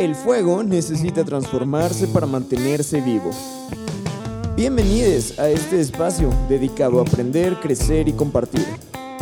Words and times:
El 0.00 0.14
fuego 0.14 0.62
necesita 0.62 1.26
transformarse 1.26 2.08
para 2.08 2.26
mantenerse 2.26 3.02
vivo. 3.02 3.32
Bienvenidos 4.56 5.38
a 5.38 5.50
este 5.50 5.78
espacio 5.78 6.30
dedicado 6.48 7.00
a 7.00 7.02
aprender, 7.02 7.60
crecer 7.60 8.08
y 8.08 8.14
compartir. 8.14 8.64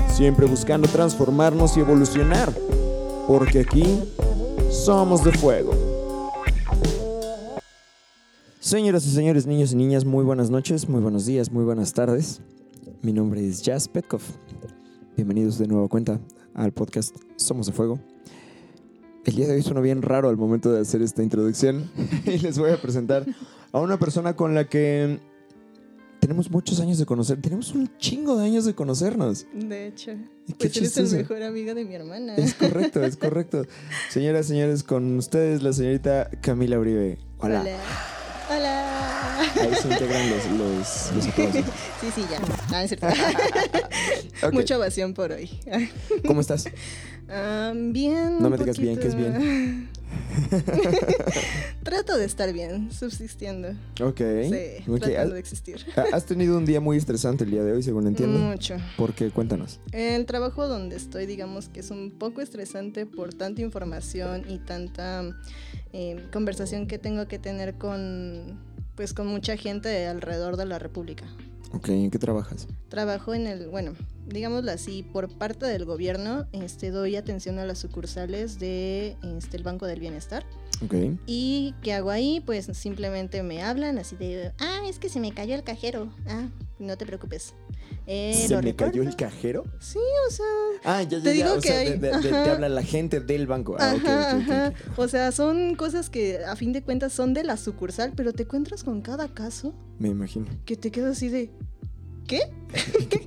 Siempre 0.08 0.46
buscando 0.46 0.86
transformarnos 0.86 1.76
y 1.76 1.80
evolucionar. 1.80 2.52
Porque 3.26 3.58
aquí 3.58 3.98
somos 4.70 5.24
de 5.24 5.32
fuego. 5.32 5.72
Señoras 8.60 9.04
y 9.04 9.10
señores, 9.10 9.48
niños 9.48 9.72
y 9.72 9.74
niñas, 9.74 10.04
muy 10.04 10.24
buenas 10.24 10.48
noches, 10.48 10.88
muy 10.88 11.00
buenos 11.00 11.26
días, 11.26 11.50
muy 11.50 11.64
buenas 11.64 11.92
tardes. 11.92 12.40
Mi 13.02 13.12
nombre 13.12 13.45
es 13.45 13.62
Jazz 13.62 13.88
Petkov. 13.88 14.22
Bienvenidos 15.16 15.58
de 15.58 15.66
nuevo 15.66 15.86
a 15.86 15.88
cuenta 15.88 16.20
al 16.54 16.70
podcast 16.70 17.16
Somos 17.34 17.66
de 17.66 17.72
Fuego. 17.72 17.98
El 19.29 19.34
día 19.34 19.46
de 19.46 19.56
hoy 19.56 19.62
suena 19.62 19.82
bien 19.82 20.00
raro 20.00 20.30
al 20.30 20.38
momento 20.38 20.72
de 20.72 20.80
hacer 20.80 21.02
esta 21.02 21.22
introducción 21.22 21.90
y 22.25 22.39
les 22.39 22.58
voy 22.58 22.71
a 22.71 22.80
presentar 22.80 23.26
a 23.72 23.79
una 23.79 23.98
persona 23.98 24.34
con 24.34 24.54
la 24.54 24.66
que 24.66 25.20
tenemos 26.18 26.50
muchos 26.50 26.80
años 26.80 26.96
de 26.96 27.04
conocer. 27.04 27.39
Tenemos 27.39 27.75
un 27.75 27.94
chingo 27.98 28.39
de 28.39 28.46
años 28.46 28.64
de 28.64 28.75
conocernos. 28.75 29.44
De 29.53 29.89
hecho, 29.89 30.12
Qué 30.46 30.70
pues 30.70 30.76
eres 30.79 30.96
el 30.96 31.18
mejor 31.18 31.43
amigo 31.43 31.75
de 31.75 31.84
mi 31.84 31.94
hermana. 31.94 32.36
Es 32.36 32.55
correcto, 32.55 33.05
es 33.05 33.17
correcto. 33.19 33.67
Señoras, 34.08 34.47
señores, 34.47 34.83
con 34.83 35.19
ustedes 35.19 35.62
la 35.62 35.75
señorita 35.75 36.31
Camila 36.41 36.78
Uribe. 36.78 37.19
Hola. 37.36 37.61
Hola. 37.61 37.78
Hola. 38.50 39.41
Ahí 39.61 39.75
se 39.75 39.89
integran 39.89 40.31
los, 40.31 40.47
los, 40.53 41.12
los 41.17 41.27
aplausos. 41.27 41.64
Sí, 42.00 42.06
sí, 42.14 42.25
ya. 42.31 42.41
Ah, 42.70 42.83
es 42.83 42.89
cierto. 42.89 43.08
Mucha 44.53 44.78
ovación 44.78 45.12
por 45.12 45.33
hoy. 45.33 45.50
¿Cómo 46.27 46.41
estás? 46.41 46.64
Bien. 47.28 48.39
No 48.41 48.50
me 48.50 48.56
digas 48.56 48.78
bien, 48.78 48.98
¿qué 48.98 49.09
es 49.09 49.14
bien? 49.14 49.89
Trato 51.83 52.17
de 52.17 52.25
estar 52.25 52.53
bien, 52.53 52.91
subsistiendo. 52.92 53.69
Ok. 54.03 54.19
Sí, 54.48 54.91
Ok, 54.91 54.98
tratando 55.01 55.20
¿has- 55.20 55.33
de 55.33 55.39
existir. 55.39 55.87
Has 56.12 56.25
tenido 56.27 56.57
un 56.57 56.65
día 56.65 56.81
muy 56.81 56.97
estresante 56.97 57.45
el 57.45 57.51
día 57.51 57.62
de 57.62 57.73
hoy, 57.73 57.83
según 57.83 58.07
entiendo. 58.07 58.39
Mucho. 58.39 58.77
¿Por 58.97 59.12
qué? 59.15 59.31
Cuéntanos. 59.31 59.81
El 59.93 60.27
trabajo 60.27 60.69
donde 60.69 60.97
estoy, 60.97 61.27
digamos 61.27 61.69
que 61.69 61.81
es 61.81 61.91
un 61.91 62.11
poco 62.11 62.41
estresante 62.41 63.07
por 63.07 63.35
tanta 63.35 63.63
información 63.63 64.45
y 64.48 64.59
tanta 64.59 65.23
eh, 65.92 66.27
conversación 66.33 66.87
que 66.87 66.98
tengo 66.98 67.27
que 67.29 67.39
tener 67.39 67.75
con, 67.75 68.59
pues, 68.95 69.13
con 69.15 69.27
mucha 69.27 69.57
gente 69.57 70.07
alrededor 70.07 70.57
de 70.57 70.67
la 70.67 70.79
República. 70.79 71.25
Ok, 71.73 71.89
¿en 71.91 72.11
qué 72.11 72.19
trabajas? 72.19 72.67
Trabajo 72.89 73.35
en 73.35 73.47
el, 73.47 73.69
bueno, 73.69 73.92
digámoslo 74.29 74.71
así, 74.71 75.03
por 75.03 75.29
parte 75.37 75.67
del 75.67 75.84
gobierno, 75.84 76.47
este, 76.53 76.91
doy 76.91 77.17
atención 77.17 77.59
a 77.59 77.65
las 77.65 77.79
sucursales 77.79 78.59
de 78.59 79.17
este, 79.37 79.57
el 79.57 79.62
Banco 79.62 79.87
del 79.87 80.01
Bienestar. 80.01 80.45
Ok. 80.85 80.95
¿Y 81.27 81.75
qué 81.83 81.93
hago 81.95 82.11
ahí? 82.11 82.41
Pues 82.45 82.67
simplemente 82.73 83.43
me 83.43 83.62
hablan 83.62 83.98
así 83.98 84.15
de, 84.17 84.53
ah, 84.59 84.81
es 84.89 84.98
que 84.98 85.09
se 85.09 85.19
me 85.20 85.33
cayó 85.33 85.55
el 85.55 85.65
cajero. 85.65 86.12
Ah, 86.29 86.48
no 86.79 86.97
te 86.97 87.05
preocupes. 87.05 87.55
Eh, 88.07 88.45
¿Se 88.48 88.57
me 88.62 88.75
cayó 88.77 89.03
el 89.03 89.17
cajero? 89.17 89.65
Sí, 89.81 89.98
o 90.29 90.31
sea, 90.33 90.47
Ah, 90.85 91.03
ya, 91.03 91.19
ya, 91.19 91.25
Te 91.25 91.37
ya. 91.37 91.45
digo 91.47 91.59
o 91.59 91.61
sea, 91.61 91.73
que 91.73 91.79
hay- 91.92 91.98
de- 91.98 92.11
de- 92.11 92.29
te 92.31 92.35
habla 92.51 92.69
la 92.69 92.83
gente 92.83 93.20
del 93.20 93.47
banco. 93.47 93.77
Ah, 93.79 93.95
Ajá. 93.97 94.73
O 94.97 95.09
sea, 95.09 95.33
son 95.33 95.75
cosas 95.75 96.09
que 96.09 96.39
a 96.45 96.55
fin 96.57 96.73
de 96.73 96.83
cuentas 96.83 97.13
son 97.13 97.35
de 97.35 97.42
la 97.45 97.57
sucursal, 97.57 98.13
pero 98.15 98.33
te 98.33 98.45
encuentras 98.45 98.85
con 98.85 99.03
cada 99.03 99.29
caso 99.29 99.75
Me 99.98 100.09
imagino. 100.09 100.47
que 100.65 100.77
te 100.77 100.91
quedas 100.91 101.17
así 101.17 101.29
de, 101.29 101.51
¿qué? 102.29 102.41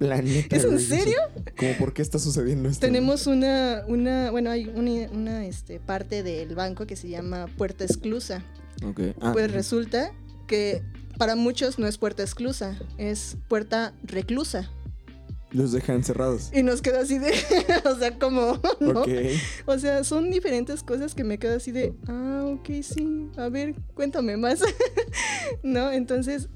¿Es 0.50 0.64
en 0.64 0.80
serio? 0.80 1.18
¿Cómo 1.58 1.74
por 1.78 1.94
qué 1.94 2.02
está 2.02 2.18
sucediendo 2.20 2.70
esto? 2.70 2.80
Tenemos 2.86 3.28
una, 3.28 3.84
una, 3.88 4.32
bueno, 4.32 4.50
hay 4.50 4.68
una, 4.74 5.12
una, 5.12 5.46
este, 5.46 5.82
parte 5.82 6.24
del 6.24 6.56
banco 6.56 6.88
que 6.88 6.96
se 6.96 7.10
llama 7.10 7.48
puerta 7.58 7.84
exclusa. 7.84 8.46
Ok. 8.86 9.00
Ah, 9.20 9.32
Pues 9.34 9.52
resulta 9.52 10.14
que 10.48 10.82
para 11.18 11.36
muchos 11.36 11.78
no 11.80 11.88
es 11.88 11.98
puerta 11.98 12.24
exclusa, 12.24 12.80
es 12.98 13.36
puerta 13.50 13.94
reclusa. 14.04 14.70
los 15.52 15.72
dejan 15.74 16.04
cerrados. 16.04 16.50
Y 16.54 16.64
nos 16.64 16.82
queda 16.82 17.02
así 17.02 17.18
de, 17.20 17.34
o 17.86 17.96
sea, 17.98 18.18
como, 18.18 18.58
¿no? 18.80 19.02
Ok. 19.02 19.10
O 19.66 19.78
sea, 19.78 20.04
son 20.06 20.32
diferentes 20.32 20.82
cosas 20.84 21.14
que 21.14 21.24
me 21.26 21.38
quedo 21.40 21.58
así 21.58 21.72
de, 21.72 21.94
ah, 22.08 22.46
ok, 22.48 22.70
sí, 22.82 23.30
a 23.38 23.50
ver, 23.50 23.76
cuéntame 23.94 24.38
más. 24.38 24.62
¿No? 25.64 25.92
Entonces, 25.92 26.48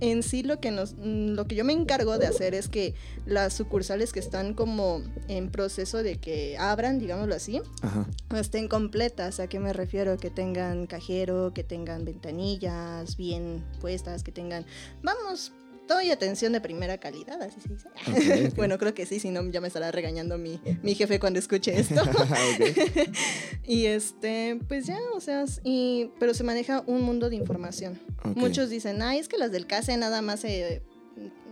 en 0.00 0.22
sí 0.22 0.42
lo 0.42 0.60
que 0.60 0.70
nos, 0.70 0.94
mm, 0.94 1.34
lo 1.34 1.46
que 1.46 1.54
yo 1.54 1.64
me 1.64 1.72
encargo 1.72 2.18
de 2.18 2.26
hacer 2.26 2.54
es 2.54 2.68
que 2.68 2.94
las 3.24 3.54
sucursales 3.54 4.12
que 4.12 4.20
están 4.20 4.54
como 4.54 5.02
en 5.28 5.50
proceso 5.50 6.02
de 6.02 6.16
que 6.16 6.56
abran, 6.58 6.98
digámoslo 6.98 7.34
así, 7.34 7.60
Ajá. 7.82 8.06
estén 8.36 8.68
completas. 8.68 9.40
¿A 9.40 9.46
qué 9.46 9.60
me 9.60 9.72
refiero? 9.72 10.16
Que 10.16 10.30
tengan 10.30 10.86
cajero, 10.86 11.52
que 11.54 11.62
tengan 11.64 12.04
ventanillas 12.04 13.16
bien 13.16 13.64
puestas, 13.80 14.22
que 14.22 14.32
tengan, 14.32 14.66
vamos, 15.02 15.52
doy 15.88 16.10
atención 16.10 16.52
de 16.52 16.60
primera 16.60 16.98
calidad, 16.98 17.40
así 17.42 17.60
se 17.60 17.68
dice. 17.68 18.52
Bueno, 18.56 18.78
creo 18.78 18.94
que 18.94 19.06
sí, 19.06 19.20
si 19.20 19.30
no 19.30 19.48
ya 19.50 19.60
me 19.60 19.68
estará 19.68 19.90
regañando 19.90 20.38
mi, 20.38 20.60
mi 20.82 20.94
jefe 20.94 21.18
cuando 21.18 21.38
escuche 21.38 21.78
esto. 21.78 22.02
y 23.64 23.86
este, 23.86 24.58
pues 24.68 24.86
ya, 24.86 24.98
o 25.14 25.20
sea, 25.20 25.44
y, 25.64 26.10
pero 26.18 26.34
se 26.34 26.44
maneja 26.44 26.82
un 26.86 27.02
mundo 27.02 27.30
de 27.30 27.36
información. 27.36 27.98
Muchos 28.34 28.70
dicen, 28.70 29.02
ay, 29.02 29.18
es 29.18 29.28
que 29.28 29.38
las 29.38 29.52
del 29.52 29.66
CASE 29.66 29.96
nada 29.96 30.22
más 30.22 30.40
se, 30.40 30.82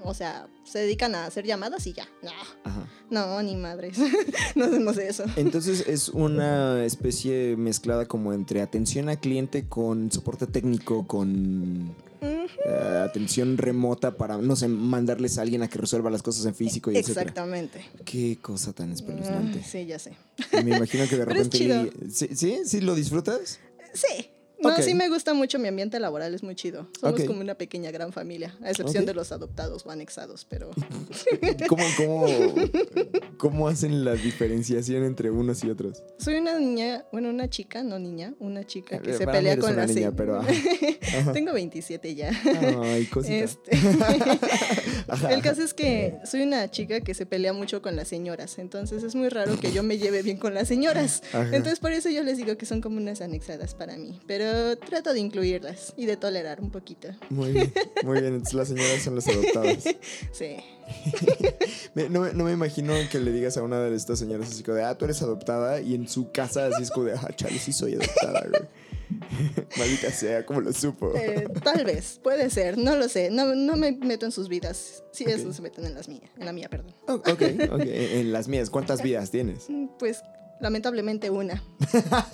o 0.04 0.14
sea, 0.14 0.48
se 0.64 0.80
dedican 0.80 1.14
a 1.14 1.26
hacer 1.26 1.44
llamadas 1.44 1.86
y 1.86 1.92
ya. 1.92 2.06
No, 2.22 2.30
Ajá. 2.64 2.86
no, 3.10 3.42
ni 3.42 3.56
madres. 3.56 3.98
no 4.54 4.64
hacemos 4.64 4.98
eso. 4.98 5.24
Entonces 5.36 5.86
es 5.86 6.08
una 6.08 6.84
especie 6.84 7.56
mezclada 7.56 8.06
como 8.06 8.32
entre 8.32 8.62
atención 8.62 9.08
al 9.08 9.18
cliente 9.18 9.68
con 9.68 10.10
soporte 10.12 10.46
técnico, 10.46 11.06
con 11.06 11.94
Eh, 12.20 13.02
atención 13.04 13.56
remota 13.56 14.16
para, 14.16 14.38
no 14.38 14.54
sé, 14.56 14.68
mandarles 14.68 15.38
a 15.38 15.42
alguien 15.42 15.62
a 15.62 15.68
que 15.68 15.78
resuelva 15.78 16.10
las 16.10 16.22
cosas 16.22 16.44
en 16.46 16.54
físico 16.54 16.90
y 16.90 16.96
etcétera. 16.96 17.22
Exactamente. 17.22 17.84
Qué 18.04 18.38
cosa 18.40 18.72
tan 18.72 18.92
espeluznante. 18.92 19.60
Ah, 19.62 19.66
sí, 19.66 19.86
ya 19.86 19.98
sé. 19.98 20.12
Y 20.52 20.64
me 20.64 20.76
imagino 20.76 21.06
que 21.08 21.16
de 21.16 21.24
repente... 21.26 21.92
¿Sí, 22.10 22.28
¿Sí? 22.34 22.58
¿Sí 22.64 22.80
lo 22.80 22.94
disfrutas? 22.94 23.60
Sí. 23.94 24.30
No, 24.62 24.76
sí 24.82 24.94
me 24.94 25.08
gusta 25.08 25.34
mucho 25.34 25.58
mi 25.58 25.68
ambiente 25.68 25.98
laboral, 26.00 26.34
es 26.34 26.42
muy 26.42 26.54
chido. 26.54 26.88
Somos 27.00 27.22
como 27.24 27.40
una 27.40 27.54
pequeña 27.54 27.90
gran 27.90 28.12
familia, 28.12 28.56
a 28.62 28.70
excepción 28.70 29.06
de 29.06 29.14
los 29.14 29.32
adoptados 29.32 29.84
o 29.86 29.90
anexados, 29.90 30.46
pero 30.48 30.70
¿Cómo, 31.68 31.84
cómo, 31.96 32.26
¿Cómo 33.38 33.68
hacen 33.68 34.04
la 34.04 34.14
diferenciación 34.14 35.04
entre 35.04 35.30
unos 35.30 35.64
y 35.64 35.70
otros? 35.70 36.02
soy 36.18 36.36
una 36.36 36.58
niña, 36.58 37.04
bueno, 37.12 37.30
una 37.30 37.48
chica, 37.48 37.82
no 37.82 37.98
niña, 37.98 38.34
una 38.38 38.66
chica 38.66 38.98
que 39.00 39.10
Eh, 39.12 39.14
se 39.18 39.24
para 39.24 39.40
mí 39.40 39.48
pelea 39.48 39.56
con 39.58 39.74
la 39.76 39.86
niña, 39.86 40.10
se- 40.10 40.12
pero, 40.12 40.36
ajá. 40.40 40.50
Ajá. 41.18 41.32
Tengo 41.32 41.52
27 41.52 42.14
ya. 42.14 42.30
Ay, 42.82 43.06
cosita. 43.06 43.34
Este, 43.36 43.70
el 45.30 45.42
caso 45.42 45.62
es 45.62 45.74
que 45.74 46.16
soy 46.24 46.42
una 46.42 46.70
chica 46.70 47.00
que 47.00 47.14
se 47.14 47.26
pelea 47.26 47.52
mucho 47.52 47.82
con 47.82 47.96
las 47.96 48.08
señoras, 48.08 48.58
entonces 48.58 49.02
es 49.02 49.14
muy 49.14 49.28
raro 49.28 49.58
que 49.58 49.72
yo 49.72 49.82
me 49.82 49.98
lleve 49.98 50.22
bien 50.22 50.36
con 50.36 50.54
las 50.54 50.68
señoras. 50.68 51.22
Ajá. 51.32 51.44
Entonces 51.46 51.78
por 51.78 51.92
eso 51.92 52.08
yo 52.10 52.22
les 52.22 52.36
digo 52.36 52.56
que 52.56 52.66
son 52.66 52.80
como 52.80 52.96
unas 52.98 53.20
anexadas 53.20 53.74
para 53.74 53.96
mí, 53.96 54.18
pero 54.26 54.49
trato 54.88 55.12
de 55.12 55.20
incluirlas 55.20 55.92
y 55.96 56.06
de 56.06 56.16
tolerar 56.16 56.60
un 56.60 56.70
poquito. 56.70 57.08
Muy 57.30 57.52
bien, 57.52 57.72
muy 58.04 58.20
bien. 58.20 58.34
Entonces 58.34 58.54
las 58.54 58.68
señoras 58.68 59.02
son 59.02 59.14
las 59.16 59.28
adoptadas. 59.28 59.84
Sí. 60.32 60.56
No, 61.94 62.20
me- 62.20 62.32
no 62.32 62.44
me 62.44 62.52
imagino 62.52 62.94
que 63.10 63.18
le 63.20 63.32
digas 63.32 63.56
a 63.56 63.62
una 63.62 63.80
de 63.80 63.94
estas 63.94 64.18
señoras 64.18 64.50
así 64.50 64.62
como 64.62 64.76
de, 64.76 64.84
ah, 64.84 64.96
tú 64.96 65.04
eres 65.04 65.20
adoptada, 65.22 65.80
y 65.80 65.94
en 65.94 66.08
su 66.08 66.30
casa 66.32 66.66
así 66.66 66.82
es 66.82 66.90
como 66.90 67.06
de, 67.06 67.12
ah, 67.14 67.28
chale, 67.34 67.58
sí 67.58 67.72
soy 67.72 67.94
adoptada, 67.94 68.44
güey. 68.48 68.62
Maldita 69.76 70.10
sea, 70.12 70.46
¿cómo 70.46 70.60
lo 70.60 70.72
supo? 70.72 71.12
Eh, 71.16 71.46
tal 71.64 71.84
vez, 71.84 72.20
puede 72.22 72.48
ser, 72.50 72.78
no 72.78 72.96
lo 72.96 73.08
sé, 73.08 73.30
no, 73.30 73.54
no 73.54 73.76
me 73.76 73.92
meto 73.92 74.24
en 74.26 74.32
sus 74.32 74.48
vidas, 74.48 75.02
si 75.12 75.24
Ok. 75.24 75.30
eso 75.30 75.52
se 75.52 75.62
meten 75.62 75.84
en 75.84 75.94
las 75.94 76.08
mías, 76.08 76.30
en 76.38 76.44
la 76.46 76.52
mía, 76.52 76.68
perdón. 76.70 76.94
Oh, 77.08 77.14
ok, 77.14 77.28
ok. 77.72 77.80
En 77.84 78.32
las 78.32 78.46
mías, 78.48 78.70
¿cuántas 78.70 79.02
vidas 79.02 79.30
tienes? 79.30 79.66
Pues 79.98 80.22
lamentablemente 80.60 81.30
una, 81.30 81.62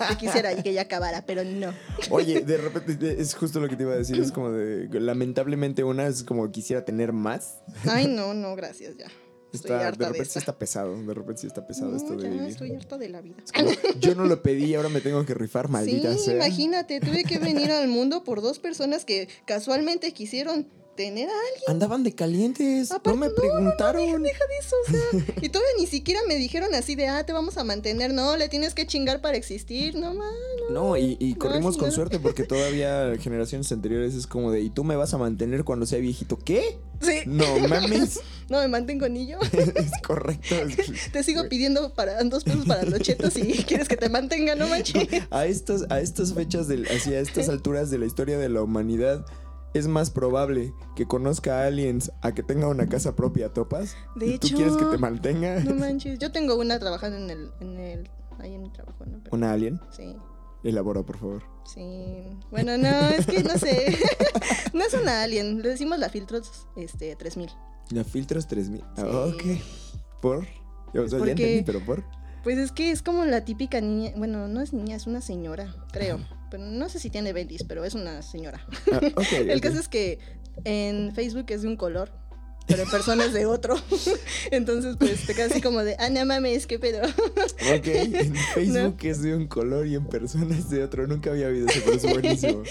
que 0.09 0.17
quisiera 0.17 0.53
y 0.53 0.61
que 0.63 0.73
ya 0.73 0.81
acabara, 0.81 1.25
pero 1.25 1.43
no. 1.43 1.73
Oye, 2.09 2.41
de 2.41 2.57
repente 2.57 2.95
de- 2.95 3.21
es 3.21 3.33
justo 3.35 3.59
lo 3.59 3.67
que 3.69 3.75
te 3.75 3.83
iba 3.83 3.93
a 3.93 3.97
decir, 3.97 4.19
es 4.19 4.31
como 4.31 4.51
de, 4.51 4.87
lamentablemente 4.99 5.83
una 5.83 6.07
es 6.07 6.23
como 6.23 6.51
quisiera 6.51 6.83
tener 6.85 7.13
más. 7.13 7.59
Ay, 7.89 8.07
no, 8.07 8.33
no, 8.33 8.55
gracias, 8.55 8.97
ya. 8.97 9.05
Estoy 9.53 9.71
Está, 9.71 9.79
de 9.79 9.85
harta 9.85 9.97
de, 10.03 10.05
repente 10.11 10.25
sí 10.25 10.39
esta. 10.39 10.39
está 10.39 10.59
pesado, 10.59 11.01
de 11.01 11.13
repente 11.13 11.41
sí 11.41 11.47
está 11.47 11.65
pesado 11.65 11.91
No, 11.91 11.97
esto 11.97 12.15
de 12.17 12.23
ya 12.23 12.29
vivir. 12.29 12.47
estoy 12.49 12.71
harta 12.75 12.97
de 12.97 13.07
la 13.09 13.21
vida. 13.21 13.37
Como, 13.55 13.71
yo 13.99 14.13
no 14.13 14.25
lo 14.25 14.43
pedí, 14.43 14.75
ahora 14.75 14.89
me 14.89 14.99
tengo 14.99 15.25
que 15.25 15.33
rifar, 15.33 15.69
maldita 15.69 16.13
sí, 16.15 16.19
sea. 16.25 16.35
imagínate, 16.35 16.99
tuve 16.99 17.23
que 17.23 17.39
venir 17.39 17.71
al 17.71 17.87
mundo 17.87 18.25
por 18.25 18.41
dos 18.41 18.59
personas 18.59 19.05
que 19.05 19.29
casualmente 19.45 20.11
quisieron 20.11 20.67
mantener 20.97 21.29
a 21.29 21.33
alguien. 21.33 21.63
Andaban 21.67 22.03
de 22.03 22.13
calientes. 22.15 22.91
Aparte, 22.91 23.09
no 23.11 23.15
me 23.17 23.27
no, 23.29 23.35
preguntaron. 23.35 24.23
Deja 24.23 24.43
de 24.47 24.57
eso, 24.59 24.75
o 24.87 24.91
sea. 24.91 25.35
y 25.41 25.49
todavía 25.49 25.71
ni 25.79 25.87
siquiera 25.87 26.19
me 26.27 26.35
dijeron 26.35 26.73
así 26.73 26.95
de, 26.95 27.07
ah, 27.07 27.25
te 27.25 27.33
vamos 27.33 27.57
a 27.57 27.63
mantener. 27.63 28.13
No, 28.13 28.35
le 28.37 28.49
tienes 28.49 28.73
que 28.73 28.85
chingar 28.87 29.21
para 29.21 29.37
existir. 29.37 29.95
No, 29.95 30.13
man. 30.13 30.33
No, 30.71 30.97
y, 30.97 31.15
y 31.19 31.35
corrimos 31.35 31.75
No, 31.75 31.79
con 31.81 31.89
no. 31.89 31.95
suerte 31.95 32.19
porque 32.19 32.43
todavía 32.43 33.13
generaciones 33.19 33.71
anteriores 33.71 34.15
es 34.15 34.27
como 34.27 34.51
de, 34.51 34.61
¿y 34.61 34.69
tú 34.69 34.83
me 34.83 34.95
vas 34.95 35.13
a 35.13 35.17
mantener 35.17 35.63
cuando 35.63 35.85
sea 35.85 35.99
viejito? 35.99 36.37
¿Qué? 36.37 36.77
Sí. 37.01 37.19
No 37.25 37.45
mames. 37.67 38.19
No 38.49 38.61
me 38.61 38.69
mantengo 38.69 39.09
niño. 39.09 39.39
es 39.51 39.91
correcto. 40.07 40.55
es- 40.55 41.11
Te 41.11 41.21
sigo 41.21 41.49
pidiendo 41.49 41.93
para 41.93 42.23
dos 42.23 42.45
pesos 42.45 42.65
para 42.65 42.83
los 42.83 43.01
chetos 43.01 43.35
y 43.35 43.65
quieres 43.65 43.89
que 43.89 43.97
te 43.97 44.07
mantenga, 44.07 44.55
no 44.55 44.69
manches. 44.69 45.05
A 45.31 45.45
estas, 45.47 45.85
a 45.91 45.99
estas 45.99 46.33
fechas, 46.33 46.69
del, 46.69 46.87
así, 46.87 47.13
a 47.13 47.19
estas 47.19 47.49
alturas 47.49 47.89
de 47.91 47.97
la 47.97 48.05
historia 48.05 48.37
de 48.37 48.47
la 48.47 48.61
humanidad, 48.61 49.25
es 49.77 49.87
más 49.87 50.09
probable 50.11 50.73
que 50.95 51.05
conozca 51.07 51.61
a 51.63 51.67
aliens 51.67 52.11
a 52.21 52.33
que 52.33 52.43
tenga 52.43 52.67
una 52.67 52.87
casa 52.87 53.15
propia, 53.15 53.49
¿topas? 53.53 53.95
De 54.15 54.27
¿Y 54.27 54.39
¿Tú 54.39 54.47
hecho. 54.47 54.55
quieres 54.57 54.75
que 54.75 54.85
te 54.85 54.97
mantenga? 54.97 55.59
No 55.61 55.73
manches. 55.79 56.19
Yo 56.19 56.31
tengo 56.31 56.55
una 56.55 56.79
trabajando 56.79 57.17
en 57.17 57.29
el, 57.29 57.51
en 57.59 57.77
el, 57.79 58.09
ahí 58.39 58.53
en 58.55 58.63
mi 58.63 58.69
trabajo, 58.71 59.05
¿no? 59.05 59.19
Pero- 59.23 59.35
¿Una 59.35 59.51
alien? 59.53 59.79
Sí. 59.95 60.15
Elabora, 60.63 61.03
por 61.03 61.17
favor. 61.17 61.43
Sí. 61.65 62.23
Bueno, 62.51 62.77
no, 62.77 62.87
es 63.09 63.25
que 63.25 63.43
no 63.43 63.57
sé. 63.57 63.97
no 64.73 64.83
es 64.83 64.93
una 64.93 65.21
alien. 65.23 65.61
Le 65.61 65.69
decimos 65.69 65.99
la 65.99 66.09
filtros 66.09 66.67
este 66.75 67.15
3000. 67.15 67.49
La 67.91 68.03
filtros 68.03 68.47
3000. 68.47 68.83
Ah, 68.83 68.95
Sí. 68.95 69.03
ok. 69.03 70.21
¿Por? 70.21 70.37
O 70.39 70.43
sea, 70.93 71.05
ya 71.05 71.17
Porque- 71.17 71.31
entendí, 71.31 71.63
pero 71.63 71.85
¿por? 71.85 72.03
Pues 72.43 72.57
es 72.57 72.71
que 72.71 72.91
es 72.91 73.01
como 73.01 73.25
la 73.25 73.43
típica 73.43 73.81
niña, 73.81 74.11
bueno, 74.15 74.47
no 74.47 74.61
es 74.61 74.71
niña, 74.71 74.95
es 74.95 75.05
una 75.05 75.19
señora, 75.21 75.73
creo. 75.91 76.19
Pero 76.49 76.63
no 76.63 76.89
sé 76.89 76.99
si 76.99 77.09
tiene 77.09 77.33
Baileys, 77.33 77.63
pero 77.63 77.83
es 77.83 77.93
una 77.93 78.21
señora. 78.21 78.65
Ah. 78.91 78.99
El 79.31 79.61
caso 79.61 79.79
es 79.79 79.87
que 79.87 80.19
en 80.63 81.13
Facebook 81.13 81.45
es 81.49 81.61
de 81.61 81.67
un 81.67 81.75
color, 81.75 82.11
pero 82.67 82.83
en 82.83 82.89
persona 82.89 83.25
es 83.25 83.33
de 83.33 83.45
otro. 83.45 83.75
Entonces, 84.51 84.97
pues 84.97 85.25
te 85.25 85.33
quedas 85.33 85.51
así 85.51 85.61
como 85.61 85.83
de, 85.83 85.95
ah, 85.99 86.09
no 86.09 86.25
mames, 86.25 86.67
qué 86.67 86.79
pedo. 86.79 87.01
Ok, 87.75 87.87
en 87.87 88.35
Facebook 88.35 88.97
es 89.03 89.21
de 89.21 89.35
un 89.35 89.47
color 89.47 89.87
y 89.87 89.95
en 89.95 90.05
persona 90.05 90.55
es 90.55 90.69
de 90.69 90.83
otro. 90.83 91.07
Nunca 91.07 91.31
había 91.31 91.47
oído 91.47 91.67
eso, 91.67 91.81
pero 91.83 91.97
es 91.97 92.03
buenísimo. 92.03 92.63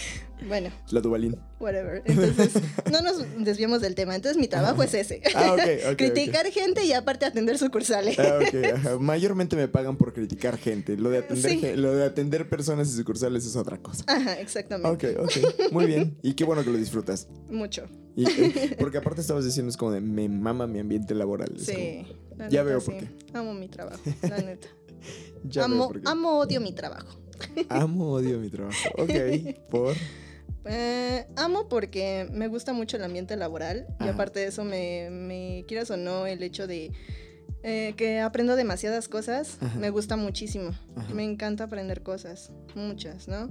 Bueno, 0.47 0.71
La 0.91 1.01
Dubalín. 1.01 1.37
whatever. 1.59 2.03
Entonces, 2.05 2.53
no 2.93 3.01
nos 3.01 3.25
desviamos 3.39 3.81
del 3.81 3.95
tema. 3.95 4.15
Entonces, 4.15 4.39
mi 4.39 4.49
trabajo 4.49 4.83
es 4.83 4.93
ese. 4.95 5.23
Ah, 5.35 5.53
ok, 5.55 5.61
ok. 5.61 5.93
ok. 5.93 5.97
Criticar 5.97 6.47
gente 6.53 6.85
y 6.85 6.93
aparte 6.93 7.25
atender 7.25 7.57
sucursales. 7.59 8.19
Ah. 8.19 8.39
Mayormente 9.01 9.57
me 9.57 9.67
pagan 9.69 9.97
por 9.97 10.13
criticar 10.13 10.59
gente. 10.59 10.97
Lo 10.97 11.09
de 11.11 11.19
atender, 11.19 11.51
Sí. 11.51 11.77
lo 11.77 11.95
de 11.95 12.05
atender 12.05 12.49
personas 12.49 12.89
y 12.89 12.93
sucursales 12.97 13.47
es 13.47 13.57
otra 13.57 13.79
cosa. 13.79 14.05
Ajá, 14.07 14.39
exactamente. 14.41 15.15
Ok, 15.17 15.21
ok. 15.25 15.73
Muy 15.73 15.87
bien. 15.87 16.19
Y 16.23 16.35
qué 16.35 16.45
bueno 16.45 16.63
que 16.65 16.71
lo 16.71 16.77
disfrutas. 16.77 17.29
Mucho. 17.49 17.87
Y, 18.15 18.29
eh, 18.29 18.77
porque 18.79 18.99
aparte 18.99 19.21
estabas 19.23 19.45
diciendo, 19.45 19.71
es 19.71 19.77
como 19.77 19.93
de 19.93 20.01
me 20.01 20.29
mama 20.29 20.67
mi 20.67 20.79
ambiente 20.81 21.15
laboral. 21.15 21.53
Es 21.57 21.67
Sí. 21.67 22.07
la 22.37 22.49
Ya 22.49 22.63
neta, 22.63 22.65
veo 22.65 22.81
por 22.81 22.97
qué. 22.99 23.09
Amo 23.35 23.55
mi 23.55 23.69
trabajo, 23.69 24.01
la 24.23 24.39
neta. 24.39 24.69
ya 25.45 25.67
veo 25.67 25.75
amo, 25.75 25.89
por 25.89 26.01
qué. 26.03 26.09
amo, 26.09 26.39
odio 26.39 26.61
mi 26.61 26.73
trabajo. 26.73 27.19
Amo, 27.69 28.13
odio 28.13 28.39
mi 28.39 28.49
trabajo. 28.49 28.77
Ok, 28.97 29.11
por. 29.71 29.95
Eh, 30.69 31.27
amo 31.37 31.69
porque 31.69 32.29
me 32.33 32.49
gusta 32.49 32.73
mucho 32.73 32.97
el 32.97 33.05
ambiente 33.05 33.37
laboral 33.37 33.87
y 34.01 34.09
aparte 34.09 34.41
de 34.41 34.47
eso 34.47 34.65
me, 34.65 35.09
me 35.11 35.65
quieras 35.69 35.91
o 35.91 35.97
no 35.97 36.27
el 36.27 36.43
hecho 36.43 36.67
de 36.67 36.93
eh, 37.63 37.95
que 37.97 38.21
aprendo 38.21 38.55
demasiadas 38.55 39.09
cosas 39.09 39.59
Ajá. 39.61 39.79
me 39.79 39.91
gusta 39.91 40.17
muchísimo. 40.17 40.71
Ajá. 40.97 41.13
me 41.15 41.25
encanta 41.25 41.65
aprender 41.65 42.03
cosas 42.03 42.51
muchas 42.75 43.27
no 43.29 43.51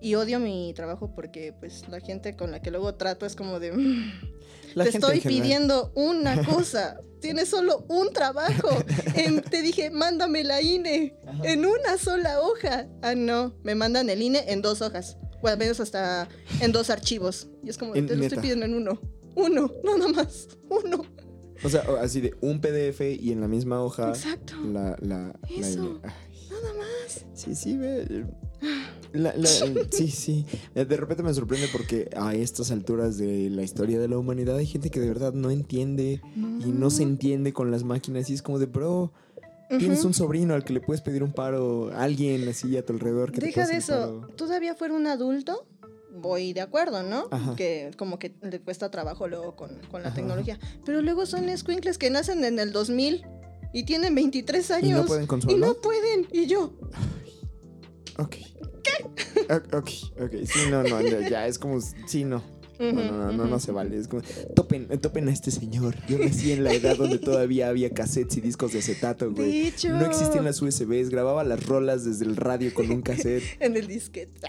y 0.00 0.14
odio 0.14 0.38
mi 0.38 0.72
trabajo 0.74 1.12
porque 1.14 1.52
pues 1.58 1.88
la 1.88 2.00
gente 2.00 2.36
con 2.36 2.52
la 2.52 2.60
que 2.62 2.70
luego 2.70 2.94
trato 2.94 3.26
es 3.26 3.34
como 3.36 3.58
de 3.60 3.72
"Mm, 3.72 4.12
La 4.74 4.84
te 4.84 4.90
estoy 4.90 5.20
pidiendo 5.20 5.92
una 5.96 6.42
cosa 6.46 7.00
tienes 7.20 7.48
solo 7.50 7.84
un 7.88 8.12
trabajo. 8.14 8.68
Em, 9.14 9.42
te 9.42 9.60
dije 9.62 9.90
mándame 9.90 10.42
la 10.44 10.62
INE 10.62 11.14
Ajá. 11.26 11.40
en 11.44 11.66
una 11.66 11.98
sola 11.98 12.40
hoja 12.40 12.86
ah 13.02 13.14
no 13.14 13.54
me 13.62 13.74
mandan 13.74 14.08
el 14.10 14.22
INE 14.22 14.44
en 14.48 14.62
dos 14.62 14.80
hojas 14.80 15.16
o 15.42 15.48
al 15.48 15.58
menos 15.58 15.80
hasta 15.80 16.28
en 16.60 16.72
dos 16.72 16.90
archivos 16.90 17.48
y 17.64 17.70
es 17.70 17.78
como 17.78 17.92
te 17.94 18.02
lo 18.02 18.22
estoy 18.24 18.38
pidiendo 18.38 18.66
en 18.66 18.74
uno 18.74 19.00
uno 19.36 19.72
nada 19.84 20.08
más 20.12 20.48
uno 20.68 21.02
O 21.64 21.68
sea, 21.68 21.82
así 22.00 22.20
de 22.20 22.34
un 22.40 22.60
PDF 22.60 23.00
y 23.20 23.32
en 23.32 23.40
la 23.40 23.48
misma 23.48 23.82
hoja. 23.82 24.08
exacto 24.10 24.54
La, 24.72 24.96
la, 25.00 25.38
Eso. 25.56 26.00
Nada 26.50 26.74
más 26.78 27.26
Sí, 27.34 27.54
sí, 27.54 27.76
ve. 27.76 28.26
La- 29.12 29.34
la- 29.36 29.48
sí, 29.90 30.08
sí. 30.08 30.46
Eh, 30.74 30.84
De 30.84 30.96
repente 30.96 31.22
me 31.22 31.32
sorprende 31.34 31.66
porque 31.72 32.08
a 32.16 32.34
estas 32.34 32.70
alturas 32.70 33.18
de 33.18 33.50
la 33.50 33.62
historia 33.62 33.98
de 33.98 34.08
la 34.08 34.18
humanidad 34.18 34.56
hay 34.56 34.66
gente 34.66 34.90
que 34.90 35.00
de 35.00 35.08
verdad 35.08 35.32
no 35.32 35.50
entiende 35.50 36.20
y 36.36 36.70
no 36.70 36.90
se 36.90 37.02
entiende 37.02 37.52
con 37.52 37.70
las 37.70 37.82
máquinas. 37.82 38.28
Y 38.30 38.34
es 38.34 38.42
como 38.42 38.58
de, 38.58 38.66
bro, 38.66 39.12
tienes 39.78 40.04
un 40.04 40.14
sobrino 40.14 40.54
al 40.54 40.64
que 40.64 40.72
le 40.72 40.80
puedes 40.80 41.00
pedir 41.00 41.22
un 41.22 41.32
paro, 41.32 41.90
alguien 41.94 42.48
así 42.48 42.76
a 42.76 42.84
tu 42.84 42.92
alrededor 42.92 43.32
que 43.32 43.40
te 43.40 43.46
Deja 43.46 43.62
pueda 43.62 43.68
de 43.68 43.76
eso. 43.76 44.26
Todavía 44.36 44.74
fuera 44.74 44.94
un 44.94 45.06
adulto, 45.06 45.66
voy 46.12 46.52
de 46.52 46.60
acuerdo, 46.60 47.02
¿no? 47.02 47.28
Ajá. 47.30 47.54
Que 47.56 47.90
como 47.96 48.18
que 48.18 48.34
le 48.42 48.60
cuesta 48.60 48.90
trabajo 48.90 49.28
luego 49.28 49.56
con, 49.56 49.78
con 49.90 50.02
la 50.02 50.08
Ajá. 50.08 50.16
tecnología. 50.16 50.58
Pero 50.84 51.02
luego 51.02 51.26
son 51.26 51.56
squinkles 51.56 51.98
que 51.98 52.10
nacen 52.10 52.44
en 52.44 52.58
el 52.58 52.72
2000 52.72 53.24
y 53.72 53.84
tienen 53.84 54.14
23 54.14 54.68
¿Y 54.68 54.72
años. 54.72 55.00
no 55.02 55.06
pueden 55.06 55.24
Y 55.24 55.28
consuelo? 55.28 55.66
no 55.66 55.74
pueden. 55.74 56.26
Y 56.32 56.46
yo, 56.46 56.72
Ok. 58.18 58.36
Ok, 59.48 59.74
ok, 59.74 59.90
ok. 60.22 60.32
Sí, 60.44 60.58
no, 60.70 60.82
no, 60.82 61.00
ya 61.28 61.46
es 61.46 61.58
como, 61.58 61.80
sí, 61.80 62.24
no. 62.24 62.42
No, 62.80 62.92
no, 62.92 63.12
no, 63.12 63.32
no, 63.32 63.44
no 63.46 63.60
se 63.60 63.72
vale. 63.72 63.96
Es 63.98 64.08
como, 64.08 64.22
topen, 64.56 64.88
topen 65.00 65.28
a 65.28 65.32
este 65.32 65.50
señor. 65.50 65.94
Yo 66.08 66.18
nací 66.18 66.52
en 66.52 66.64
la 66.64 66.72
edad 66.72 66.96
donde 66.96 67.18
todavía 67.18 67.68
había 67.68 67.90
cassettes 67.90 68.38
y 68.38 68.40
discos 68.40 68.72
de 68.72 68.78
acetato, 68.78 69.30
güey. 69.32 69.72
No 69.88 70.04
existían 70.06 70.44
las 70.44 70.62
USBs, 70.62 71.10
grababa 71.10 71.44
las 71.44 71.64
rolas 71.66 72.04
desde 72.04 72.24
el 72.24 72.36
radio 72.36 72.72
con 72.74 72.90
un 72.90 73.02
cassette. 73.02 73.42
En 73.60 73.76
el 73.76 73.86
disquete. 73.86 74.40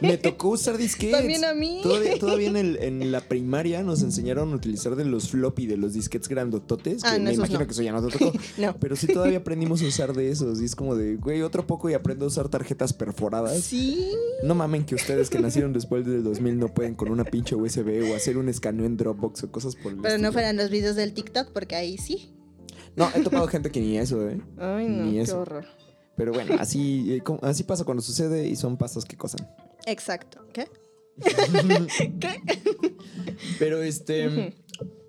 Me 0.00 0.16
tocó 0.16 0.48
usar 0.50 0.76
disquetes. 0.78 1.18
También 1.18 1.44
a 1.44 1.52
mí. 1.54 1.80
Todavía, 1.82 2.18
todavía 2.18 2.48
en, 2.48 2.56
el- 2.56 2.76
en 2.82 3.12
la 3.12 3.20
primaria 3.20 3.82
nos 3.82 4.02
enseñaron 4.02 4.52
a 4.52 4.56
utilizar 4.56 4.96
de 4.96 5.04
los 5.04 5.28
floppy, 5.30 5.66
de 5.66 5.76
los 5.76 5.92
disquetes 5.92 6.28
grandototes. 6.28 7.02
Que 7.02 7.08
Ah, 7.08 7.18
no, 7.18 7.24
me 7.24 7.34
imagino 7.34 7.58
no. 7.60 7.66
que 7.66 7.72
eso 7.72 7.82
ya 7.82 7.92
no 7.92 8.06
te 8.06 8.16
tocó. 8.18 8.32
No. 8.58 8.74
Pero 8.80 8.96
sí 8.96 9.06
todavía 9.06 9.38
aprendimos 9.38 9.82
a 9.82 9.86
usar 9.86 10.14
de 10.14 10.30
esos. 10.30 10.60
Y 10.62 10.64
es 10.64 10.74
como 10.74 10.94
de, 10.96 11.16
güey, 11.16 11.42
otro 11.42 11.66
poco 11.66 11.90
y 11.90 11.94
aprendo 11.94 12.24
a 12.24 12.28
usar 12.28 12.48
tarjetas 12.48 12.92
perforadas. 12.92 13.60
Sí. 13.60 14.06
No 14.42 14.54
mamen 14.54 14.84
que 14.84 14.94
ustedes 14.94 15.28
que 15.30 15.38
nacieron 15.38 15.72
después 15.72 16.06
del 16.06 16.22
2000 16.24 16.58
no 16.58 16.68
pueden 16.72 16.94
con 16.94 17.10
una 17.10 17.24
pinche 17.24 17.54
USB 17.66 18.10
o 18.10 18.16
hacer 18.16 18.38
un 18.38 18.48
escaneo 18.48 18.86
en 18.86 18.96
Dropbox 18.96 19.44
o 19.44 19.52
cosas 19.52 19.76
por 19.76 19.92
el 19.92 19.98
Pero 20.00 20.18
no 20.18 20.32
fueran 20.32 20.56
los 20.56 20.70
videos 20.70 20.96
del 20.96 21.12
TikTok, 21.12 21.50
porque 21.52 21.74
ahí 21.76 21.98
sí. 21.98 22.32
No, 22.96 23.08
he 23.14 23.20
topado 23.20 23.46
gente 23.48 23.70
que 23.70 23.80
ni 23.80 23.98
eso, 23.98 24.26
¿eh? 24.28 24.40
Ay, 24.58 24.88
no, 24.88 25.04
Ni 25.04 25.12
qué 25.14 25.20
eso. 25.22 25.40
horror. 25.40 25.66
Pero 26.16 26.32
bueno, 26.32 26.54
así, 26.58 27.12
eh, 27.14 27.22
así 27.42 27.64
pasa 27.64 27.84
cuando 27.84 28.02
sucede 28.02 28.46
y 28.48 28.56
son 28.56 28.78
pasos 28.78 29.04
que 29.04 29.16
cosan. 29.16 29.46
Exacto. 29.84 30.46
¿Qué? 30.52 30.66
¿Qué? 32.20 32.42
Pero 33.58 33.82
este, 33.82 34.54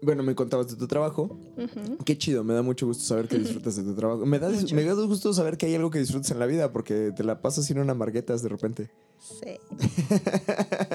bueno, 0.02 0.24
me 0.24 0.36
contabas 0.36 0.68
de 0.68 0.76
tu 0.76 0.88
trabajo. 0.88 1.40
Qué 2.06 2.18
chido, 2.18 2.44
me 2.44 2.54
da 2.54 2.62
mucho 2.62 2.86
gusto 2.88 3.04
saber 3.04 3.28
que 3.28 3.38
disfrutas 3.38 3.76
de 3.78 3.84
tu 3.84 3.96
trabajo. 3.96 4.26
Me 4.26 4.40
da, 4.40 4.50
Mucho. 4.50 4.76
me 4.76 4.84
da 4.84 4.94
gusto 4.94 5.34
saber 5.34 5.58
que 5.58 5.66
hay 5.66 5.76
algo 5.76 5.90
que 5.92 6.00
disfrutas 6.00 6.32
en 6.32 6.40
la 6.40 6.46
vida 6.46 6.72
porque 6.72 7.12
te 7.16 7.24
la 7.24 7.42
pasas 7.42 7.66
sin 7.66 7.80
una 7.80 7.94
marguetas 7.94 8.42
de 8.42 8.50
repente. 8.50 8.90
Sí. 9.20 9.58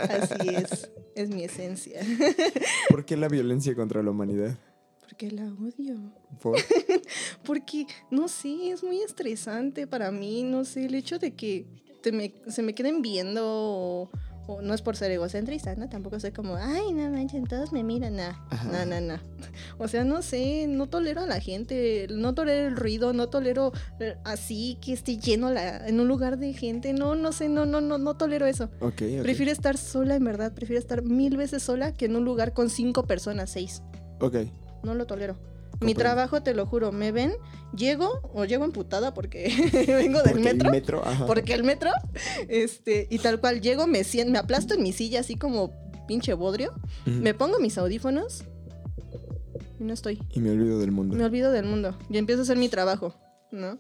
Así 0.09 0.49
es. 0.49 0.90
Es 1.14 1.28
mi 1.31 1.45
esencia. 1.45 2.00
¿Por 2.88 3.04
qué 3.04 3.16
la 3.16 3.28
violencia 3.28 3.75
contra 3.75 4.02
la 4.02 4.11
humanidad? 4.11 4.57
Porque 5.00 5.31
la 5.31 5.45
odio. 5.45 5.97
¿Por? 6.40 6.59
Porque, 7.45 7.87
no 8.11 8.28
sé, 8.28 8.71
es 8.71 8.83
muy 8.83 9.02
estresante 9.02 9.87
para 9.87 10.11
mí, 10.11 10.42
no 10.42 10.64
sé, 10.64 10.87
el 10.87 10.95
hecho 10.95 11.19
de 11.19 11.35
que 11.35 11.66
te 12.02 12.12
me- 12.12 12.35
se 12.49 12.62
me 12.62 12.75
queden 12.75 13.02
viendo 13.02 13.42
o, 13.45 14.11
no 14.61 14.75
es 14.75 14.82
por 14.82 14.97
ser 14.97 15.11
egocentrista, 15.11 15.75
¿no? 15.76 15.88
Tampoco 15.88 16.21
soy 16.21 16.32
como, 16.32 16.56
ay, 16.56 16.92
no 16.92 17.09
manchen, 17.11 17.44
todos 17.47 17.73
me 17.73 17.82
miran, 17.82 18.16
no, 18.16 18.23
Ajá. 18.23 18.68
no, 18.71 18.87
no, 18.87 19.00
no. 19.00 19.21
O 19.78 19.88
sea, 19.88 20.04
no 20.04 20.23
sé, 20.23 20.66
no 20.68 20.88
tolero 20.88 21.23
a 21.23 21.26
la 21.26 21.40
gente, 21.40 22.06
no 22.11 22.35
tolero 22.35 22.68
el 22.68 22.76
ruido, 22.76 23.12
no 23.12 23.28
tolero 23.28 23.73
eh, 24.00 24.16
así 24.25 24.78
que 24.80 24.92
esté 24.92 25.16
lleno 25.18 25.50
la, 25.50 25.87
en 25.87 26.00
un 26.00 26.09
lugar 26.09 26.38
de 26.38 26.52
gente, 26.52 26.92
no, 26.92 27.14
no 27.14 27.32
sé, 27.32 27.49
no, 27.49 27.64
no, 27.66 27.80
no, 27.80 27.99
no 27.99 28.14
tolero 28.16 28.47
eso. 28.47 28.71
Prefiero 29.23 29.50
estar 29.52 29.76
sola, 29.76 30.16
en 30.16 30.25
verdad, 30.25 30.52
prefiero 30.52 30.80
estar 30.80 31.02
mil 31.02 31.37
veces 31.37 31.62
sola 31.62 31.92
que 31.92 32.06
en 32.06 32.16
un 32.16 32.25
lugar 32.25 32.52
con 32.52 32.71
cinco 32.71 33.04
personas, 33.04 33.50
seis. 33.50 33.82
Ok. 34.21 34.37
No 34.82 34.94
lo 34.94 35.06
tolero. 35.06 35.51
Mi 35.83 35.95
trabajo, 35.95 36.43
te 36.43 36.55
lo 36.55 36.67
juro, 36.67 36.93
me 36.93 37.12
ven, 37.12 37.33
llego 37.77 38.21
o 38.35 38.45
llego 38.45 38.65
emputada 38.65 39.15
porque 39.15 39.49
vengo 39.87 40.23
del 40.23 40.33
Porque 40.33 40.49
el 40.49 40.57
metro. 40.57 40.71
metro, 40.71 41.03
ajá. 41.05 41.27
Porque 41.27 41.55
el 41.55 41.65
metro, 41.65 41.91
este, 42.49 43.07
y 43.11 43.19
tal 43.19 43.41
cual 43.41 43.61
llego, 43.61 43.87
me 43.87 44.05
siento, 44.05 44.33
me 44.33 44.39
aplasto 44.39 44.75
en 44.75 44.83
mi 44.83 44.93
silla 44.93 45.21
así 45.21 45.37
como 45.37 45.73
pinche 46.07 46.35
bodrio, 46.35 46.73
me 47.07 47.35
pongo 47.35 47.59
mis 47.59 47.79
audífonos 47.79 48.45
y 49.79 49.85
no 49.85 49.95
estoy. 49.95 50.21
Y 50.33 50.41
me 50.41 50.51
olvido 50.51 50.79
del 50.79 50.93
mundo. 50.93 51.17
Me 51.17 51.25
olvido 51.25 51.53
del 51.53 51.65
mundo 51.65 51.97
y 52.11 52.19
empiezo 52.19 52.43
a 52.43 52.45
hacer 52.45 52.57
mi 52.57 52.69
trabajo, 52.69 53.15
¿no? 53.51 53.79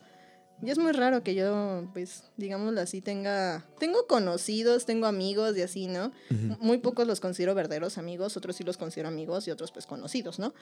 Y 0.64 0.70
es 0.70 0.78
muy 0.78 0.92
raro 0.92 1.24
que 1.24 1.34
yo, 1.34 1.88
pues, 1.92 2.22
digámoslo 2.36 2.80
así, 2.80 3.00
tenga... 3.00 3.64
Tengo 3.80 4.06
conocidos, 4.06 4.86
tengo 4.86 5.06
amigos 5.06 5.56
y 5.56 5.62
así, 5.62 5.88
¿no? 5.88 6.12
Muy 6.60 6.78
pocos 6.78 7.04
los 7.04 7.18
considero 7.18 7.52
verdaderos 7.56 7.98
amigos, 7.98 8.36
otros 8.36 8.54
sí 8.54 8.62
los 8.62 8.76
considero 8.76 9.08
amigos 9.08 9.48
y 9.48 9.50
otros 9.50 9.72
pues 9.72 9.86
conocidos, 9.86 10.38
¿no? 10.38 10.54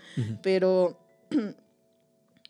Pero 0.43 0.99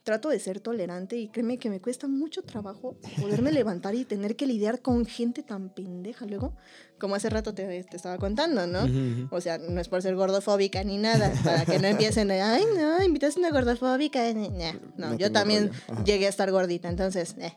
trato 0.03 0.31
de 0.31 0.41
ser 0.41 0.61
tolerante 0.61 1.19
y 1.19 1.29
créeme 1.29 1.59
que 1.59 1.69
me 1.69 1.81
cuesta 1.81 2.09
mucho 2.09 2.43
trabajo 2.43 2.97
poderme 3.21 3.53
levantar 3.53 3.95
y 3.95 4.05
tener 4.07 4.35
que 4.35 4.47
lidiar 4.47 4.81
con 4.81 5.05
gente 5.05 5.43
tan 5.43 5.69
pendeja 5.69 6.25
luego, 6.25 6.57
como 6.99 7.15
hace 7.15 7.29
rato 7.29 7.53
te, 7.55 7.85
te 7.85 7.97
estaba 7.97 8.17
contando, 8.17 8.67
¿no? 8.67 9.29
O 9.31 9.41
sea, 9.43 9.59
no 9.59 9.79
es 9.81 9.89
por 9.89 10.01
ser 10.03 10.17
gordofóbica 10.17 10.83
ni 10.85 10.97
nada, 10.97 11.31
para 11.45 11.67
que 11.67 11.79
no 11.79 11.87
empiecen 11.87 12.29
de, 12.29 12.41
ay, 12.41 12.65
no, 12.77 13.03
invitas 13.05 13.37
a 13.37 13.41
una 13.41 13.51
gordofóbica. 13.51 14.33
ni- 14.33 14.49
nah". 14.49 14.73
No, 14.97 15.11
No 15.11 15.19
yo 15.19 15.31
también 15.31 15.71
llegué 16.05 16.27
a 16.27 16.31
estar 16.31 16.51
gordita, 16.51 16.89
entonces, 16.89 17.37
eh. 17.39 17.53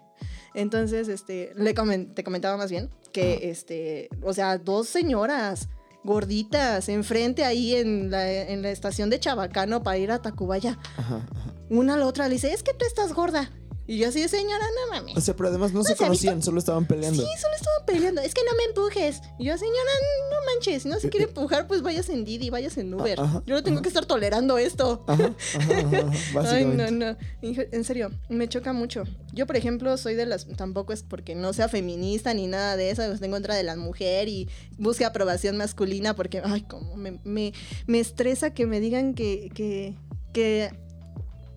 Entonces, 0.53 1.08
este, 1.08 1.51
le 1.56 1.74
comen- 1.74 2.13
te 2.13 2.24
comentaba 2.24 2.58
más 2.58 2.70
bien 2.70 2.89
que, 3.13 3.50
este, 3.50 4.10
o 4.22 4.34
sea, 4.34 4.58
dos 4.60 4.88
señoras 4.88 5.70
gorditas 6.03 6.89
enfrente 6.89 7.45
ahí 7.45 7.75
en 7.75 8.12
la, 8.12 8.29
en 8.31 8.62
la 8.62 8.72
estación 8.72 9.10
de 9.10 9.19
Chabacano 9.19 9.83
para 9.83 9.98
ir 9.98 10.12
a 10.12 10.22
Tacubaya. 10.22 10.77
Ajá, 10.98 11.27
ajá. 11.36 11.53
Una 11.69 11.95
a 11.95 11.98
la 11.98 12.05
otra 12.05 12.27
le 12.27 12.36
dice, 12.36 12.53
es 12.53 12.62
que 12.62 12.74
tú 12.74 12.86
estás 12.86 13.13
gorda. 13.13 13.51
Y 13.86 13.98
yo 13.98 14.08
así 14.08 14.22
de 14.22 14.30
señora, 14.30 14.66
no 14.75 14.96
mames. 14.96 15.18
O 15.18 15.22
sea, 15.22 15.36
pero 15.36 15.50
además 15.50 15.74
no 15.74 15.84
se 15.84 15.88
se 15.88 15.92
ha 15.92 15.94
visto? 15.94 16.06
conocían, 16.06 16.42
solo 16.42 16.60
estaban 16.60 16.86
peleando. 16.86 17.22
Sí, 17.22 17.28
solo 17.40 17.56
estaban 17.56 17.86
peleando. 17.86 18.22
Es 18.22 18.34
que 18.34 18.42
no 18.50 18.56
me 18.56 18.63
empujes. 18.63 19.22
Y 19.40 19.46
yo, 19.46 19.58
señora, 19.58 19.92
no 20.32 20.38
manches. 20.54 20.84
Si 20.84 20.90
no 20.90 21.00
se 21.00 21.10
quiere 21.10 21.25
empujar, 21.25 21.68
pues 21.68 21.82
vayas 21.82 22.08
en 22.10 22.24
Didi, 22.24 22.50
vayas 22.50 22.78
en 22.78 22.94
Uber. 22.94 23.20
ajá, 23.20 23.44
yo 23.46 23.56
no 23.56 23.63
tengo 23.63 23.78
ajá. 23.78 23.84
que 23.84 23.90
estar 23.90 24.06
tolerando 24.06 24.58
esto. 24.58 25.04
Ajá, 25.08 25.34
Ay, 26.50 26.66
no, 26.66 26.90
no. 26.92 27.18
En 27.42 27.84
serio, 27.84 28.12
me 28.30 28.48
choca 28.48 28.72
mucho. 28.72 29.04
Yo, 29.34 29.46
por 29.46 29.58
ejemplo, 29.58 29.98
soy 29.98 30.16
de 30.16 30.25
las. 30.25 30.48
Tampoco 30.48 30.94
es 30.94 31.04
porque 31.04 31.36
no 31.36 31.52
sea 31.52 31.68
feminista 31.68 32.34
ni 32.34 32.48
nada 32.48 32.78
de 32.78 32.90
eso. 32.90 33.04
Estoy 33.04 33.25
en 33.25 33.32
contra 33.32 33.56
de 33.56 33.63
la 33.63 33.75
mujer 33.75 34.30
y 34.30 34.50
busque 34.78 35.04
aprobación 35.04 35.58
masculina 35.58 36.16
porque, 36.16 36.42
ay, 36.44 36.62
como 36.62 36.96
me, 36.96 37.20
me, 37.24 37.54
me 37.86 38.00
estresa 38.00 38.54
que 38.54 38.66
me 38.66 38.80
digan 38.80 39.13
que, 39.13 39.50
que, 39.54 39.96
que 40.32 40.72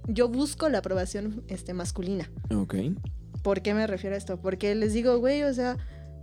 yo 0.07 0.29
busco 0.29 0.69
la 0.69 0.79
aprobación 0.79 1.45
este, 1.49 1.75
masculina. 1.75 2.31
Ok. 2.55 2.75
¿Por 3.43 3.63
qué 3.63 3.75
me 3.75 3.87
refiero 3.87 4.15
a 4.15 4.19
esto? 4.19 4.41
Porque 4.41 4.75
les 4.75 4.93
digo, 4.93 5.19
güey, 5.19 5.43
o 5.45 5.55
sea, 5.55 5.77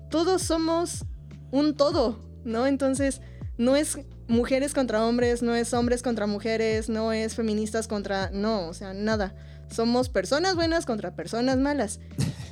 todos 0.09 0.41
somos 0.41 1.05
un 1.51 1.75
todo, 1.75 2.19
¿no? 2.43 2.67
Entonces, 2.67 3.21
no 3.57 3.75
es 3.75 3.99
mujeres 4.27 4.73
contra 4.73 5.05
hombres, 5.05 5.41
no 5.41 5.55
es 5.55 5.73
hombres 5.73 6.01
contra 6.01 6.27
mujeres, 6.27 6.89
no 6.89 7.13
es 7.13 7.35
feministas 7.35 7.87
contra... 7.87 8.29
No, 8.31 8.67
o 8.67 8.73
sea, 8.73 8.93
nada. 8.93 9.35
Somos 9.69 10.09
personas 10.09 10.55
buenas 10.55 10.85
contra 10.85 11.15
personas 11.15 11.57
malas. 11.57 11.99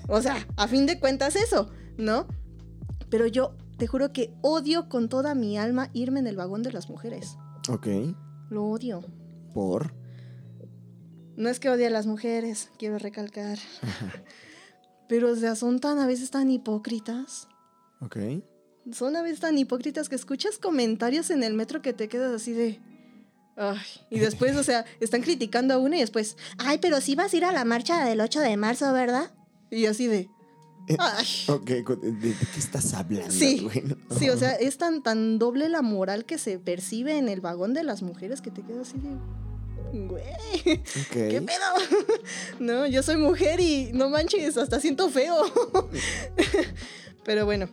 O 0.08 0.22
sea, 0.22 0.48
a 0.58 0.68
fin 0.68 0.86
de 0.86 1.00
cuentas 1.00 1.36
eso, 1.36 1.70
¿no? 1.98 2.28
Pero 3.10 3.28
yo 3.28 3.56
te 3.78 3.88
juro 3.88 4.14
que 4.14 4.34
odio 4.42 4.90
con 4.90 5.10
toda 5.10 5.36
mi 5.36 5.58
alma 5.58 5.90
irme 5.94 6.20
en 6.20 6.28
el 6.28 6.36
vagón 6.36 6.64
de 6.64 6.72
las 6.72 6.90
mujeres. 6.90 7.38
Ok. 7.70 7.88
Lo 8.50 8.66
odio. 8.66 9.02
Por. 9.54 10.01
No 11.36 11.50
es 11.50 11.60
que 11.60 11.70
odie 11.70 11.88
a 11.88 11.90
las 11.90 12.06
mujeres, 12.06 12.70
quiero 12.78 12.98
recalcar. 12.98 13.58
Pero, 15.08 15.32
o 15.32 15.36
sea, 15.36 15.56
son 15.56 15.80
tan 15.80 16.00
a 16.00 16.08
veces 16.08 16.32
tan 16.32 16.50
hipócritas. 16.50 17.48
Ok. 18.00 18.18
Son 18.92 19.16
a 19.16 19.22
veces 19.22 19.40
tan 19.40 19.58
hipócritas 19.58 20.10
que 20.10 20.16
escuchas 20.16 20.58
comentarios 20.58 21.30
en 21.30 21.44
el 21.44 21.54
metro 21.54 21.82
que 21.82 21.94
te 21.94 22.08
quedas 22.08 22.34
así 22.34 22.54
de. 22.54 22.80
Ay. 23.58 23.78
Y 24.10 24.20
después, 24.20 24.56
o 24.56 24.64
sea, 24.64 24.86
están 25.00 25.22
criticando 25.22 25.74
a 25.74 25.78
una 25.78 25.98
y 25.98 26.00
después. 26.00 26.38
Ay, 26.58 26.80
pero 26.82 27.02
sí 27.02 27.16
vas 27.16 27.34
a 27.34 27.38
ir 27.38 27.46
a 27.46 27.52
la 27.52 27.66
marcha 27.66 28.06
del 28.06 28.22
8 28.22 28.40
de 28.40 28.58
marzo, 28.58 28.92
¿verdad? 28.94 29.32
Y 29.70 29.86
así 29.86 30.08
de. 30.08 30.30
Eh, 30.88 30.98
Ay. 30.98 31.26
Ok, 31.48 31.70
¿de, 31.70 31.84
qué 31.84 32.60
estás 32.60 32.94
hablando? 32.94 33.32
Sí. 33.32 33.68
Sí, 34.18 34.30
o 34.30 34.38
sea, 34.38 34.54
es 34.54 34.78
tan, 34.78 35.04
tan 35.04 35.40
doble 35.40 35.70
la 35.70 35.82
moral 35.82 36.26
que 36.26 36.38
se 36.38 36.60
percibe 36.60 37.18
en 37.18 37.30
el 37.30 37.42
vagón 37.42 37.74
de 37.74 37.84
las 37.84 38.02
mujeres 38.02 38.42
que 38.42 38.52
te 38.52 38.64
quedas 38.64 38.90
así 38.90 39.00
de. 39.00 39.10
Güey, 39.94 40.84
¿qué 41.12 41.42
pedo? 41.42 42.00
No, 42.60 42.88
yo 42.88 43.04
soy 43.04 43.18
mujer 43.18 43.60
y 43.60 43.92
no 43.94 44.10
manches, 44.10 44.58
hasta 44.58 44.80
siento 44.80 45.10
feo. 45.10 45.36
Pero 47.24 47.46
bueno, 47.46 47.70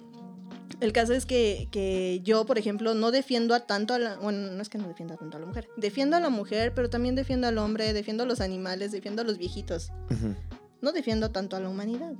el 0.81 0.93
caso 0.93 1.13
es 1.13 1.27
que, 1.27 1.69
que 1.71 2.21
yo, 2.23 2.45
por 2.47 2.59
ejemplo, 2.59 2.95
no 2.95 3.11
defiendo 3.11 3.55
a 3.55 3.67
tanto 3.67 3.95
a 3.95 3.99
la... 3.99 4.17
Bueno, 4.17 4.51
no 4.51 4.63
es 4.63 4.69
que 4.69 4.79
no 4.79 4.87
defienda 4.89 5.17
tanto 5.17 5.37
a 5.37 5.41
la 5.41 5.47
mujer. 5.47 5.69
Defiendo 5.77 6.17
a 6.17 6.21
la 6.21 6.29
mujer, 6.29 6.73
pero 6.75 6.91
también 6.91 7.15
defiendo 7.15 7.47
al 7.47 7.59
hombre, 7.59 7.93
defiendo 7.93 8.23
a 8.25 8.27
los 8.27 8.41
animales, 8.41 8.93
defiendo 8.93 9.23
a 9.23 9.25
los 9.25 9.39
viejitos. 9.39 9.91
No 10.81 10.93
defiendo 10.93 11.31
tanto 11.31 11.57
a 11.57 11.61
la 11.61 11.69
humanidad. 11.69 12.13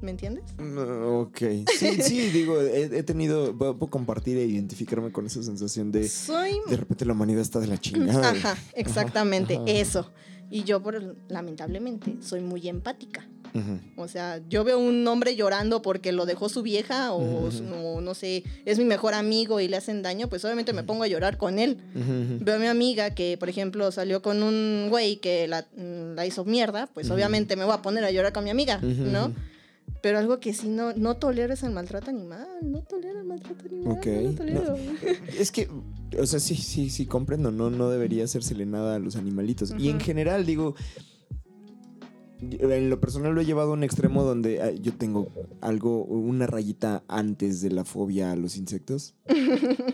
¿Me 0.00 0.10
entiendes? 0.10 0.44
No, 0.58 1.20
Ok. 1.20 1.38
Sí, 1.78 2.02
sí, 2.02 2.30
digo, 2.32 2.60
he, 2.60 2.84
he 2.84 3.02
tenido. 3.02 3.56
Puedo 3.56 3.76
compartir 3.88 4.38
e 4.38 4.44
identificarme 4.46 5.12
con 5.12 5.26
esa 5.26 5.42
sensación 5.42 5.92
de. 5.92 6.08
Soy... 6.08 6.52
De 6.68 6.76
repente 6.76 7.04
la 7.04 7.12
humanidad 7.12 7.42
está 7.42 7.60
de 7.60 7.66
la 7.66 7.78
chingada. 7.78 8.30
Ajá, 8.30 8.56
exactamente, 8.74 9.54
ajá. 9.56 9.64
eso. 9.66 10.10
Y 10.52 10.64
yo, 10.64 10.82
por, 10.82 11.16
lamentablemente, 11.28 12.16
soy 12.22 12.40
muy 12.40 12.68
empática. 12.68 13.28
Ujú. 13.54 13.78
O 14.02 14.08
sea, 14.08 14.40
yo 14.48 14.62
veo 14.64 14.78
un 14.78 15.06
hombre 15.08 15.34
llorando 15.36 15.80
porque 15.82 16.10
lo 16.12 16.24
dejó 16.26 16.48
su 16.48 16.62
vieja 16.62 17.12
o, 17.12 17.46
Ujú. 17.46 17.52
su- 17.52 17.64
o 17.64 18.00
no 18.00 18.14
sé, 18.14 18.44
es 18.64 18.78
mi 18.78 18.84
mejor 18.84 19.14
amigo 19.14 19.60
y 19.60 19.66
le 19.68 19.76
hacen 19.76 20.02
daño, 20.02 20.28
pues 20.28 20.44
obviamente 20.44 20.72
me 20.72 20.82
pongo 20.84 21.02
a 21.04 21.08
llorar 21.08 21.36
con 21.36 21.58
él. 21.58 21.78
Ujú, 21.94 22.02
ujú. 22.34 22.44
Veo 22.44 22.56
a 22.56 22.58
mi 22.58 22.66
amiga 22.66 23.10
que, 23.14 23.36
por 23.38 23.48
ejemplo, 23.48 23.90
salió 23.92 24.22
con 24.22 24.42
un 24.42 24.86
güey 24.88 25.16
que 25.16 25.46
la, 25.48 25.66
mm, 25.76 26.14
la 26.14 26.26
hizo 26.26 26.44
mierda, 26.44 26.88
pues 26.94 27.10
obviamente 27.10 27.54
me 27.56 27.64
voy 27.64 27.74
a 27.74 27.82
poner 27.82 28.04
a 28.04 28.10
llorar 28.12 28.32
con 28.32 28.42
mi 28.44 28.50
amiga, 28.50 28.78
¿no? 28.80 29.32
Pero 30.02 30.18
algo 30.18 30.40
que 30.40 30.54
sí 30.54 30.68
no, 30.68 30.92
no 30.94 31.16
tolero 31.16 31.52
es 31.52 31.62
el 31.62 31.72
maltrato 31.72 32.10
animal, 32.10 32.46
no 32.62 32.82
tolero 32.82 33.20
el 33.20 33.26
maltrato 33.26 33.66
animal, 33.66 33.98
Ok, 33.98 34.06
no 34.06 34.20
lo 34.22 34.32
tolero. 34.34 34.76
Es 35.38 35.52
que, 35.52 35.68
o 36.18 36.26
sea, 36.26 36.40
sí, 36.40 36.56
sí, 36.56 36.90
sí, 36.90 37.06
comprendo, 37.06 37.50
no, 37.50 37.70
no 37.70 37.90
debería 37.90 38.24
hacérsele 38.24 38.66
nada 38.66 38.96
a 38.96 38.98
los 38.98 39.16
animalitos. 39.16 39.74
Y 39.78 39.90
en 39.90 40.00
general, 40.00 40.46
digo, 40.46 40.74
en 42.40 42.88
lo 42.88 43.00
personal 43.00 43.34
lo 43.34 43.40
he 43.40 43.44
llevado 43.44 43.70
a 43.70 43.74
un 43.74 43.84
extremo 43.84 44.22
donde 44.22 44.62
ah, 44.62 44.70
yo 44.70 44.94
tengo 44.94 45.28
algo, 45.60 46.04
una 46.04 46.46
rayita 46.46 47.04
antes 47.06 47.60
de 47.60 47.70
la 47.70 47.84
fobia 47.84 48.32
a 48.32 48.36
los 48.36 48.56
insectos. 48.56 49.14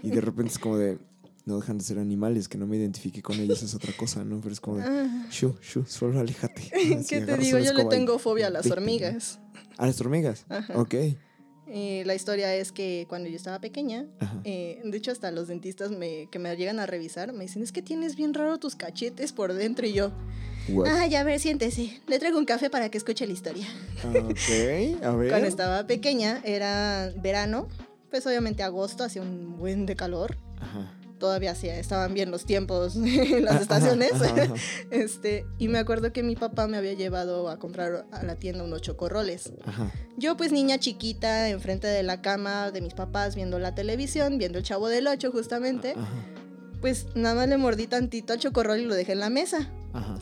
y 0.02 0.10
de 0.10 0.20
repente 0.20 0.52
es 0.52 0.58
como 0.58 0.76
de, 0.78 0.98
no 1.44 1.58
dejan 1.58 1.78
de 1.78 1.84
ser 1.84 1.98
animales, 1.98 2.48
que 2.48 2.58
no 2.58 2.66
me 2.66 2.76
identifique 2.76 3.22
con 3.22 3.38
ellos 3.38 3.62
es 3.62 3.74
otra 3.74 3.92
cosa, 3.96 4.24
¿no? 4.24 4.40
Pero 4.40 4.52
es 4.52 4.60
como 4.60 4.78
de, 4.78 4.84
Ah, 4.84 5.26
shu, 5.30 5.54
shu, 5.62 5.84
solo 5.86 6.20
aléjate. 6.20 6.62
Así, 6.74 7.06
¿Qué 7.08 7.20
te 7.20 7.36
digo? 7.36 7.58
Yo 7.58 7.72
le 7.72 7.84
tengo 7.86 8.18
fobia 8.18 8.48
a 8.48 8.50
las 8.50 8.70
hormigas. 8.70 9.40
¿A 9.78 9.86
las 9.86 10.00
hormigas? 10.00 10.46
Ajá. 10.48 10.78
Ok. 10.78 10.94
La 12.04 12.14
historia 12.14 12.54
es 12.54 12.70
que 12.70 13.06
cuando 13.08 13.28
yo 13.28 13.36
estaba 13.36 13.60
pequeña. 13.60 14.06
Eh, 14.44 14.80
de 14.84 14.96
hecho, 14.96 15.10
hasta 15.10 15.30
los 15.32 15.48
dentistas 15.48 15.90
me, 15.90 16.28
que 16.30 16.38
me 16.38 16.54
llegan 16.56 16.78
a 16.78 16.86
revisar 16.86 17.32
me 17.32 17.44
dicen, 17.44 17.62
es 17.62 17.72
que 17.72 17.82
tienes 17.82 18.14
bien 18.16 18.34
raro 18.34 18.58
tus 18.58 18.76
cachetes 18.76 19.32
por 19.32 19.52
dentro. 19.52 19.86
Y 19.86 19.92
yo, 19.92 20.12
What? 20.68 20.86
ah, 20.88 21.06
ya 21.06 21.20
a 21.20 21.24
ver, 21.24 21.40
siéntese. 21.40 22.00
Le 22.06 22.18
traigo 22.18 22.38
un 22.38 22.44
café 22.44 22.70
para 22.70 22.88
que 22.88 22.98
escuche 22.98 23.26
la 23.26 23.32
historia. 23.32 23.66
Ok, 24.04 25.02
a 25.02 25.10
ver. 25.16 25.28
Cuando 25.30 25.48
estaba 25.48 25.86
pequeña, 25.86 26.40
era 26.44 27.12
verano, 27.16 27.68
pues 28.10 28.26
obviamente 28.26 28.62
agosto, 28.62 29.02
hacía 29.02 29.22
un 29.22 29.56
buen 29.58 29.86
de 29.86 29.96
calor. 29.96 30.36
Ajá. 30.60 30.92
Todavía 31.18 31.52
hacía, 31.52 31.78
estaban 31.78 32.12
bien 32.12 32.30
los 32.30 32.44
tiempos 32.44 32.96
en 32.96 33.44
las 33.44 33.62
estaciones. 33.62 34.12
ajá, 34.12 34.42
ajá. 34.42 34.54
Este, 34.90 35.46
y 35.58 35.68
me 35.68 35.78
acuerdo 35.78 36.12
que 36.12 36.22
mi 36.22 36.36
papá 36.36 36.66
me 36.66 36.76
había 36.76 36.92
llevado 36.92 37.48
a 37.48 37.58
comprar 37.58 38.06
a 38.10 38.22
la 38.22 38.36
tienda 38.36 38.64
unos 38.64 38.82
chocorroles. 38.82 39.52
Ajá. 39.64 39.90
Yo 40.16 40.36
pues 40.36 40.52
niña 40.52 40.78
chiquita, 40.78 41.48
enfrente 41.48 41.86
de 41.86 42.02
la 42.02 42.22
cama 42.22 42.70
de 42.70 42.80
mis 42.80 42.94
papás, 42.94 43.34
viendo 43.34 43.58
la 43.58 43.74
televisión, 43.74 44.38
viendo 44.38 44.58
el 44.58 44.64
Chavo 44.64 44.88
del 44.88 45.06
Ocho 45.06 45.30
justamente. 45.32 45.94
Pues 46.80 47.06
nada 47.14 47.34
más 47.34 47.48
le 47.48 47.56
mordí 47.56 47.86
tantito 47.86 48.32
al 48.32 48.38
chocorrol 48.38 48.78
y 48.80 48.84
lo 48.84 48.94
dejé 48.94 49.12
en 49.12 49.20
la 49.20 49.30
mesa. 49.30 49.70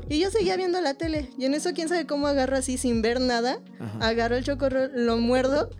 Y 0.09 0.21
yo 0.21 0.31
seguía 0.31 0.57
viendo 0.57 0.81
la 0.81 0.95
tele. 0.95 1.31
Y 1.39 1.45
en 1.47 1.55
eso, 1.55 1.71
quién 1.75 1.89
sabe 1.89 2.07
cómo 2.07 2.27
agarro 2.27 2.57
así 2.57 2.79
sin 2.79 3.03
ver 3.03 3.21
nada. 3.21 3.59
Agarro 4.01 4.37
el 4.37 4.45
chocorrol, 4.45 4.91
lo 4.95 5.17
muerdo. 5.19 5.71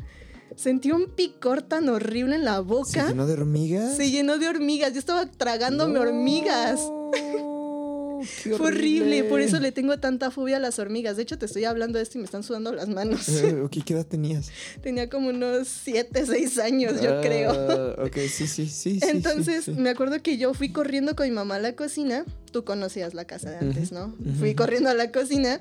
Sentí 0.57 0.93
un 0.93 1.07
picor 1.15 1.63
tan 1.63 1.89
horrible 1.89 2.37
en 2.37 2.45
la 2.45 2.57
¿Se 2.57 2.61
boca. 2.63 3.09
llenó 3.09 3.27
de 3.27 3.33
hormigas? 3.35 3.97
Se 3.97 4.11
llenó 4.11 4.39
de 4.39 4.49
hormigas. 4.49 4.93
Yo 4.93 4.99
estaba 4.99 5.27
tragándome 5.27 5.99
hormigas. 5.99 6.81
No, 6.81 8.21
qué 8.43 8.55
Fue 8.55 8.69
horrible. 8.69 9.25
Por 9.25 9.41
eso 9.41 9.59
le 9.59 9.73
tengo 9.73 9.99
tanta 9.99 10.31
fobia 10.31 10.57
a 10.57 10.61
las 10.61 10.79
hormigas. 10.79 11.17
De 11.17 11.23
hecho, 11.25 11.39
te 11.39 11.47
estoy 11.47 11.65
hablando 11.65 11.99
de 11.99 12.05
esto 12.05 12.19
y 12.19 12.21
me 12.21 12.25
están 12.25 12.43
sudando 12.43 12.73
las 12.73 12.89
manos. 12.89 13.29
Ok, 13.65 13.79
¿qué 13.85 13.95
edad 13.95 14.07
tenías? 14.07 14.51
Tenía 14.83 15.11
como 15.11 15.29
unos 15.31 15.67
7, 15.69 16.25
6 16.27 16.59
años, 16.61 17.01
yo 17.03 17.19
Ah, 17.19 17.21
creo. 17.21 17.95
Ok, 18.05 18.17
sí, 18.31 18.47
sí, 18.47 18.69
sí. 18.69 19.01
Entonces, 19.03 19.65
sí, 19.65 19.75
sí. 19.75 19.81
me 19.81 19.91
acuerdo 19.91 20.23
que 20.23 20.39
yo 20.39 20.55
fui 20.55 20.71
corriendo 20.73 21.17
con 21.17 21.27
mi 21.29 21.33
mamá 21.35 21.57
a 21.57 21.61
la 21.61 21.75
cocina. 21.75 22.25
Tú 22.53 22.65
conocías 22.65 23.13
la 23.15 23.25
casa 23.27 23.51
de 23.51 23.57
antes, 23.59 23.91
¿no? 23.93 24.15
Fui 24.39 24.55
corriendo 24.55 24.89
a 24.89 24.95
la 24.95 25.11
cocina 25.11 25.61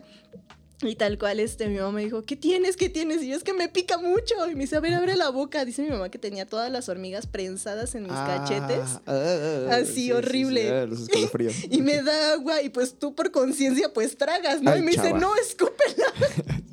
y 0.81 0.95
tal 0.95 1.17
cual, 1.17 1.39
este, 1.39 1.67
mi 1.67 1.77
mamá 1.77 1.91
me 1.93 2.03
dijo, 2.03 2.23
¿qué 2.23 2.35
tienes? 2.35 2.75
¿Qué 2.75 2.89
tienes? 2.89 3.21
Y 3.23 3.29
yo, 3.29 3.37
es 3.37 3.43
que 3.43 3.53
me 3.53 3.69
pica 3.69 3.97
mucho. 3.97 4.49
Y 4.49 4.55
me 4.55 4.61
dice, 4.61 4.75
a 4.75 4.79
ver, 4.81 4.93
abre 4.95 5.15
la 5.15 5.29
boca. 5.29 5.63
Dice 5.63 5.81
mi 5.81 5.89
mamá 5.89 6.09
que 6.09 6.19
tenía 6.19 6.45
todas 6.45 6.69
las 6.71 6.89
hormigas 6.89 7.25
prensadas 7.27 7.95
en 7.95 8.03
mis 8.03 8.11
Ah, 8.13 8.43
cachetes. 8.45 8.99
ah, 9.05 9.67
ah, 9.71 9.75
Así, 9.75 9.85
sí, 9.85 9.93
sí, 9.93 10.11
horrible. 10.11 10.61
sí, 10.63 10.67
ah, 10.69 10.85
los 10.85 11.01
escalofríos. 11.03 11.55
Y 11.69 11.81
me 11.81 12.01
da 12.01 12.33
agua 12.33 12.61
y 12.61 12.69
pues 12.69 12.99
tú 12.99 13.15
por 13.15 13.31
conciencia 13.31 13.93
pues 13.93 14.17
tragas, 14.17 14.61
¿no? 14.61 14.71
Ay, 14.71 14.79
y 14.79 14.83
me 14.83 14.91
dice, 14.91 15.13
no, 15.13 15.33
escúpela. 15.37 16.05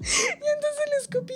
y 0.00 0.46
entonces 0.54 0.84
le 0.90 0.96
escupí. 1.02 1.34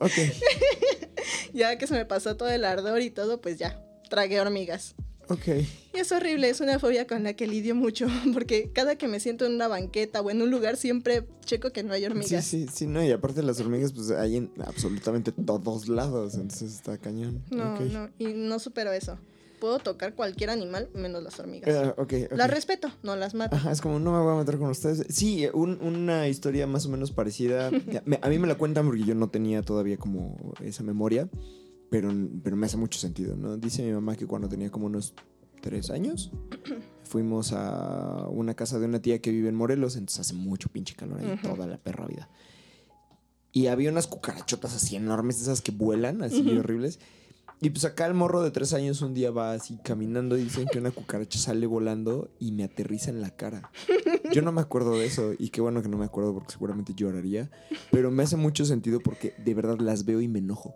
Ok. 0.00 0.12
Ya 1.54 1.76
que 1.78 1.86
se 1.86 1.94
me 1.94 2.04
pasó 2.06 2.36
todo 2.36 2.48
el 2.48 2.64
ardor 2.64 3.00
y 3.02 3.10
todo, 3.10 3.40
pues 3.40 3.58
ya, 3.58 3.80
tragué 4.10 4.40
hormigas. 4.40 4.94
Ok. 5.32 5.64
Y 5.94 5.98
es 5.98 6.10
horrible, 6.12 6.48
es 6.48 6.60
una 6.60 6.78
fobia 6.78 7.06
con 7.06 7.22
la 7.22 7.34
que 7.34 7.46
lidio 7.46 7.74
mucho, 7.74 8.06
porque 8.32 8.70
cada 8.72 8.96
que 8.96 9.08
me 9.08 9.20
siento 9.20 9.44
en 9.46 9.54
una 9.54 9.68
banqueta 9.68 10.20
o 10.20 10.30
en 10.30 10.40
un 10.42 10.50
lugar 10.50 10.76
siempre 10.76 11.24
checo 11.44 11.70
que 11.70 11.82
no 11.82 11.92
hay 11.92 12.00
Sí, 12.02 12.06
hormigas. 12.06 12.44
sí, 12.44 12.66
sí, 12.72 12.86
no, 12.86 13.02
y 13.04 13.10
aparte 13.10 13.42
las 13.42 13.60
hormigas, 13.60 13.92
pues 13.92 14.10
hay 14.10 14.36
en 14.36 14.50
absolutamente 14.64 15.32
todos 15.32 15.88
lados, 15.88 16.34
entonces 16.34 16.74
está 16.74 16.96
cañón. 16.98 17.42
No, 17.50 17.74
Ok. 17.74 17.80
no, 17.92 18.08
y 18.18 18.26
no 18.34 18.58
supero 18.58 18.92
eso. 18.92 19.18
Puedo 19.60 19.78
tocar 19.78 20.14
cualquier 20.16 20.50
animal 20.50 20.88
menos 20.92 21.22
las 21.22 21.38
hormigas. 21.38 21.68
Eh, 21.72 21.94
ok, 21.96 22.12
ok. 22.32 22.36
Las 22.36 22.50
respeto, 22.50 22.90
no 23.04 23.14
las 23.14 23.34
mato. 23.34 23.54
Ajá, 23.54 23.70
es 23.70 23.80
como 23.80 24.00
no 24.00 24.10
me 24.10 24.18
voy 24.18 24.34
a 24.34 24.38
meter 24.38 24.58
con 24.58 24.68
ustedes. 24.70 25.04
Sí, 25.08 25.46
un- 25.54 25.78
una 25.80 26.26
historia 26.26 26.66
más 26.66 26.84
o 26.86 26.88
menos 26.88 27.12
parecida. 27.12 27.68
A 28.22 28.28
mí 28.28 28.38
me 28.40 28.48
la 28.48 28.56
cuentan 28.56 28.86
porque 28.86 29.04
yo 29.04 29.14
no 29.14 29.28
tenía 29.30 29.62
todavía 29.62 29.98
como 29.98 30.36
esa 30.64 30.82
memoria, 30.82 31.28
pero, 31.92 32.10
pero 32.42 32.56
me 32.56 32.64
hace 32.64 32.78
mucho 32.78 32.98
sentido, 32.98 33.36
¿no? 33.36 33.58
Dice 33.58 33.82
mi 33.82 33.92
mamá 33.92 34.16
que 34.16 34.26
cuando 34.26 34.48
tenía 34.48 34.70
como 34.70 34.86
unos 34.86 35.12
tres 35.60 35.90
años, 35.90 36.32
fuimos 37.04 37.52
a 37.52 38.28
una 38.30 38.54
casa 38.54 38.78
de 38.78 38.86
una 38.86 39.02
tía 39.02 39.20
que 39.20 39.30
vive 39.30 39.50
en 39.50 39.54
Morelos, 39.54 39.96
entonces 39.96 40.20
hace 40.20 40.34
mucho 40.34 40.70
pinche 40.70 40.94
calor 40.96 41.20
ahí 41.20 41.38
toda 41.42 41.66
la 41.66 41.76
perra 41.76 42.06
vida. 42.06 42.30
Y 43.52 43.66
había 43.66 43.90
unas 43.90 44.06
cucarachotas 44.06 44.74
así 44.74 44.96
enormes, 44.96 45.42
esas 45.42 45.60
que 45.60 45.70
vuelan, 45.70 46.22
así 46.22 46.56
horribles. 46.56 46.98
Y 47.60 47.68
pues 47.68 47.84
acá 47.84 48.06
el 48.06 48.14
morro 48.14 48.42
de 48.42 48.50
tres 48.50 48.72
años 48.72 49.02
un 49.02 49.12
día 49.12 49.30
va 49.30 49.52
así 49.52 49.78
caminando 49.84 50.38
y 50.38 50.44
dicen 50.44 50.66
que 50.72 50.78
una 50.78 50.92
cucaracha 50.92 51.38
sale 51.38 51.66
volando 51.66 52.30
y 52.40 52.52
me 52.52 52.64
aterriza 52.64 53.10
en 53.10 53.20
la 53.20 53.36
cara. 53.36 53.70
Yo 54.32 54.40
no 54.40 54.50
me 54.50 54.62
acuerdo 54.62 54.92
de 54.92 55.04
eso 55.04 55.34
y 55.38 55.50
qué 55.50 55.60
bueno 55.60 55.82
que 55.82 55.90
no 55.90 55.98
me 55.98 56.06
acuerdo 56.06 56.32
porque 56.32 56.52
seguramente 56.52 56.94
lloraría. 56.94 57.50
Pero 57.90 58.10
me 58.10 58.22
hace 58.22 58.36
mucho 58.36 58.64
sentido 58.64 59.00
porque 59.00 59.34
de 59.44 59.52
verdad 59.52 59.78
las 59.78 60.06
veo 60.06 60.22
y 60.22 60.28
me 60.28 60.38
enojo. 60.38 60.74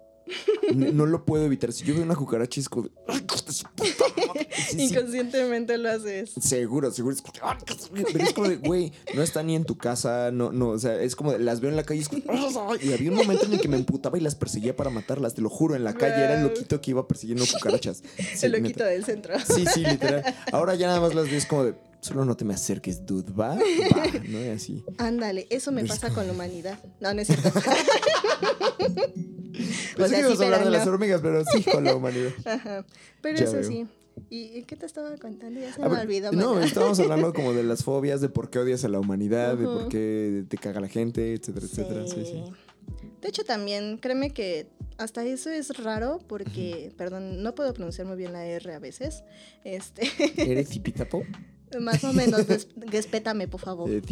No, 0.75 1.06
lo 1.06 1.25
puedo 1.25 1.45
evitar. 1.45 1.73
Si 1.73 1.85
yo 1.85 1.95
veo 1.95 2.02
una 2.02 2.16
cucaracha 2.16 2.61
es 2.61 2.68
como... 2.68 2.88
Sí, 4.56 4.83
Inconscientemente 4.83 5.78
lo 5.78 5.90
haces. 5.90 6.33
Seguro, 6.40 6.90
seguro. 6.90 7.14
Es 7.14 7.23
como, 7.23 8.47
es 8.47 8.50
de, 8.50 8.56
güey, 8.56 8.92
no 9.14 9.23
está 9.23 9.42
ni 9.42 9.54
en 9.54 9.64
tu 9.64 9.76
casa, 9.76 10.30
no, 10.33 10.50
no, 10.50 10.71
o 10.71 10.78
sea, 10.78 11.00
es 11.00 11.14
como, 11.14 11.33
de, 11.33 11.38
las 11.38 11.61
veo 11.61 11.71
en 11.71 11.76
la 11.76 11.85
calle 11.85 12.00
y 12.00 12.02
es 12.02 12.09
como, 12.09 12.75
y 12.76 12.92
había 12.92 13.11
un 13.11 13.16
momento 13.16 13.45
en 13.47 13.52
el 13.52 13.61
que 13.61 13.68
me 13.68 13.76
emputaba 13.76 14.18
y 14.18 14.21
las 14.21 14.35
perseguía 14.35 14.75
para 14.75 14.90
matarlas, 14.90 15.35
te 15.35 15.42
lo 15.42 15.50
juro, 15.50 15.76
en 15.76 15.85
la 15.85 15.95
calle 15.95 16.16
era 16.16 16.35
el 16.35 16.42
loquito 16.42 16.80
que 16.80 16.90
iba 16.90 17.06
persiguiendo 17.06 17.45
cucarachas. 17.47 18.02
Sí, 18.16 18.47
el 18.47 18.52
loquito 18.52 18.80
neta. 18.80 18.87
del 18.87 19.04
centro. 19.04 19.35
Sí, 19.38 19.64
sí, 19.73 19.85
literal. 19.85 20.25
Ahora 20.52 20.75
ya 20.75 20.88
nada 20.88 21.00
más 21.00 21.14
las 21.14 21.30
ves 21.30 21.47
como 21.47 21.64
de, 21.64 21.75
solo 22.06 22.25
no 22.25 22.36
te 22.36 22.44
me 22.44 22.54
acerques, 22.54 23.04
dude, 23.04 23.32
va, 23.32 23.54
va, 23.56 23.58
¿no? 24.28 24.40
Y 24.44 24.48
así. 24.48 24.84
Ándale, 24.98 25.46
eso 25.50 25.72
me 25.72 25.82
Es 25.82 25.88
pasa 25.88 26.10
con 26.10 26.26
la 26.26 26.32
humanidad. 26.32 26.78
No, 27.00 27.12
no 27.12 27.20
es 27.20 27.26
cierto. 27.28 27.50
Pensé 29.96 30.08
sea, 30.08 30.18
que 30.20 30.26
ibas 30.26 30.38
sí, 30.38 30.42
a 30.42 30.46
hablar 30.46 30.60
pero 30.60 30.70
de 30.70 30.78
las 30.78 30.86
hormigas, 30.86 31.20
pero 31.22 31.44
sí 31.44 31.62
con 31.64 31.84
la 31.84 31.94
humanidad. 31.94 32.30
Ajá. 32.44 32.84
Pero 33.22 33.38
Ya 33.38 33.44
eso 33.44 33.54
veo. 33.54 33.64
sí. 33.64 33.86
¿Y 34.30 34.62
qué 34.62 34.76
te 34.76 34.86
estaba 34.86 35.14
contando? 35.18 35.60
Ya 35.60 35.72
se 35.72 35.82
A 35.82 35.88
me 35.88 35.94
ver, 35.96 36.06
olvidó. 36.06 36.32
no, 36.32 36.54
mana. 36.54 36.66
estábamos 36.66 36.98
hablando 37.00 37.34
como 37.34 37.52
de 37.52 37.62
las 37.62 37.84
fobias, 37.84 38.20
de 38.22 38.28
por 38.30 38.48
qué 38.48 38.58
odias 38.60 38.82
a 38.84 38.88
la 38.88 38.98
humanidad, 38.98 39.56
de 39.58 39.64
por 39.66 39.88
qué 39.88 40.44
te 40.48 40.56
caga 40.56 40.80
la 40.80 40.88
gente, 40.88 41.34
etcétera, 41.34 41.66
etcétera. 41.66 42.06
Sí, 42.06 42.25
sí. 42.25 42.42
De 43.20 43.28
hecho, 43.28 43.44
también, 43.44 43.98
créeme 43.98 44.30
que 44.30 44.68
hasta 44.96 45.22
eso 45.25 45.50
es 45.50 45.76
raro 45.82 46.18
porque, 46.28 46.92
perdón, 46.96 47.42
no 47.42 47.54
puedo 47.54 47.75
pronunciar 47.75 48.06
muy 48.06 48.16
bien 48.16 48.32
la 48.32 48.46
R 48.46 48.72
a 48.75 48.78
veces. 48.78 49.22
Este, 49.64 50.10
¿Eres 50.38 50.68
zipitapo? 50.70 51.22
Más 51.80 52.04
o 52.04 52.12
menos, 52.12 52.46
respétame, 52.76 53.49
por 53.49 53.61
favor. 53.61 53.90
Eh. 53.90 54.00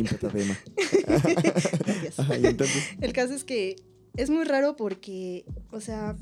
Gracias. 1.86 2.18
Ajá, 2.18 2.38
y 2.38 2.46
entonces, 2.46 2.84
El 3.00 3.12
caso 3.12 3.34
es 3.34 3.44
que 3.44 3.76
es 4.16 4.30
muy 4.30 4.44
raro 4.44 4.76
porque, 4.76 5.44
o 5.70 5.80
sea, 5.80 6.16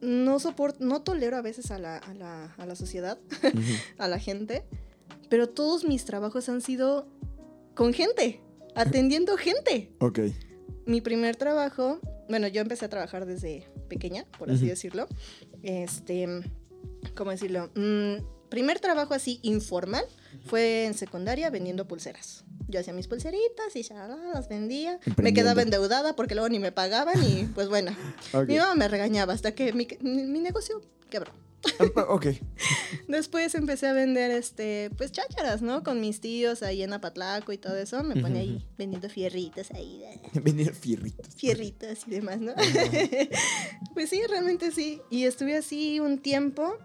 no 0.00 0.38
soporto, 0.38 0.84
no 0.84 1.02
tolero 1.02 1.36
a 1.36 1.42
veces 1.42 1.70
a 1.70 1.78
la, 1.78 1.96
a 1.98 2.14
la, 2.14 2.54
a 2.56 2.66
la 2.66 2.76
sociedad, 2.76 3.18
a 3.98 4.08
la 4.08 4.18
gente, 4.18 4.64
pero 5.28 5.48
todos 5.48 5.84
mis 5.84 6.04
trabajos 6.04 6.48
han 6.48 6.60
sido 6.60 7.08
con 7.74 7.92
gente, 7.92 8.40
atendiendo 8.74 9.36
gente. 9.36 9.92
ok. 9.98 10.20
Mi 10.86 11.00
primer 11.00 11.34
trabajo, 11.36 11.98
bueno, 12.28 12.46
yo 12.46 12.60
empecé 12.60 12.84
a 12.84 12.90
trabajar 12.90 13.24
desde 13.24 13.66
pequeña, 13.88 14.26
por 14.38 14.50
así 14.50 14.66
decirlo. 14.66 15.06
Este, 15.62 16.28
¿cómo 17.16 17.30
decirlo? 17.30 17.70
Mm, 17.74 18.16
primer 18.54 18.78
trabajo 18.78 19.14
así 19.14 19.40
informal 19.42 20.04
fue 20.46 20.84
en 20.86 20.94
secundaria 20.94 21.50
vendiendo 21.50 21.86
pulseras. 21.88 22.44
Yo 22.68 22.78
hacía 22.80 22.92
mis 22.92 23.08
pulseritas 23.08 23.74
y 23.74 23.82
ya 23.82 24.06
las 24.32 24.48
vendía. 24.48 24.98
Me 25.20 25.34
quedaba 25.34 25.62
endeudada 25.62 26.14
porque 26.14 26.34
luego 26.34 26.48
ni 26.48 26.58
me 26.60 26.70
pagaban 26.70 27.20
y 27.22 27.44
pues 27.54 27.68
bueno, 27.68 27.90
Ok. 28.32 28.48
mi 28.48 28.56
mamá 28.58 28.74
me 28.76 28.86
regañaba 28.88 29.32
hasta 29.32 29.54
que 29.56 29.72
mi, 29.72 29.86
mi- 30.00 30.22
mi 30.24 30.38
negocio 30.40 30.80
quebró. 31.10 31.32
Ah, 31.96 32.04
ok. 32.10 32.26
Después 33.08 33.54
empecé 33.54 33.86
a 33.86 33.92
vender, 33.94 34.30
este, 34.30 34.90
pues 34.98 35.10
chácharas, 35.12 35.62
¿no? 35.62 35.82
Con 35.82 35.98
mis 36.00 36.20
tíos 36.20 36.62
ahí 36.62 36.82
en 36.82 36.92
Apatlaco 36.92 37.52
y 37.52 37.58
todo 37.58 37.76
eso. 37.76 38.02
Me 38.04 38.20
ponía 38.20 38.42
ahí 38.42 38.64
vendiendo 38.78 39.08
fierritos 39.08 39.70
ahí. 39.72 40.04
Venir 40.34 40.74
fierritos. 40.74 41.34
fierritos 41.34 42.00
y 42.06 42.10
demás, 42.10 42.38
¿no? 42.40 42.52
pues 43.94 44.10
sí, 44.10 44.20
realmente 44.28 44.70
sí. 44.72 45.00
Y 45.10 45.24
estuve 45.24 45.56
así 45.56 46.00
un 46.00 46.18
tiempo. 46.18 46.76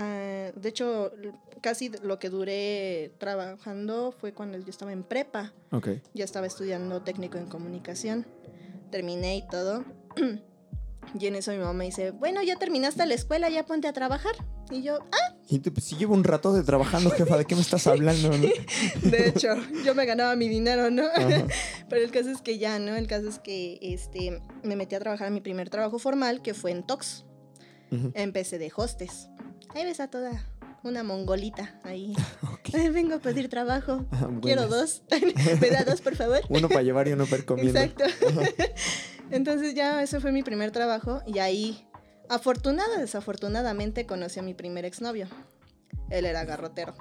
Ah, 0.00 0.52
de 0.54 0.68
hecho, 0.68 1.12
casi 1.60 1.90
lo 2.02 2.18
que 2.18 2.30
duré 2.30 3.12
trabajando 3.18 4.12
fue 4.12 4.32
cuando 4.32 4.58
yo 4.58 4.70
estaba 4.70 4.92
en 4.92 5.02
prepa. 5.02 5.52
Ok. 5.70 5.88
Ya 6.14 6.24
estaba 6.24 6.46
estudiando 6.46 7.02
técnico 7.02 7.38
en 7.38 7.46
comunicación. 7.46 8.26
Terminé 8.90 9.36
y 9.36 9.46
todo. 9.48 9.84
Y 11.18 11.26
en 11.26 11.34
eso 11.34 11.50
mi 11.50 11.58
mamá 11.58 11.72
me 11.72 11.86
dice, 11.86 12.12
bueno, 12.12 12.42
ya 12.42 12.56
terminaste 12.56 13.04
la 13.06 13.14
escuela, 13.14 13.48
ya 13.48 13.64
ponte 13.64 13.88
a 13.88 13.92
trabajar. 13.92 14.34
Y 14.70 14.82
yo, 14.82 15.00
ah, 15.10 15.34
Y 15.48 15.58
tú, 15.58 15.72
pues 15.72 15.86
si 15.86 15.96
llevo 15.96 16.14
un 16.14 16.22
rato 16.22 16.52
de 16.52 16.62
trabajando, 16.62 17.10
jefa, 17.16 17.36
¿de 17.36 17.44
qué 17.44 17.56
me 17.56 17.60
estás 17.62 17.86
hablando? 17.86 18.30
no? 18.30 18.38
de 19.10 19.28
hecho, 19.28 19.48
yo 19.84 19.94
me 19.94 20.06
ganaba 20.06 20.36
mi 20.36 20.48
dinero, 20.48 20.90
¿no? 20.90 21.06
Ajá. 21.06 21.46
Pero 21.88 22.04
el 22.04 22.10
caso 22.12 22.30
es 22.30 22.40
que 22.42 22.58
ya, 22.58 22.78
¿no? 22.78 22.94
El 22.94 23.08
caso 23.08 23.28
es 23.28 23.40
que 23.40 23.78
este, 23.82 24.40
me 24.62 24.76
metí 24.76 24.94
a 24.94 25.00
trabajar 25.00 25.28
en 25.28 25.34
mi 25.34 25.40
primer 25.40 25.70
trabajo 25.70 25.98
formal, 25.98 26.42
que 26.42 26.54
fue 26.54 26.70
en 26.70 26.84
Tox. 26.84 27.24
Ujú. 27.90 28.12
Empecé 28.14 28.58
de 28.58 28.70
hostes. 28.74 29.28
Ahí 29.74 29.84
ves 29.84 30.00
a 30.00 30.08
toda 30.08 30.44
una 30.82 31.02
mongolita 31.02 31.78
ahí. 31.84 32.14
Vengo 32.92 33.16
a 33.16 33.18
pedir 33.18 33.48
trabajo. 33.48 34.04
Ah, 34.10 34.28
Quiero 34.42 34.66
dos. 34.66 35.02
¿Me 35.60 35.70
da 35.70 35.84
dos, 35.84 36.00
por 36.00 36.16
favor? 36.16 36.40
Uno 36.48 36.68
para 36.68 36.82
llevar 36.82 37.08
y 37.08 37.12
uno 37.12 37.26
para 37.26 37.42
comiendo. 37.44 37.78
Exacto. 37.78 38.04
Entonces 39.30 39.74
ya 39.74 40.02
ese 40.02 40.20
fue 40.20 40.32
mi 40.32 40.42
primer 40.42 40.72
trabajo 40.72 41.22
y 41.26 41.38
ahí, 41.38 41.86
afortunada, 42.28 42.98
desafortunadamente, 42.98 44.06
conocí 44.06 44.40
a 44.40 44.42
mi 44.42 44.54
primer 44.54 44.84
exnovio. 44.84 45.28
Él 46.08 46.24
era 46.24 46.44
garrotero. 46.44 46.94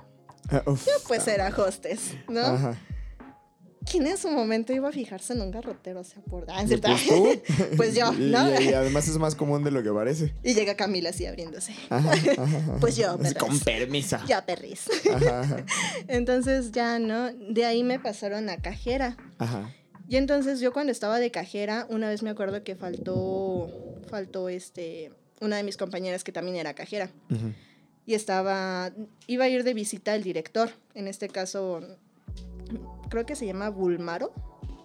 Ah, 0.52 0.62
uf. 0.66 0.88
Pues 1.08 1.28
era 1.28 1.50
hostes, 1.50 2.16
¿no? 2.28 2.42
Ajá. 2.42 2.78
¿Quién 3.90 4.06
en 4.08 4.18
su 4.18 4.30
momento 4.30 4.72
iba 4.74 4.90
a 4.90 4.92
fijarse 4.92 5.34
en 5.34 5.42
un 5.42 5.52
garrotero? 5.52 6.02
O 6.02 6.04
sea, 6.04 6.22
por... 6.24 6.46
Ah, 6.50 6.62
¿en 6.62 6.68
cierto? 6.68 6.90
Pues 6.90 7.08
tú. 7.08 7.42
Pues 7.78 7.96
yo, 7.96 8.12
¿no? 8.12 8.62
Y, 8.62 8.70
y 8.70 8.74
además 8.74 9.08
es 9.08 9.18
más 9.18 9.36
común 9.36 9.64
de 9.64 9.72
lo 9.72 9.82
que 9.82 9.92
parece. 9.92 10.34
Y 10.44 10.54
llega 10.54 10.76
Camila 10.76 11.10
así 11.10 11.26
abriéndose. 11.26 11.74
Ajá, 11.90 12.12
ajá, 12.12 12.44
ajá. 12.44 12.78
Pues 12.80 12.96
yo, 12.98 13.12
Así, 13.12 13.24
perras. 13.24 13.44
Con 13.44 13.60
permiso. 13.60 14.18
Ya, 14.28 14.46
perris. 14.46 14.86
Entonces 16.08 16.72
ya, 16.72 17.00
¿no? 17.00 17.32
De 17.32 17.66
ahí 17.66 17.84
me 17.84 18.00
pasaron 18.00 18.50
a 18.50 18.58
cajera. 18.58 19.18
Ajá. 19.38 19.74
Y 20.08 20.18
entonces 20.18 20.60
yo 20.60 20.74
cuando 20.74 20.92
estaba 20.92 21.20
de 21.20 21.32
cajera, 21.32 21.86
una 21.90 22.10
vez 22.10 22.24
me 22.24 22.30
acuerdo 22.32 22.64
que 22.64 22.76
faltó, 22.76 23.70
faltó 24.10 24.50
este, 24.50 25.12
una 25.40 25.58
de 25.58 25.64
mis 25.64 25.78
compañeras 25.78 26.24
que 26.24 26.32
también 26.32 26.58
era 26.58 26.74
cajera. 26.74 27.12
Ujú. 27.30 27.54
Y 28.06 28.16
estaba, 28.16 28.92
iba 29.28 29.46
a 29.46 29.50
ir 29.50 29.64
de 29.64 29.76
visita 29.76 30.16
el 30.16 30.24
director. 30.24 30.72
En 30.96 31.08
este 31.08 31.30
caso, 31.30 31.82
creo 33.10 33.26
que 33.26 33.36
se 33.36 33.46
llama 33.46 33.70
Bulmaro 33.70 34.32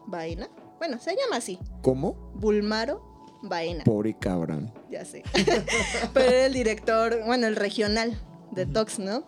Baena. 0.07 0.49
Bueno, 0.79 0.99
se 0.99 1.17
llama 1.17 1.37
así, 1.37 1.59
¿Cómo? 1.83 2.15
Bulmaro 2.35 3.03
Baena. 3.43 3.85
Pobre 3.85 4.17
cabrón. 4.19 4.73
Ya 4.91 5.05
sé. 5.05 5.23
Pero 6.15 6.31
era 6.31 6.47
el 6.47 6.53
director, 6.53 7.23
bueno, 7.25 7.47
el 7.47 7.57
regional 7.57 8.19
de 8.51 8.67
Tox, 8.67 8.99
¿no? 8.99 9.25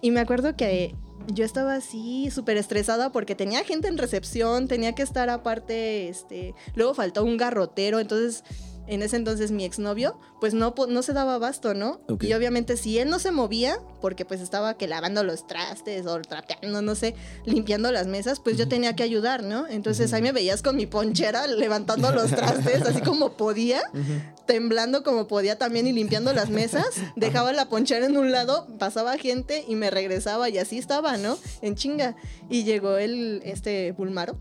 Y 0.00 0.10
me 0.10 0.20
acuerdo 0.20 0.56
que 0.56 0.94
yo 1.32 1.44
estaba 1.44 1.74
así 1.74 2.30
súper 2.30 2.56
estresada 2.56 3.12
porque 3.12 3.34
tenía 3.34 3.64
gente 3.64 3.88
en 3.88 3.98
recepción, 3.98 4.68
tenía 4.68 4.94
que 4.94 5.02
estar 5.02 5.30
aparte, 5.30 6.08
este, 6.08 6.54
luego 6.74 6.94
faltó 6.94 7.24
un 7.24 7.36
garrotero, 7.36 8.00
entonces 8.00 8.44
en 8.86 9.02
ese 9.02 9.16
entonces 9.16 9.50
mi 9.50 9.64
exnovio, 9.64 10.18
pues 10.40 10.54
no, 10.54 10.74
no 10.88 11.02
se 11.02 11.12
daba 11.12 11.34
abasto, 11.34 11.74
¿no? 11.74 12.00
Y 12.20 12.32
obviamente 12.34 12.76
si 12.76 12.98
él 12.98 13.08
no 13.08 13.18
se 13.18 13.30
movía, 13.30 13.78
porque 14.00 14.24
pues 14.24 14.40
estaba 14.40 14.74
que 14.74 14.86
lavando 14.86 15.24
los 15.24 15.46
trastes 15.46 16.06
o 16.06 16.20
trapeando, 16.20 16.82
no 16.82 16.94
sé, 16.94 17.14
limpiando 17.44 17.90
las 17.92 18.06
mesas, 18.06 18.40
pues 18.40 18.58
yo 18.58 18.68
tenía 18.68 18.94
que 18.94 19.02
ayudar, 19.02 19.42
¿no? 19.42 19.66
Entonces 19.66 20.12
ahí 20.12 20.22
me 20.22 20.32
veías 20.32 20.62
con 20.62 20.76
mi 20.76 20.86
ponchera 20.86 21.46
levantando 21.46 22.12
los 22.12 22.30
trastes, 22.30 22.82
así 22.82 23.00
como 23.00 23.32
podía, 23.36 23.82
temblando 24.46 25.02
como 25.02 25.26
podía 25.26 25.56
también 25.58 25.86
y 25.86 25.92
limpiando 25.92 26.32
las 26.32 26.50
mesas, 26.50 26.86
dejaba 27.16 27.52
la 27.52 27.68
ponchera 27.68 28.06
en 28.06 28.16
un 28.16 28.30
lado, 28.32 28.66
pasaba 28.78 29.16
gente 29.16 29.64
y 29.66 29.74
me 29.74 29.90
regresaba 29.90 30.48
y 30.48 30.58
así 30.58 30.78
estaba, 30.78 31.16
¿no? 31.16 31.38
En 31.62 31.74
chinga. 31.74 32.16
Y 32.50 32.64
llegó 32.64 32.98
el, 32.98 33.40
este 33.44 33.92
Bulmaro, 33.92 34.36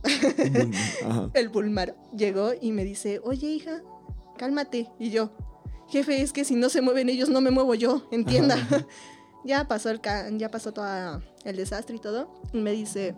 el 1.34 1.50
Bulmaro, 1.50 1.96
llegó 2.16 2.52
y 2.60 2.72
me 2.72 2.84
dice, 2.84 3.22
oye 3.24 3.48
hija, 3.48 3.82
cálmate. 4.38 4.90
Y 5.00 5.10
yo, 5.10 5.32
jefe, 5.90 6.22
es 6.22 6.34
que 6.34 6.46
si 6.46 6.56
no 6.56 6.70
se 6.70 6.82
mueven 6.82 7.10
ellos, 7.10 7.30
no 7.30 7.42
me 7.42 7.52
muevo 7.52 7.76
yo, 7.76 8.08
entienda. 8.12 8.56
ya 9.46 9.68
pasó 9.68 9.90
el 9.90 10.02
ca- 10.02 10.30
ya 10.32 10.50
pasó 10.52 10.74
todo 10.74 11.22
el 11.44 11.56
desastre 11.56 11.96
y 11.98 12.00
todo. 12.00 12.30
Y 12.54 12.58
me 12.60 12.72
dice, 12.72 13.16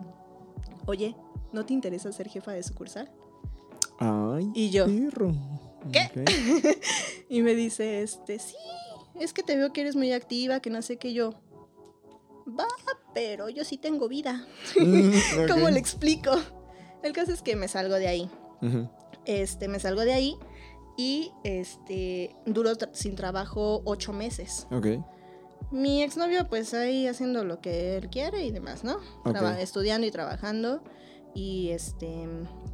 oye, 0.86 1.16
¿no 1.52 1.64
te 1.66 1.72
interesa 1.74 2.12
ser 2.12 2.28
jefa 2.28 2.52
de 2.52 2.62
sucursal? 2.62 3.10
Ay, 3.98 4.50
Y 4.54 4.70
yo, 4.70 4.86
perro. 4.86 5.32
¿Qué? 5.92 6.10
Y 7.28 7.42
me 7.42 7.54
dice, 7.54 8.02
este, 8.02 8.38
sí, 8.38 8.54
es 9.18 9.32
que 9.32 9.42
te 9.42 9.56
veo 9.56 9.72
que 9.72 9.80
eres 9.80 9.96
muy 9.96 10.12
activa, 10.12 10.60
que 10.60 10.70
no 10.70 10.80
sé 10.82 10.96
qué 10.96 11.12
yo. 11.12 11.34
Va, 12.48 12.66
pero 13.14 13.48
yo 13.48 13.64
sí 13.64 13.76
tengo 13.78 14.08
vida. 14.08 14.46
Mm, 14.78 15.10
¿Cómo 15.48 15.68
le 15.70 15.78
explico? 15.80 16.30
El 17.02 17.12
caso 17.12 17.32
es 17.32 17.42
que 17.42 17.56
me 17.56 17.66
salgo 17.68 17.94
de 17.96 18.06
ahí. 18.08 18.30
Este, 19.24 19.66
me 19.68 19.80
salgo 19.80 20.02
de 20.02 20.12
ahí 20.12 20.36
y 20.96 21.32
este, 21.44 22.34
tra- 22.76 22.90
sin 22.92 23.14
trabajo 23.16 23.82
ocho 23.84 24.12
meses. 24.12 24.66
Ok. 24.70 24.86
Mi 25.70 26.02
exnovio, 26.02 26.48
pues 26.48 26.74
ahí 26.74 27.06
haciendo 27.08 27.44
lo 27.44 27.60
que 27.60 27.96
él 27.96 28.08
quiere 28.08 28.44
y 28.44 28.50
demás, 28.52 28.84
¿no? 28.84 28.96
Ok. 29.24 29.30
Traba- 29.32 29.60
estudiando 29.60 30.06
y 30.06 30.10
trabajando. 30.10 30.82
Y 31.34 31.68
este, 31.70 32.26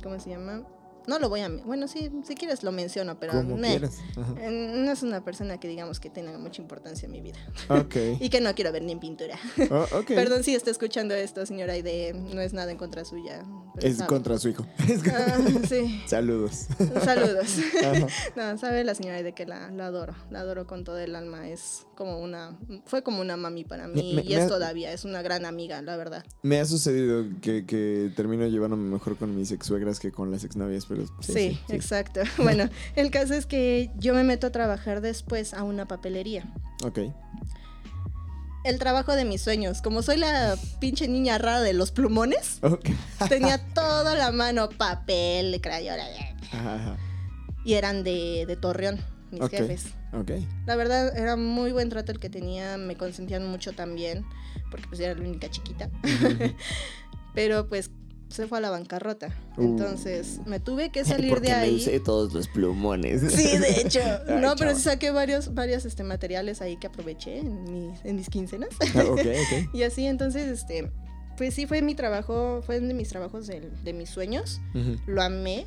¿cómo 0.03 0.21
se 0.21 0.31
llama? 0.31 0.65
No 1.07 1.19
lo 1.19 1.29
voy 1.29 1.41
a. 1.41 1.49
Bueno, 1.49 1.89
sí, 1.89 2.11
si 2.25 2.35
quieres 2.35 2.63
lo 2.63 2.73
menciono, 2.73 3.19
pero. 3.19 3.33
Eh, 3.41 4.51
no 4.75 4.93
es 4.93 5.03
una 5.03 5.25
persona 5.25 5.59
que 5.59 5.69
digamos 5.69 6.01
que 6.01 6.11
tenga 6.11 6.37
mucha 6.39 6.63
importancia 6.63 7.07
en 7.07 7.13
mi 7.13 7.21
vida. 7.21 7.39
Ok. 7.69 7.97
Y 8.21 8.29
que 8.29 8.41
no 8.41 8.55
quiero 8.55 8.73
ver 8.73 8.83
ni 8.83 8.93
en 8.93 9.01
pintura. 9.01 9.39
Oh. 9.71 9.87
Perdón 10.07 10.45
si 10.45 10.55
está 10.55 10.71
escuchando 10.71 11.15
esto, 11.15 11.45
señora 11.47 11.73
Aide. 11.73 12.13
No 12.15 12.41
es 12.41 12.53
nada 12.53 12.71
en 12.71 12.79
contra 12.79 13.05
suya. 13.05 13.43
Es 13.79 13.97
sabe. 13.97 14.09
contra 14.09 14.39
su 14.39 14.49
hijo. 14.49 14.67
Ah, 15.15 15.39
sí. 15.69 16.03
Saludos. 16.07 16.67
Saludos. 17.05 17.57
No, 18.37 18.57
sabe 18.59 18.85
la 18.85 18.95
señora 18.95 19.23
de 19.23 19.33
que 19.35 19.47
la, 19.47 19.71
la 19.71 19.87
adoro, 19.87 20.15
la 20.31 20.41
adoro 20.41 20.67
con 20.67 20.85
todo 20.85 20.99
el 20.99 21.15
alma, 21.17 21.49
es 21.49 21.87
como 21.97 22.21
una, 22.21 22.59
fue 22.87 23.03
como 23.03 23.21
una 23.21 23.37
mami 23.37 23.65
para 23.65 23.89
mí 23.89 24.15
Me- 24.15 24.23
me- 24.23 24.29
y 24.29 24.35
es 24.35 24.49
todavía, 24.49 24.93
es 24.93 25.05
una 25.05 25.23
gran 25.23 25.45
amiga, 25.45 25.81
la 25.83 25.97
verdad. 25.97 26.25
Me 26.43 26.61
ha 26.61 26.65
sucedido 26.65 27.25
que, 27.41 27.65
que 27.67 28.11
termino 28.17 28.47
llevándome 28.47 28.89
mejor 28.91 29.17
con 29.17 29.35
mis 29.37 29.51
ex 29.53 29.67
suegras 29.67 30.01
que 30.01 30.13
con 30.13 30.31
las 30.31 30.45
exnovias, 30.45 30.87
pero 30.95 31.07
Sí, 31.21 31.61
exacto. 31.69 32.21
Bueno, 32.39 32.69
el 32.97 33.11
caso 33.11 33.35
es 33.35 33.47
que 33.47 33.91
yo 33.99 34.15
me 34.15 34.25
meto 34.25 34.47
a 34.49 34.51
trabajar 34.51 35.01
después 35.01 35.55
a 35.55 35.63
una 35.63 35.87
papelería. 35.87 36.45
Ok. 36.85 36.99
El 38.65 38.79
trabajo 38.79 39.17
de 39.17 39.25
mis 39.25 39.43
sueños, 39.43 39.83
como 39.83 40.03
soy 40.03 40.19
la 40.19 40.57
pinche 40.79 41.09
niña 41.09 41.37
rara 41.39 41.61
de 41.61 41.73
los 41.73 41.91
plumones, 41.91 42.59
Ok. 42.63 42.89
tenía 43.29 43.59
toda 43.75 44.15
la 44.15 44.31
mano, 44.31 44.69
papel, 44.69 45.61
crayola, 45.61 46.05
Ajá, 46.53 46.75
ajá. 46.77 46.97
y 47.65 47.75
eran 47.75 48.05
de, 48.05 48.45
de 48.47 48.57
Torreón, 48.57 49.01
mis 49.33 49.49
jefes. 49.49 49.87
Ok. 50.13 50.31
La 50.67 50.77
verdad 50.77 51.17
era 51.17 51.35
muy 51.37 51.73
buen 51.73 51.89
trato 51.89 52.13
el 52.13 52.21
que 52.21 52.31
tenía, 52.31 52.77
me 52.79 52.97
consentían 52.97 53.45
mucho 53.47 53.73
también, 53.73 54.25
porque 54.71 54.87
pues 54.87 55.01
era 55.01 55.15
la 55.15 55.23
única 55.23 55.51
chiquita. 55.51 55.91
Pero 57.35 57.67
pues 57.69 57.91
se 58.33 58.47
fue 58.47 58.59
a 58.59 58.61
la 58.61 58.71
bancarrota. 58.71 59.29
Uh. 59.57 59.63
Entonces 59.63 60.41
me 60.47 60.59
tuve 60.61 60.91
que 60.91 61.05
salir 61.05 61.41
de 61.41 61.49
me 61.49 61.55
ahí. 61.55 61.77
usé 61.77 62.01
todos 62.01 62.33
los 62.33 62.49
plumones. 62.49 63.21
Sí, 63.33 63.57
de 63.59 63.81
hecho. 63.83 64.01
Ay, 64.29 64.39
no, 64.41 64.55
pero 64.57 64.75
sí 64.75 64.83
saqué 64.83 65.11
varios, 65.11 65.55
varios 65.55 65.85
este, 65.85 66.03
materiales 66.05 66.61
ahí 66.63 66.77
que 66.77 66.87
aproveché 66.89 67.39
en 67.39 67.65
mis, 67.65 68.05
en 68.05 68.17
mis 68.17 68.29
quincenas. 68.29 68.71
Ah, 68.95 69.05
ok, 69.05 69.19
ok. 69.21 69.69
y 69.75 69.83
así, 69.85 70.07
entonces, 70.07 70.49
este, 70.49 70.91
pues 71.37 71.55
sí 71.55 71.67
fue 71.67 71.83
mi 71.83 71.95
trabajo, 71.95 72.63
fue 72.65 72.81
de 72.81 72.95
mis 72.95 73.09
trabajos 73.09 73.47
del- 73.47 73.73
de, 73.85 73.93
mis 73.93 74.11
sueños. 74.11 74.61
Lo 75.07 75.23
amé 75.23 75.67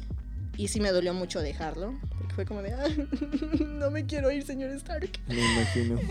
y 0.58 0.68
sí 0.70 0.80
me 0.80 0.92
dolió 0.92 1.14
mucho 1.14 1.42
dejarlo. 1.42 1.94
Porque 2.18 2.34
fue 2.36 2.46
como 2.46 2.62
de, 2.62 2.74
"Ah, 2.74 2.86
no 3.66 3.92
me 3.92 4.06
quiero 4.06 4.32
ir, 4.32 4.44
señor 4.46 4.72
Stark. 4.72 5.10
Me 5.28 5.36
imagino. 5.54 6.00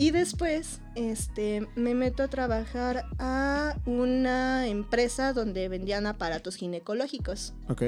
Y 0.00 0.12
después, 0.12 0.80
este, 0.94 1.66
me 1.74 1.92
meto 1.92 2.22
a 2.22 2.28
trabajar 2.28 3.04
a 3.18 3.76
una 3.84 4.68
empresa 4.68 5.32
donde 5.32 5.68
vendían 5.68 6.06
aparatos 6.06 6.54
ginecológicos, 6.54 7.52
Ok. 7.68 7.82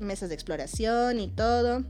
mesas 0.00 0.30
de 0.30 0.34
exploración 0.34 1.20
y 1.20 1.28
todo. 1.28 1.84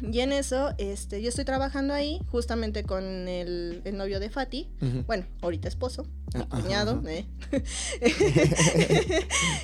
Y 0.00 0.20
en 0.20 0.32
eso, 0.32 0.72
este, 0.78 1.20
yo 1.22 1.28
estoy 1.28 1.44
trabajando 1.44 1.92
ahí 1.94 2.20
justamente 2.30 2.84
con 2.84 3.04
el, 3.28 3.82
el 3.84 3.96
novio 3.96 4.20
de 4.20 4.30
Fati, 4.30 4.68
bueno, 5.06 5.26
ahorita 5.42 5.68
esposo, 5.68 6.04
mi 6.34 6.40
Ah, 6.42 6.46
cuñado. 6.62 7.02
¿eh? 7.08 7.26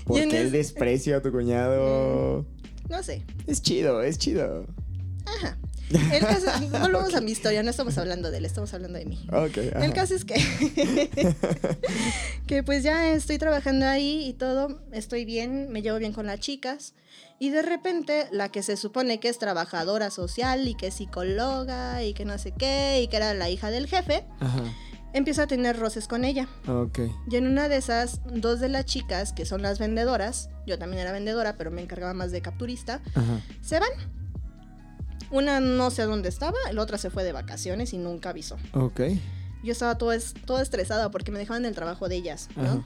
¿Por 0.04 0.16
qué 0.16 0.22
el 0.40 0.46
es- 0.46 0.52
desprecio 0.52 1.16
a 1.16 1.22
tu 1.22 1.30
cuñado? 1.30 2.44
No 2.88 3.02
sé, 3.02 3.22
Es 3.46 3.62
chido, 3.62 4.02
es 4.02 4.18
chido. 4.18 4.66
ajá. 5.26 5.56
El 5.90 6.20
caso, 6.20 6.46
volvamos 6.80 7.14
a 7.14 7.20
mi 7.20 7.30
historia, 7.32 7.62
no 7.62 7.70
estamos 7.70 7.96
hablando 7.98 8.30
de 8.30 8.38
él, 8.38 8.44
estamos 8.44 8.72
hablando 8.74 8.98
de 8.98 9.04
mí. 9.04 9.26
El 9.80 9.92
caso 9.92 10.14
es 10.14 10.24
que, 10.24 10.34
que 12.46 12.62
pues 12.62 12.82
ya 12.82 13.12
estoy 13.12 13.38
trabajando 13.38 13.86
ahí 13.86 14.26
y 14.26 14.32
todo, 14.32 14.80
estoy 14.92 15.24
bien, 15.24 15.70
me 15.70 15.82
llevo 15.82 15.98
bien 15.98 16.12
con 16.12 16.26
las 16.26 16.40
chicas. 16.40 16.94
Y 17.38 17.50
de 17.50 17.62
repente 17.62 18.28
la 18.30 18.50
que 18.50 18.62
se 18.62 18.76
supone 18.76 19.20
que 19.20 19.28
es 19.28 19.38
trabajadora 19.38 20.10
social 20.10 20.66
y 20.68 20.74
que 20.74 20.88
es 20.88 20.94
psicóloga 20.94 22.02
y 22.02 22.14
que 22.14 22.24
no 22.24 22.38
sé 22.38 22.52
qué 22.52 23.00
y 23.02 23.08
que 23.08 23.16
era 23.16 23.34
la 23.34 23.50
hija 23.50 23.70
del 23.70 23.86
jefe, 23.86 24.24
Ajá. 24.40 24.62
empieza 25.12 25.42
a 25.42 25.46
tener 25.46 25.78
roces 25.78 26.06
con 26.08 26.24
ella. 26.24 26.48
Y 27.30 27.36
en 27.36 27.46
una 27.46 27.68
de 27.68 27.76
esas, 27.76 28.20
dos 28.24 28.60
de 28.60 28.68
las 28.68 28.84
chicas, 28.84 29.32
que 29.32 29.46
son 29.46 29.62
las 29.62 29.78
vendedoras, 29.78 30.48
yo 30.66 30.78
también 30.78 31.02
era 31.02 31.12
vendedora, 31.12 31.56
pero 31.56 31.70
me 31.70 31.82
encargaba 31.82 32.14
más 32.14 32.30
de 32.30 32.40
capturista, 32.40 33.02
Ajá. 33.14 33.40
se 33.60 33.80
van. 33.80 33.90
Una 35.34 35.58
no 35.60 35.90
sé 35.90 36.02
dónde 36.04 36.28
estaba, 36.28 36.56
la 36.72 36.80
otra 36.80 36.96
se 36.96 37.10
fue 37.10 37.24
de 37.24 37.32
vacaciones 37.32 37.92
y 37.92 37.98
nunca 37.98 38.30
avisó 38.30 38.56
Ok. 38.72 39.00
yo 39.64 39.72
estaba 39.72 39.98
todo 39.98 40.12
es, 40.12 40.34
toda 40.46 40.62
estresada 40.62 41.10
porque 41.10 41.32
me 41.32 41.38
dejaban 41.40 41.64
el 41.64 41.74
trabajo 41.74 42.08
de 42.08 42.16
ellas, 42.16 42.48
¿no? 42.56 42.62
Ajá. 42.62 42.82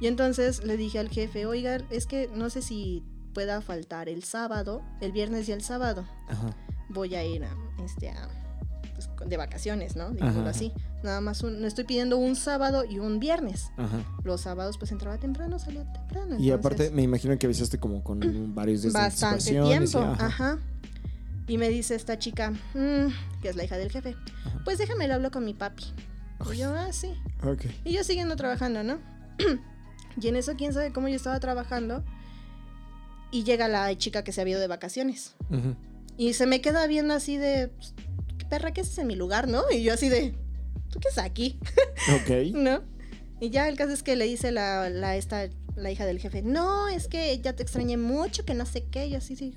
Y 0.00 0.06
entonces 0.06 0.64
le 0.64 0.76
dije 0.76 0.98
al 0.98 1.08
jefe, 1.08 1.46
oiga, 1.46 1.78
es 1.90 2.06
que 2.06 2.28
no 2.34 2.50
sé 2.50 2.62
si 2.62 3.02
pueda 3.34 3.60
faltar 3.62 4.08
el 4.08 4.22
sábado, 4.24 4.82
el 5.00 5.10
viernes 5.12 5.48
y 5.48 5.52
el 5.52 5.62
sábado. 5.62 6.04
Ajá. 6.28 6.54
Voy 6.88 7.14
a 7.14 7.24
ir 7.24 7.44
a, 7.44 7.50
este, 7.84 8.10
a, 8.10 8.28
pues, 8.94 9.08
de 9.28 9.36
vacaciones, 9.36 9.96
¿no? 9.96 10.10
Digámoslo 10.10 10.48
así. 10.50 10.72
Nada 11.02 11.20
más 11.20 11.42
un, 11.42 11.64
estoy 11.64 11.84
pidiendo 11.84 12.16
un 12.18 12.36
sábado 12.36 12.84
y 12.84 12.98
un 12.98 13.18
viernes. 13.20 13.70
Ajá. 13.76 14.04
Los 14.24 14.42
sábados 14.42 14.76
pues 14.78 14.92
entraba 14.92 15.18
temprano, 15.18 15.58
salía 15.58 15.90
temprano. 15.92 16.36
Y 16.38 16.50
aparte, 16.50 16.90
me 16.90 17.02
imagino 17.02 17.36
que 17.38 17.46
avisaste 17.46 17.78
como 17.78 18.02
con 18.04 18.20
varios 18.54 18.82
días 18.82 18.92
de 18.92 19.00
bastante 19.00 19.50
y 19.50 19.62
tiempo. 19.62 19.98
ajá. 20.00 20.58
Y 21.52 21.58
me 21.58 21.68
dice 21.68 21.94
esta 21.94 22.18
chica, 22.18 22.50
"Mm", 22.72 23.08
que 23.42 23.50
es 23.50 23.56
la 23.56 23.64
hija 23.64 23.76
del 23.76 23.90
jefe, 23.90 24.16
pues 24.64 24.78
déjame 24.78 25.06
lo 25.06 25.12
hablo 25.12 25.30
con 25.30 25.44
mi 25.44 25.52
papi. 25.52 25.84
Y 26.50 26.56
yo, 26.56 26.74
ah, 26.74 26.90
sí. 26.94 27.12
Y 27.84 27.92
yo 27.92 28.04
siguiendo 28.04 28.36
trabajando, 28.36 28.82
¿no? 28.82 28.98
y 30.18 30.28
en 30.28 30.36
eso, 30.36 30.54
quién 30.56 30.72
sabe 30.72 30.94
cómo 30.94 31.08
yo 31.08 31.16
estaba 31.16 31.38
trabajando. 31.40 32.04
Y 33.30 33.44
llega 33.44 33.68
la 33.68 33.94
chica 33.98 34.24
que 34.24 34.32
se 34.32 34.40
había 34.40 34.52
ido 34.52 34.60
de 34.62 34.66
vacaciones. 34.66 35.34
Y 36.16 36.32
se 36.32 36.46
me 36.46 36.62
queda 36.62 36.86
viendo 36.86 37.12
así 37.12 37.36
de, 37.36 37.68
"Pues, 37.68 37.92
¿qué 38.38 38.46
perra, 38.46 38.72
qué 38.72 38.80
haces 38.80 38.96
en 38.96 39.08
mi 39.08 39.14
lugar, 39.14 39.46
no? 39.46 39.62
Y 39.70 39.82
yo 39.82 39.92
así 39.92 40.08
de, 40.08 40.34
¿tú 40.88 41.00
qué 41.00 41.08
haces 41.08 41.22
aquí? 41.22 41.58
Ok. 42.22 42.54
¿No? 42.54 42.80
Y 43.40 43.50
ya 43.50 43.68
el 43.68 43.76
caso 43.76 43.92
es 43.92 44.02
que 44.02 44.16
le 44.16 44.24
dice 44.24 44.52
la, 44.52 44.88
la, 44.88 45.16
esta, 45.16 45.50
la 45.76 45.90
hija 45.90 46.06
del 46.06 46.18
jefe, 46.18 46.40
no, 46.40 46.88
es 46.88 47.08
que 47.08 47.38
ya 47.40 47.52
te 47.54 47.62
extrañé 47.62 47.98
mucho, 47.98 48.46
que 48.46 48.54
no 48.54 48.64
sé 48.64 48.84
qué. 48.84 49.08
Y 49.08 49.10
yo 49.10 49.18
así, 49.18 49.36
sí. 49.36 49.54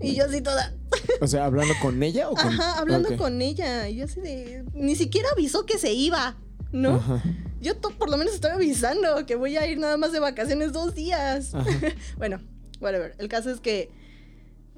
Y 0.00 0.14
yo 0.14 0.24
así 0.26 0.40
toda, 0.40 0.74
O 1.20 1.26
sea, 1.26 1.44
¿hablando 1.46 1.74
con 1.80 2.02
ella 2.02 2.28
o 2.28 2.34
con...? 2.34 2.46
ajá, 2.48 2.78
hablando 2.78 3.16
con 3.16 3.40
ella. 3.42 3.88
Y 3.88 3.96
yo 3.96 4.04
así 4.04 4.20
de, 4.20 4.64
ni 4.74 4.96
siquiera 4.96 5.28
avisó 5.32 5.66
que 5.66 5.78
se 5.78 5.92
iba, 5.92 6.36
¿no? 6.72 6.96
Ajá. 6.96 7.22
Yo 7.60 7.78
por 7.80 8.10
lo 8.10 8.16
menos 8.16 8.34
estoy 8.34 8.50
avisando 8.50 9.24
que 9.26 9.34
voy 9.34 9.56
a 9.56 9.66
ir 9.66 9.78
nada 9.78 9.96
más 9.96 10.12
de 10.12 10.20
vacaciones 10.20 10.72
dos 10.72 10.94
días. 10.94 11.52
Bueno, 12.18 12.40
whatever. 12.80 13.14
El 13.18 13.28
caso 13.28 13.50
es 13.50 13.60
que 13.60 13.90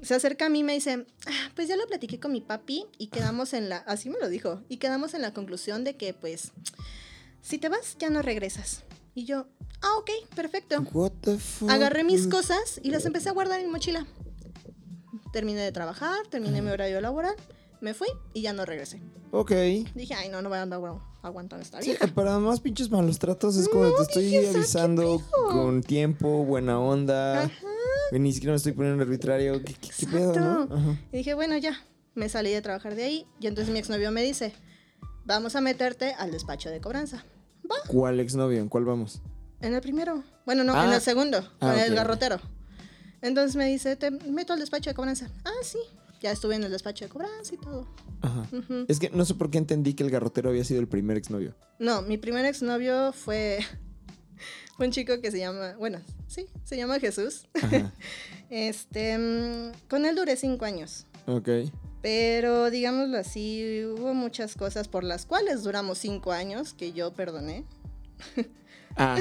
se 0.01 0.15
acerca 0.15 0.45
a 0.45 0.49
mí 0.49 0.59
y 0.59 0.63
me 0.63 0.73
dice, 0.73 1.05
"Ah, 1.27 1.51
pues 1.55 1.67
ya 1.67 1.75
lo 1.75 1.85
platiqué 1.87 2.19
con 2.19 2.31
mi 2.31 2.41
papi 2.41 2.85
y 2.97 3.07
quedamos 3.07 3.53
en 3.53 3.67
la, 3.69 3.77
así 3.77 4.09
me 4.09 4.17
lo 4.19 4.29
dijo, 4.29 4.61
y 4.69 4.77
quedamos 4.77 5.13
en 5.13 5.21
la 5.21 5.33
conclusión 5.33 5.83
de 5.83 5.97
que 5.97 6.13
pues, 6.13 6.51
si 7.41 7.57
te 7.57 7.67
vas 7.69 7.97
ya 7.99 8.09
no 8.09 8.21
regresas. 8.21 8.83
Y 9.13 9.25
yo, 9.25 9.47
ah, 9.81 9.97
ok, 9.99 10.09
perfecto. 10.35 10.81
What 10.93 11.11
the 11.21 11.37
fuck? 11.37 11.69
Agarré 11.69 12.03
mis 12.05 12.27
cosas 12.27 12.79
y 12.81 12.91
las 12.91 13.05
empecé 13.05 13.27
a 13.29 13.33
guardar 13.33 13.59
en 13.59 13.65
mi 13.65 13.71
mochila. 13.73 14.07
Terminé 15.31 15.61
de 15.61 15.71
trabajar, 15.71 16.15
terminé 16.29 16.61
mi 16.61 16.69
horario 16.71 16.99
laboral, 17.01 17.35
me 17.81 17.93
fui 17.93 18.07
y 18.33 18.41
ya 18.41 18.53
no 18.53 18.65
regresé. 18.65 19.01
Ok. 19.31 19.51
Dije, 19.95 20.13
ay, 20.15 20.29
no, 20.29 20.41
no 20.41 20.49
voy 20.49 20.57
a 20.57 20.63
andar 20.63 20.79
bueno, 20.79 21.03
aguantando 21.21 21.63
esta 21.63 21.81
Sí, 21.81 21.89
vieja. 21.91 22.07
para 22.07 22.37
más 22.39 22.59
pinches 22.59 22.89
malos 22.89 23.19
tratos 23.19 23.55
es 23.57 23.69
como 23.69 23.91
te 23.93 24.01
estoy 24.03 24.23
dije, 24.25 24.45
"Sa- 24.47 24.51
¿qué 24.51 24.57
avisando 24.57 25.17
pedo?" 25.19 25.47
con 25.51 25.81
tiempo, 25.83 26.43
buena 26.45 26.79
onda. 26.79 27.43
Ajá. 27.43 27.51
Ni 28.11 28.33
siquiera 28.33 28.53
me 28.53 28.57
estoy 28.57 28.71
poniendo 28.71 29.03
arbitrario. 29.03 29.63
¿Qué, 29.63 29.75
qué- 29.75 29.89
qué 29.97 30.07
pedo, 30.07 30.33
no? 30.33 30.63
Ajá. 30.75 30.97
Y 31.11 31.17
dije, 31.17 31.33
bueno, 31.35 31.55
ya. 31.57 31.79
Me 32.15 32.27
salí 32.27 32.51
de 32.51 32.61
trabajar 32.61 32.95
de 32.95 33.03
ahí 33.03 33.27
y 33.39 33.45
entonces 33.47 33.71
mi 33.71 33.79
exnovio 33.79 34.11
me 34.11 34.23
dice, 34.23 34.51
vamos 35.25 35.55
a 35.55 35.61
meterte 35.61 36.13
al 36.17 36.31
despacho 36.31 36.69
de 36.71 36.81
cobranza. 36.81 37.23
Va, 37.71 37.75
¿Cuál 37.87 38.19
exnovio? 38.19 38.59
¿En 38.59 38.67
cuál 38.67 38.83
vamos? 38.85 39.21
en 39.61 39.73
el 39.75 39.81
primero. 39.81 40.23
Bueno, 40.45 40.63
no, 40.63 40.73
Ah. 40.73 40.85
en 40.85 40.93
el 40.93 41.01
segundo, 41.01 41.39
con 41.59 41.69
Ah, 41.69 41.83
el 41.85 41.91
ok. 41.91 41.97
garrotero. 41.97 42.39
Entonces 43.21 43.55
me 43.55 43.65
dice, 43.65 43.95
te 43.95 44.11
meto 44.11 44.53
al 44.53 44.59
despacho 44.59 44.89
de 44.89 44.93
cobranza. 44.95 45.29
Ah, 45.45 45.51
sí. 45.63 45.79
Ya 46.21 46.31
estuve 46.31 46.55
en 46.55 46.63
el 46.63 46.71
despacho 46.71 47.05
de 47.05 47.09
cobranza 47.09 47.55
y 47.55 47.57
todo. 47.57 47.87
Ajá. 48.21 48.49
Es 48.87 48.99
que 48.99 49.09
no 49.09 49.23
sé 49.25 49.35
por 49.35 49.49
qué 49.49 49.57
entendí 49.57 49.93
que 49.93 50.03
el 50.03 50.09
garrotero 50.11 50.49
había 50.49 50.63
sido 50.65 50.81
el 50.81 50.87
primer 50.87 51.15
exnovio. 51.17 51.55
No, 51.79 52.01
mi 52.01 52.17
primer 52.17 52.45
exnovio 52.45 53.13
fue, 53.13 53.59
fue 54.75 54.87
un 54.87 54.91
chico 54.91 55.21
que 55.21 55.31
se 55.31 55.39
llama, 55.39 55.75
bueno, 55.77 55.99
sí, 56.27 56.47
se 56.65 56.75
llama 56.77 56.99
Jesús. 56.99 57.47
Ajá. 57.61 57.93
Este, 58.51 59.15
mm, 59.15 59.87
con 59.87 60.05
él 60.07 60.15
duré 60.15 60.35
cinco 60.35 60.65
años. 60.65 61.05
ok. 61.27 61.49
Pero 62.01 62.71
digámoslo 62.71 63.17
así, 63.17 63.83
hubo 63.85 64.13
muchas 64.15 64.55
cosas 64.55 64.87
por 64.87 65.03
las 65.03 65.25
cuales 65.27 65.63
duramos 65.63 65.99
cinco 65.99 66.31
años 66.31 66.73
que 66.73 66.91
yo 66.93 67.13
perdoné. 67.13 67.65
Ah, 68.95 69.17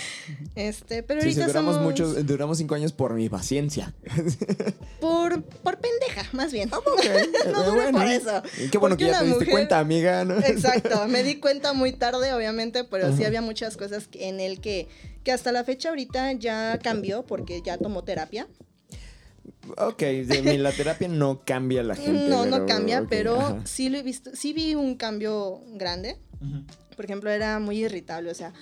Este, 0.54 1.02
pero 1.02 1.20
sí, 1.22 1.32
sí, 1.32 1.40
ahorita 1.40 1.46
duramos 1.58 1.74
somos 1.76 1.86
muchos, 1.88 2.26
duramos 2.26 2.58
cinco 2.58 2.74
años 2.74 2.92
por 2.92 3.14
mi 3.14 3.28
paciencia. 3.28 3.94
por, 5.00 5.42
por 5.42 5.78
pendeja, 5.78 6.28
más 6.32 6.52
bien. 6.52 6.70
Ok. 6.72 6.84
No 7.52 7.62
duré 7.64 7.90
por 7.92 8.04
eso. 8.06 8.42
Y 8.64 8.68
Qué 8.70 8.78
bueno 8.78 8.94
Porque 8.96 9.04
que 9.06 9.10
ya 9.10 9.18
te 9.18 9.24
una 9.24 9.34
diste 9.34 9.44
mujer- 9.44 9.50
cuenta, 9.50 9.78
amiga. 9.78 10.24
¿no? 10.24 10.38
Exacto, 10.38 11.06
me 11.08 11.22
di 11.22 11.36
cuenta 11.40 11.72
muy 11.72 11.92
tarde, 11.92 12.32
obviamente, 12.32 12.84
pero 12.84 13.14
sí 13.16 13.24
había 13.24 13.42
muchas 13.42 13.76
cosas 13.76 14.08
en 14.12 14.40
el 14.40 14.60
que, 14.60 14.88
que 15.22 15.32
hasta 15.32 15.52
la 15.52 15.64
fecha 15.64 15.88
ahorita 15.90 16.32
ya 16.32 16.78
cambió 16.82 17.24
porque 17.24 17.62
ya 17.64 17.78
tomó 17.78 18.04
terapia. 18.04 18.46
Ok, 19.78 19.98
de 20.00 20.58
la 20.58 20.72
terapia 20.72 21.08
no 21.08 21.42
cambia 21.44 21.80
a 21.80 21.84
la 21.84 21.94
gente. 21.96 22.28
no, 22.28 22.44
no 22.46 22.66
cambia, 22.66 23.06
pero 23.08 23.40
ajá. 23.40 23.60
sí 23.64 23.88
lo 23.88 23.98
he 23.98 24.02
visto, 24.02 24.30
sí 24.34 24.52
vi 24.52 24.74
un 24.74 24.96
cambio 24.96 25.60
grande. 25.74 26.16
Por 26.96 27.04
ejemplo, 27.06 27.30
era 27.30 27.58
muy 27.58 27.82
irritable, 27.84 28.30
o 28.30 28.34
sea, 28.34 28.52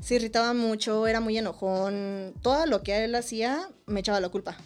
se 0.00 0.14
irritaba 0.16 0.54
mucho, 0.54 1.06
era 1.06 1.20
muy 1.20 1.36
enojón. 1.38 2.34
Todo 2.42 2.66
lo 2.66 2.82
que 2.82 3.04
él 3.04 3.14
hacía 3.14 3.68
me 3.86 4.00
echaba 4.00 4.20
la 4.20 4.28
culpa. 4.28 4.56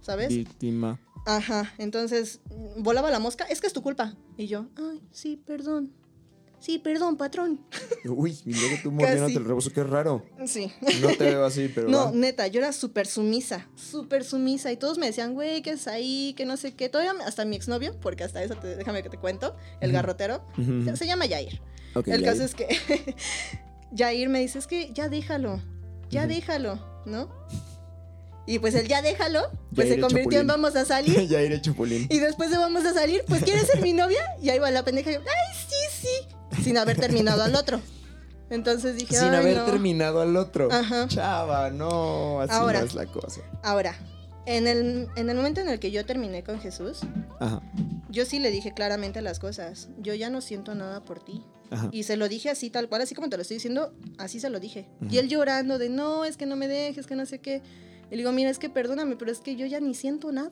¿Sabes? 0.00 0.28
Víctima. 0.28 1.00
Ajá, 1.26 1.72
entonces 1.78 2.40
volaba 2.76 3.10
la 3.10 3.18
mosca, 3.18 3.44
es 3.44 3.60
que 3.62 3.66
es 3.66 3.72
tu 3.72 3.82
culpa. 3.82 4.14
Y 4.36 4.46
yo, 4.46 4.66
ay, 4.76 5.02
sí, 5.10 5.40
perdón. 5.46 5.92
Sí, 6.58 6.78
perdón, 6.78 7.16
patrón. 7.18 7.60
Uy, 8.06 8.38
y 8.46 8.54
luego 8.54 8.76
tú 8.82 8.90
mordiéndote 8.90 9.34
el 9.34 9.44
rebozo, 9.44 9.70
qué 9.70 9.84
raro. 9.84 10.24
Sí. 10.46 10.72
No 11.02 11.08
te 11.08 11.24
veo 11.24 11.44
así, 11.44 11.70
pero. 11.74 11.88
No, 11.88 12.06
va. 12.06 12.12
neta, 12.12 12.46
yo 12.46 12.60
era 12.60 12.72
súper 12.72 13.06
sumisa, 13.06 13.68
súper 13.74 14.24
sumisa. 14.24 14.72
Y 14.72 14.76
todos 14.78 14.96
me 14.96 15.04
decían, 15.06 15.34
güey, 15.34 15.60
¿qué 15.60 15.70
es 15.72 15.86
ahí? 15.88 16.32
Que 16.36 16.46
no 16.46 16.56
sé 16.56 16.74
qué. 16.74 16.88
Todavía 16.88 17.12
hasta 17.26 17.44
mi 17.44 17.56
exnovio, 17.56 17.98
porque 18.00 18.24
hasta 18.24 18.42
eso, 18.42 18.54
te- 18.56 18.76
déjame 18.76 19.02
que 19.02 19.10
te 19.10 19.18
cuento, 19.18 19.56
el 19.80 19.92
garrotero, 19.92 20.46
ujú. 20.56 20.96
se 20.96 21.06
llama 21.06 21.26
Jair. 21.28 21.60
Ok, 21.94 22.08
el 22.08 22.22
caso 22.24 22.42
es 22.44 22.54
que 22.54 22.66
Jair 23.96 24.28
me 24.28 24.40
dice, 24.40 24.58
es 24.58 24.66
que 24.66 24.92
ya 24.92 25.08
déjalo, 25.08 25.60
ya 26.10 26.26
déjalo, 26.26 26.78
¿no? 27.06 27.28
Y 28.46 28.58
pues 28.58 28.74
el 28.74 28.86
ya 28.88 29.00
déjalo, 29.00 29.50
pues 29.74 29.88
se 29.88 29.98
convirtió 30.00 30.40
en 30.40 30.46
vamos 30.46 30.76
a 30.76 30.84
salir. 30.84 31.28
chupulín. 31.62 32.06
Y 32.10 32.18
después 32.18 32.50
de 32.50 32.58
vamos 32.58 32.84
a 32.84 32.92
salir, 32.92 33.22
pues 33.26 33.42
¿quieres 33.42 33.66
ser 33.66 33.80
mi 33.80 33.92
novia? 33.94 34.20
Y 34.42 34.50
ahí 34.50 34.58
va 34.58 34.70
la 34.70 34.84
pendeja, 34.84 35.10
y 35.10 35.14
yo, 35.14 35.20
ay, 35.20 35.56
sí, 35.66 36.08
sí, 36.52 36.62
sin 36.62 36.76
haber 36.76 36.98
terminado 36.98 37.42
al 37.42 37.54
otro. 37.54 37.80
Entonces 38.50 38.96
dije, 38.96 39.16
Sin 39.16 39.28
"Ay, 39.30 39.36
haber 39.36 39.56
no". 39.56 39.64
terminado 39.64 40.20
al 40.20 40.36
otro. 40.36 40.70
Ajá. 40.70 41.08
Chava, 41.08 41.70
no, 41.70 42.40
así 42.42 42.52
Ahora. 42.52 42.80
no 42.80 42.86
es 42.86 42.94
la 42.94 43.06
cosa. 43.06 43.40
Ahora, 43.62 43.96
en 44.44 44.66
el, 44.68 45.08
en 45.16 45.30
el 45.30 45.36
momento 45.36 45.62
en 45.62 45.68
el 45.70 45.80
que 45.80 45.90
yo 45.90 46.04
terminé 46.04 46.44
con 46.44 46.60
Jesús, 46.60 47.00
Ajá, 47.40 47.62
yo 48.10 48.26
sí 48.26 48.38
le 48.40 48.50
dije 48.50 48.72
claramente 48.74 49.22
las 49.22 49.38
cosas. 49.38 49.88
Yo 49.98 50.12
ya 50.14 50.28
no 50.28 50.42
siento 50.42 50.74
nada 50.74 51.00
por 51.02 51.24
ti. 51.24 51.42
Ajá. 51.70 51.88
Y 51.92 52.02
se 52.04 52.16
lo 52.16 52.28
dije 52.28 52.50
así, 52.50 52.70
tal 52.70 52.88
cual, 52.88 53.02
así 53.02 53.14
como 53.14 53.28
te 53.28 53.36
lo 53.36 53.42
estoy 53.42 53.56
diciendo, 53.56 53.94
así 54.18 54.40
se 54.40 54.50
lo 54.50 54.60
dije. 54.60 54.88
Y 55.10 55.18
él 55.18 55.28
llorando 55.28 55.78
de, 55.78 55.88
no, 55.88 56.24
es 56.24 56.36
que 56.36 56.46
no 56.46 56.56
me 56.56 56.68
dejes, 56.68 57.06
que 57.06 57.16
no 57.16 57.26
sé 57.26 57.40
qué. 57.40 57.62
Y 58.08 58.10
le 58.10 58.16
digo, 58.18 58.32
mira, 58.32 58.50
es 58.50 58.58
que 58.58 58.68
perdóname, 58.68 59.16
pero 59.16 59.32
es 59.32 59.40
que 59.40 59.56
yo 59.56 59.66
ya 59.66 59.80
ni 59.80 59.94
siento 59.94 60.30
nada. 60.32 60.50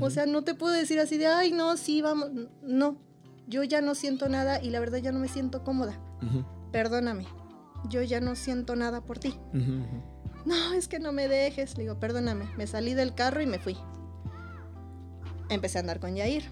O 0.00 0.10
sea, 0.10 0.26
no 0.26 0.42
te 0.42 0.54
puedo 0.54 0.72
decir 0.72 1.00
así 1.00 1.18
de, 1.18 1.26
ay, 1.26 1.52
no, 1.52 1.76
sí, 1.76 2.00
vamos. 2.02 2.30
No, 2.62 2.98
yo 3.46 3.62
ya 3.62 3.80
no 3.80 3.94
siento 3.94 4.28
nada 4.28 4.62
y 4.62 4.70
la 4.70 4.80
verdad 4.80 4.98
ya 4.98 5.12
no 5.12 5.18
me 5.18 5.28
siento 5.28 5.64
cómoda. 5.64 6.00
Perdóname, 6.72 7.26
yo 7.88 8.02
ya 8.02 8.20
no 8.20 8.36
siento 8.36 8.76
nada 8.76 9.02
por 9.04 9.18
ti. 9.18 9.34
No, 10.44 10.72
es 10.74 10.86
que 10.86 11.00
no 11.00 11.12
me 11.12 11.28
dejes. 11.28 11.76
Le 11.76 11.84
digo, 11.84 11.98
perdóname. 11.98 12.48
Me 12.56 12.66
salí 12.66 12.94
del 12.94 13.14
carro 13.14 13.42
y 13.42 13.46
me 13.46 13.58
fui. 13.58 13.76
Empecé 15.48 15.78
a 15.78 15.80
andar 15.80 15.98
con 15.98 16.14
Yair. 16.14 16.44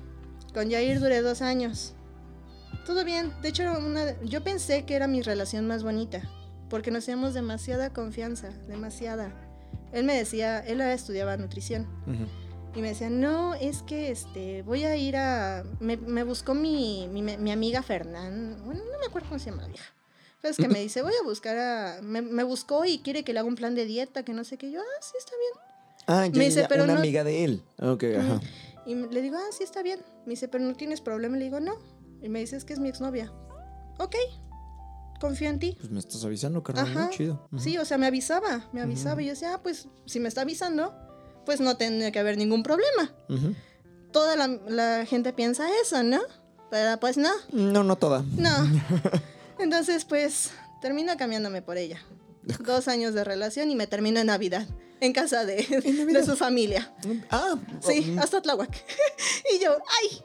Con 0.53 0.69
Yair 0.69 1.01
duré 1.01 1.23
dos 1.23 1.43
años. 1.43 1.95
Todo 2.87 3.05
bien. 3.05 3.33
De 3.43 3.49
hecho, 3.49 3.63
una, 3.65 4.21
yo 4.23 4.43
pensé 4.43 4.85
que 4.85 4.95
era 4.95 5.07
mi 5.07 5.23
relación 5.23 5.67
más 5.67 5.83
bonita. 5.83 6.23
Porque 6.71 6.91
nos 6.91 7.05
teníamos 7.05 7.35
demasiada 7.35 7.91
confianza. 7.93 8.49
Demasiada. 8.69 9.33
Él 9.93 10.05
me 10.05 10.15
decía, 10.17 10.59
él 10.61 10.81
estudiaba 10.81 11.37
nutrición. 11.37 11.87
Ujú. 12.07 12.27
Y 12.77 12.81
me 12.83 12.89
decía, 12.89 13.09
no, 13.11 13.55
es 13.55 13.83
que 13.83 14.11
este, 14.11 14.63
voy 14.63 14.85
a 14.85 14.97
ir 14.97 15.17
a... 15.17 15.63
Me, 15.79 15.97
me 15.97 16.25
buscó 16.25 16.55
mi, 16.55 17.09
mi, 17.13 17.23
mi 17.23 17.53
amiga 17.53 17.83
Fernán. 17.83 18.61
Bueno, 18.65 18.83
no 18.91 18.99
me 18.99 19.07
acuerdo 19.07 19.29
cómo 19.29 19.39
se 19.39 19.51
llama 19.51 19.63
la 19.63 19.69
vieja. 19.69 19.93
Pero 20.43 20.51
es 20.51 20.57
que 20.57 20.69
me 20.69 20.81
dice, 20.81 21.03
voy 21.03 21.13
a 21.21 21.25
buscar 21.25 21.57
a... 21.57 22.03
Me, 22.03 22.23
me 22.23 22.43
buscó 22.43 22.85
y 22.85 22.99
quiere 22.99 23.23
que 23.23 23.33
le 23.33 23.39
haga 23.39 23.49
un 23.49 23.55
plan 23.55 23.75
de 23.77 23.85
dieta, 23.85 24.25
que 24.25 24.33
no 24.33 24.43
sé 24.43 24.59
qué. 24.59 24.73
Yo, 24.73 24.81
ah, 24.81 25.01
sí, 25.01 25.13
está 25.19 25.33
bien. 25.39 25.65
Ah, 26.07 26.27
ya, 26.27 26.39
Me 26.39 26.47
dice, 26.47 26.63
ya, 26.63 26.69
pero 26.69 26.85
una 26.85 26.95
no- 26.95 26.99
amiga 27.01 27.23
de 27.23 27.45
él. 27.45 27.63
Ok, 27.79 28.05
ajá. 28.19 28.41
Y 28.87 28.95
le 28.97 29.23
digo, 29.23 29.37
ah, 29.39 29.53
sí, 29.57 29.63
está 29.63 29.83
bien. 29.83 30.01
Me 30.27 30.31
dice, 30.31 30.49
pero 30.49 30.65
no 30.65 30.75
tienes 30.75 31.01
problema. 31.01 31.37
Y 31.37 31.39
le 31.39 31.45
digo, 31.47 31.61
no. 31.61 31.79
Y 32.23 32.29
me 32.29 32.41
dice, 32.41 32.57
es 32.57 32.65
que 32.65 32.73
es 32.73 32.79
mi 32.79 32.89
exnovia. 32.89 33.33
Ok, 33.99 34.17
confío 35.21 35.49
en 35.51 35.59
ti. 35.59 35.77
Pues 35.79 35.91
me 35.91 35.99
estás 36.01 36.25
avisando, 36.25 36.63
carnal. 36.63 36.87
Ajá. 36.87 37.05
¿no? 37.07 37.11
Chido. 37.11 37.49
Sí, 37.59 37.79
o 37.79 37.85
sea, 37.85 37.99
me 37.99 38.07
avisaba, 38.07 38.69
me 38.73 38.81
avisaba. 38.81 39.23
Y 39.23 39.27
yo 39.27 39.33
decía, 39.33 39.55
ah, 39.55 39.63
pues 39.63 39.89
si 40.07 40.21
me 40.21 40.29
está 40.29 40.41
avisando, 40.43 40.95
pues 41.47 41.61
no 41.61 41.77
tendría 41.77 42.11
que 42.13 42.19
haber 42.19 42.37
ningún 42.39 42.63
problema. 42.63 43.15
Toda 44.13 44.37
la, 44.37 44.49
la 44.69 45.07
gente 45.07 45.33
piensa 45.33 45.67
eso, 45.83 46.03
¿no? 46.03 46.21
Pero 46.71 46.99
pues 46.99 47.17
no, 47.17 47.31
No, 47.53 47.85
no 47.85 47.97
toda. 47.97 48.23
no. 48.37 48.51
Entonces, 49.59 50.05
pues, 50.05 50.51
termino 50.81 51.17
cambiándome 51.17 51.63
por 51.63 51.77
ella. 51.77 52.01
Dos 52.61 52.89
años 52.89 53.15
de 53.15 53.23
relación 53.25 53.71
y 53.71 53.77
me 53.77 53.87
termino 53.87 54.19
en 54.21 54.27
Navidad, 54.27 54.67
en 55.01 55.13
casa 55.13 55.45
de, 55.45 55.57
de 56.13 56.25
su 56.25 56.37
familia. 56.37 56.93
Ah, 57.31 57.55
Sí, 57.81 58.15
oh, 58.19 58.21
hasta 58.21 58.43
Tláhuac. 58.43 58.71
y 59.55 59.63
yo, 59.63 59.71
¡ay! 60.03 60.23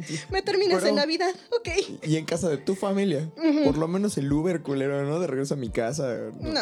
me 0.30 0.42
terminas 0.42 0.78
Pero- 0.78 0.88
en 0.90 0.94
Navidad, 0.96 1.34
ok. 1.58 1.68
Y 2.04 2.16
en 2.16 2.24
casa 2.24 2.48
de 2.48 2.56
tu 2.58 2.74
familia. 2.74 3.30
Por 3.64 3.78
lo 3.78 3.88
menos 3.88 4.16
el 4.18 4.32
Uber 4.32 4.62
culero, 4.62 5.04
¿no? 5.04 5.20
De 5.20 5.26
regreso 5.26 5.54
a 5.54 5.56
mi 5.56 5.70
casa. 5.70 6.16
No, 6.40 6.52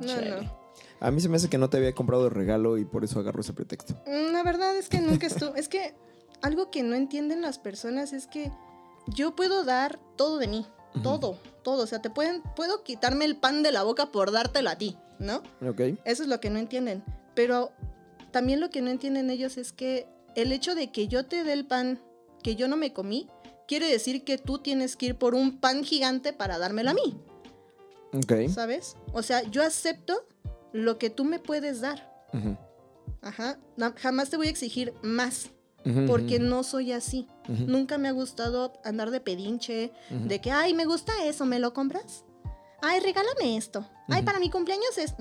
no, 0.00 0.20
no. 0.20 0.60
A 1.00 1.10
mí 1.10 1.20
se 1.20 1.28
me 1.30 1.36
hace 1.36 1.48
que 1.48 1.56
no 1.58 1.70
te 1.70 1.78
había 1.78 1.94
comprado 1.94 2.24
de 2.24 2.30
regalo 2.30 2.76
y 2.76 2.84
por 2.84 3.04
eso 3.04 3.20
agarro 3.20 3.40
ese 3.40 3.52
pretexto. 3.54 3.94
Mm, 4.06 4.32
La 4.32 4.42
verdad 4.42 4.76
es 4.76 4.88
que 4.88 5.00
nunca 5.00 5.26
estuve. 5.26 5.58
es 5.58 5.68
que 5.68 5.94
algo 6.42 6.70
que 6.70 6.82
no 6.82 6.94
entienden 6.94 7.40
las 7.40 7.58
personas 7.58 8.12
es 8.12 8.26
que 8.26 8.50
yo 9.06 9.34
puedo 9.34 9.64
dar 9.64 9.98
todo 10.16 10.38
de 10.38 10.46
mí. 10.48 10.66
Todo, 11.02 11.38
todo. 11.62 11.84
O 11.84 11.86
sea, 11.86 12.02
te 12.02 12.10
pueden, 12.10 12.42
puedo 12.56 12.82
quitarme 12.82 13.24
el 13.24 13.36
pan 13.36 13.62
de 13.62 13.70
la 13.72 13.82
boca 13.84 14.06
por 14.12 14.32
dártelo 14.32 14.70
a 14.70 14.76
ti, 14.76 14.96
¿no? 15.20 15.36
Ok. 15.66 15.80
Eso 16.04 16.22
es 16.24 16.28
lo 16.28 16.40
que 16.40 16.50
no 16.50 16.58
entienden. 16.58 17.04
Pero 17.34 17.70
también 18.32 18.58
lo 18.60 18.70
que 18.70 18.82
no 18.82 18.90
entienden 18.90 19.30
ellos 19.30 19.56
es 19.56 19.72
que 19.72 20.06
el 20.34 20.50
hecho 20.52 20.74
de 20.74 20.90
que 20.90 21.06
yo 21.08 21.24
te 21.26 21.44
dé 21.44 21.52
el 21.52 21.64
pan 21.64 22.00
que 22.40 22.56
yo 22.56 22.68
no 22.68 22.76
me 22.76 22.92
comí, 22.92 23.28
quiere 23.68 23.86
decir 23.90 24.24
que 24.24 24.38
tú 24.38 24.58
tienes 24.58 24.96
que 24.96 25.06
ir 25.06 25.14
por 25.16 25.34
un 25.34 25.58
pan 25.60 25.84
gigante 25.84 26.32
para 26.32 26.58
dármelo 26.58 26.90
a 26.90 26.94
mí, 26.94 27.16
Ok. 28.12 28.48
¿sabes? 28.52 28.96
O 29.12 29.22
sea, 29.22 29.42
yo 29.50 29.62
acepto 29.62 30.26
lo 30.72 30.98
que 30.98 31.10
tú 31.10 31.24
me 31.24 31.38
puedes 31.38 31.80
dar. 31.80 32.10
Ajá. 33.22 33.58
Jamás 33.96 34.30
te 34.30 34.36
voy 34.36 34.46
a 34.48 34.50
exigir 34.50 34.92
más, 35.02 35.50
porque 36.06 36.38
no 36.38 36.62
soy 36.62 36.92
así. 36.92 37.26
Nunca 37.48 37.98
me 37.98 38.08
ha 38.08 38.12
gustado 38.12 38.72
andar 38.84 39.10
de 39.10 39.20
pedinche, 39.20 39.92
de 40.10 40.40
que, 40.40 40.50
ay, 40.50 40.74
me 40.74 40.84
gusta 40.84 41.12
eso, 41.24 41.46
¿me 41.46 41.58
lo 41.58 41.72
compras? 41.72 42.24
Ay, 42.82 43.00
regálame 43.00 43.56
esto. 43.56 43.86
Ay, 44.08 44.22
para 44.22 44.38
mi 44.40 44.50
cumpleaños 44.50 44.96
es... 44.98 45.14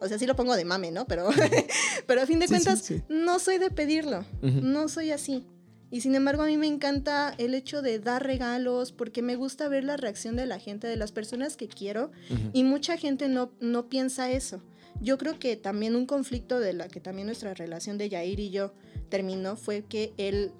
O 0.00 0.06
sea, 0.06 0.16
sí 0.16 0.26
lo 0.26 0.36
pongo 0.36 0.54
de 0.54 0.64
mame, 0.64 0.92
¿no? 0.92 1.06
Pero, 1.06 1.28
pero 2.06 2.22
a 2.22 2.26
fin 2.26 2.38
de 2.38 2.46
Sí, 2.46 2.52
cuentas, 2.54 2.80
sí. 2.82 3.02
no 3.08 3.40
soy 3.40 3.58
de 3.58 3.68
pedirlo. 3.70 4.24
No 4.42 4.88
soy 4.88 5.10
así. 5.10 5.44
Y 5.90 6.02
sin 6.02 6.14
embargo, 6.14 6.42
a 6.42 6.46
mí 6.46 6.56
me 6.58 6.66
encanta 6.66 7.34
el 7.38 7.54
hecho 7.54 7.80
de 7.80 7.98
dar 7.98 8.22
regalos, 8.24 8.92
porque 8.92 9.22
me 9.22 9.36
gusta 9.36 9.68
ver 9.68 9.84
la 9.84 9.96
reacción 9.96 10.36
de 10.36 10.46
la 10.46 10.58
gente, 10.58 10.86
de 10.86 10.96
las 10.96 11.12
personas 11.12 11.56
que 11.56 11.68
quiero. 11.68 12.10
Ujú. 12.30 12.50
Y 12.52 12.64
mucha 12.64 12.96
gente 12.96 13.28
no, 13.28 13.52
no 13.60 13.88
piensa 13.88 14.30
eso. 14.30 14.62
yo 15.00 15.16
creo 15.16 15.38
que 15.38 15.56
también 15.56 15.96
un 15.96 16.06
conflicto 16.06 16.60
de 16.60 16.72
la 16.72 16.88
que 16.88 17.00
también 17.00 17.26
nuestra 17.26 17.54
relación 17.54 17.98
de 17.98 18.08
Yair 18.08 18.40
y 18.40 18.50
yo 18.50 18.72
terminó 19.08 19.56
fue 19.56 19.84
que 19.84 20.12
él 20.16 20.52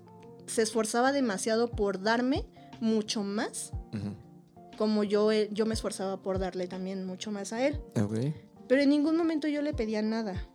se 0.46 0.62
esforzaba 0.62 1.12
demasiado 1.12 1.70
por 1.70 2.00
darme 2.02 2.46
mucho 2.80 3.22
más, 3.22 3.72
como 4.76 5.02
yo, 5.02 5.32
eh, 5.32 5.48
yo 5.52 5.66
me 5.66 5.74
esforzaba 5.74 6.22
por 6.22 6.38
darle 6.38 6.68
también 6.68 7.04
mucho 7.04 7.32
más 7.32 7.52
a 7.52 7.66
él. 7.66 7.80
Ok. 8.00 8.32
Pero 8.68 8.82
en 8.82 8.90
ningún 8.90 9.16
momento 9.16 9.48
yo 9.48 9.60
le 9.60 9.74
pedía 9.74 10.02
nada. 10.02 10.48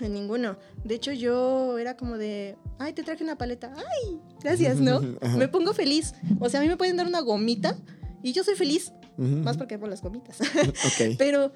En 0.00 0.12
ninguno. 0.12 0.58
De 0.84 0.94
hecho, 0.94 1.12
yo 1.12 1.78
era 1.78 1.96
como 1.96 2.16
de, 2.18 2.56
ay, 2.78 2.92
te 2.92 3.02
traje 3.02 3.24
una 3.24 3.36
paleta. 3.36 3.72
Ay, 3.76 4.20
gracias, 4.40 4.78
¿no? 4.78 5.00
Me 5.36 5.48
pongo 5.48 5.74
feliz. 5.74 6.14
O 6.40 6.48
sea, 6.48 6.60
a 6.60 6.62
mí 6.62 6.68
me 6.68 6.76
pueden 6.76 6.96
dar 6.96 7.06
una 7.06 7.20
gomita 7.20 7.76
y 8.22 8.32
yo 8.32 8.44
soy 8.44 8.54
feliz. 8.54 8.92
Más 9.16 9.56
porque 9.56 9.78
por 9.78 9.88
las 9.88 10.02
gomitas. 10.02 10.38
Ok. 10.40 11.16
Pero 11.18 11.52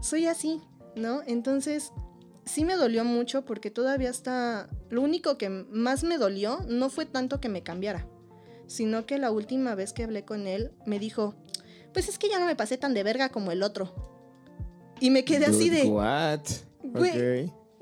soy 0.00 0.26
así, 0.26 0.60
¿no? 0.96 1.20
Entonces, 1.26 1.92
sí 2.46 2.64
me 2.64 2.74
dolió 2.74 3.04
mucho 3.04 3.44
porque 3.44 3.70
todavía 3.70 4.08
está... 4.08 4.70
Lo 4.88 5.02
único 5.02 5.36
que 5.36 5.50
más 5.50 6.04
me 6.04 6.16
dolió 6.16 6.60
no 6.68 6.88
fue 6.88 7.04
tanto 7.04 7.40
que 7.40 7.50
me 7.50 7.62
cambiara, 7.62 8.06
sino 8.66 9.04
que 9.04 9.18
la 9.18 9.30
última 9.30 9.74
vez 9.74 9.92
que 9.92 10.04
hablé 10.04 10.24
con 10.24 10.46
él 10.46 10.72
me 10.86 10.98
dijo, 10.98 11.34
pues 11.92 12.08
es 12.08 12.18
que 12.18 12.30
ya 12.30 12.38
no 12.38 12.46
me 12.46 12.56
pasé 12.56 12.78
tan 12.78 12.94
de 12.94 13.02
verga 13.02 13.28
como 13.28 13.52
el 13.52 13.62
otro. 13.62 13.94
Y 15.00 15.10
me 15.10 15.24
quedé 15.24 15.46
así 15.46 15.68
de, 15.68 15.84
What? 15.84 16.40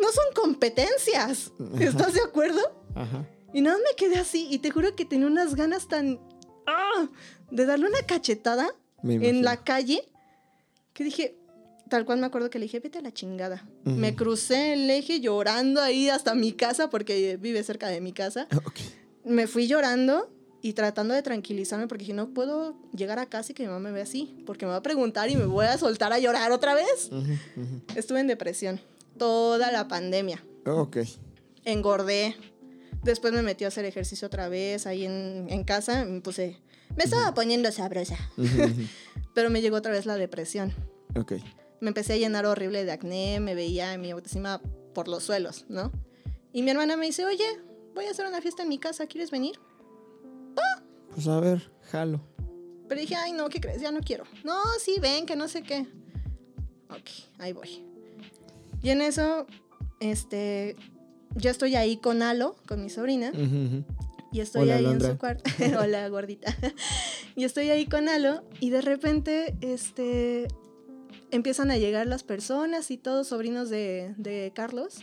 No 0.01 0.11
son 0.13 0.25
competencias, 0.35 1.53
¿estás 1.79 2.15
de 2.15 2.21
acuerdo? 2.21 2.61
Ajá. 2.95 3.27
Y 3.53 3.61
nada, 3.61 3.77
más 3.77 3.85
me 3.91 3.97
quedé 3.97 4.19
así 4.19 4.47
y 4.51 4.59
te 4.59 4.71
juro 4.71 4.95
que 4.95 5.05
tenía 5.05 5.27
unas 5.27 5.55
ganas 5.55 5.89
tan... 5.89 6.19
¡ah! 6.67 7.09
de 7.51 7.67
darle 7.67 7.87
una 7.87 8.03
cachetada 8.03 8.69
en 9.03 9.43
la 9.43 9.63
calle 9.65 10.05
que 10.93 11.05
dije, 11.05 11.37
tal 11.89 12.05
cual 12.05 12.19
me 12.19 12.27
acuerdo 12.27 12.51
que 12.51 12.59
le 12.59 12.65
dije, 12.65 12.81
vete 12.81 12.99
a 12.99 13.03
la 13.03 13.13
chingada. 13.13 13.67
Me 13.85 14.15
crucé 14.15 14.75
el 14.75 14.89
eje 14.91 15.21
llorando 15.21 15.81
ahí 15.81 16.09
hasta 16.09 16.35
mi 16.35 16.53
casa 16.53 16.91
porque 16.91 17.37
vive 17.37 17.63
cerca 17.63 17.89
de 17.89 18.01
mi 18.01 18.13
casa. 18.13 18.47
Ok. 18.65 18.79
Me 19.25 19.47
fui 19.47 19.67
llorando 19.67 20.31
y 20.63 20.75
tratando 20.75 21.15
de 21.15 21.23
tranquilizarme 21.23 21.89
porque 21.89 22.05
dije, 22.05 22.15
no 22.15 22.31
puedo 22.31 22.77
llegar 22.95 23.19
a 23.19 23.27
casa 23.27 23.53
y 23.53 23.55
que 23.55 23.63
mi 23.65 23.69
mamá 23.69 23.81
me 23.81 23.93
vea 23.93 24.03
así 24.05 24.43
porque 24.47 24.67
me 24.67 24.73
va 24.73 24.79
a 24.79 24.83
preguntar 24.83 25.31
y 25.31 25.37
me 25.37 25.47
voy 25.47 25.67
a 25.67 25.79
soltar 25.79 26.13
a 26.13 26.19
llorar 26.19 26.53
otra 26.53 26.75
vez. 26.75 27.11
Estuve 27.97 28.21
en 28.21 28.27
depresión 28.27 28.81
toda 29.21 29.71
la 29.71 29.87
pandemia. 29.87 30.43
Ok. 30.65 30.97
Engordé. 31.67 32.35
Después 33.03 33.35
me 33.35 33.43
metí 33.43 33.65
a 33.65 33.69
hacer 33.69 33.85
ejercicio 33.85 34.27
otra 34.27 34.49
vez 34.49 34.87
ahí 34.87 35.05
en, 35.05 35.47
en 35.51 35.63
casa. 35.63 36.07
Me 36.07 36.23
puse... 36.23 36.57
Me 36.97 37.05
estaba 37.05 37.35
poniendo 37.35 37.71
sabrosa. 37.71 38.17
Ujú. 38.39 38.89
Pero 39.35 39.51
me 39.51 39.61
llegó 39.61 39.77
otra 39.77 39.93
vez 39.93 40.07
la 40.07 40.17
depresión. 40.17 40.73
Ok. 41.19 41.33
me 41.81 41.89
empecé 41.89 42.15
a 42.15 42.17
llenar 42.17 42.47
horrible 42.47 42.85
de 42.85 42.93
acné, 42.93 43.41
me 43.41 43.55
veía 43.55 43.97
mi 43.99 44.11
autoestima 44.11 44.63
por 44.95 45.07
los 45.07 45.23
suelos, 45.25 45.67
¿no? 45.69 45.93
Y 46.53 46.63
mi 46.63 46.71
hermana 46.71 46.97
me 46.97 47.07
dice, 47.07 47.25
oye, 47.27 47.47
voy 47.95 48.07
a 48.07 48.11
hacer 48.11 48.27
una 48.27 48.41
fiesta 48.41 48.63
en 48.63 48.69
mi 48.71 48.79
casa, 48.79 49.07
¿quieres 49.07 49.31
venir? 49.31 49.61
Pues 51.13 51.27
a 51.27 51.41
ver, 51.41 51.71
jalo. 51.91 52.21
Pero 52.89 53.01
dije, 53.01 53.17
ay, 53.17 53.33
no, 53.33 53.49
¿qué 53.49 53.61
crees? 53.61 53.83
Ya 53.83 53.91
no 53.91 54.01
quiero. 54.01 54.25
No, 54.45 54.57
sí, 54.79 54.97
ven, 55.01 55.27
que 55.27 55.37
no 55.37 55.47
sé 55.49 55.63
qué. 55.63 55.87
Ok, 56.89 57.09
ahí 57.39 57.53
voy. 57.53 57.85
Y 58.83 58.90
en 58.90 59.03
eso, 59.03 59.47
este, 60.01 60.77
yo 61.35 61.51
estoy 61.51 61.77
ahí 61.77 61.97
con 61.99 62.23
Alo, 62.23 62.57
con 62.66 62.83
mi 62.83 62.90
sobrina, 62.90 63.33
y 64.33 64.40
estoy 64.40 64.62
Hola, 64.62 64.77
ahí 64.77 64.87
en 64.87 65.01
su 65.01 65.19
cuarto. 65.19 65.51
Hola, 65.81 66.09
gordita. 66.09 66.55
y 67.37 67.45
estoy 67.45 67.71
ahí 67.71 67.87
con 67.87 68.09
Alo, 68.09 68.43
y 68.59 68.71
de 68.71 68.81
repente, 68.81 69.55
este, 69.61 70.49
empiezan 71.31 71.71
a 71.71 71.77
llegar 71.77 72.07
las 72.07 72.23
personas 72.23 72.90
y 72.90 72.97
todos 72.97 73.29
sobrinos 73.29 73.69
de, 73.69 74.14
de 74.16 74.53
Carlos. 74.55 74.99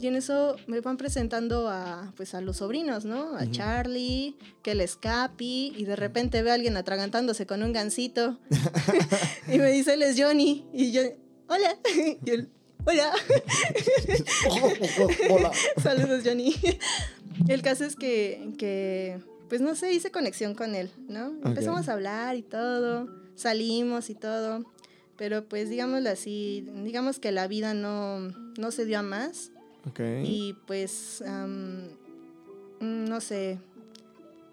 Y 0.00 0.06
en 0.06 0.14
eso 0.14 0.54
me 0.68 0.80
van 0.80 0.96
presentando 0.96 1.68
a, 1.68 2.12
pues, 2.16 2.34
a 2.34 2.40
los 2.40 2.58
sobrinos, 2.58 3.04
¿no? 3.04 3.34
A. 3.34 3.50
Charlie, 3.50 4.36
que 4.62 4.70
el 4.72 4.80
Escapi, 4.80 5.72
y 5.76 5.84
de 5.86 5.96
repente 5.96 6.40
veo 6.42 6.52
a 6.52 6.54
alguien 6.54 6.76
atragantándose 6.76 7.46
con 7.46 7.64
un 7.64 7.72
gansito. 7.72 8.38
y 9.52 9.58
me 9.58 9.72
dice, 9.72 9.94
él 9.94 10.02
es 10.02 10.14
Johnny. 10.16 10.66
Y 10.72 10.92
yo, 10.92 11.02
hola. 11.48 11.76
y 12.24 12.30
él, 12.30 12.48
hola. 12.84 13.12
Hola. 15.30 15.52
Saludos, 15.82 16.22
Johnny. 16.24 16.54
el 17.48 17.62
caso 17.62 17.84
es 17.84 17.96
que, 17.96 18.50
que, 18.58 19.18
pues 19.48 19.60
no 19.60 19.74
sé, 19.74 19.92
hice 19.92 20.10
conexión 20.10 20.54
con 20.54 20.74
él, 20.74 20.90
¿no? 21.08 21.32
Empezamos 21.44 21.88
a 21.88 21.92
hablar 21.94 22.36
y 22.36 22.42
todo, 22.42 23.08
salimos 23.34 24.10
y 24.10 24.14
todo. 24.14 24.64
Pero 25.16 25.44
pues 25.48 25.68
digámoslo 25.68 26.10
así, 26.10 26.66
digamos 26.84 27.18
que 27.18 27.32
la 27.32 27.48
vida 27.48 27.74
no, 27.74 28.20
no 28.20 28.70
se 28.70 28.84
dio 28.84 29.00
a 29.00 29.02
más. 29.02 29.50
Ok. 29.88 30.00
Y 30.24 30.54
pues, 30.66 31.22
no 32.80 33.20
sé, 33.20 33.58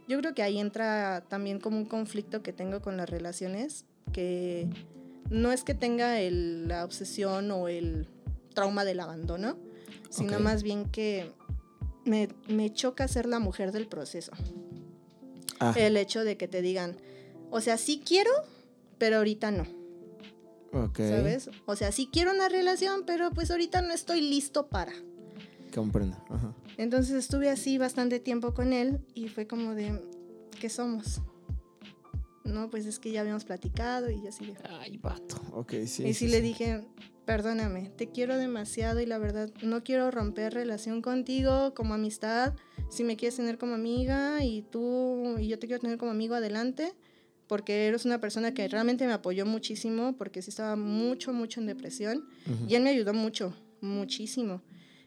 yo 0.08 0.18
creo 0.20 0.34
que 0.34 0.42
ahí 0.44 0.58
entra 0.60 1.24
también 1.28 1.60
como 1.60 1.78
un 1.78 1.86
conflicto 1.86 2.42
que 2.42 2.52
tengo 2.54 2.82
con 2.82 2.98
las 2.98 3.10
relaciones, 3.10 3.86
que 4.12 4.68
no 5.30 5.52
es 5.52 5.64
que 5.64 5.74
tenga 5.76 6.20
el- 6.20 6.68
la 6.68 6.84
obsesión 6.84 7.52
o 7.52 7.68
el 7.68 8.08
trauma 8.56 8.84
del 8.84 9.00
abandono, 9.00 9.60
sino 10.10 10.40
más 10.40 10.64
bien 10.64 10.90
que 10.90 11.32
me, 12.06 12.30
me 12.48 12.74
choca 12.74 13.08
ser 13.08 13.28
la 13.28 13.38
mujer 13.38 13.72
del 13.72 13.88
proceso. 13.88 14.32
Ah, 15.60 15.74
El 15.78 15.96
hecho 15.98 16.24
de 16.24 16.38
que 16.38 16.48
te 16.48 16.62
digan, 16.64 16.98
o 17.52 17.62
sea, 17.62 17.78
sí 17.78 18.02
quiero, 18.04 18.32
pero 18.98 19.18
ahorita 19.18 19.52
no, 19.52 19.66
ok. 20.74 20.98
¿sabes? 20.98 21.50
O 21.66 21.76
sea, 21.76 21.92
sí 21.92 22.10
quiero 22.12 22.32
una 22.32 22.50
relación, 22.50 23.04
pero 23.06 23.32
pues 23.32 23.52
ahorita 23.52 23.82
no 23.82 23.94
estoy 23.94 24.22
listo 24.22 24.68
para. 24.68 24.94
Comprendo. 25.74 26.18
Ajá. 26.30 26.54
Entonces 26.78 27.16
estuve 27.16 27.50
así 27.50 27.78
bastante 27.78 28.20
tiempo 28.20 28.54
con 28.54 28.74
él 28.74 29.00
y 29.14 29.28
fue 29.30 29.48
como 29.48 29.76
de, 29.76 30.02
¿qué 30.60 30.70
somos? 30.70 31.22
No, 32.46 32.70
pues 32.70 32.86
es 32.86 33.00
que 33.00 33.12
ya 33.12 33.22
habíamos 33.22 33.44
platicado 33.44 34.10
y 34.10 34.22
yo 34.22 34.30
así. 34.30 34.54
Ay, 34.80 34.98
vato. 34.98 35.42
Ok, 35.52 35.74
sí. 35.86 36.06
y 36.06 36.14
sí, 36.14 36.28
le 36.28 36.42
dije, 36.42 36.88
perdóname, 37.26 37.90
te 37.98 38.12
quiero 38.12 38.38
demasiado 38.38 39.00
y 39.02 39.06
la 39.06 39.18
verdad 39.18 39.50
no 39.64 39.84
quiero 39.84 40.12
romper 40.12 40.54
relación 40.54 41.02
contigo 41.02 41.74
como 41.74 41.96
amistad. 41.96 42.54
Si 42.90 43.04
me 43.04 43.18
quieres 43.18 43.36
tener 43.36 43.58
como 43.58 43.74
amiga 43.74 44.44
y 44.44 44.62
tú 44.62 45.38
y 45.40 45.48
yo 45.48 45.60
te 45.60 45.68
quiero 45.68 45.82
tener 45.82 45.98
como 45.98 46.12
amigo, 46.12 46.36
adelante. 46.36 46.94
Porque 47.48 47.88
eres 47.88 48.06
una 48.06 48.20
persona 48.20 48.56
que 48.56 48.68
realmente 48.68 49.06
me 49.06 49.14
apoyó 49.14 49.46
muchísimo 49.46 50.16
porque 50.18 50.42
sí 50.42 50.50
estaba 50.50 50.76
mucho, 50.76 51.32
mucho 51.32 51.60
en 51.60 51.68
depresión. 51.68 52.28
Y 52.68 52.74
él 52.74 52.82
me 52.82 52.90
ayudó 52.90 53.14
mucho, 53.14 53.54
muchísimo. 53.82 54.62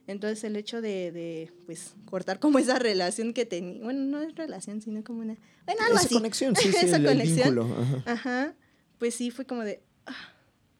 Entonces 0.08 0.42
el 0.42 0.56
hecho 0.56 0.80
de, 0.80 1.12
de, 1.12 1.52
pues, 1.66 1.94
cortar 2.06 2.40
como 2.40 2.58
esa 2.58 2.78
relación 2.80 3.32
que 3.34 3.44
tenía, 3.46 3.80
bueno, 3.84 4.00
no 4.00 4.20
es 4.22 4.34
relación, 4.34 4.80
sino 4.82 5.04
como 5.04 5.20
una, 5.20 5.36
bueno, 5.66 5.80
algo 5.82 5.96
Esa 5.98 6.06
así. 6.06 6.14
conexión, 6.14 6.56
sí, 6.56 6.72
sí, 6.72 6.86
Esa 6.86 6.96
el, 6.96 7.06
el 7.06 7.12
conexión. 7.12 7.54
vínculo. 7.54 7.76
Ajá. 7.80 8.02
Ajá, 8.12 8.54
pues 8.98 9.14
sí, 9.14 9.30
fue 9.30 9.44
como 9.44 9.62
de, 9.62 9.80
ah, 10.06 10.32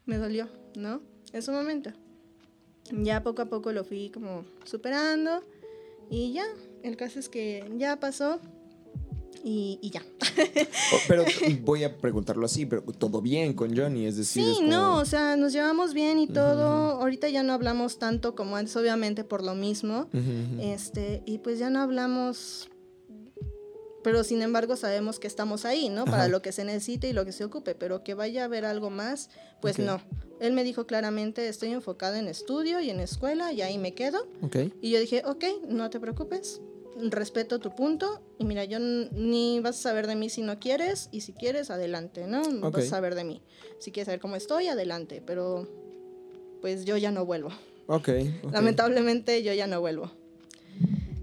me 0.07 0.17
dolió, 0.17 0.49
¿no? 0.77 1.03
En 1.33 1.43
su 1.43 1.53
momento. 1.53 1.93
Ya 2.91 3.23
poco 3.23 3.43
a 3.43 3.47
poco 3.51 3.71
lo 3.73 3.85
fui 3.85 4.09
como 4.11 4.47
superando 4.65 5.43
y 6.11 6.33
ya, 6.33 6.47
el 6.83 6.97
caso 6.97 7.19
es 7.21 7.29
que 7.29 7.71
ya 7.77 8.01
pasó 8.01 8.41
y, 9.45 9.79
y 9.83 9.91
ya. 9.91 10.03
Oh, 10.93 10.97
pero 11.09 11.25
voy 11.63 11.85
a 11.85 11.97
preguntarlo 11.99 12.47
así, 12.47 12.67
pero 12.67 12.83
todo 12.83 13.21
bien 13.21 13.55
con 13.55 13.77
Johnny, 13.77 14.07
es 14.07 14.17
decir, 14.17 14.45
Sí, 14.45 14.51
es 14.51 14.57
como- 14.59 14.69
no, 14.71 14.97
o 14.99 15.05
sea, 15.05 15.37
nos 15.37 15.53
llevamos 15.53 15.95
bien 15.95 16.19
y 16.19 16.27
todo. 16.27 16.67
Ahorita 17.01 17.29
ya 17.29 17.43
no 17.43 17.53
hablamos 17.53 17.99
tanto 17.99 18.35
como 18.35 18.57
antes, 18.57 18.77
obviamente 18.77 19.25
por 19.25 19.43
lo 19.45 19.55
mismo. 19.55 20.09
Ujú, 20.13 20.19
ujú. 20.19 20.61
Este, 20.63 21.23
y 21.27 21.39
pues 21.39 21.59
ya 21.59 21.71
no 21.71 21.81
hablamos, 21.81 22.69
pero 24.05 24.25
sin 24.25 24.43
embargo 24.43 24.77
sabemos 24.77 25.19
que 25.19 25.27
estamos 25.27 25.65
ahí, 25.65 25.89
¿no? 25.89 26.05
Para 26.05 26.23
Ajá. 26.25 26.29
lo 26.29 26.41
que 26.43 26.53
se 26.53 26.65
necesite 26.65 27.09
y 27.09 27.13
lo 27.13 27.25
que 27.25 27.33
se 27.33 27.45
ocupe, 27.45 27.75
pero 27.75 28.03
que 28.05 28.15
vaya 28.15 28.43
a 28.43 28.45
haber 28.47 28.65
algo 28.65 28.91
más, 28.91 29.29
pues 29.61 29.79
Ok. 29.79 29.85
no. 29.85 30.01
Él 30.41 30.53
me 30.53 30.63
dijo 30.63 30.87
claramente, 30.87 31.49
estoy 31.49 31.71
enfocada 31.73 32.19
en 32.19 32.29
estudio 32.29 32.81
y 32.81 32.91
en 32.91 33.01
escuela 33.01 33.53
y 33.53 33.61
ahí 33.61 33.77
me 33.77 33.93
quedo. 33.95 34.21
Ok. 34.43 34.57
Y 34.81 34.91
yo 34.93 35.01
dije, 35.01 35.23
ok, 35.27 35.45
no 35.69 35.91
te 35.91 35.99
preocupes, 35.99 36.61
respeto 37.11 37.59
tu 37.59 37.75
punto 37.75 38.21
y 38.39 38.45
mira, 38.45 38.65
yo 38.65 38.79
ni 38.79 39.61
vas 39.61 39.79
a 39.79 39.83
saber 39.83 40.07
de 40.07 40.17
mí 40.17 40.29
si 40.29 40.43
no 40.43 40.59
quieres 40.59 41.09
y 41.13 41.23
si 41.23 41.33
quieres, 41.33 41.71
adelante, 41.71 42.27
¿no? 42.27 42.43
Ok. 42.67 42.75
Vas 42.75 42.87
a 42.87 42.89
saber 42.89 43.15
de 43.15 43.25
mí. 43.25 43.43
Si 43.79 43.93
quieres 43.93 44.07
saber 44.07 44.21
cómo 44.21 44.37
estoy, 44.37 44.69
adelante, 44.69 45.23
pero 45.25 45.69
pues 46.61 46.85
yo 46.85 46.97
ya 46.97 47.11
no 47.11 47.25
vuelvo. 47.25 47.51
Ok. 47.87 48.09
ok. 48.43 48.53
Lamentablemente 48.53 49.43
yo 49.43 49.53
ya 49.53 49.67
no 49.67 49.81
vuelvo. 49.81 50.11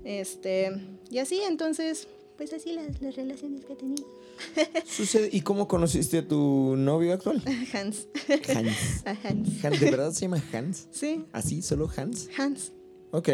Este, 0.03 0.71
y 1.09 1.19
así 1.19 1.41
entonces, 1.41 2.07
pues 2.38 2.53
así 2.53 2.73
las, 2.73 3.01
las 3.01 3.15
relaciones 3.15 3.65
que 3.65 3.75
tenía. 3.75 4.03
Sucede. 4.85 5.29
¿Y 5.31 5.41
cómo 5.41 5.67
conociste 5.67 6.19
a 6.19 6.27
tu 6.27 6.75
novio 6.77 7.13
actual? 7.13 7.41
Hans. 7.73 8.07
Hans. 8.53 9.05
A 9.05 9.11
Hans. 9.27 9.63
Hans, 9.63 9.79
¿De 9.79 9.91
verdad 9.91 10.11
se 10.11 10.21
llama 10.21 10.43
Hans? 10.53 10.88
Sí, 10.91 11.25
¿Así? 11.31 11.61
¿Solo 11.61 11.89
Hans? 11.95 12.29
Hans. 12.38 12.71
Ok. 13.11 13.29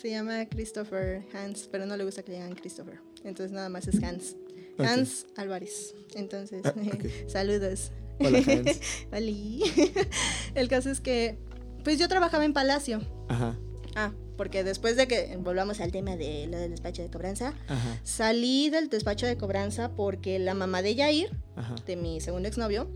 Se 0.00 0.10
llama 0.10 0.46
Christopher 0.48 1.24
Hans, 1.34 1.68
pero 1.72 1.84
no 1.86 1.96
le 1.96 2.04
gusta 2.04 2.22
que 2.22 2.30
le 2.32 2.38
digan 2.38 2.54
Christopher. 2.54 3.00
Entonces 3.24 3.50
nada 3.52 3.68
más 3.68 3.88
es 3.88 4.02
Hans. 4.02 4.36
Hans 4.78 5.26
Álvarez. 5.36 5.94
Entonces, 6.14 6.62
Ah, 6.64 6.72
saludos. 7.26 7.90
Hola, 8.20 8.38
Hans. 8.38 8.80
El 10.54 10.68
caso 10.68 10.90
es 10.90 11.00
que 11.00 11.36
Pues 11.84 11.98
yo 11.98 12.08
trabajaba 12.08 12.44
en 12.44 12.52
Palacio. 12.52 13.00
Ajá. 13.28 13.58
Ah, 13.96 14.12
porque 14.36 14.62
después 14.62 14.94
de 14.96 15.08
que 15.08 15.36
volvamos 15.40 15.80
al 15.80 15.90
tema 15.90 16.14
de 16.16 16.46
lo 16.46 16.58
del 16.58 16.70
despacho 16.70 17.02
de 17.02 17.10
cobranza, 17.10 17.54
Ajá. 17.66 18.00
salí 18.04 18.70
del 18.70 18.88
despacho 18.88 19.26
de 19.26 19.36
cobranza 19.36 19.90
porque 19.96 20.38
la 20.38 20.54
mamá 20.54 20.80
de 20.82 20.94
Yair, 20.94 21.30
Ajá. 21.56 21.74
de 21.86 21.96
mi 21.96 22.20
segundo 22.20 22.46
exnovio, 22.48 22.88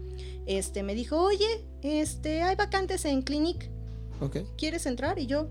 este, 0.46 0.84
me 0.84 0.94
dijo, 0.94 1.20
oye, 1.20 1.64
este, 1.82 2.42
hay 2.42 2.54
vacantes 2.54 3.04
en 3.06 3.22
Clinic, 3.22 3.68
Ok. 4.20 4.36
¿quieres 4.56 4.86
entrar? 4.86 5.18
Y 5.18 5.26
yo. 5.26 5.48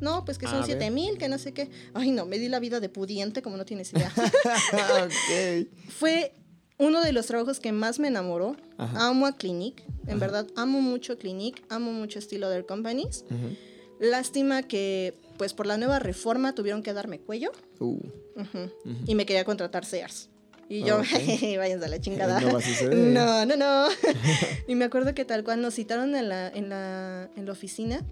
No, 0.00 0.24
pues 0.24 0.38
que 0.38 0.46
son. 0.46 0.64
7 0.64 0.90
mil, 0.90 1.18
que 1.18 1.28
no 1.28 1.38
sé 1.38 1.52
qué. 1.52 1.70
Ay, 1.94 2.10
no, 2.10 2.26
me 2.26 2.38
di 2.38 2.48
la 2.48 2.58
vida 2.60 2.80
de 2.80 2.88
pudiente, 2.88 3.42
como 3.42 3.56
no 3.56 3.64
tienes 3.64 3.92
idea. 3.92 4.12
ok. 5.04 5.66
Fue 5.88 6.32
uno 6.78 7.02
de 7.02 7.12
los 7.12 7.26
trabajos 7.26 7.60
que 7.60 7.72
más 7.72 7.98
me 7.98 8.08
enamoró. 8.08 8.56
Ajá. 8.78 9.08
Amo 9.08 9.26
a 9.26 9.36
Clinic, 9.36 9.82
en 10.06 10.10
Ajá. 10.10 10.18
verdad, 10.18 10.46
amo 10.56 10.80
mucho 10.80 11.18
Clinic, 11.18 11.62
amo 11.68 11.92
mucho 11.92 12.18
estilo 12.18 12.48
de 12.48 12.64
Companies. 12.64 13.24
Ujú. 13.30 13.56
Lástima 14.00 14.62
que, 14.62 15.18
pues 15.36 15.52
por 15.52 15.66
la 15.66 15.76
nueva 15.76 15.98
reforma 15.98 16.54
tuvieron 16.54 16.82
que 16.82 16.94
darme 16.94 17.20
cuello. 17.20 17.52
Uh, 17.78 17.98
ujú. 18.36 18.70
Y 19.06 19.14
me 19.14 19.26
quería 19.26 19.44
contratar 19.44 19.84
Sears. 19.84 20.30
Y 20.70 20.84
yo, 20.84 20.98
váyanse 21.58 21.84
a 21.84 21.88
la 21.88 22.00
chingada. 22.00 22.40
No. 22.40 22.58
No, 22.94 23.44
no, 23.44 23.56
no. 23.56 23.88
y 24.68 24.74
me 24.76 24.84
acuerdo 24.84 25.14
que 25.14 25.24
tal 25.24 25.42
cual 25.42 25.60
nos 25.60 25.74
citaron 25.74 26.14
en 26.14 26.28
la, 26.28 26.48
en 26.48 26.68
la, 26.68 27.28
en 27.36 27.44
la 27.44 27.52
oficina. 27.52 28.06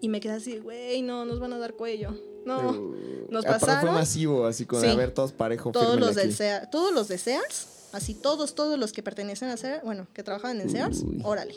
Y 0.00 0.08
me 0.08 0.20
quedé 0.20 0.34
así, 0.34 0.58
güey, 0.58 1.02
no, 1.02 1.24
nos 1.24 1.40
van 1.40 1.52
a 1.52 1.58
dar 1.58 1.74
cuello. 1.74 2.14
No. 2.44 2.70
Uh, 2.70 2.96
nos 3.30 3.44
aparte 3.44 3.66
pasaron. 3.66 3.90
fue 3.90 3.98
masivo, 3.98 4.46
así 4.46 4.64
con, 4.64 4.80
Sí. 4.80 4.86
a 4.86 4.94
ver, 4.94 5.12
todos 5.12 5.32
parejo. 5.32 5.70
todos 5.72 5.98
los 5.98 6.14
del 6.14 6.34
todos 6.70 6.92
los 6.92 7.08
de 7.08 7.18
Sears, 7.18 7.88
así 7.92 8.14
todos, 8.14 8.54
todos 8.54 8.78
los 8.78 8.92
que 8.92 9.02
pertenecen 9.02 9.50
a 9.50 9.56
Sears, 9.56 9.82
bueno, 9.84 10.06
que 10.14 10.22
trabajaban 10.22 10.60
en 10.60 10.70
Sears, 10.70 11.04
órale. 11.24 11.54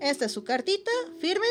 Esta 0.00 0.26
es 0.26 0.32
su 0.32 0.44
cartita, 0.44 0.90
firmen 1.18 1.50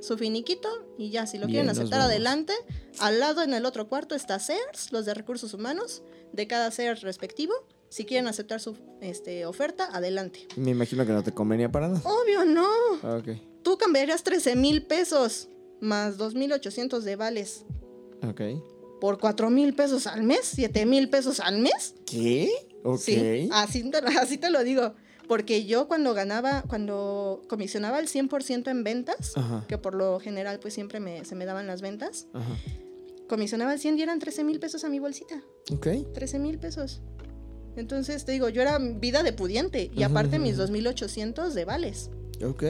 su 0.00 0.16
finiquito 0.18 0.68
y 0.98 1.10
ya, 1.10 1.26
si 1.26 1.38
lo 1.38 1.46
Bien, 1.46 1.64
quieren 1.64 1.70
aceptar 1.70 2.00
adelante, 2.00 2.52
al 2.98 3.18
lado 3.18 3.42
en 3.42 3.54
el 3.54 3.64
otro 3.64 3.88
cuarto 3.88 4.14
está 4.14 4.38
Sears, 4.38 4.92
los 4.92 5.04
de 5.04 5.14
recursos 5.14 5.52
humanos, 5.54 6.02
de 6.32 6.46
cada 6.46 6.70
Sears 6.70 7.02
respectivo. 7.02 7.54
Si 7.88 8.04
quieren 8.04 8.26
aceptar 8.26 8.60
su 8.60 8.76
este, 9.00 9.46
oferta, 9.46 9.88
adelante. 9.92 10.48
Me 10.56 10.72
imagino 10.72 11.06
que 11.06 11.12
no 11.12 11.22
te 11.22 11.32
convenía 11.32 11.70
para 11.70 11.88
nada. 11.88 12.00
Obvio, 12.04 12.44
no. 12.44 12.68
Ah. 13.02 13.22
Tú 13.62 13.78
cambiarías 13.78 14.24
13 14.24 14.56
mil 14.56 14.82
pesos 14.82 15.48
más 15.80 16.18
2.800 16.18 17.00
de 17.00 17.16
vales 17.16 17.64
Ok. 18.26 18.40
por 19.00 19.18
4 19.18 19.50
mil 19.50 19.74
pesos 19.74 20.06
al 20.06 20.22
mes, 20.22 20.40
7 20.44 20.86
mil 20.86 21.08
pesos 21.10 21.40
al 21.40 21.58
mes. 21.58 21.94
¿Qué? 22.06 22.50
Ok. 22.84 22.98
Sí, 23.00 23.48
así 23.52 23.90
te, 23.90 24.00
lo- 24.02 24.08
así 24.20 24.38
te 24.38 24.50
lo 24.50 24.62
digo. 24.64 24.94
Porque 25.28 25.64
yo 25.66 25.88
cuando 25.88 26.14
ganaba, 26.14 26.62
cuando 26.68 27.42
comisionaba 27.48 27.98
el 27.98 28.06
100% 28.06 28.70
en 28.70 28.84
ventas, 28.84 29.32
Ajá. 29.36 29.64
que 29.66 29.76
por 29.76 29.94
lo 29.94 30.20
general 30.20 30.60
pues 30.60 30.72
siempre 30.74 31.00
me, 31.00 31.24
se 31.24 31.34
me 31.34 31.44
daban 31.46 31.66
las 31.66 31.82
ventas, 31.82 32.28
Ajá. 32.32 32.56
comisionaba 33.28 33.74
el 33.74 33.80
100 33.80 33.98
y 33.98 34.02
eran 34.02 34.20
13 34.20 34.44
mil 34.44 34.60
pesos 34.60 34.84
a 34.84 34.88
mi 34.88 35.00
bolsita. 35.00 35.42
Ok. 35.72 35.88
13 36.14 36.38
mil 36.38 36.58
pesos. 36.58 37.00
Entonces 37.74 38.24
te 38.24 38.32
digo, 38.32 38.48
yo 38.48 38.62
era 38.62 38.78
vida 38.78 39.22
de 39.24 39.32
pudiente 39.32 39.90
y 39.94 40.04
aparte 40.04 40.36
ujú, 40.36 40.44
mis 40.46 40.58
ujú. 40.58 40.72
2.800 40.72 41.50
de 41.50 41.64
vales. 41.64 42.10
Ok. 42.44 42.62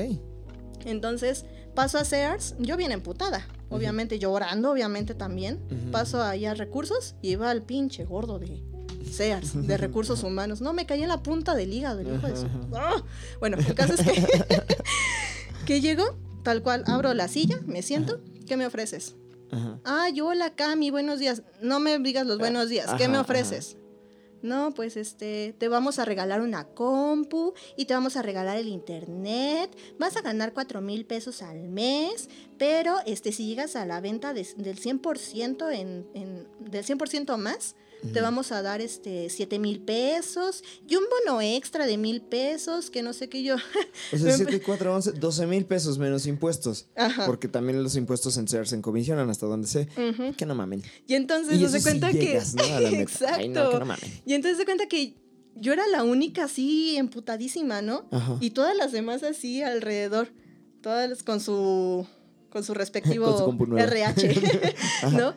Entonces 0.87 1.45
paso 1.77 1.99
a 1.99 2.05
Sears, 2.05 2.57
yo 2.59 2.77
bien 2.77 2.91
emputada, 2.91 3.47
obviamente 3.69 4.19
llorando, 4.19 4.73
obviamente 4.73 5.15
también. 5.15 5.61
Paso 5.93 6.21
ahí 6.23 6.45
a 6.47 6.55
recursos 6.55 7.15
y 7.23 7.33
iba 7.33 7.49
al 7.51 7.63
pinche 7.63 8.05
gordo 8.05 8.41
de 8.41 8.65
Sears, 9.09 9.67
de 9.67 9.77
recursos 9.77 10.25
humanos. 10.25 10.61
No, 10.61 10.73
me 10.73 10.87
caí 10.87 11.03
en 11.03 11.09
la 11.09 11.23
punta 11.23 11.55
del 11.55 11.73
hígado, 11.73 12.01
el 12.01 12.15
hijo 12.15 12.27
de 12.27 12.37
su... 12.37 12.47
¡Ah! 12.75 13.05
Bueno, 13.39 13.59
el 13.59 13.75
caso 13.75 13.93
es 13.93 14.01
que, 14.01 14.27
que 15.67 15.81
llego, 15.81 16.17
tal 16.43 16.63
cual, 16.63 16.83
abro 16.87 17.15
la 17.15 17.29
silla, 17.29 17.61
me 17.67 17.83
siento, 17.83 18.21
¿qué 18.49 18.57
me 18.57 18.67
ofreces? 18.67 19.15
Ajá. 19.53 19.79
Ay, 19.85 20.21
hola 20.21 20.57
Cami, 20.57 20.91
buenos 20.91 21.21
días. 21.21 21.43
No 21.61 21.79
me 21.79 21.97
digas 22.01 22.27
los 22.27 22.39
buenos 22.39 22.69
días, 22.69 22.91
¿qué 22.99 23.07
me 23.07 23.19
ofreces? 23.19 23.77
No, 24.43 24.73
pues 24.75 24.97
este, 24.97 25.55
te 25.59 25.69
vamos 25.69 25.99
a 25.99 26.05
regalar 26.05 26.41
una 26.41 26.65
compu 26.69 27.55
y 27.77 27.87
te 27.87 27.95
vamos 27.95 28.17
a 28.17 28.23
regalar 28.23 28.57
el 28.59 28.69
internet. 28.69 29.77
Vas 29.99 30.17
a 30.17 30.23
ganar 30.23 30.53
4 30.53 30.81
mil 30.81 31.05
pesos 31.07 31.43
al 31.43 31.69
mes, 31.69 32.29
pero 32.59 32.97
este, 33.07 33.33
si 33.33 33.47
llegas 33.47 33.77
a 33.77 33.87
la 33.87 34.01
venta 34.01 34.33
de- 34.35 34.47
del 34.57 34.79
100% 34.79 35.71
en, 35.73 36.07
en- 36.15 36.49
del 36.61 36.85
100% 36.85 37.37
más, 37.39 37.75
te 38.13 38.21
vamos 38.21 38.53
a 38.53 38.63
dar 38.63 38.81
este 38.81 39.29
7 39.31 39.59
mil 39.59 39.81
pesos 39.81 40.63
y 40.89 40.97
un 40.97 41.05
bono 41.11 41.41
extra 41.41 41.87
de 41.87 41.97
mil 41.97 42.21
pesos, 42.23 42.91
que 42.91 43.03
no 43.03 43.13
sé 43.13 43.29
qué 43.29 43.43
yo. 43.43 43.57
O 44.13 44.19
sea, 44.19 44.37
7, 44.37 44.61
4, 44.61 44.95
11, 44.95 45.13
12 45.13 45.47
mil 45.47 45.65
pesos 45.65 45.99
menos 45.99 46.27
impuestos. 46.27 46.87
Ajá. 46.97 47.27
Porque 47.27 47.49
también 47.49 47.83
los 47.83 47.97
impuestos 47.97 48.37
en 48.37 48.49
Sears 48.49 48.71
se 48.71 48.81
comisionan 48.81 49.29
hasta 49.31 49.47
donde 49.47 49.67
sé. 49.67 49.89
Ujú. 49.97 50.35
Que 50.35 50.47
no 50.47 50.55
mamen. 50.55 50.83
Y 51.07 51.15
entonces 51.15 51.61
Y 51.61 51.67
se 51.69 51.79
sí 51.79 51.85
cuenta 51.85 52.11
llegas, 52.11 52.55
que. 52.55 53.01
Exacto. 53.01 53.35
Ay, 53.39 53.49
no, 53.49 53.71
que 53.71 53.79
no 53.79 53.87
mamen. 53.87 54.23
Y 54.25 54.35
entonces 54.35 54.59
se 54.59 54.65
cuenta 54.65 54.87
que 54.87 55.17
yo 55.55 55.73
era 55.73 55.87
la 55.87 56.05
única 56.05 56.45
así 56.45 56.97
emputadísima, 56.97 57.83
¿no? 57.83 58.07
Ajá. 58.11 58.37
Y 58.41 58.51
todas 58.51 58.77
las 58.77 58.93
demás 58.93 59.23
así 59.23 59.63
alrededor, 59.63 60.29
todas 60.83 61.23
con 61.23 61.41
su 61.41 62.07
con 62.51 62.65
su 62.65 62.75
respectivo 62.75 63.27
Con 63.45 63.59
su. 63.59 63.77
RH, 63.77 64.75
¿no? 65.13 65.35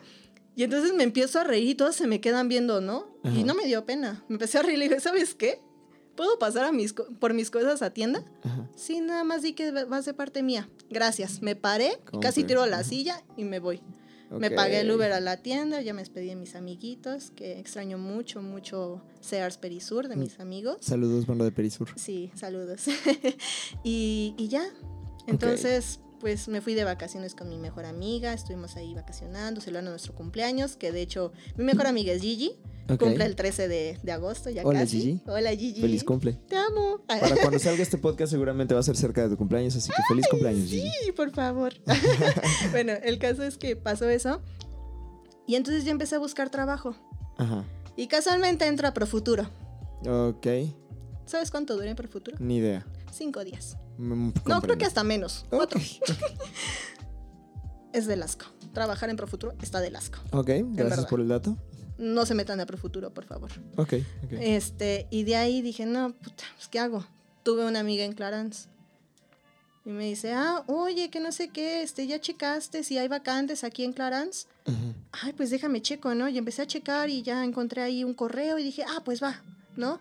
Y 0.56 0.64
entonces 0.64 0.92
me 0.94 1.04
empiezo 1.04 1.38
a 1.38 1.44
reír 1.44 1.68
y 1.68 1.74
todos 1.74 1.96
se 1.96 2.06
me 2.06 2.20
quedan 2.20 2.48
viendo, 2.48 2.80
¿no? 2.80 3.06
Ajá. 3.22 3.38
Y 3.38 3.44
no 3.44 3.54
me 3.54 3.66
dio 3.66 3.84
pena. 3.86 4.24
Me 4.28 4.34
empecé 4.34 4.58
a 4.58 4.62
reír 4.62 4.76
y 4.76 4.78
le 4.78 4.88
dije, 4.88 5.00
¿sabes 5.00 5.34
qué? 5.34 5.60
¿Puedo 6.16 6.38
pasar 6.38 6.64
a 6.64 6.72
mis 6.72 6.92
por 6.92 7.32
mis 7.34 7.50
cosas 7.50 7.82
a 7.82 7.90
tienda? 7.90 8.24
Ajá. 8.42 8.68
Sí, 8.76 9.00
nada 9.00 9.24
más 9.24 9.42
di 9.42 9.54
que 9.54 9.70
vas 9.70 10.04
de 10.04 10.12
parte 10.12 10.42
mía. 10.42 10.68
Gracias. 10.90 11.40
Me 11.40 11.56
paré, 11.56 11.98
casi 12.20 12.44
tiro 12.44 12.66
la 12.66 12.80
Ajá. 12.80 12.84
silla 12.84 13.22
y 13.36 13.44
me 13.44 13.58
voy. 13.58 13.80
Me 14.30 14.50
pagué 14.50 14.80
el 14.80 14.90
Uber 14.92 15.10
a 15.10 15.18
la 15.18 15.38
tienda, 15.38 15.80
ya 15.80 15.92
me 15.92 16.02
despedí 16.02 16.28
de 16.28 16.36
mis 16.36 16.54
amiguitos, 16.54 17.32
que 17.32 17.58
extraño 17.58 17.98
mucho, 17.98 18.42
mucho 18.42 19.02
Sears 19.20 19.58
Perisur, 19.58 20.06
de 20.06 20.14
mis 20.14 20.38
amigos. 20.38 20.76
Saludos, 20.82 21.26
banda 21.26 21.44
de 21.44 21.50
Perisur. 21.50 21.88
Sí, 21.96 22.30
saludos. 22.36 22.82
y, 23.82 24.34
y 24.38 24.46
ya. 24.48 24.62
Entonces, 25.26 25.98
pues 26.20 26.48
me 26.48 26.60
fui 26.60 26.74
de 26.74 26.84
vacaciones 26.84 27.34
con 27.34 27.48
mi 27.48 27.58
mejor 27.58 27.86
amiga, 27.86 28.32
estuvimos 28.32 28.76
ahí 28.76 28.94
vacacionando, 28.94 29.60
celebrando 29.60 29.90
nuestro 29.90 30.14
cumpleaños, 30.14 30.76
que 30.76 30.92
de 30.92 31.00
hecho 31.00 31.32
mi 31.56 31.64
mejor 31.64 31.86
amiga 31.86 32.12
es 32.12 32.22
Gigi, 32.22 32.52
cumple 32.98 33.24
el 33.24 33.36
13 33.36 33.68
de, 33.68 33.98
de 34.02 34.12
agosto, 34.12 34.50
ya 34.50 34.62
Hola, 34.64 34.80
casi. 34.80 35.00
Gigi. 35.00 35.22
Hola 35.26 35.50
Gigi. 35.50 35.80
Feliz 35.80 36.04
cumple. 36.04 36.34
Te 36.48 36.56
amo. 36.56 37.00
Para 37.06 37.36
cuando 37.40 37.58
salga 37.58 37.82
este 37.82 37.98
podcast 37.98 38.30
seguramente 38.30 38.74
va 38.74 38.80
a 38.80 38.82
ser 38.82 38.96
cerca 38.96 39.22
de 39.22 39.30
tu 39.30 39.36
cumpleaños, 39.36 39.74
así 39.76 39.90
que 39.90 40.02
feliz 40.08 40.26
cumpleaños, 40.30 40.68
Gigi. 40.68 40.90
Sí, 41.04 41.12
por 41.12 41.30
favor. 41.30 41.74
bueno, 42.70 42.92
el 43.02 43.18
caso 43.18 43.42
es 43.42 43.56
que 43.56 43.76
pasó 43.76 44.08
eso. 44.08 44.42
Y 45.46 45.56
entonces 45.56 45.84
yo 45.84 45.90
empecé 45.90 46.16
a 46.16 46.18
buscar 46.18 46.50
trabajo. 46.50 46.94
Ajá. 47.36 47.64
Y 47.96 48.06
casualmente 48.06 48.66
entro 48.66 48.86
a 48.86 48.94
Profuturo. 48.94 49.50
Ok. 50.06 50.46
¿Sabes 51.26 51.50
cuánto 51.50 51.76
duré 51.76 51.90
en 51.90 51.96
Profuturo? 51.96 52.36
Ni 52.40 52.56
idea. 52.56 52.86
Cinco 53.12 53.44
días. 53.44 53.76
No, 54.00 54.62
creo 54.62 54.78
que 54.78 54.86
hasta 54.86 55.04
menos. 55.04 55.44
Cuatro. 55.50 55.80
Es 57.92 58.06
del 58.06 58.22
asco. 58.22 58.46
Trabajar 58.72 59.10
en 59.10 59.16
Profuturo 59.16 59.52
está 59.60 59.80
del 59.80 59.96
asco. 59.96 60.20
Ok, 60.30 60.50
gracias 60.72 61.06
por 61.06 61.20
el 61.20 61.26
dato. 61.26 61.56
No 61.98 62.24
se 62.24 62.34
metan 62.34 62.60
a 62.60 62.66
Profuturo, 62.66 63.12
por 63.12 63.24
favor. 63.24 63.50
Ok, 63.76 63.94
ok. 64.24 64.32
Este, 64.40 65.08
y 65.10 65.24
de 65.24 65.36
ahí 65.36 65.60
dije, 65.60 65.86
no, 65.86 66.12
puta, 66.12 66.44
pues, 66.54 66.68
¿qué 66.68 66.78
hago? 66.78 67.04
Tuve 67.42 67.66
una 67.66 67.80
amiga 67.80 68.04
en 68.04 68.12
Clarence. 68.12 68.68
Y 69.84 69.90
me 69.90 70.04
dice, 70.04 70.32
ah, 70.32 70.62
oye, 70.68 71.10
que 71.10 71.20
no 71.20 71.32
sé 71.32 71.48
qué, 71.48 71.82
este, 71.82 72.06
ya 72.06 72.20
checaste 72.20 72.84
si 72.84 72.96
hay 72.96 73.08
vacantes 73.08 73.64
aquí 73.64 73.82
en 73.82 73.92
Clarence. 73.92 74.46
Ujú. 74.66 74.94
Ay, 75.10 75.32
pues 75.32 75.50
déjame 75.50 75.82
checo, 75.82 76.14
¿no? 76.14 76.28
Y 76.28 76.38
empecé 76.38 76.62
a 76.62 76.66
checar 76.66 77.10
y 77.10 77.22
ya 77.22 77.44
encontré 77.44 77.82
ahí 77.82 78.04
un 78.04 78.14
correo 78.14 78.58
y 78.58 78.62
dije, 78.62 78.84
ah, 78.86 79.02
pues 79.04 79.22
va, 79.22 79.42
¿no? 79.76 80.00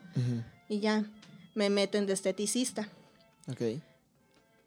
Y 0.68 0.80
ya 0.80 1.06
me 1.56 1.70
meten 1.70 2.06
de 2.06 2.14
esteticista. 2.14 2.88
Ok. 3.48 3.82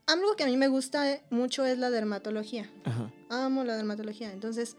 Algo 0.06 0.34
que 0.36 0.44
a 0.44 0.46
mí 0.46 0.56
me 0.56 0.68
gusta 0.68 1.20
mucho 1.30 1.64
es 1.64 1.78
la 1.78 1.90
dermatología. 1.90 2.68
Ajá. 2.84 3.12
Amo 3.28 3.64
la 3.64 3.76
dermatología. 3.76 4.32
Entonces, 4.32 4.76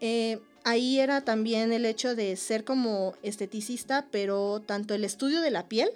eh, 0.00 0.40
ahí 0.64 1.00
era 1.00 1.22
también 1.22 1.72
el 1.72 1.86
hecho 1.86 2.14
de 2.14 2.36
ser 2.36 2.64
como 2.64 3.14
esteticista, 3.22 4.06
pero 4.10 4.60
tanto 4.64 4.94
el 4.94 5.04
estudio 5.04 5.40
de 5.40 5.50
la 5.50 5.68
piel, 5.68 5.88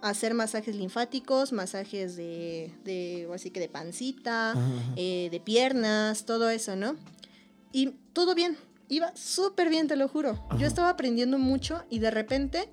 hacer 0.00 0.34
masajes 0.34 0.76
linfáticos, 0.76 1.52
masajes 1.52 2.16
de, 2.16 2.72
de 2.84 3.28
así 3.34 3.50
que 3.50 3.60
de 3.60 3.68
pancita, 3.68 4.54
eh, 4.96 5.28
de 5.30 5.40
piernas, 5.40 6.24
todo 6.24 6.50
eso, 6.50 6.76
¿no? 6.76 6.96
Y 7.72 7.90
todo 8.12 8.34
bien, 8.34 8.56
iba 8.88 9.16
súper 9.16 9.70
bien, 9.70 9.88
te 9.88 9.96
lo 9.96 10.08
juro. 10.08 10.30
Ajá. 10.50 10.58
Yo 10.58 10.66
estaba 10.66 10.90
aprendiendo 10.90 11.38
mucho 11.38 11.84
y 11.88 11.98
de 11.98 12.10
repente 12.10 12.68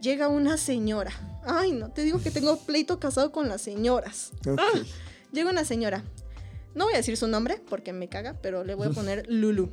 llega 0.00 0.28
una 0.28 0.56
señora. 0.56 1.12
Ay, 1.48 1.72
no, 1.72 1.90
te 1.90 2.02
digo 2.02 2.20
que 2.20 2.30
tengo 2.30 2.58
pleito 2.58 3.00
casado 3.00 3.32
con 3.32 3.48
las 3.48 3.62
señoras. 3.62 4.32
Ah, 4.46 4.78
llega 5.32 5.50
una 5.50 5.64
señora. 5.64 6.04
No 6.74 6.84
voy 6.84 6.94
a 6.94 6.98
decir 6.98 7.16
su 7.16 7.26
nombre 7.26 7.60
porque 7.68 7.94
me 7.94 8.08
caga, 8.08 8.34
pero 8.42 8.64
le 8.64 8.74
voy 8.74 8.88
a 8.88 8.90
poner 8.90 9.26
Lulu. 9.30 9.70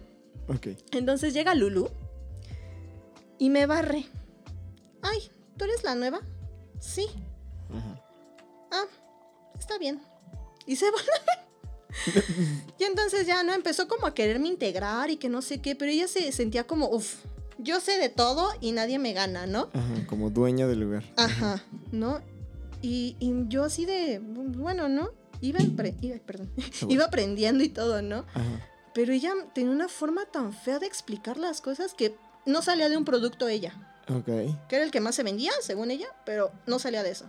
Ok. 0.48 0.68
Entonces 0.92 1.34
llega 1.34 1.54
Lulu 1.54 1.90
y 3.38 3.50
me 3.50 3.66
barre. 3.66 4.06
Ay, 5.02 5.30
¿tú 5.58 5.66
eres 5.66 5.84
la 5.84 5.96
nueva? 5.96 6.22
Sí. 6.80 7.08
Ajá. 7.70 8.02
Ah, 8.72 8.86
está 9.60 9.78
bien. 9.78 10.02
Y 10.66 10.78
se 10.78 10.90
va. 10.90 10.98
y 12.80 12.84
entonces 12.86 13.28
ya, 13.28 13.44
¿no? 13.44 13.54
Empezó 13.54 13.90
como 13.90 14.08
a 14.08 14.14
quererme 14.14 14.48
integrar 14.48 15.10
y 15.10 15.18
que 15.18 15.28
no 15.28 15.42
sé 15.42 15.62
qué, 15.62 15.76
pero 15.76 15.92
ella 15.92 16.08
se 16.08 16.32
sentía 16.32 16.66
como, 16.66 16.90
uff, 16.90 17.18
yo 17.58 17.80
sé 17.80 17.98
de 17.98 18.10
todo 18.10 18.50
y 18.62 18.72
nadie 18.72 19.00
me 19.00 19.14
gana, 19.14 19.46
¿no? 19.48 19.70
Ajá, 19.74 20.08
como 20.08 20.30
dueña 20.30 20.68
del 20.68 20.80
lugar. 20.82 21.04
Ajá, 21.18 21.64
¿no? 21.92 22.22
Y, 22.82 23.16
y 23.20 23.34
yo 23.48 23.64
así 23.64 23.86
de, 23.86 24.20
bueno, 24.22 24.90
¿no? 24.90 25.10
Iba, 25.42 25.60
apre- 25.60 25.96
iba- 26.02 26.18
perdón, 26.26 26.50
bueno. 26.56 26.94
iba 26.94 27.06
aprendiendo 27.06 27.64
y 27.64 27.70
todo, 27.70 28.02
¿no? 28.02 28.26
Ajá. 28.34 28.70
Pero 28.94 29.12
ella 29.14 29.34
tenía 29.54 29.72
una 29.72 29.88
forma 29.90 30.26
tan 30.26 30.54
fea 30.54 30.80
de 30.80 30.86
explicar 30.88 31.38
las 31.38 31.62
cosas 31.62 31.94
que 31.94 32.16
no 32.46 32.62
salía 32.62 32.88
de 32.90 32.98
un 32.98 33.04
producto 33.06 33.48
ella, 33.48 33.74
Ok, 34.08 34.26
que 34.26 34.76
era 34.76 34.84
el 34.86 34.92
que 34.92 35.02
más 35.02 35.16
se 35.16 35.24
vendía, 35.24 35.52
según 35.62 35.90
ella, 35.92 36.08
pero 36.26 36.52
no 36.68 36.78
salía 36.80 37.04
de 37.04 37.10
eso. 37.12 37.26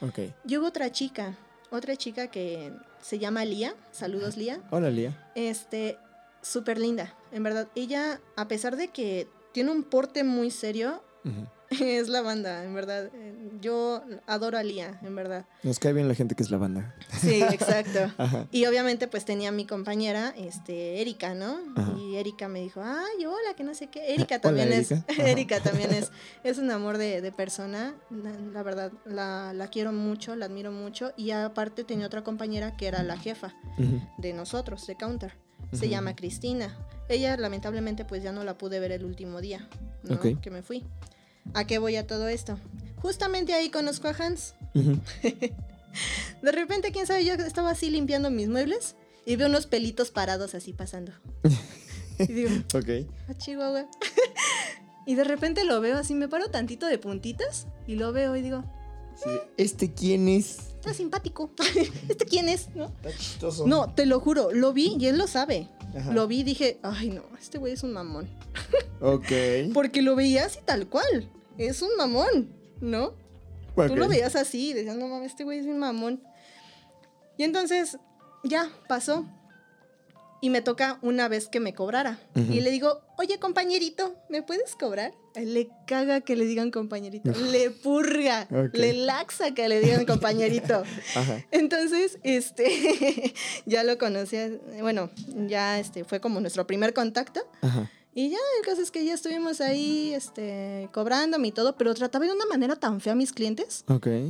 ok. 0.00 0.18
Y 0.46 0.56
hubo 0.58 0.66
otra 0.66 0.90
chica, 0.92 1.36
otra 1.70 1.96
chica 1.96 2.26
que 2.28 2.72
se 3.00 3.18
llama 3.18 3.44
Lía, 3.44 3.74
saludos 3.92 4.36
Lía, 4.36 4.60
Hola, 4.70 4.90
Lía. 4.90 5.30
este, 5.36 5.96
súper 6.42 6.78
linda, 6.78 7.14
en 7.32 7.42
verdad. 7.44 7.68
Ella, 7.76 8.20
a 8.36 8.48
pesar 8.48 8.76
de 8.76 8.88
que 8.88 9.28
tiene 9.56 9.70
un 9.70 9.84
porte 9.84 10.22
muy 10.22 10.50
serio, 10.50 11.02
es 11.70 12.08
la 12.08 12.20
banda, 12.20 12.62
en 12.62 12.74
verdad. 12.74 13.08
Eh, 13.14 13.34
Yo 13.58 14.02
adoro 14.26 14.58
a 14.58 14.62
Lía, 14.62 15.00
en 15.02 15.16
verdad. 15.16 15.46
Nos 15.62 15.78
cae 15.78 15.94
bien 15.94 16.08
la 16.08 16.14
gente 16.14 16.34
que 16.34 16.42
es 16.42 16.50
la 16.50 16.58
banda. 16.58 16.94
Sí, 17.22 17.42
exacto. 17.42 18.00
Y 18.52 18.66
obviamente 18.66 19.08
pues 19.08 19.24
tenía 19.24 19.48
a 19.48 19.52
mi 19.52 19.64
compañera, 19.64 20.34
este, 20.36 21.00
Erika, 21.00 21.34
¿no? 21.34 21.56
Ajá. 21.74 21.94
Y 21.98 22.16
Erika 22.16 22.48
me 22.48 22.60
dijo, 22.60 22.82
ay, 22.84 23.24
hola, 23.24 23.56
que 23.56 23.64
no 23.64 23.74
sé 23.74 23.86
qué. 23.86 24.12
Erika 24.12 24.38
también 24.42 24.70
es, 24.74 24.92
Erika. 25.16 25.60
También 25.60 25.90
es, 25.94 26.12
es 26.44 26.58
un 26.58 26.70
amor 26.70 26.98
de, 26.98 27.22
de 27.22 27.32
persona. 27.32 27.94
La, 28.10 28.32
la 28.52 28.62
verdad, 28.62 28.92
la, 29.06 29.54
la 29.54 29.68
quiero 29.68 29.90
mucho, 29.90 30.36
la 30.36 30.44
admiro 30.44 30.70
mucho. 30.70 31.14
Y 31.16 31.30
aparte 31.30 31.82
tenía 31.82 32.08
otra 32.08 32.22
compañera 32.22 32.76
que 32.76 32.88
era 32.88 33.02
la 33.02 33.16
jefa 33.16 33.54
de 34.18 34.34
nosotros, 34.34 34.86
de 34.86 34.96
Counter. 34.96 35.45
Se 35.78 35.88
llama 35.88 36.16
Cristina. 36.16 36.76
Ella 37.08 37.36
lamentablemente 37.36 38.04
pues 38.04 38.22
ya 38.22 38.32
no 38.32 38.44
la 38.44 38.58
pude 38.58 38.80
ver 38.80 38.92
el 38.92 39.04
último 39.04 39.40
día, 39.40 39.68
¿no? 40.02 40.20
Que 40.20 40.50
me 40.50 40.62
fui. 40.62 40.84
¿A 41.54 41.66
qué 41.66 41.78
voy 41.78 41.96
a 41.96 42.06
todo 42.06 42.28
esto? 42.28 42.58
Justamente 42.96 43.54
ahí 43.54 43.70
conozco 43.70 44.08
a 44.08 44.12
Hans. 44.12 44.54
De 46.42 46.52
repente, 46.52 46.92
quién 46.92 47.06
sabe, 47.06 47.24
yo 47.24 47.34
estaba 47.34 47.70
así 47.70 47.90
limpiando 47.90 48.30
mis 48.30 48.48
muebles 48.48 48.96
y 49.24 49.36
veo 49.36 49.48
unos 49.48 49.66
pelitos 49.66 50.10
parados 50.10 50.54
así 50.54 50.72
pasando. 50.72 51.12
Y 52.18 52.32
digo, 52.32 52.48
Ok. 52.74 53.06
ah, 53.28 53.34
chihuahua. 53.36 53.86
y 55.06 55.16
de 55.16 55.24
repente 55.24 55.64
lo 55.64 55.82
veo 55.82 55.98
así, 55.98 56.14
me 56.14 56.28
paro 56.28 56.48
tantito 56.48 56.86
de 56.86 56.96
puntitas 56.96 57.66
y 57.86 57.96
lo 57.96 58.10
veo 58.12 58.34
y 58.36 58.40
digo, 58.40 58.64
¿Este 59.58 59.92
quién 59.92 60.26
es? 60.28 60.75
Está 60.86 60.94
simpático. 60.96 61.50
¿Este 62.08 62.24
quién 62.24 62.48
es? 62.48 62.68
¿No? 62.74 62.86
Está 62.86 63.10
chistoso. 63.16 63.66
No, 63.66 63.92
te 63.92 64.06
lo 64.06 64.20
juro, 64.20 64.52
lo 64.52 64.72
vi 64.72 64.96
y 64.98 65.06
él 65.06 65.18
lo 65.18 65.26
sabe. 65.26 65.68
Ajá. 65.96 66.12
Lo 66.12 66.28
vi 66.28 66.40
y 66.40 66.44
dije, 66.44 66.78
ay 66.82 67.10
no, 67.10 67.24
este 67.40 67.58
güey 67.58 67.72
es 67.72 67.82
un 67.82 67.92
mamón. 67.92 68.28
Ok. 68.98 69.30
Porque 69.74 70.00
lo 70.00 70.16
veía 70.16 70.46
así 70.46 70.58
tal 70.64 70.88
cual. 70.88 71.30
Es 71.58 71.82
un 71.82 71.90
mamón, 71.98 72.48
¿no? 72.80 73.12
Tú 73.74 73.94
lo 73.94 74.08
veías 74.08 74.36
así, 74.36 74.72
decías, 74.72 74.96
no 74.96 75.06
mames, 75.06 75.32
este 75.32 75.44
güey 75.44 75.58
es 75.58 75.66
un 75.66 75.78
mamón. 75.78 76.22
Y 77.36 77.42
entonces, 77.42 77.98
ya, 78.42 78.70
pasó. 78.88 79.26
Y 80.40 80.48
me 80.48 80.62
toca 80.62 80.98
una 81.02 81.28
vez 81.28 81.48
que 81.48 81.60
me 81.60 81.74
cobrara. 81.74 82.18
Y 82.34 82.60
le 82.62 82.70
digo, 82.70 83.02
oye, 83.18 83.38
compañerito, 83.38 84.16
¿me 84.30 84.42
puedes 84.42 84.74
cobrar? 84.76 85.12
Le 85.36 85.68
caga 85.86 86.20
que 86.20 86.36
le 86.36 86.46
digan 86.46 86.70
compañerito. 86.70 87.30
le 87.52 87.70
purga. 87.70 88.48
Le 88.72 88.92
laxa 88.92 89.52
que 89.54 89.68
le 89.68 89.80
digan 89.80 90.06
compañerito. 90.06 90.82
Ajá. 91.14 91.44
Entonces, 91.50 92.18
este, 92.22 93.34
ya 93.66 93.84
lo 93.84 93.98
conocía, 93.98 94.50
bueno, 94.80 95.10
ya 95.46 95.78
este, 95.78 96.04
fue 96.04 96.20
como 96.20 96.40
nuestro 96.40 96.66
primer 96.66 96.94
contacto. 96.94 97.40
Ajá. 97.62 97.90
Y 98.14 98.30
ya, 98.30 98.38
el 98.58 98.64
caso 98.64 98.80
es 98.80 98.90
que 98.90 99.04
ya 99.04 99.12
estuvimos 99.12 99.60
ahí, 99.60 100.14
este, 100.14 100.88
cobrándome 100.90 101.48
y 101.48 101.52
todo, 101.52 101.76
pero 101.76 101.92
trataba 101.94 102.24
de 102.24 102.32
una 102.32 102.46
manera 102.46 102.74
tan 102.74 103.02
fea 103.02 103.12
a 103.12 103.16
mis 103.16 103.30
clientes 103.30 103.84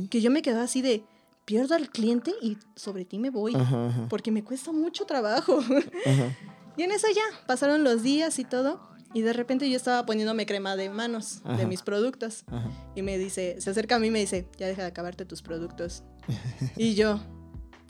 que 0.09 0.19
yo 0.19 0.29
me 0.29 0.41
quedaba 0.41 0.63
así 0.63 0.81
de, 0.81 1.05
pierdo 1.45 1.73
al 1.73 1.89
cliente 1.89 2.33
y 2.41 2.57
sobre 2.75 3.05
ti 3.05 3.17
me 3.17 3.29
voy, 3.29 3.55
Ajá, 3.55 3.87
ajá. 3.87 4.07
porque 4.09 4.29
me 4.29 4.43
cuesta 4.43 4.73
mucho 4.73 5.05
trabajo. 5.05 5.59
Ajá. 5.59 6.37
y 6.75 6.83
en 6.83 6.91
eso 6.91 7.07
ya, 7.15 7.23
pasaron 7.45 7.85
los 7.85 8.03
días 8.03 8.39
y 8.39 8.43
todo, 8.43 8.81
y 9.13 9.21
de 9.21 9.33
repente 9.33 9.69
yo 9.69 9.75
estaba 9.77 10.05
poniéndome 10.05 10.45
crema 10.45 10.75
de 10.75 10.89
manos 10.89 11.41
Ajá. 11.43 11.57
de 11.57 11.65
mis 11.65 11.81
productos. 11.81 12.43
Ajá. 12.47 12.69
Y 12.95 13.01
me 13.01 13.17
dice, 13.17 13.59
se 13.59 13.69
acerca 13.69 13.95
a 13.95 13.99
mí 13.99 14.07
y 14.07 14.11
me 14.11 14.19
dice, 14.19 14.47
ya 14.57 14.67
deja 14.67 14.81
de 14.83 14.87
acabarte 14.89 15.25
tus 15.25 15.41
productos. 15.41 16.03
y 16.75 16.95
yo, 16.95 17.19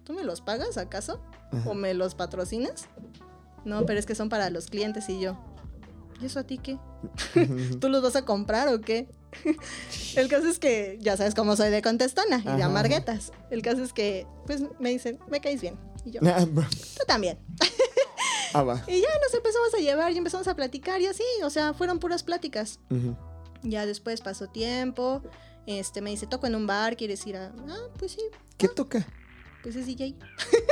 ¿tú 0.03 0.13
me 0.13 0.23
los 0.23 0.41
pagas 0.41 0.77
acaso? 0.77 1.21
Ajá. 1.51 1.69
¿O 1.69 1.73
me 1.73 1.93
los 1.93 2.15
patrocinas? 2.15 2.87
No, 3.65 3.85
pero 3.85 3.99
es 3.99 4.05
que 4.05 4.15
son 4.15 4.29
para 4.29 4.49
los 4.49 4.67
clientes 4.67 5.09
y 5.09 5.19
yo. 5.19 5.37
¿Y 6.21 6.25
eso 6.25 6.39
a 6.39 6.43
ti 6.43 6.57
qué? 6.57 6.77
¿Tú 7.79 7.89
los 7.89 8.01
vas 8.01 8.15
a 8.15 8.23
comprar 8.25 8.67
o 8.73 8.81
qué? 8.81 9.07
El 10.15 10.29
caso 10.29 10.47
es 10.47 10.57
que 10.57 10.97
ya 11.01 11.15
sabes 11.17 11.35
cómo 11.35 11.55
soy 11.55 11.69
de 11.69 11.81
contestona 11.81 12.39
y 12.39 12.57
de 12.57 12.63
amarguetas. 12.63 13.31
El 13.51 13.61
caso 13.61 13.83
es 13.83 13.93
que, 13.93 14.25
pues 14.47 14.63
me 14.79 14.89
dicen, 14.89 15.19
me 15.29 15.41
caes 15.41 15.61
bien. 15.61 15.75
Y 16.05 16.11
yo, 16.11 16.21
Ah, 16.23 16.45
tú 16.45 17.03
también. 17.05 17.37
Ah, 18.53 18.63
va. 18.63 18.83
Y 18.87 19.01
ya 19.01 19.09
nos 19.21 19.33
empezamos 19.33 19.73
a 19.73 19.77
llevar 19.77 20.11
y 20.11 20.17
empezamos 20.17 20.47
a 20.47 20.55
platicar 20.55 21.01
y 21.01 21.07
así, 21.07 21.23
o 21.43 21.49
sea, 21.49 21.73
fueron 21.73 21.99
puras 21.99 22.23
pláticas. 22.23 22.79
Ya 23.63 23.85
después 23.85 24.21
pasó 24.21 24.47
tiempo, 24.47 25.21
este 25.65 26.01
me 26.01 26.09
dice, 26.11 26.27
toco 26.27 26.47
en 26.47 26.55
un 26.55 26.67
bar, 26.67 26.95
¿quieres 26.95 27.25
ir 27.27 27.37
a...? 27.37 27.51
Ah, 27.67 27.87
pues 27.97 28.13
sí, 28.13 28.21
¿Qué 28.57 28.67
toca? 28.67 29.05
Pues 29.63 29.75
es 29.75 29.85
DJ. 29.85 30.15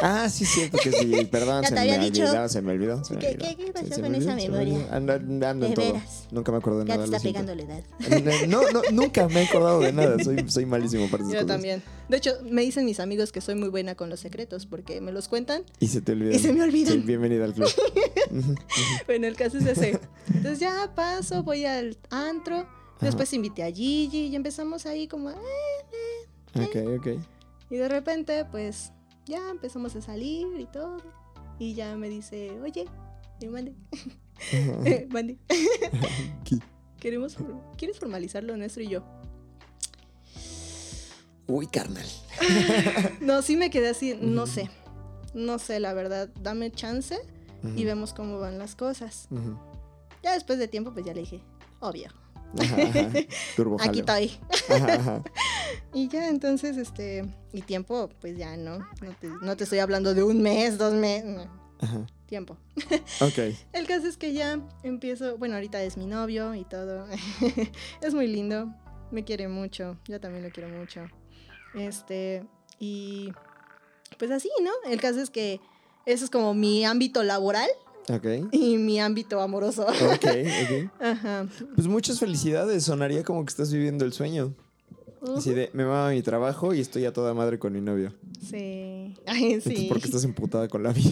Ah, 0.02 0.30
sí, 0.30 0.44
es 0.46 0.50
cierto 0.52 0.78
que 0.78 0.92
sí. 0.92 1.26
Perdón, 1.32 1.64
Ya 1.64 1.70
se 1.70 1.74
me 1.76 1.82
había 1.82 2.00
dicho. 2.00 2.24
olvidó, 2.24 2.50
se 2.50 2.62
me 2.62 2.72
olvidó. 2.74 3.04
se 3.04 3.14
me 3.14 3.20
¿Qué- 3.20 3.28
olvidó. 3.30 3.46
qué- 3.48 3.56
qué 3.66 3.72
pasó 3.74 3.88
Se- 3.96 4.02
con 4.02 4.16
esa 4.16 4.34
olvidó, 4.34 4.52
memoria? 4.52 4.88
Ando, 4.92 5.14
ando 5.14 5.46
en 5.48 5.60
De 5.60 5.74
todo. 5.76 5.94
veras. 5.94 6.28
Nunca 6.32 6.52
me 6.52 6.58
acuerdo 6.60 6.80
de 6.80 6.86
Ya 6.86 6.94
nada. 6.98 7.06
está 7.06 7.18
lo 7.18 7.22
siento. 7.22 7.40
pegando 7.42 7.56
la 7.66 7.74
edad. 8.20 8.48
No, 8.48 8.62
no, 8.72 8.82
nunca 8.92 9.28
me 9.28 9.42
he 9.42 9.48
acordado 9.48 9.80
de 9.82 9.92
nada. 9.94 10.24
Soy, 10.24 10.46
soy 10.50 10.66
malísimo 10.66 11.08
para 11.10 11.24
esas 11.24 11.34
Yo 11.34 11.40
cosas. 11.42 11.48
también. 11.56 11.84
De 12.10 12.18
hecho, 12.18 12.32
me 12.50 12.62
dicen 12.62 12.86
mis 12.86 13.00
amigos 13.00 13.32
que 13.32 13.42
soy 13.42 13.56
muy 13.56 13.70
buena 13.70 13.96
con 13.96 14.10
los 14.10 14.20
secretos 14.20 14.66
porque 14.66 15.02
me 15.02 15.12
los 15.12 15.28
cuentan. 15.28 15.64
Y 15.80 15.88
se 15.88 16.02
te 16.02 16.12
olvida. 16.14 16.34
Y 16.36 16.40
se 16.40 16.54
me 16.54 16.62
olvidan. 16.64 16.94
Sí, 16.94 17.00
bienvenida 17.00 17.46
al 17.46 17.54
club. 17.54 17.68
Bueno, 19.06 19.28
el 19.28 19.36
caso 19.36 19.58
es 19.58 19.66
ese. 19.66 20.00
Entonces 20.28 20.60
ya 20.60 20.92
paso, 20.96 21.44
voy 21.44 21.66
al 21.66 21.98
antro. 22.10 22.66
Después 23.02 23.32
invité 23.34 23.64
a 23.64 23.68
Gigi 23.72 24.28
y 24.28 24.36
empezamos 24.36 24.86
ahí 24.86 25.08
como... 25.08 25.30
eh, 25.32 25.36
ok, 26.56 27.00
ok. 27.00 27.08
Y 27.70 27.76
de 27.78 27.90
repente, 27.90 28.46
pues, 28.46 28.92
ya 29.26 29.50
empezamos 29.50 29.96
a 29.96 30.02
salir 30.02 30.48
y 30.60 30.66
todo. 30.66 30.98
Y 31.60 31.74
ya 31.74 31.96
me 31.96 32.10
dice, 32.10 32.52
oye, 32.62 32.86
y 33.40 33.48
mande, 33.48 33.74
Ajá. 34.54 35.06
mande. 35.10 35.38
¿Qué? 36.44 36.58
Queremos, 37.00 37.38
¿Quieres 37.78 38.00
formalizar 38.00 38.44
lo 38.44 38.58
nuestro? 38.58 38.82
Y 38.84 38.88
yo, 38.90 39.04
Uy, 41.48 41.68
carnal. 41.68 42.06
no, 43.22 43.42
sí 43.42 43.56
me 43.56 43.70
quedé 43.70 43.90
así, 43.90 44.18
no 44.20 44.48
sé. 44.48 44.70
No 45.36 45.60
sé, 45.60 45.80
la 45.80 45.94
verdad. 45.94 46.30
Dame 46.42 46.72
chance 46.72 47.18
y 47.76 47.84
vemos 47.84 48.14
cómo 48.14 48.40
van 48.40 48.58
las 48.58 48.76
cosas. 48.76 49.28
Ya 50.24 50.34
después 50.34 50.58
de 50.58 50.68
tiempo, 50.68 50.92
pues 50.94 51.06
ya 51.06 51.14
le 51.14 51.22
dije, 51.22 51.42
obvio, 51.80 52.10
Ajá, 52.60 52.76
ajá. 52.82 53.10
Turbo 53.56 53.78
aquí 53.82 54.00
estoy. 54.00 54.32
Ajá. 54.70 55.24
Y 55.94 56.10
ya, 56.10 56.28
entonces, 56.28 56.76
este, 56.76 57.26
y 57.54 57.62
tiempo, 57.62 58.10
pues 58.20 58.38
ya 58.38 58.58
no. 58.58 58.80
No 58.80 59.16
te, 59.20 59.28
no 59.28 59.56
te 59.56 59.64
estoy 59.64 59.80
hablando 59.80 60.14
de 60.14 60.24
un 60.24 60.42
mes, 60.42 60.78
dos 60.78 60.94
meses, 60.94 61.24
no, 61.24 62.08
tiempo. 62.26 62.58
Ok. 63.22 63.56
El 63.74 63.88
caso 63.88 64.08
es 64.08 64.18
que 64.18 64.34
ya 64.34 64.60
empiezo, 64.84 65.38
bueno, 65.38 65.56
ahorita 65.56 65.82
es 65.84 65.96
mi 65.96 66.06
novio 66.06 66.54
y 66.54 66.66
todo. 66.66 67.08
es 68.02 68.14
muy 68.14 68.28
lindo, 68.28 68.74
me 69.12 69.24
quiere 69.24 69.48
mucho, 69.48 69.98
yo 70.06 70.20
también 70.20 70.44
lo 70.44 70.50
quiero 70.50 70.70
mucho. 70.70 71.06
Este, 71.74 72.46
y 72.78 73.32
pues 74.18 74.32
así, 74.32 74.50
¿no? 74.62 74.72
El 74.90 75.00
caso 75.00 75.22
es 75.22 75.30
que 75.30 75.62
eso 76.06 76.26
es 76.26 76.30
como 76.30 76.54
mi 76.54 76.84
ámbito 76.86 77.24
laboral 77.24 77.70
Ok. 78.10 78.26
y 78.52 78.78
mi 78.78 79.00
ámbito 79.00 79.42
amoroso. 79.42 79.84
Ok, 79.88 80.26
ok. 80.26 80.92
Ajá. 81.02 81.48
Pues 81.76 81.88
muchas 81.88 82.20
felicidades. 82.20 82.84
Sonaría 82.84 83.24
como 83.24 83.44
que 83.46 83.50
estás 83.50 83.72
viviendo 83.72 84.06
el 84.06 84.14
sueño. 84.14 84.54
Así 85.36 85.56
de, 85.56 85.72
me 85.74 85.86
mama 85.86 86.12
mi 86.12 86.22
trabajo 86.22 86.76
y 86.76 86.80
estoy 86.82 87.06
a 87.06 87.12
toda 87.12 87.34
madre 87.34 87.58
con 87.58 87.74
mi 87.74 87.82
novio. 87.82 88.14
Sí. 88.48 89.16
Ay, 89.26 89.54
Entonces, 89.54 89.80
sí. 89.80 89.86
¿por 89.88 90.00
qué 90.00 90.06
estás 90.06 90.24
emputada 90.24 90.68
con 90.68 90.84
la 90.84 90.94
vida? 90.94 91.10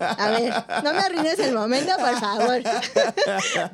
A 0.00 0.30
ver, 0.32 0.52
no 0.82 0.92
me 0.92 0.98
arruines 0.98 1.38
el 1.38 1.54
momento, 1.54 1.92
por 1.96 2.18
favor. 2.18 2.60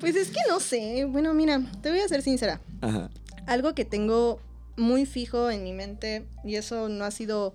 pues 0.00 0.16
es 0.16 0.30
que 0.30 0.40
no 0.48 0.58
sé. 0.58 1.04
Bueno, 1.04 1.32
mira, 1.34 1.62
te 1.82 1.90
voy 1.90 2.00
a 2.00 2.08
ser 2.08 2.22
sincera. 2.22 2.60
Ajá. 2.80 3.10
algo 3.46 3.74
que 3.74 3.84
tengo 3.84 4.40
muy 4.76 5.06
fijo 5.06 5.50
en 5.50 5.62
mi 5.62 5.72
mente 5.72 6.26
y 6.42 6.56
eso 6.56 6.88
no 6.88 7.04
ha 7.04 7.10
sido 7.12 7.54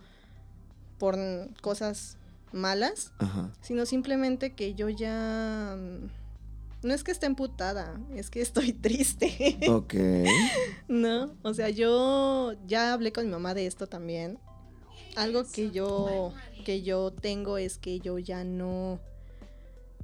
por 0.99 1.17
cosas 1.61 2.17
malas, 2.55 3.11
Ajá. 3.19 3.51
sino 3.61 3.85
simplemente 3.85 4.53
que 4.53 4.73
yo 4.73 4.89
ya 4.89 5.75
mm, 5.77 6.07
no 6.87 6.93
es 6.93 7.03
que 7.03 7.11
esté 7.11 7.25
emputada, 7.25 7.99
es 8.13 8.29
que 8.29 8.41
estoy 8.41 8.73
triste. 8.73 9.57
Ok. 9.67 9.93
no, 10.87 11.35
o 11.43 11.53
sea, 11.53 11.69
yo 11.69 12.53
ya 12.65 12.93
hablé 12.93 13.11
con 13.11 13.25
mi 13.25 13.31
mamá 13.31 13.53
de 13.53 13.67
esto 13.67 13.87
también. 13.87 14.39
Algo 15.15 15.43
que 15.49 15.71
yo 15.71 16.33
que 16.65 16.81
yo 16.81 17.11
tengo 17.11 17.57
es 17.57 17.77
que 17.77 17.99
yo 17.99 18.17
ya 18.19 18.43
no 18.43 18.99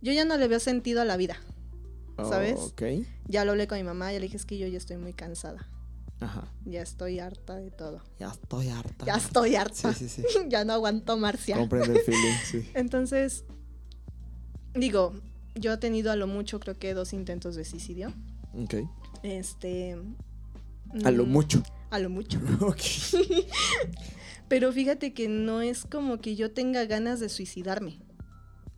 yo 0.02 0.14
ya 0.14 0.26
no 0.26 0.38
le 0.38 0.48
veo 0.48 0.60
sentido 0.60 1.02
a 1.02 1.06
la 1.06 1.18
vida. 1.18 1.38
¿Sabes? 2.18 2.60
Ok. 2.60 2.84
Ya 3.28 3.46
lo 3.46 3.52
hablé 3.52 3.68
con 3.68 3.78
mi 3.78 3.84
mamá, 3.84 4.14
ya 4.14 4.20
le 4.20 4.26
dije 4.26 4.38
es 4.38 4.46
que 4.46 4.58
yo 4.58 4.68
ya 4.68 4.78
estoy 4.78 4.98
muy 4.98 5.14
cansada. 5.14 5.68
Ajá. 6.22 6.48
Ya 6.66 6.84
estoy 6.84 7.20
harta 7.20 7.56
de 7.56 7.72
todo. 7.72 8.02
Ya 8.20 8.30
estoy 8.30 8.70
harta. 8.70 9.06
Ya 9.06 9.16
estoy 9.16 9.56
harta. 9.56 9.94
Sí, 9.94 10.08
sí, 10.08 10.22
sí. 10.22 10.40
ya 10.50 10.64
no 10.64 10.74
aguanto 10.74 11.18
Marcia. 11.18 11.58
Comprende 11.58 12.00
el 12.00 12.06
feeling, 12.06 12.36
sí. 12.46 12.70
Entonces, 12.76 13.44
digo, 14.76 15.14
yo 15.56 15.74
he 15.74 15.78
tenido 15.78 16.12
a 16.12 16.16
lo 16.16 16.28
mucho 16.28 16.60
creo 16.60 16.78
que 16.78 16.94
dos 16.94 17.14
intentos 17.14 17.56
de 17.56 17.66
suicidio. 17.66 18.14
Ok. 18.54 18.76
Este. 19.24 19.98
A 21.04 21.12
lo 21.12 21.26
mm, 21.26 21.30
mucho. 21.30 21.64
A 21.90 22.00
lo 22.00 22.10
mucho. 22.10 22.40
Ok. 22.62 22.82
Pero 24.48 24.72
fíjate 24.74 25.14
que 25.14 25.28
no 25.28 25.62
es 25.62 25.86
como 25.86 26.20
que 26.20 26.36
yo 26.36 26.52
tenga 26.52 26.86
ganas 26.86 27.20
de 27.20 27.30
suicidarme. 27.30 28.00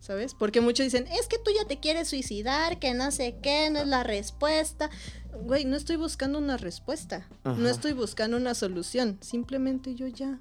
¿Sabes? 0.04 0.34
Porque 0.34 0.60
muchos 0.60 0.84
dicen, 0.84 1.06
es 1.06 1.28
que 1.28 1.38
tú 1.38 1.50
ya 1.58 1.66
te 1.66 1.80
quieres 1.80 2.08
suicidar, 2.08 2.78
que 2.78 2.92
no 2.92 3.10
sé 3.10 3.38
qué, 3.42 3.70
no 3.70 3.78
es 3.78 3.86
la 3.86 4.02
respuesta. 4.02 4.90
Güey, 5.32 5.64
no 5.64 5.76
estoy 5.76 5.96
buscando 5.96 6.36
una 6.36 6.58
respuesta. 6.58 7.26
Ajá. 7.42 7.58
No 7.58 7.70
estoy 7.70 7.94
buscando 7.94 8.36
una 8.36 8.52
solución. 8.52 9.16
Simplemente 9.22 9.94
yo 9.94 10.06
ya. 10.06 10.40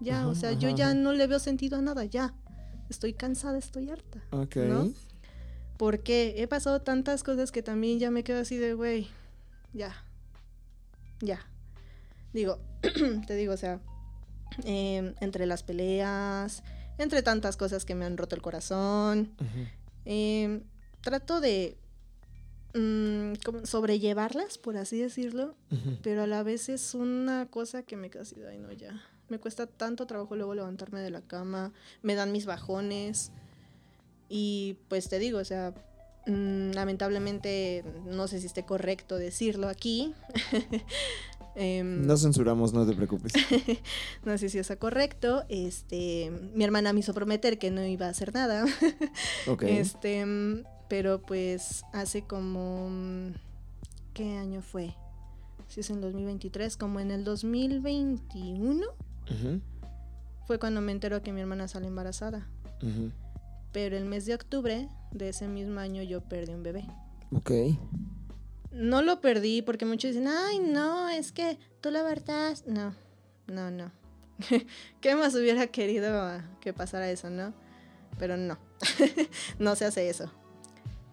Ya, 0.00 0.26
o 0.26 0.30
Ajá, 0.30 0.40
sea, 0.40 0.52
yo 0.52 0.70
ya 0.70 0.94
no 0.94 1.12
le 1.12 1.26
veo 1.26 1.38
sentido 1.38 1.76
a 1.76 1.82
nada, 1.82 2.06
ya. 2.06 2.32
Estoy 2.88 3.12
cansada, 3.12 3.58
estoy 3.58 3.90
harta. 3.90 4.22
Ok. 4.30 4.56
¿No? 4.56 4.90
Porque 5.76 6.36
he 6.38 6.48
pasado 6.48 6.80
tantas 6.80 7.22
cosas 7.22 7.52
que 7.52 7.62
también 7.62 7.98
ya 7.98 8.10
me 8.10 8.24
quedo 8.24 8.40
así 8.40 8.56
de, 8.56 8.72
güey, 8.72 9.08
ya, 9.74 10.06
ya. 11.20 11.46
Digo, 12.32 12.60
te 13.26 13.34
digo, 13.34 13.52
o 13.52 13.58
sea, 13.58 13.78
em, 14.64 15.14
entre 15.20 15.44
las 15.44 15.62
peleas, 15.62 16.62
entre 16.98 17.22
tantas 17.22 17.56
cosas 17.56 17.84
que 17.84 17.94
me 17.94 18.04
han 18.04 18.16
roto 18.16 18.34
el 18.34 18.42
corazón, 18.42 19.34
em, 20.04 20.62
trato 21.00 21.40
de 21.40 21.76
mm, 22.74 23.34
como 23.44 23.66
sobrellevarlas, 23.66 24.58
por 24.58 24.76
así 24.76 25.00
decirlo, 25.00 25.54
pero 26.02 26.22
a 26.22 26.26
la 26.26 26.42
vez 26.42 26.68
es 26.68 26.94
una 26.94 27.46
cosa 27.46 27.82
que 27.82 27.96
me 27.96 28.10
así 28.20 28.36
de, 28.36 28.48
ay, 28.48 28.58
no, 28.58 28.72
ya. 28.72 29.02
Me 29.28 29.38
cuesta 29.38 29.66
tanto 29.66 30.06
trabajo 30.06 30.36
luego 30.36 30.54
levantarme 30.54 31.00
de 31.00 31.10
la 31.10 31.20
cama, 31.20 31.72
me 32.02 32.14
dan 32.14 32.32
mis 32.32 32.46
bajones. 32.46 33.32
Y 34.28 34.76
pues 34.88 35.08
te 35.08 35.18
digo, 35.18 35.38
o 35.38 35.44
sea, 35.44 35.74
mm, 36.26 36.72
lamentablemente 36.72 37.84
no 38.04 38.28
sé 38.28 38.40
si 38.40 38.46
esté 38.46 38.64
correcto 38.64 39.16
decirlo 39.16 39.68
aquí. 39.68 40.14
Em, 41.56 42.06
No 42.06 42.16
censuramos, 42.18 42.72
no 42.74 42.86
te 42.86 42.94
preocupes. 42.94 43.32
no 44.24 44.36
sé 44.36 44.48
si 44.50 44.58
está 44.58 44.76
correcto. 44.76 45.44
Este, 45.48 46.30
mi 46.54 46.64
hermana 46.64 46.92
me 46.92 47.00
hizo 47.00 47.14
prometer 47.14 47.58
que 47.58 47.70
no 47.70 47.84
iba 47.84 48.06
a 48.06 48.10
hacer 48.10 48.32
nada. 48.34 48.64
Ok. 49.48 49.62
Este, 49.62 50.24
pero 50.88 51.20
pues 51.22 51.84
hace 51.92 52.22
como 52.22 52.88
¿qué 54.12 54.36
año 54.36 54.60
fue? 54.62 54.94
Si 55.68 55.80
es 55.80 55.90
en 55.90 56.00
2023, 56.00 56.76
como 56.76 57.00
en 57.00 57.10
el 57.10 57.24
2021 57.24 58.84
Ujú. 59.30 59.60
fue 60.46 60.58
cuando 60.58 60.80
me 60.80 60.92
enteró 60.92 61.22
que 61.22 61.32
mi 61.32 61.40
hermana 61.40 61.68
sale 61.68 61.86
embarazada. 61.88 62.46
Pero 63.72 63.96
el 63.96 64.04
mes 64.04 64.26
de 64.26 64.34
octubre 64.34 64.88
de 65.12 65.28
ese 65.30 65.48
mismo 65.48 65.80
año 65.80 66.02
yo 66.02 66.20
perdí 66.22 66.52
un 66.54 66.62
bebé. 66.62 66.84
Ok. 67.32 67.50
No 68.70 69.02
lo 69.02 69.20
perdí 69.20 69.62
porque 69.62 69.86
muchos 69.86 70.10
dicen, 70.10 70.28
ay, 70.28 70.58
no, 70.58 71.08
es 71.08 71.32
que 71.32 71.58
tú 71.80 71.90
la 71.90 72.02
verdad. 72.02 72.56
No, 72.66 72.94
no, 73.46 73.70
no. 73.70 73.90
¿Qué 75.00 75.14
más 75.14 75.34
hubiera 75.34 75.66
querido 75.68 76.20
ah, 76.20 76.44
que 76.60 76.72
pasara 76.72 77.10
eso, 77.10 77.30
no? 77.30 77.54
Pero 78.18 78.36
no, 78.36 78.58
no 79.58 79.76
se 79.76 79.84
hace 79.84 80.08
eso. 80.08 80.30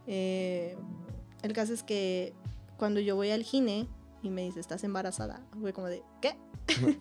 Eh, 0.07 0.75
el 1.41 1.53
caso 1.53 1.73
es 1.73 1.83
que 1.83 2.33
cuando 2.77 2.99
yo 2.99 3.15
voy 3.15 3.31
al 3.31 3.43
gine 3.43 3.87
y 4.21 4.29
me 4.29 4.43
dice, 4.43 4.59
estás 4.59 4.83
embarazada, 4.83 5.41
fue 5.59 5.73
como 5.73 5.87
de, 5.87 6.01
¿qué? 6.21 6.35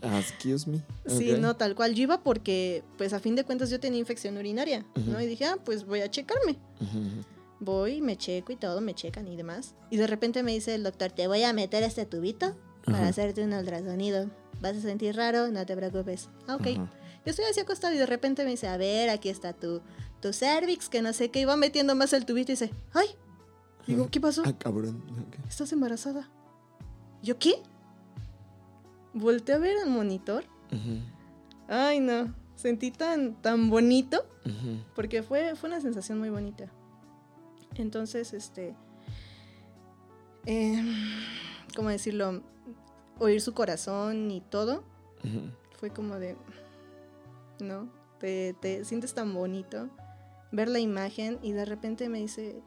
Excuse 0.02 0.68
me. 0.68 0.82
Sí, 1.06 1.34
no, 1.38 1.56
tal 1.56 1.74
cual. 1.74 1.94
Yo 1.94 2.02
iba 2.04 2.22
porque, 2.22 2.82
pues 2.98 3.12
a 3.12 3.20
fin 3.20 3.36
de 3.36 3.44
cuentas, 3.44 3.70
yo 3.70 3.80
tenía 3.80 4.00
infección 4.00 4.36
urinaria, 4.36 4.84
¿no? 5.06 5.20
Y 5.20 5.26
dije, 5.26 5.44
ah, 5.46 5.58
pues 5.64 5.84
voy 5.84 6.00
a 6.00 6.10
checarme. 6.10 6.56
Voy, 7.64 8.00
me 8.00 8.16
checo 8.16 8.50
y 8.52 8.56
todo, 8.56 8.80
me 8.80 8.92
checan 8.92 9.28
y 9.28 9.36
demás. 9.36 9.74
Y 9.88 9.96
de 9.96 10.08
repente 10.08 10.42
me 10.42 10.50
dice 10.52 10.74
el 10.74 10.82
doctor, 10.82 11.12
te 11.12 11.28
voy 11.28 11.44
a 11.44 11.52
meter 11.52 11.84
este 11.84 12.04
tubito 12.06 12.56
para 12.84 12.98
Ajá. 12.98 13.08
hacerte 13.08 13.44
un 13.44 13.52
ultrasonido. 13.52 14.28
Vas 14.60 14.76
a 14.76 14.80
sentir 14.80 15.14
raro, 15.14 15.48
no 15.48 15.64
te 15.64 15.76
preocupes. 15.76 16.28
Ah, 16.48 16.56
ok. 16.56 16.66
Ajá. 16.66 16.92
Yo 17.24 17.30
estoy 17.30 17.44
así 17.44 17.60
acostada 17.60 17.94
y 17.94 17.98
de 17.98 18.06
repente 18.06 18.42
me 18.44 18.50
dice, 18.50 18.66
a 18.66 18.76
ver, 18.76 19.10
aquí 19.10 19.28
está 19.28 19.52
tu, 19.52 19.80
tu 20.20 20.32
cervix, 20.32 20.88
que 20.88 21.02
no 21.02 21.12
sé 21.12 21.30
qué. 21.30 21.40
Iba 21.42 21.56
metiendo 21.56 21.94
más 21.94 22.12
el 22.12 22.26
tubito 22.26 22.50
y 22.50 22.54
dice, 22.54 22.72
ay. 22.94 23.06
Digo, 23.86 24.08
¿qué 24.10 24.20
pasó? 24.20 24.42
Ah, 24.44 24.58
cabrón. 24.58 25.00
¿Estás 25.48 25.72
embarazada? 25.72 26.28
¿Yo 27.22 27.38
qué? 27.38 27.54
Volteé 29.14 29.54
a 29.54 29.58
ver 29.58 29.76
al 29.78 29.90
monitor. 29.90 30.44
Ay, 31.68 32.00
no. 32.00 32.34
Sentí 32.56 32.90
tan, 32.90 33.40
tan 33.40 33.70
bonito. 33.70 34.24
ujú. 34.44 34.78
Porque 34.96 35.22
fue, 35.22 35.54
fue 35.54 35.68
una 35.68 35.80
sensación 35.80 36.18
muy 36.18 36.30
bonita. 36.30 36.72
Entonces, 37.76 38.32
este. 38.32 38.74
em, 40.46 40.94
¿Cómo 41.76 41.88
decirlo? 41.88 42.42
Oír 43.18 43.40
su 43.40 43.54
corazón 43.54 44.30
y 44.30 44.40
todo. 44.40 44.84
Fue 45.78 45.90
como 45.90 46.16
de. 46.16 46.36
¿No? 47.60 47.88
Te, 48.18 48.54
te 48.60 48.84
sientes 48.84 49.14
tan 49.14 49.32
bonito. 49.32 49.88
Ver 50.50 50.68
la 50.68 50.80
imagen 50.80 51.38
y 51.42 51.52
de 51.52 51.64
repente 51.64 52.08
me 52.08 52.18
dice. 52.18 52.62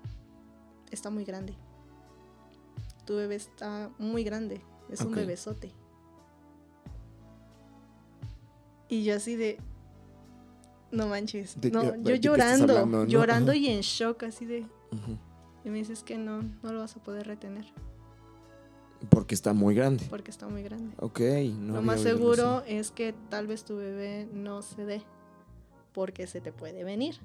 Está 0.92 1.10
muy 1.10 1.26
grande. 1.26 1.56
Tu 3.06 3.16
bebé 3.16 3.36
está 3.36 3.92
muy 4.00 4.24
grande. 4.24 4.62
Es 4.90 5.02
un 5.02 5.08
Ok. 5.10 5.16
bebesote. 5.18 5.72
Y 8.88 9.04
yo 9.04 9.16
así 9.16 9.36
de. 9.36 9.58
No 10.92 11.08
manches. 11.08 11.60
¿De 11.60 11.72
no, 11.72 11.84
yo 11.84 12.14
de 12.14 12.20
llorando. 12.20 12.74
hablando, 12.78 12.98
no? 13.00 13.06
Llorando 13.06 13.52
Ajá. 13.52 13.58
y 13.60 13.68
en 13.68 13.82
shock, 13.82 14.24
así 14.24 14.46
de. 14.46 14.66
Y 15.64 15.70
me 15.70 15.78
dices 15.80 16.04
que 16.04 16.18
no, 16.18 16.44
no 16.64 16.74
lo 16.74 16.80
vas 16.80 16.96
a 16.96 17.04
poder 17.04 17.28
retener. 17.28 17.66
Porque 19.10 19.36
está 19.36 19.54
muy 19.54 19.76
grande. 19.76 20.06
Porque 20.10 20.32
está 20.32 20.48
muy 20.48 20.64
grande. 20.64 20.96
Ok. 21.00 21.20
No 21.58 21.76
lo 21.76 21.82
más 21.82 22.02
seguro 22.02 22.64
es 22.66 22.92
que 22.92 23.14
tal 23.30 23.48
vez 23.48 23.64
tu 23.66 23.76
bebé 23.76 24.28
no 24.32 24.62
se 24.62 24.86
dé. 24.86 25.02
Porque 25.94 26.28
se 26.28 26.42
te 26.42 26.52
puede 26.52 26.84
venir. 26.84 27.16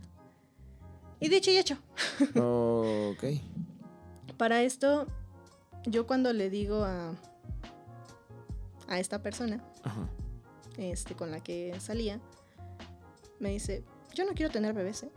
Y 1.20 1.28
dicho 1.28 1.50
y 1.50 1.58
hecho. 1.58 1.76
Ok. 2.34 3.24
Para 4.36 4.62
esto, 4.62 5.06
yo 5.84 6.06
cuando 6.06 6.32
le 6.32 6.48
digo 6.48 6.84
a, 6.84 7.14
a 8.88 8.98
esta 8.98 9.22
persona 9.22 9.62
Ajá. 9.84 10.08
este, 10.78 11.14
con 11.14 11.30
la 11.30 11.40
que 11.40 11.78
salía, 11.78 12.20
me 13.38 13.50
dice, 13.50 13.84
yo 14.14 14.24
no 14.24 14.32
quiero 14.32 14.50
tener 14.50 14.72
bebés, 14.72 15.02
¿eh". 15.02 15.10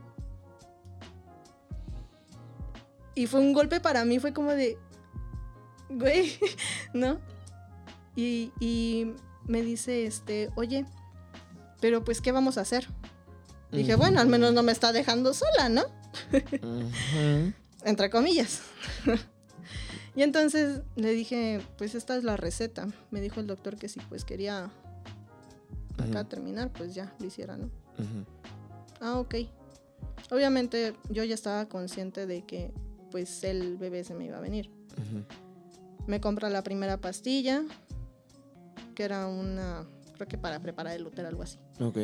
Y 3.15 3.27
fue 3.27 3.39
un 3.39 3.53
golpe 3.53 3.79
para 3.79 4.05
mí, 4.05 4.19
fue 4.19 4.33
como 4.33 4.51
de, 4.51 4.77
güey, 5.89 6.33
¿no? 6.93 7.19
Y, 8.15 8.51
y 8.59 9.13
me 9.45 9.61
dice, 9.61 10.05
este, 10.05 10.49
oye, 10.55 10.85
pero 11.81 12.03
pues, 12.03 12.21
¿qué 12.21 12.31
vamos 12.31 12.57
a 12.57 12.61
hacer? 12.61 12.87
Dije, 13.71 13.95
bueno, 13.95 14.21
al 14.21 14.27
menos 14.27 14.53
no 14.53 14.61
me 14.61 14.71
está 14.71 14.93
dejando 14.93 15.33
sola, 15.33 15.67
¿no? 15.67 15.83
Entre 17.83 18.09
comillas. 18.11 18.61
y 20.15 20.21
entonces 20.21 20.81
le 20.95 21.11
dije, 21.11 21.59
pues 21.77 21.95
esta 21.95 22.15
es 22.15 22.23
la 22.23 22.37
receta. 22.37 22.87
Me 23.09 23.19
dijo 23.19 23.39
el 23.39 23.47
doctor 23.47 23.77
que 23.77 23.89
si 23.89 23.99
pues 23.99 24.25
quería 24.25 24.69
acá 25.97 26.23
terminar, 26.23 26.71
pues 26.71 26.93
ya 26.93 27.13
lo 27.19 27.25
hiciera, 27.25 27.57
¿no? 27.57 27.71
Ah, 29.01 29.17
ok. 29.17 29.35
Obviamente 30.29 30.95
yo 31.09 31.23
ya 31.23 31.33
estaba 31.33 31.67
consciente 31.67 32.27
de 32.27 32.43
que 32.45 32.71
pues 33.13 33.43
el 33.43 33.77
bebé 33.77 34.03
se 34.03 34.15
me 34.15 34.25
iba 34.25 34.39
a 34.39 34.41
venir. 34.41 34.71
Me 36.07 36.19
compra 36.19 36.49
la 36.49 36.63
primera 36.63 36.97
pastilla, 36.99 37.63
que 38.95 39.03
era 39.03 39.27
una, 39.27 39.85
creo 40.15 40.27
que 40.27 40.37
para 40.39 40.59
preparar 40.59 40.95
el 40.95 41.05
útero, 41.05 41.27
algo 41.27 41.43
así. 41.43 41.59
Ok. 41.79 41.97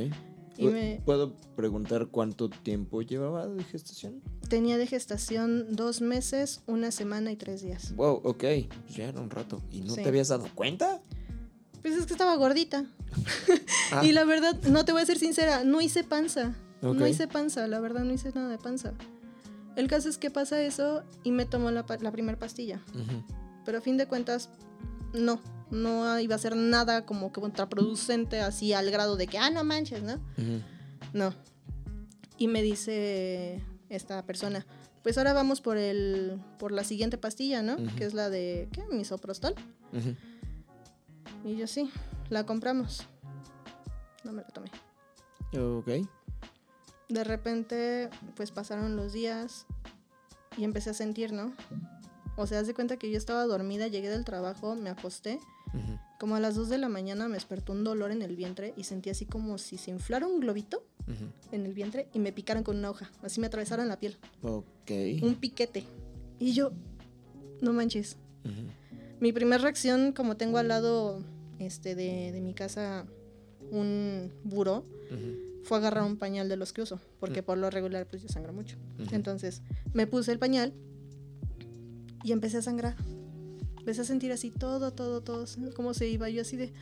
Y 0.58 0.68
me 0.68 1.02
¿Puedo 1.06 1.34
preguntar 1.56 2.08
cuánto 2.08 2.50
tiempo 2.50 3.02
llevaba 3.02 3.48
de 3.48 3.64
gestación? 3.64 4.22
tenía 4.50 4.78
de 4.78 4.86
gestación 4.88 5.76
dos 5.76 6.02
meses, 6.02 6.62
una 6.68 6.92
semana 6.92 7.32
y 7.32 7.38
tres 7.38 7.62
días. 7.64 7.96
Wow, 7.96 8.22
ok. 8.24 8.38
Pues 8.84 8.96
ya 8.96 9.06
era 9.06 9.20
un 9.20 9.32
rato. 9.32 9.62
¿Y 9.72 9.82
no 9.82 9.96
Sí. 9.96 10.04
te 10.04 10.10
habías 10.10 10.28
dado 10.28 10.48
cuenta? 10.54 11.02
Pues 11.82 11.96
es 11.96 12.06
que 12.06 12.14
estaba 12.14 12.36
gordita. 12.36 12.86
Ah, 13.92 14.06
Y 14.06 14.12
la 14.12 14.24
verdad, 14.24 14.56
no 14.70 14.86
te 14.86 14.92
voy 14.92 15.02
a 15.02 15.06
ser 15.08 15.18
sincera, 15.18 15.64
no 15.64 15.82
hice 15.82 16.04
panza. 16.04 16.54
No 16.84 17.08
hice 17.08 17.28
panza, 17.28 17.68
la 17.68 17.80
verdad 17.80 18.04
no 18.04 18.14
hice 18.14 18.32
nada 18.36 18.48
de 18.50 18.60
panza. 18.60 18.94
El 19.80 19.88
caso 19.88 20.10
es 20.10 20.18
que 20.18 20.30
pasa 20.30 20.62
eso 20.62 21.04
y 21.24 21.32
me 21.32 21.46
tomo 21.46 21.72
la, 21.72 21.86
la 22.02 22.12
primera 22.12 22.38
pastilla. 22.38 22.82
Pero 23.64 23.78
a 23.78 23.82
fin 23.82 23.96
de 23.96 24.08
cuentas, 24.08 24.50
no. 25.14 25.40
No 25.72 26.20
iba 26.20 26.36
a 26.36 26.38
ser 26.38 26.58
nada 26.58 27.06
como 27.06 27.32
que 27.32 27.40
contraproducente 27.40 28.42
así 28.42 28.74
al 28.74 28.92
grado 28.92 29.16
de 29.16 29.28
que, 29.28 29.38
ah, 29.38 29.50
no 29.50 29.64
manches, 29.64 30.04
¿no? 30.04 30.20
No. 31.14 31.34
Y 32.38 32.50
me 32.50 32.62
dice 32.62 33.64
esta 33.88 34.26
persona, 34.26 34.66
pues 35.02 35.18
ahora 35.18 35.32
vamos 35.32 35.62
por 35.62 35.78
el 35.78 36.42
por 36.58 36.74
la 36.74 36.84
siguiente 36.84 37.18
pastilla, 37.18 37.62
¿no? 37.62 37.78
Que 37.96 38.04
es 38.04 38.14
la 38.14 38.30
de 38.30 38.68
¿qué? 38.74 38.84
Misoprostol. 38.92 39.56
Y 41.46 41.56
yo 41.56 41.68
sí, 41.68 41.90
la 42.30 42.46
compramos. 42.46 43.04
No 44.26 44.34
me 44.34 44.42
la 44.42 44.48
tomé. 44.50 44.72
Ok. 45.58 46.06
De 47.10 47.24
repente, 47.24 48.10
pues 48.36 48.52
pasaron 48.52 48.96
los 48.96 49.14
días 49.14 49.66
y 50.58 50.64
empecé 50.64 50.92
a 50.92 50.94
sentir, 50.94 51.34
¿no? 51.34 51.54
O 52.36 52.48
sea, 52.48 52.60
haz 52.60 52.68
de 52.68 52.74
cuenta 52.74 52.98
que 52.98 53.12
yo 53.12 53.18
estaba 53.18 53.44
dormida, 53.46 53.88
llegué 53.88 54.10
del 54.10 54.24
trabajo, 54.26 54.76
me 54.76 54.90
acosté. 54.90 55.40
Como 56.20 56.36
a 56.36 56.40
las 56.40 56.56
2 56.56 56.70
de 56.70 56.78
la 56.78 56.90
mañana 56.90 57.28
me 57.28 57.36
despertó 57.36 57.74
un 57.74 57.84
dolor 57.84 58.12
en 58.12 58.22
el 58.22 58.36
vientre 58.36 58.74
y 58.76 58.84
sentí 58.84 59.10
así 59.10 59.26
como 59.26 59.58
si 59.58 59.78
se 59.78 59.92
inflara 59.92 60.28
un 60.28 60.40
globito 60.40 60.84
en 61.52 61.66
el 61.66 61.74
vientre 61.74 62.08
y 62.14 62.20
me 62.20 62.32
picaran 62.32 62.64
con 62.64 62.78
una 62.78 62.90
hoja. 62.90 63.10
Así 63.24 63.40
me 63.40 63.48
atravesaron 63.48 63.88
la 63.88 64.00
piel. 64.00 64.18
Ok. 64.42 64.92
Un 65.22 65.36
piquete. 65.36 65.84
Y 66.40 66.54
yo, 66.54 66.72
no 67.62 67.74
manches. 67.74 68.18
Mi 69.20 69.34
primera 69.34 69.62
reacción, 69.62 70.12
como 70.14 70.38
tengo 70.38 70.58
al 70.58 70.70
lado 70.70 71.24
este, 71.60 71.96
de, 71.96 72.32
de 72.32 72.42
mi 72.42 72.54
casa 72.54 73.06
un 73.72 74.32
buró, 74.44 74.86
Fue 75.64 75.78
agarrar 75.78 76.04
un 76.04 76.18
pañal 76.18 76.50
de 76.50 76.56
los 76.58 76.74
que 76.74 76.82
uso, 76.82 77.00
porque 77.20 77.42
Mm. 77.42 77.46
por 77.46 77.58
lo 77.58 77.70
regular 77.70 78.08
pues 78.08 78.22
yo 78.24 78.30
sangro 78.30 78.54
mucho. 78.54 78.78
Entonces 79.12 79.62
me 79.94 80.08
puse 80.08 80.32
el 80.32 80.40
pañal 80.40 80.74
y 82.24 82.32
empecé 82.32 82.58
a 82.58 82.62
sangrar. 82.62 82.96
Empecé 83.78 84.02
a 84.02 84.06
sentir 84.06 84.32
así 84.32 84.52
todo, 84.52 84.92
todo, 84.94 85.22
todo, 85.22 85.46
cómo 85.76 85.94
se 85.94 86.08
iba. 86.08 86.30
Yo 86.30 86.42
así 86.42 86.58
de... 86.58 86.74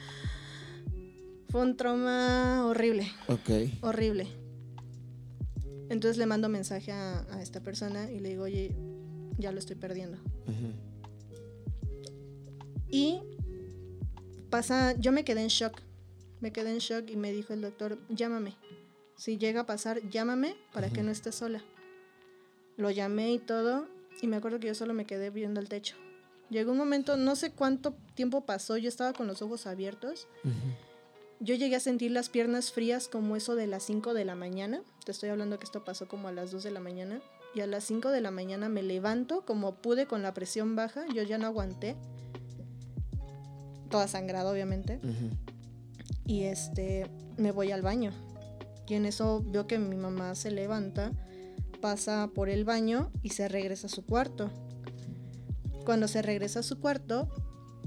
Fue 1.49 1.61
un 1.61 1.77
trauma 1.77 2.65
horrible, 2.67 3.07
Ok. 3.29 3.49
horrible. 3.81 4.27
Entonces 5.89 6.17
le 6.17 6.25
mando 6.25 6.49
mensaje 6.49 6.91
a, 6.91 7.21
a 7.33 7.41
esta 7.41 7.61
persona 7.61 8.11
y 8.11 8.19
le 8.19 8.29
digo, 8.29 8.43
oye, 8.43 8.75
ya 9.37 9.51
lo 9.53 9.59
estoy 9.59 9.77
perdiendo. 9.77 10.17
Y 12.89 13.19
pasa, 14.49 14.93
yo 14.97 15.11
me 15.11 15.23
quedé 15.23 15.41
en 15.41 15.47
shock. 15.49 15.81
Me 16.41 16.51
quedé 16.51 16.71
en 16.71 16.79
shock 16.79 17.09
y 17.09 17.15
me 17.15 17.31
dijo 17.31 17.53
el 17.53 17.61
doctor, 17.61 17.97
llámame. 18.09 18.55
Si 19.17 19.37
llega 19.37 19.61
a 19.61 19.65
pasar, 19.65 20.07
llámame 20.09 20.55
para 20.71 20.89
que 20.89 21.01
no 21.01 21.11
estés 21.11 21.35
sola. 21.35 21.61
Lo 22.77 22.91
llamé 22.91 23.33
y 23.33 23.39
todo, 23.39 23.87
y 24.21 24.27
me 24.27 24.37
acuerdo 24.37 24.59
que 24.59 24.67
yo 24.67 24.75
solo 24.75 24.93
me 24.93 25.05
quedé 25.05 25.31
viendo 25.31 25.59
el 25.59 25.67
techo. 25.67 25.95
Llegó 26.49 26.71
un 26.71 26.77
momento, 26.77 27.17
no 27.17 27.35
sé 27.35 27.51
cuánto 27.51 27.93
tiempo 28.13 28.45
pasó, 28.45 28.77
yo 28.77 28.87
estaba 28.87 29.13
con 29.13 29.27
los 29.27 29.41
ojos 29.41 29.65
abiertos. 29.67 30.27
Yo 31.39 31.55
llegué 31.55 31.75
a 31.75 31.79
sentir 31.79 32.11
las 32.11 32.29
piernas 32.29 32.71
frías 32.71 33.07
como 33.07 33.35
eso 33.35 33.55
de 33.55 33.67
las 33.67 33.83
5 33.83 34.13
de 34.13 34.23
la 34.23 34.35
mañana. 34.35 34.81
Te 35.03 35.11
estoy 35.11 35.29
hablando 35.29 35.59
que 35.59 35.65
esto 35.65 35.83
pasó 35.83 36.07
como 36.07 36.27
a 36.27 36.31
las 36.31 36.51
2 36.51 36.63
de 36.63 36.71
la 36.71 36.79
mañana. 36.79 37.19
Y 37.53 37.61
a 37.61 37.67
las 37.67 37.83
5 37.85 38.09
de 38.09 38.21
la 38.21 38.31
mañana 38.31 38.69
me 38.69 38.81
levanto 38.81 39.45
como 39.45 39.75
pude 39.75 40.07
con 40.07 40.21
la 40.23 40.33
presión 40.33 40.75
baja. 40.75 41.05
Yo 41.13 41.23
ya 41.23 41.37
no 41.37 41.47
aguanté. 41.47 41.95
Toda 43.89 44.07
sangrada, 44.07 44.51
obviamente. 44.51 44.99
Y 46.25 46.43
este, 46.43 47.07
me 47.37 47.51
voy 47.51 47.71
al 47.71 47.81
baño. 47.81 48.13
Y 48.87 48.93
en 48.93 49.05
eso 49.05 49.43
veo 49.45 49.67
que 49.67 49.77
mi 49.79 49.95
mamá 49.97 50.33
se 50.35 50.49
levanta, 50.51 51.11
pasa 51.81 52.29
por 52.33 52.49
el 52.49 52.63
baño 52.65 53.11
y 53.21 53.29
se 53.29 53.47
regresa 53.47 53.87
a 53.87 53.89
su 53.89 54.05
cuarto. 54.05 54.49
Cuando 55.85 56.07
se 56.07 56.21
regresa 56.21 56.59
a 56.61 56.63
su 56.63 56.79
cuarto, 56.79 57.29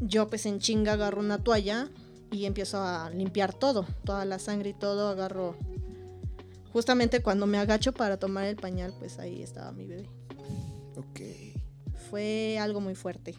yo 0.01 0.29
pues 0.29 0.47
en 0.47 0.59
chinga 0.59 0.93
agarro 0.95 1.21
una 1.21 1.43
toalla 1.43 1.89
y 2.31 2.45
empiezo 2.47 2.83
a 2.83 3.11
limpiar 3.11 3.53
todo, 3.55 3.87
toda 4.05 4.25
la 4.25 4.39
sangre 4.39 4.71
y 4.71 4.75
todo, 4.75 5.09
agarro... 5.09 5.57
Justamente 6.73 7.21
cuando 7.21 7.47
me 7.47 7.59
agacho 7.59 7.93
para 7.93 8.17
tomar 8.19 8.45
el 8.45 8.55
pañal, 8.57 8.95
pues 8.99 9.19
ahí 9.19 9.43
estaba 9.43 9.73
mi 9.73 9.87
bebé. 9.87 10.09
Ok. 10.97 11.21
Fue 12.11 12.59
algo 12.61 12.81
muy 12.81 12.95
fuerte. 12.95 13.35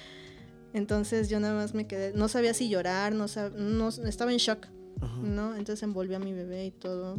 Entonces 0.74 1.28
yo 1.30 1.40
nada 1.40 1.54
más 1.54 1.72
me 1.74 1.86
quedé, 1.86 2.12
no 2.14 2.28
sabía 2.28 2.52
si 2.54 2.68
llorar, 2.68 3.14
no, 3.14 3.24
sab- 3.24 3.54
no 3.54 3.88
estaba 3.88 4.30
en 4.32 4.38
shock. 4.38 4.66
Ajá. 5.00 5.16
¿no? 5.22 5.54
Entonces 5.54 5.82
envolví 5.82 6.14
a 6.14 6.18
mi 6.18 6.32
bebé 6.32 6.66
y 6.66 6.70
todo. 6.70 7.18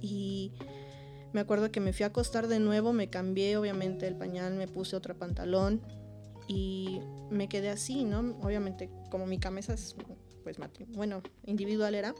Y 0.00 0.52
me 1.32 1.40
acuerdo 1.40 1.70
que 1.70 1.80
me 1.80 1.92
fui 1.92 2.04
a 2.04 2.08
acostar 2.08 2.48
de 2.48 2.58
nuevo, 2.58 2.92
me 2.92 3.10
cambié 3.10 3.56
obviamente 3.56 4.06
el 4.06 4.16
pañal, 4.16 4.54
me 4.54 4.68
puse 4.68 4.96
otro 4.96 5.16
pantalón 5.16 5.82
y 6.46 7.00
me 7.30 7.48
quedé 7.48 7.68
así, 7.68 8.04
¿no? 8.04 8.20
Obviamente 8.42 8.90
como 9.10 9.26
mi 9.26 9.38
camisa 9.38 9.74
es, 9.74 9.94
pues, 10.42 10.56
bueno, 10.88 11.22
individual 11.44 11.94
era, 11.94 12.14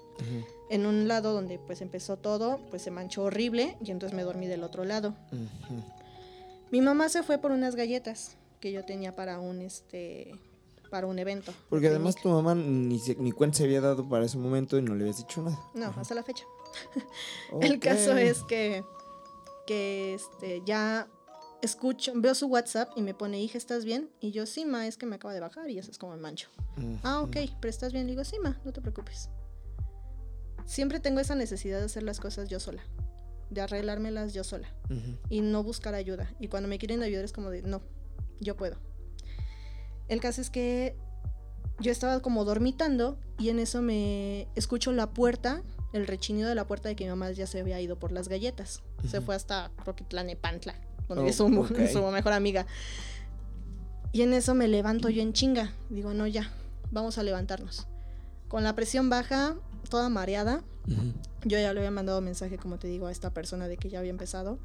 en 0.68 0.84
un 0.84 1.08
lado 1.08 1.32
donde 1.32 1.58
pues 1.58 1.80
empezó 1.80 2.18
todo, 2.18 2.60
pues 2.68 2.82
se 2.82 2.90
manchó 2.90 3.24
horrible 3.24 3.76
y 3.82 3.90
entonces 3.90 4.14
me 4.14 4.22
dormí 4.22 4.46
del 4.46 4.64
otro 4.64 4.84
lado. 4.84 5.14
Mi 6.70 6.82
mamá 6.82 7.08
se 7.08 7.22
fue 7.22 7.38
por 7.38 7.52
unas 7.52 7.74
galletas 7.74 8.36
que 8.60 8.72
yo 8.72 8.84
tenía 8.84 9.16
para 9.16 9.40
un, 9.40 9.62
este, 9.62 10.32
para 10.90 11.06
un 11.06 11.18
evento. 11.18 11.52
Porque 11.68 11.88
además 11.88 12.16
tu 12.16 12.28
mamá 12.28 12.54
ni, 12.54 12.98
se- 12.98 13.16
ni 13.16 13.32
cuenta 13.32 13.58
se 13.58 13.64
había 13.64 13.80
dado 13.80 14.08
para 14.08 14.24
ese 14.24 14.38
momento 14.38 14.78
y 14.78 14.82
no 14.82 14.94
le 14.94 15.02
habías 15.04 15.18
dicho 15.18 15.42
nada. 15.42 15.58
No, 15.74 15.86
hasta 15.96 16.14
la 16.14 16.22
fecha. 16.22 16.44
El 17.60 17.78
caso 17.80 18.16
es 18.16 18.42
que, 18.44 18.84
que 19.66 20.14
este, 20.14 20.62
ya 20.64 21.08
escucho, 21.62 22.12
veo 22.14 22.34
su 22.34 22.46
WhatsApp 22.46 22.90
y 22.96 23.02
me 23.02 23.14
pone, 23.14 23.40
hija, 23.40 23.58
¿estás 23.58 23.84
bien? 23.84 24.10
Y 24.20 24.30
yo, 24.32 24.46
sí, 24.46 24.64
ma, 24.64 24.86
es 24.86 24.96
que 24.96 25.06
me 25.06 25.16
acaba 25.16 25.34
de 25.34 25.40
bajar 25.40 25.68
y 25.70 25.78
eso 25.78 25.90
es 25.90 25.98
como 25.98 26.14
el 26.14 26.20
mancho. 26.20 26.48
Ah, 27.02 27.20
ok, 27.22 27.36
pero 27.60 27.70
estás 27.70 27.92
bien. 27.92 28.06
Le 28.06 28.12
digo, 28.12 28.24
sí, 28.24 28.36
ma, 28.42 28.60
no 28.64 28.72
te 28.72 28.80
preocupes. 28.80 29.28
Siempre 30.64 31.00
tengo 31.00 31.20
esa 31.20 31.34
necesidad 31.34 31.78
de 31.78 31.86
hacer 31.86 32.02
las 32.02 32.20
cosas 32.20 32.48
yo 32.48 32.60
sola, 32.60 32.82
de 33.50 33.60
arreglármelas 33.62 34.34
yo 34.34 34.44
sola 34.44 34.68
Ujú. 34.90 35.16
y 35.30 35.40
no 35.40 35.62
buscar 35.62 35.94
ayuda. 35.94 36.30
Y 36.38 36.48
cuando 36.48 36.68
me 36.68 36.78
quieren 36.78 37.02
ayudar 37.02 37.24
es 37.24 37.32
como 37.32 37.50
de, 37.50 37.62
no, 37.62 37.80
yo 38.40 38.56
puedo. 38.56 38.76
El 40.08 40.20
caso 40.20 40.40
es 40.40 40.50
que 40.50 40.96
yo 41.80 41.92
estaba 41.92 42.20
como 42.20 42.44
dormitando 42.44 43.18
y 43.38 43.50
en 43.50 43.58
eso 43.58 43.82
me 43.82 44.48
escucho 44.56 44.92
la 44.92 45.10
puerta, 45.10 45.62
el 45.92 46.06
rechinido 46.06 46.48
de 46.48 46.54
la 46.54 46.66
puerta 46.66 46.88
de 46.88 46.96
que 46.96 47.04
mi 47.04 47.10
mamá 47.10 47.30
ya 47.30 47.46
se 47.46 47.60
había 47.60 47.80
ido 47.80 47.98
por 47.98 48.12
las 48.12 48.28
galletas. 48.28 48.82
Se 49.08 49.20
fue 49.20 49.34
hasta, 49.34 49.70
creo 49.82 49.94
que 49.94 50.04
Tlanepantla, 50.04 50.74
donde 51.08 51.24
Oh, 51.24 51.26
es 51.26 51.36
su, 51.36 51.48
mejor 51.48 52.32
amiga. 52.32 52.66
Y 54.12 54.22
en 54.22 54.32
eso 54.32 54.54
me 54.54 54.66
levanto 54.68 55.08
yo 55.08 55.22
en 55.22 55.32
chinga. 55.32 55.72
Digo, 55.90 56.14
no, 56.14 56.26
ya, 56.26 56.50
vamos 56.90 57.18
a 57.18 57.22
levantarnos. 57.22 57.86
Con 58.48 58.64
la 58.64 58.74
presión 58.74 59.10
baja, 59.10 59.56
toda 59.88 60.08
mareada, 60.08 60.64
yo 61.44 61.58
ya 61.58 61.72
le 61.72 61.80
había 61.80 61.90
mandado 61.90 62.20
mensaje, 62.20 62.58
como 62.58 62.78
te 62.78 62.88
digo, 62.88 63.06
a 63.06 63.12
esta 63.12 63.32
persona 63.32 63.68
de 63.68 63.76
que 63.76 63.90
ya 63.90 63.98
había 63.98 64.10
empezado. 64.10 64.58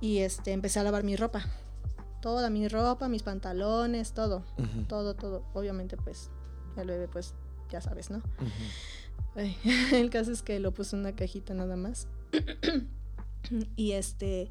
Y 0.00 0.18
este, 0.18 0.52
empecé 0.52 0.78
a 0.78 0.84
lavar 0.84 1.02
mi 1.02 1.16
ropa. 1.16 1.46
Toda 2.20 2.50
mi 2.50 2.68
ropa, 2.68 3.08
mis 3.08 3.22
pantalones, 3.22 4.12
todo. 4.12 4.44
Todo, 4.88 5.14
todo. 5.14 5.44
Obviamente, 5.54 5.96
pues, 5.96 6.30
el 6.76 6.88
bebé, 6.88 7.08
pues, 7.08 7.34
ya 7.70 7.80
sabes, 7.80 8.10
¿no? 8.10 8.22
El 9.92 10.10
caso 10.10 10.32
es 10.32 10.42
que 10.42 10.58
lo 10.58 10.72
puse 10.72 10.96
en 10.96 11.00
una 11.00 11.14
cajita 11.14 11.54
nada 11.54 11.76
más. 11.76 12.08
y 13.76 13.92
este, 13.92 14.50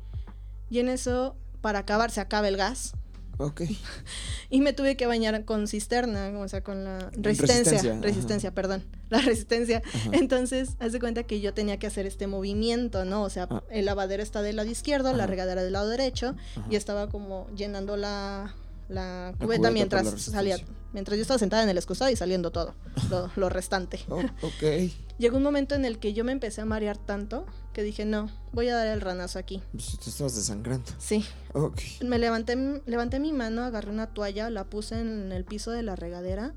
y 0.69 0.79
en 0.79 0.89
eso, 0.89 1.35
para 1.61 1.79
acabar, 1.79 2.11
se 2.11 2.21
acaba 2.21 2.47
el 2.47 2.57
gas. 2.57 2.93
Ok. 3.37 3.61
Y 4.49 4.61
me 4.61 4.71
tuve 4.71 4.95
que 4.95 5.05
bañar 5.07 5.43
con 5.43 5.67
cisterna, 5.67 6.29
o 6.39 6.47
sea, 6.47 6.63
con 6.63 6.85
la 6.85 7.09
resistencia. 7.11 7.81
Resistencia, 8.01 8.53
perdón. 8.53 8.85
La 9.09 9.19
resistencia. 9.19 9.81
Ajá. 9.85 10.09
Entonces, 10.13 10.69
haz 10.79 10.93
de 10.93 10.99
cuenta 11.01 11.23
que 11.23 11.41
yo 11.41 11.53
tenía 11.53 11.77
que 11.79 11.85
hacer 11.87 12.05
este 12.05 12.27
movimiento, 12.27 13.03
¿no? 13.05 13.23
O 13.23 13.29
sea, 13.29 13.47
Ah. 13.49 13.63
el 13.69 13.83
lavadero 13.85 14.23
está 14.23 14.41
del 14.41 14.55
lado 14.55 14.69
izquierdo, 14.69 15.13
la 15.13 15.27
regadera 15.27 15.63
del 15.63 15.73
lado 15.73 15.89
derecho, 15.89 16.35
Ajá. 16.55 16.65
y 16.69 16.75
estaba 16.77 17.09
como 17.09 17.47
llenando 17.55 17.97
la, 17.97 18.55
la 18.89 19.33
cubeta 19.39 19.69
mientras 19.71 20.05
la 20.05 20.17
salía. 20.17 20.57
Mientras 20.93 21.17
yo 21.17 21.21
estaba 21.23 21.37
sentada 21.37 21.63
en 21.63 21.69
el 21.69 21.77
excusado 21.77 22.09
y 22.09 22.15
saliendo 22.15 22.51
todo, 22.51 22.73
lo, 23.09 23.29
lo 23.35 23.49
restante. 23.49 23.99
Oh, 24.09 24.19
ok. 24.21 24.91
Llegó 25.19 25.37
un 25.37 25.43
momento 25.43 25.75
en 25.75 25.83
el 25.83 25.99
que 25.99 26.13
yo 26.13 26.23
me 26.23 26.31
empecé 26.31 26.61
a 26.61 26.65
marear 26.65 26.97
tanto 26.97 27.45
que 27.77 27.83
dije, 27.83 28.05
no, 28.05 28.27
voy 28.53 28.69
a 28.69 28.75
dar 28.75 28.87
el 28.87 29.01
ranazo 29.01 29.37
aquí. 29.37 29.61
Pues 29.71 29.99
te 29.99 30.09
estabas 30.09 30.35
desangrando. 30.35 30.91
Sí, 30.97 31.23
Ok. 31.53 31.79
me 32.03 32.17
levanté, 32.17 32.55
levanté 32.87 33.19
mi 33.19 33.31
mano, 33.33 33.61
agarré 33.61 33.91
una 33.91 34.07
toalla, 34.07 34.49
la 34.49 34.63
puse 34.63 34.99
en 34.99 35.31
el 35.31 35.45
piso 35.45 35.69
de 35.69 35.83
la 35.83 35.95
regadera, 35.95 36.55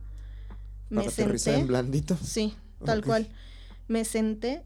me 0.88 1.02
Para 1.02 1.10
senté. 1.10 1.56
en 1.56 1.66
blandito. 1.66 2.16
Sí, 2.24 2.54
tal 2.86 3.04
cual. 3.04 3.28
Me 3.86 4.06
senté, 4.06 4.62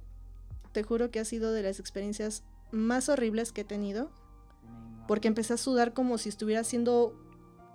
te 0.71 0.85
juro 0.85 1.11
que 1.11 1.19
ha 1.19 1.25
sido 1.25 1.51
de 1.51 1.65
las 1.65 1.81
experiencias 1.81 2.45
más 2.71 3.09
horribles 3.09 3.51
que 3.51 3.63
he 3.63 3.65
tenido, 3.65 4.13
porque 5.09 5.27
empecé 5.27 5.55
a 5.55 5.57
sudar 5.57 5.93
como 5.93 6.19
si 6.19 6.29
estuviera 6.29 6.61
haciendo 6.61 7.21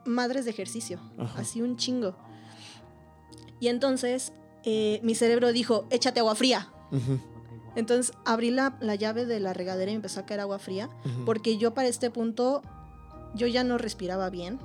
madres 0.05 0.45
de 0.45 0.51
ejercicio, 0.51 1.01
Ajá. 1.17 1.41
así 1.41 1.61
un 1.61 1.75
chingo. 1.75 2.15
Y 3.59 3.67
entonces 3.67 4.31
eh, 4.63 5.01
mi 5.03 5.15
cerebro 5.15 5.51
dijo, 5.51 5.85
échate 5.89 6.21
agua 6.21 6.35
fría. 6.35 6.69
Ujú. 6.93 7.19
Entonces 7.75 8.13
abrí 8.25 8.51
la, 8.51 8.77
la 8.81 8.95
llave 8.95 9.25
de 9.25 9.39
la 9.39 9.53
regadera 9.53 9.91
y 9.91 9.95
empezó 9.95 10.19
a 10.19 10.25
caer 10.25 10.39
agua 10.41 10.59
fría, 10.59 10.89
porque 11.25 11.57
yo 11.57 11.73
para 11.73 11.87
este 11.87 12.09
punto 12.09 12.61
yo 13.35 13.47
ya 13.47 13.63
no 13.63 13.77
respiraba 13.77 14.29
bien. 14.29 14.59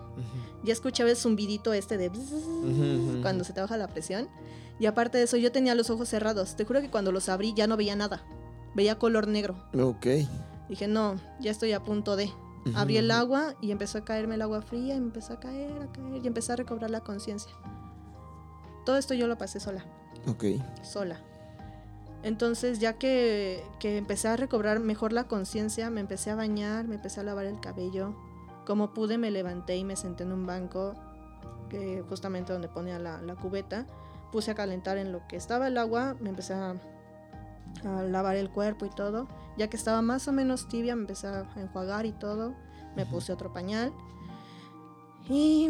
Ya 0.62 0.72
escuchaba 0.72 1.10
el 1.10 1.16
zumbidito 1.16 1.72
este 1.74 1.98
de 1.98 2.10
cuando 3.22 3.44
se 3.44 3.52
te 3.52 3.60
baja 3.60 3.76
la 3.76 3.88
presión. 3.88 4.28
Y 4.78 4.86
aparte 4.86 5.18
de 5.18 5.24
eso, 5.24 5.36
yo 5.36 5.52
tenía 5.52 5.74
los 5.74 5.90
ojos 5.90 6.08
cerrados. 6.08 6.56
Te 6.56 6.64
juro 6.64 6.80
que 6.80 6.90
cuando 6.90 7.12
los 7.12 7.28
abrí 7.28 7.52
ya 7.54 7.66
no 7.66 7.76
veía 7.76 7.94
nada. 7.94 8.24
Veía 8.74 8.98
color 8.98 9.28
negro. 9.28 9.54
Ok. 9.78 10.06
Dije, 10.68 10.88
no, 10.88 11.16
ya 11.40 11.50
estoy 11.50 11.72
a 11.72 11.82
punto 11.84 12.16
de. 12.16 12.32
Abrí 12.74 12.96
el 12.96 13.10
agua 13.10 13.54
y 13.60 13.70
empezó 13.70 13.98
a 13.98 14.04
caerme 14.06 14.36
el 14.36 14.42
agua 14.42 14.62
fría 14.62 14.94
y 14.94 15.00
me 15.00 15.06
empezó 15.08 15.34
a 15.34 15.40
caer, 15.40 15.70
a 15.82 15.92
caer 15.92 16.24
y 16.24 16.26
empecé 16.26 16.52
a 16.52 16.56
recobrar 16.56 16.90
la 16.90 17.00
conciencia. 17.00 17.52
Todo 18.86 18.96
esto 18.96 19.12
yo 19.14 19.26
lo 19.26 19.36
pasé 19.36 19.60
sola, 19.60 19.84
Ok. 20.26 20.44
sola. 20.82 21.20
Entonces 22.24 22.80
ya 22.80 22.94
que, 22.94 23.62
que 23.78 23.98
empecé 23.98 24.28
a 24.28 24.36
recobrar 24.36 24.80
mejor 24.80 25.12
la 25.12 25.24
conciencia, 25.24 25.90
me 25.90 26.00
empecé 26.00 26.30
a 26.30 26.34
bañar, 26.34 26.88
me 26.88 26.94
empecé 26.94 27.20
a 27.20 27.22
lavar 27.22 27.44
el 27.44 27.60
cabello. 27.60 28.14
Como 28.66 28.94
pude 28.94 29.18
me 29.18 29.30
levanté 29.30 29.76
y 29.76 29.84
me 29.84 29.94
senté 29.94 30.24
en 30.24 30.32
un 30.32 30.46
banco, 30.46 30.94
que 31.68 32.02
justamente 32.08 32.52
donde 32.52 32.68
ponía 32.68 32.98
la, 32.98 33.20
la 33.20 33.36
cubeta. 33.36 33.86
Puse 34.32 34.50
a 34.50 34.54
calentar 34.54 34.96
en 34.96 35.12
lo 35.12 35.26
que 35.28 35.36
estaba 35.36 35.68
el 35.68 35.76
agua, 35.76 36.16
me 36.18 36.30
empecé 36.30 36.54
a, 36.54 36.74
a 37.84 38.02
lavar 38.02 38.36
el 38.36 38.50
cuerpo 38.50 38.86
y 38.86 38.90
todo. 38.90 39.28
Ya 39.58 39.68
que 39.68 39.76
estaba 39.76 40.00
más 40.00 40.26
o 40.26 40.32
menos 40.32 40.66
tibia, 40.66 40.96
me 40.96 41.02
empecé 41.02 41.28
a 41.28 41.46
enjuagar 41.56 42.06
y 42.06 42.12
todo. 42.12 42.54
Me 42.96 43.04
puse 43.04 43.34
otro 43.34 43.52
pañal. 43.52 43.92
Y 45.28 45.68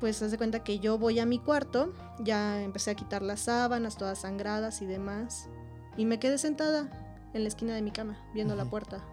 pues 0.00 0.20
haz 0.20 0.32
de 0.32 0.36
cuenta 0.36 0.64
que 0.64 0.80
yo 0.80 0.98
voy 0.98 1.20
a 1.20 1.26
mi 1.26 1.38
cuarto, 1.38 1.92
ya 2.18 2.60
empecé 2.60 2.90
a 2.90 2.96
quitar 2.96 3.22
las 3.22 3.40
sábanas 3.40 3.96
todas 3.96 4.22
sangradas 4.22 4.82
y 4.82 4.86
demás. 4.86 5.48
Y 5.96 6.04
me 6.04 6.18
quedé 6.18 6.38
sentada 6.38 6.88
en 7.34 7.42
la 7.42 7.48
esquina 7.48 7.74
de 7.74 7.82
mi 7.82 7.90
cama, 7.90 8.18
viendo 8.34 8.54
la 8.56 8.64
puerta. 8.64 9.04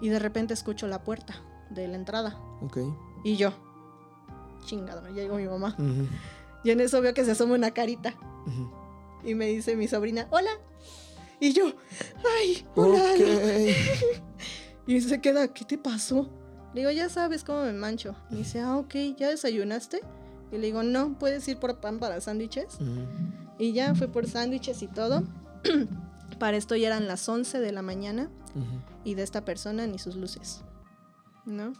Y 0.00 0.08
de 0.08 0.18
repente 0.18 0.54
escucho 0.54 0.86
la 0.86 1.04
puerta 1.04 1.34
de 1.70 1.88
la 1.88 1.96
entrada. 1.96 2.38
Ok. 2.60 2.78
Y 3.24 3.36
yo, 3.36 3.52
chingado, 4.64 5.08
ya 5.08 5.22
llegó 5.22 5.36
mi 5.36 5.46
mamá. 5.46 5.76
Ujú. 5.78 6.06
Y 6.64 6.70
en 6.70 6.80
eso 6.80 7.00
veo 7.00 7.14
que 7.14 7.24
se 7.24 7.32
asoma 7.32 7.54
una 7.54 7.72
carita. 7.72 8.14
Ujú. 8.46 8.70
Y 9.24 9.34
me 9.34 9.46
dice 9.46 9.76
mi 9.76 9.88
sobrina, 9.88 10.26
hola. 10.30 10.50
Y 11.40 11.52
yo, 11.52 11.72
ay, 12.38 12.66
hola. 12.74 13.02
Ok. 13.14 14.22
Y 14.86 15.00
se 15.00 15.20
queda, 15.20 15.46
¿qué 15.48 15.64
te 15.64 15.78
pasó? 15.78 16.28
Le 16.74 16.80
digo, 16.80 16.90
ya 16.90 17.08
sabes 17.08 17.44
cómo 17.44 17.62
me 17.62 17.72
mancho. 17.72 18.16
Me 18.30 18.38
dice, 18.38 18.60
ah, 18.60 18.78
ok, 18.78 18.94
¿ya 19.16 19.28
desayunaste? 19.28 20.00
Y 20.52 20.58
le 20.58 20.66
digo, 20.66 20.82
no, 20.82 21.18
puedes 21.18 21.48
ir 21.48 21.58
por 21.58 21.80
pan 21.80 21.98
para 21.98 22.20
sándwiches. 22.20 22.78
Y 23.58 23.72
ya 23.72 23.94
fue 23.94 24.06
por 24.08 24.28
sándwiches 24.28 24.82
y 24.82 24.86
todo. 24.86 25.24
para 26.38 26.56
esto 26.56 26.76
ya 26.76 26.88
eran 26.88 27.06
las 27.08 27.28
11 27.28 27.60
de 27.60 27.72
la 27.72 27.82
mañana 27.82 28.28
y 29.04 29.14
de 29.14 29.22
esta 29.22 29.44
persona 29.44 29.86
ni 29.86 29.98
sus 29.98 30.16
luces. 30.16 30.62
¿No? 31.46 31.72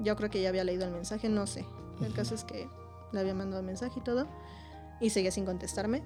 Yo 0.00 0.16
creo 0.16 0.30
que 0.30 0.42
ya 0.42 0.48
había 0.48 0.64
leído 0.64 0.84
el 0.84 0.90
mensaje, 0.90 1.28
no 1.28 1.46
sé. 1.46 1.64
El 2.04 2.12
caso 2.12 2.34
es 2.34 2.44
que 2.44 2.68
le 3.12 3.20
había 3.20 3.34
mandado 3.34 3.62
mensaje 3.62 4.00
y 4.00 4.02
todo. 4.02 4.26
Y 5.00 5.10
seguía 5.10 5.30
sin 5.30 5.44
contestarme. 5.44 6.02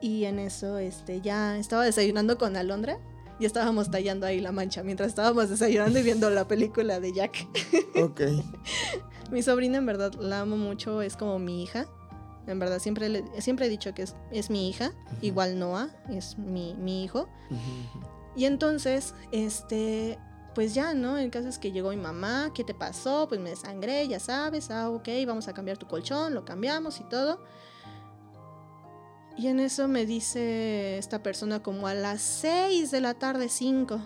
Y 0.00 0.24
en 0.24 0.38
eso 0.38 0.78
este, 0.78 1.20
ya 1.20 1.56
estaba 1.58 1.84
desayunando 1.84 2.38
con 2.38 2.56
Alondra. 2.56 2.98
Y 3.38 3.46
estábamos 3.46 3.90
tallando 3.90 4.26
ahí 4.26 4.40
la 4.40 4.52
mancha 4.52 4.82
mientras 4.82 5.08
estábamos 5.08 5.48
desayunando 5.48 5.98
y 5.98 6.02
viendo 6.02 6.30
la 6.30 6.46
película 6.46 7.00
de 7.00 7.12
Jack. 7.12 7.46
Ok. 7.96 8.20
Mi 9.34 9.42
sobrina 9.42 9.78
en 9.78 9.86
verdad 9.86 10.14
la 10.14 10.40
amo 10.40 10.56
mucho, 10.56 11.02
es 11.02 11.16
como 11.16 11.38
mi 11.38 11.62
hija. 11.62 11.86
En 12.46 12.58
verdad 12.58 12.78
siempre, 12.78 13.08
le- 13.08 13.40
siempre 13.42 13.66
he 13.66 13.68
dicho 13.68 13.92
que 13.94 14.02
es, 14.02 14.14
es 14.30 14.48
mi 14.48 14.68
hija. 14.68 14.92
Igual 15.22 15.58
Noah 15.58 15.88
es 16.08 16.38
mi, 16.38 16.74
mi 16.74 17.02
hijo. 17.04 17.28
Y 18.36 18.44
entonces, 18.44 19.14
este, 19.32 20.18
pues 20.54 20.72
ya, 20.74 20.94
¿no? 20.94 21.16
El 21.18 21.30
caso 21.30 21.48
es 21.48 21.58
que 21.58 21.72
llegó 21.72 21.90
mi 21.90 21.96
mamá, 21.96 22.50
¿qué 22.54 22.62
te 22.64 22.74
pasó? 22.74 23.26
Pues 23.28 23.40
me 23.40 23.50
desangré, 23.50 24.06
ya 24.06 24.20
sabes, 24.20 24.70
ah, 24.70 24.88
ok, 24.90 25.08
vamos 25.26 25.48
a 25.48 25.52
cambiar 25.52 25.78
tu 25.78 25.86
colchón, 25.88 26.32
lo 26.34 26.44
cambiamos 26.44 27.00
y 27.00 27.04
todo. 27.04 27.42
Y 29.36 29.48
en 29.48 29.58
eso 29.58 29.88
me 29.88 30.06
dice 30.06 30.96
esta 30.98 31.22
persona 31.24 31.60
como 31.62 31.88
a 31.88 31.94
las 31.94 32.20
6 32.20 32.90
de 32.92 33.00
la 33.00 33.14
tarde, 33.14 33.48
5, 33.48 33.98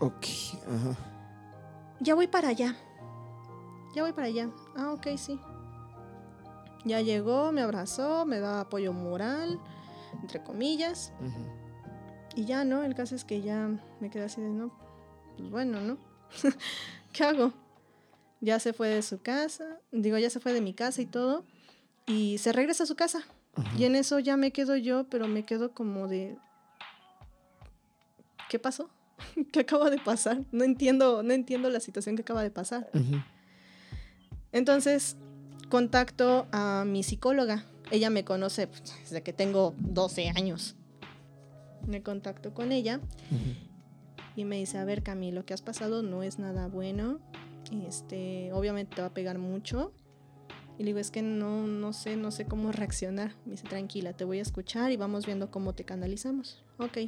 Ok. 0.00 0.26
Ajá. 0.66 0.96
ya 2.00 2.14
voy 2.14 2.26
para 2.28 2.48
allá. 2.48 2.76
Ya 3.94 4.02
voy 4.02 4.12
para 4.12 4.26
allá. 4.26 4.50
Ah, 4.76 4.92
ok, 4.92 5.06
sí. 5.16 5.38
Ya 6.84 7.00
llegó, 7.00 7.52
me 7.52 7.62
abrazó, 7.62 8.26
me 8.26 8.40
da 8.40 8.60
apoyo 8.60 8.92
moral, 8.92 9.58
entre 10.20 10.42
comillas. 10.42 11.12
Y 12.34 12.44
ya, 12.44 12.64
¿no? 12.64 12.82
El 12.82 12.94
caso 12.94 13.14
es 13.14 13.24
que 13.24 13.40
ya 13.40 13.70
me 14.00 14.10
quedé 14.10 14.24
así 14.24 14.40
de, 14.40 14.50
no, 14.50 14.72
pues 15.36 15.50
bueno, 15.50 15.80
¿no? 15.80 15.96
¿Qué 17.12 17.24
hago? 17.24 17.52
Ya 18.40 18.58
se 18.58 18.72
fue 18.72 18.88
de 18.88 19.02
su 19.02 19.22
casa, 19.22 19.78
digo, 19.92 20.18
ya 20.18 20.28
se 20.28 20.40
fue 20.40 20.52
de 20.52 20.60
mi 20.60 20.74
casa 20.74 21.00
y 21.00 21.06
todo, 21.06 21.44
y 22.06 22.38
se 22.38 22.52
regresa 22.52 22.82
a 22.82 22.86
su 22.86 22.96
casa. 22.96 23.22
Y 23.78 23.84
en 23.84 23.94
eso 23.94 24.18
ya 24.18 24.36
me 24.36 24.50
quedo 24.50 24.76
yo, 24.76 25.04
pero 25.08 25.28
me 25.28 25.44
quedo 25.44 25.72
como 25.72 26.08
de, 26.08 26.36
¿qué 28.50 28.58
pasó? 28.58 28.90
¿Qué 29.52 29.60
acaba 29.60 29.88
de 29.88 29.98
pasar? 29.98 30.42
No 30.50 30.64
entiendo, 30.64 31.22
no 31.22 31.32
entiendo 31.32 31.70
la 31.70 31.80
situación 31.80 32.16
que 32.16 32.22
acaba 32.22 32.42
de 32.42 32.50
pasar. 32.50 32.90
Entonces, 34.54 35.16
contacto 35.68 36.46
a 36.52 36.84
mi 36.86 37.02
psicóloga. 37.02 37.64
Ella 37.90 38.08
me 38.08 38.24
conoce 38.24 38.68
pues, 38.68 38.84
desde 39.00 39.22
que 39.22 39.32
tengo 39.32 39.74
12 39.78 40.28
años. 40.28 40.76
Me 41.88 42.04
contacto 42.04 42.54
con 42.54 42.70
ella 42.70 43.00
y 44.36 44.44
me 44.44 44.56
dice, 44.56 44.78
a 44.78 44.84
ver 44.84 45.02
Cami, 45.02 45.32
lo 45.32 45.44
que 45.44 45.54
has 45.54 45.60
pasado 45.60 46.04
no 46.04 46.22
es 46.22 46.38
nada 46.38 46.68
bueno. 46.68 47.18
Este, 47.86 48.52
obviamente 48.52 48.94
te 48.94 49.02
va 49.02 49.08
a 49.08 49.12
pegar 49.12 49.38
mucho. 49.38 49.92
Y 50.78 50.84
le 50.84 50.86
digo, 50.86 51.00
es 51.00 51.10
que 51.10 51.22
no, 51.22 51.66
no 51.66 51.92
sé, 51.92 52.16
no 52.16 52.30
sé 52.30 52.46
cómo 52.46 52.70
reaccionar. 52.70 53.34
Me 53.44 53.52
dice, 53.52 53.66
tranquila, 53.66 54.12
te 54.12 54.24
voy 54.24 54.38
a 54.38 54.42
escuchar 54.42 54.92
y 54.92 54.96
vamos 54.96 55.26
viendo 55.26 55.50
cómo 55.50 55.74
te 55.74 55.82
canalizamos. 55.84 56.62
Ok. 56.78 56.98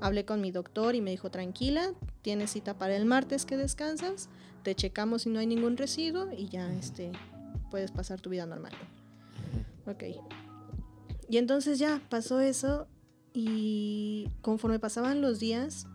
Hablé 0.00 0.24
con 0.24 0.40
mi 0.40 0.50
doctor 0.50 0.96
y 0.96 1.00
me 1.00 1.12
dijo, 1.12 1.30
tranquila, 1.30 1.92
tienes 2.22 2.50
cita 2.50 2.76
para 2.76 2.96
el 2.96 3.04
martes 3.04 3.46
que 3.46 3.56
descansas, 3.56 4.28
te 4.62 4.74
checamos 4.74 5.22
si 5.22 5.30
no 5.30 5.38
hay 5.38 5.46
ningún 5.46 5.76
residuo 5.76 6.30
y 6.32 6.48
ya 6.48 6.72
este, 6.74 7.12
puedes 7.70 7.90
pasar 7.90 8.20
tu 8.20 8.30
vida 8.30 8.46
normal. 8.46 8.72
Ok. 9.86 10.04
Y 11.28 11.36
entonces 11.36 11.78
ya 11.78 12.00
pasó 12.08 12.40
eso 12.40 12.86
y 13.32 14.30
conforme 14.40 14.78
pasaban 14.78 15.20
los 15.20 15.38
días, 15.38 15.86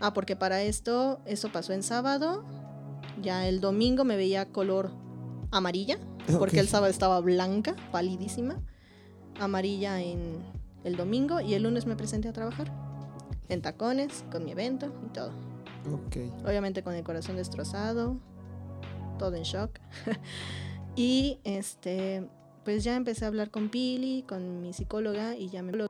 ah, 0.00 0.14
porque 0.14 0.36
para 0.36 0.62
esto, 0.62 1.20
eso 1.26 1.50
pasó 1.50 1.72
en 1.72 1.82
sábado, 1.82 2.44
ya 3.20 3.48
el 3.48 3.60
domingo 3.60 4.04
me 4.04 4.16
veía 4.16 4.50
color 4.52 4.90
amarilla, 5.50 5.98
porque 6.38 6.60
el 6.60 6.68
sábado 6.68 6.90
estaba 6.90 7.20
blanca, 7.20 7.74
palidísima, 7.92 8.60
amarilla 9.40 10.00
en 10.00 10.38
el 10.84 10.96
domingo 10.96 11.40
y 11.40 11.54
el 11.54 11.64
lunes 11.64 11.86
me 11.86 11.96
presenté 11.96 12.28
a 12.28 12.32
trabajar 12.32 12.72
en 13.48 13.60
tacones, 13.60 14.24
con 14.30 14.44
mi 14.44 14.52
evento 14.52 14.92
y 15.06 15.12
todo. 15.12 15.53
Ok. 15.92 16.16
Obviamente 16.44 16.82
con 16.82 16.94
el 16.94 17.04
corazón 17.04 17.36
destrozado, 17.36 18.16
todo 19.18 19.36
en 19.36 19.42
shock. 19.42 19.78
y 20.96 21.38
este, 21.44 22.28
pues 22.64 22.84
ya 22.84 22.96
empecé 22.96 23.24
a 23.24 23.28
hablar 23.28 23.50
con 23.50 23.68
Pili, 23.68 24.24
con 24.26 24.60
mi 24.60 24.72
psicóloga 24.72 25.36
y 25.36 25.48
ya 25.48 25.62
me... 25.62 25.72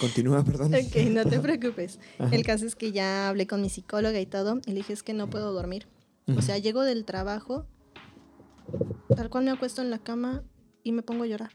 Continúa, 0.00 0.44
perdón. 0.44 0.74
Ok, 0.74 0.96
no 1.10 1.24
te 1.24 1.40
preocupes. 1.42 1.98
Ajá. 2.18 2.34
El 2.34 2.44
caso 2.44 2.66
es 2.66 2.76
que 2.76 2.92
ya 2.92 3.28
hablé 3.28 3.46
con 3.46 3.60
mi 3.60 3.68
psicóloga 3.68 4.20
y 4.20 4.26
todo 4.26 4.60
y 4.66 4.70
le 4.70 4.76
dije 4.76 4.92
es 4.92 5.02
que 5.02 5.14
no 5.14 5.28
puedo 5.28 5.52
dormir. 5.52 5.88
O 6.36 6.42
sea, 6.42 6.58
llego 6.58 6.82
del 6.82 7.04
trabajo, 7.04 7.66
tal 9.16 9.30
cual 9.30 9.44
me 9.44 9.50
acuesto 9.50 9.82
en 9.82 9.90
la 9.90 9.98
cama 9.98 10.44
y 10.84 10.92
me 10.92 11.02
pongo 11.02 11.24
a 11.24 11.26
llorar. 11.26 11.50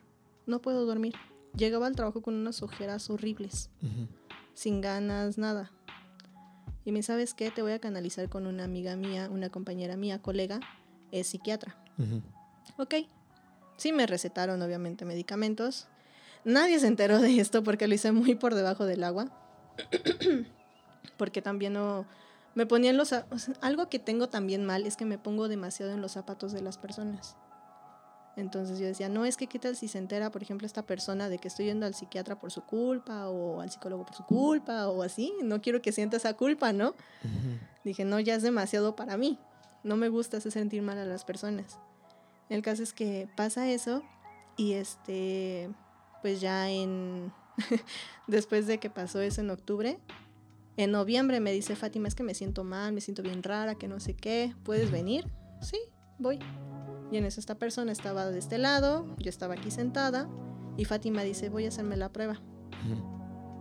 No 0.48 0.62
puedo 0.62 0.86
dormir. 0.86 1.14
Llegaba 1.56 1.88
al 1.88 1.96
trabajo 1.96 2.22
con 2.22 2.34
unas 2.34 2.62
ojeras 2.62 3.10
horribles. 3.10 3.70
Sin 4.54 4.82
ganas, 4.82 5.38
nada. 5.38 5.72
Y 6.86 6.92
me 6.92 7.02
sabes 7.04 7.34
qué, 7.34 7.50
te 7.52 7.62
voy 7.64 7.72
a 7.72 7.80
canalizar 7.80 8.30
con 8.30 8.46
una 8.48 8.64
amiga 8.64 8.96
mía, 8.96 9.28
una 9.32 9.50
compañera 9.50 9.98
mía, 9.98 10.22
colega, 10.22 10.60
es 11.12 11.28
psiquiatra. 11.28 11.76
Ujú. 11.98 12.22
Ok. 12.78 12.96
Sí 13.78 13.92
me 13.92 14.06
recetaron 14.06 14.62
obviamente 14.62 15.04
medicamentos. 15.04 15.88
Nadie 16.44 16.80
se 16.80 16.88
enteró 16.88 17.20
de 17.20 17.40
esto 17.40 17.64
porque 17.64 17.88
lo 17.88 17.96
hice 17.96 18.12
muy 18.12 18.36
por 18.36 18.54
debajo 18.54 18.86
del 18.86 19.04
agua. 19.04 19.28
porque 21.18 21.42
también 21.42 21.74
no 21.74 22.06
me 22.54 22.66
ponía 22.66 22.92
en 22.92 22.98
los 22.98 23.10
za- 23.12 23.26
o 23.32 23.38
sea, 23.40 23.56
algo 23.62 23.90
que 23.90 24.00
tengo 24.00 24.30
también 24.30 24.64
mal 24.66 24.86
es 24.86 24.96
que 24.96 25.06
me 25.06 25.18
pongo 25.18 25.48
demasiado 25.48 25.92
en 25.92 26.02
los 26.02 26.14
zapatos 26.14 26.52
de 26.54 26.62
las 26.62 26.78
personas. 26.78 27.36
Entonces 28.36 28.80
yo 28.80 28.86
decía, 28.86 29.08
no, 29.08 29.26
es 29.26 29.38
que 29.38 29.48
qué 29.48 29.60
tal 29.60 29.76
si 29.76 29.88
se 29.88 29.98
entera, 29.98 30.30
por 30.30 30.42
ejemplo, 30.42 30.68
esta 30.68 30.84
persona 30.84 31.30
de 31.30 31.38
que 31.38 31.48
estoy 31.48 31.66
yendo 31.66 31.86
al 31.86 31.96
psiquiatra 31.96 32.38
por 32.38 32.52
su 32.52 32.62
culpa 32.62 33.30
o 33.30 33.62
al 33.62 33.72
psicólogo 33.72 34.06
por 34.06 34.16
su 34.16 34.26
culpa 34.26 34.90
o 34.90 35.04
así. 35.04 35.34
No 35.42 35.62
quiero 35.62 35.82
que 35.82 35.92
sienta 35.92 36.18
esa 36.18 36.34
culpa, 36.34 36.74
¿no? 36.74 36.96
Dije, 37.84 38.04
no, 38.04 38.20
ya 38.20 38.36
es 38.36 38.44
demasiado 38.44 38.96
para 38.96 39.18
mí. 39.18 39.40
No 39.84 39.96
me 39.96 40.10
gusta 40.10 40.38
hacer 40.38 40.52
sentir 40.52 40.82
mal 40.82 40.98
a 40.98 41.06
las 41.06 41.24
personas. 41.24 41.80
El 42.50 42.62
caso 42.62 42.84
es 42.84 42.94
que 42.94 43.30
pasa 43.36 43.70
eso 43.70 44.04
y 44.58 44.74
este, 44.74 45.70
pues 46.22 46.42
ya 46.42 46.70
en 46.70 47.32
Después 48.28 48.68
de 48.68 48.80
que 48.80 48.90
pasó 48.90 49.22
eso 49.22 49.42
en 49.42 49.50
octubre, 49.50 50.00
en 50.78 50.92
noviembre 50.92 51.40
me 51.40 51.52
dice 51.52 51.76
Fátima, 51.76 52.08
es 52.08 52.16
que 52.16 52.24
me 52.24 52.34
siento 52.34 52.64
mal, 52.64 52.94
me 52.94 53.02
siento 53.02 53.24
bien 53.24 53.44
rara, 53.44 53.76
que 53.76 53.88
no 53.88 54.00
sé 54.00 54.16
qué, 54.16 54.54
¿puedes 54.64 54.92
venir? 54.92 55.26
Sí, 55.62 55.80
voy. 56.20 56.40
Y 57.12 57.18
en 57.18 57.26
eso 57.26 57.40
esta 57.40 57.56
persona 57.56 57.92
estaba 57.92 58.26
de 58.28 58.40
este 58.40 58.58
lado, 58.58 59.06
yo 59.20 59.30
estaba 59.30 59.54
aquí 59.54 59.72
sentada 59.72 60.28
y 60.78 60.86
Fátima 60.86 61.22
dice, 61.24 61.50
voy 61.50 61.66
a 61.66 61.70
hacerme 61.70 61.96
la 61.98 62.12
prueba. 62.12 62.42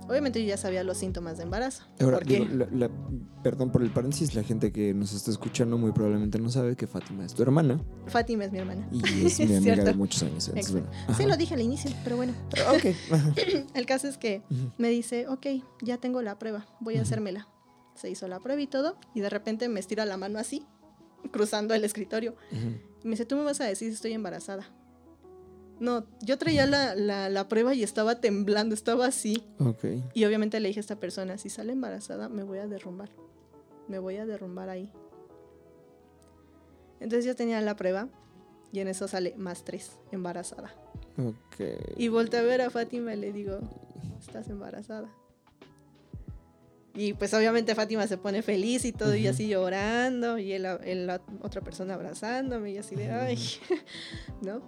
Obviamente 0.06 0.42
yo 0.42 0.48
ya 0.48 0.58
sabía 0.58 0.84
los 0.84 0.98
síntomas 0.98 1.38
de 1.38 1.44
embarazo. 1.44 1.84
Ahora, 1.98 2.18
porque 2.18 2.40
digo, 2.40 2.54
la- 2.54 2.68
la- 2.70 2.90
perdón 3.42 3.70
por 3.72 3.82
el 3.82 3.90
paréntesis, 3.90 4.34
la 4.34 4.42
gente 4.42 4.70
que 4.70 4.92
nos 4.92 5.14
está 5.14 5.30
escuchando 5.30 5.78
muy 5.78 5.92
probablemente 5.92 6.38
no 6.38 6.50
sabe 6.50 6.76
que 6.76 6.86
Fátima 6.86 7.24
es 7.24 7.32
tu 7.32 7.42
hermana 7.42 7.80
Fátima 8.06 8.44
es 8.44 8.52
mi 8.52 8.58
hermana. 8.58 8.86
y 8.92 9.24
es 9.26 9.38
mi 9.48 9.56
amiga 9.56 9.82
de 9.82 9.94
muchos 9.94 10.22
años. 10.22 10.48
entonces, 10.48 10.72
bueno, 10.72 10.88
Sí, 11.16 11.24
lo 11.24 11.36
dije 11.38 11.54
al 11.54 11.62
inicio, 11.62 11.90
pero 12.04 12.16
bueno. 12.16 12.34
Ajá. 12.52 13.32
El 13.74 13.86
caso 13.86 14.06
es 14.06 14.18
que 14.18 14.42
me 14.76 14.88
dice, 14.90 15.26
ok, 15.28 15.46
ya 15.80 15.96
tengo 15.96 16.20
la 16.20 16.38
prueba, 16.38 16.66
voy 16.80 16.94
a 16.94 16.98
Ujú. 16.98 17.04
hacérmela. 17.06 17.48
Se 17.94 18.10
hizo 18.10 18.28
la 18.28 18.40
prueba 18.40 18.60
y 18.60 18.66
todo, 18.66 18.96
y 19.14 19.20
de 19.20 19.30
repente 19.30 19.68
me 19.70 19.80
estira 19.80 20.04
la 20.04 20.16
mano 20.18 20.38
así, 20.38 20.66
cruzando 21.32 21.74
el 21.74 21.84
escritorio. 21.84 22.34
Me 23.02 23.10
dice, 23.10 23.24
tú 23.26 23.36
me 23.36 23.42
vas 23.44 23.60
a 23.60 23.64
decir 23.64 23.88
si 23.88 23.94
estoy 23.94 24.12
embarazada. 24.12 24.66
No, 25.80 26.06
yo 26.22 26.38
traía 26.38 26.66
la, 26.66 26.94
la- 26.94 27.28
la 27.28 27.48
prueba 27.48 27.74
y 27.74 27.82
estaba 27.82 28.20
temblando, 28.20 28.74
estaba 28.74 29.06
así. 29.06 29.42
Ok. 29.58 29.84
Y 30.14 30.24
obviamente 30.24 30.60
le 30.60 30.68
dije 30.68 30.80
a 30.80 30.82
esta 30.82 31.00
persona, 31.00 31.36
si 31.36 31.50
sale 31.50 31.72
embarazada, 31.72 32.28
me 32.28 32.44
voy 32.44 32.58
a 32.58 32.66
derrumbar. 32.68 33.10
Me 33.88 33.98
voy 33.98 34.16
a 34.16 34.24
derrumbar 34.26 34.68
ahí. 34.68 34.90
Entonces 37.00 37.24
yo 37.24 37.34
tenía 37.34 37.60
la 37.60 37.76
prueba 37.76 38.08
y 38.72 38.80
en 38.80 38.88
eso 38.88 39.08
sale 39.08 39.34
más 39.36 39.64
tres, 39.64 39.98
embarazada. 40.12 40.74
Ok. 41.18 41.96
Y 41.96 42.08
volteé 42.08 42.40
a 42.40 42.42
ver 42.42 42.62
a 42.62 42.70
Fátima 42.70 43.12
y 43.14 43.18
le 43.18 43.32
digo, 43.32 43.58
estás 44.18 44.48
embarazada. 44.48 45.08
Y 46.96 47.14
pues 47.14 47.34
obviamente 47.34 47.74
Fátima 47.74 48.06
se 48.06 48.18
pone 48.18 48.40
feliz 48.42 48.84
y 48.84 48.92
todo, 48.92 49.16
y 49.16 49.26
así 49.26 49.48
llorando, 49.48 50.38
y 50.38 50.52
él, 50.52 50.64
él- 50.84 51.06
la 51.08 51.20
otra 51.42 51.60
persona 51.60 51.94
abrazándome, 51.94 52.70
y 52.70 52.78
así 52.78 52.94
de, 52.94 53.10
ay, 53.10 53.36
¿no? 54.42 54.62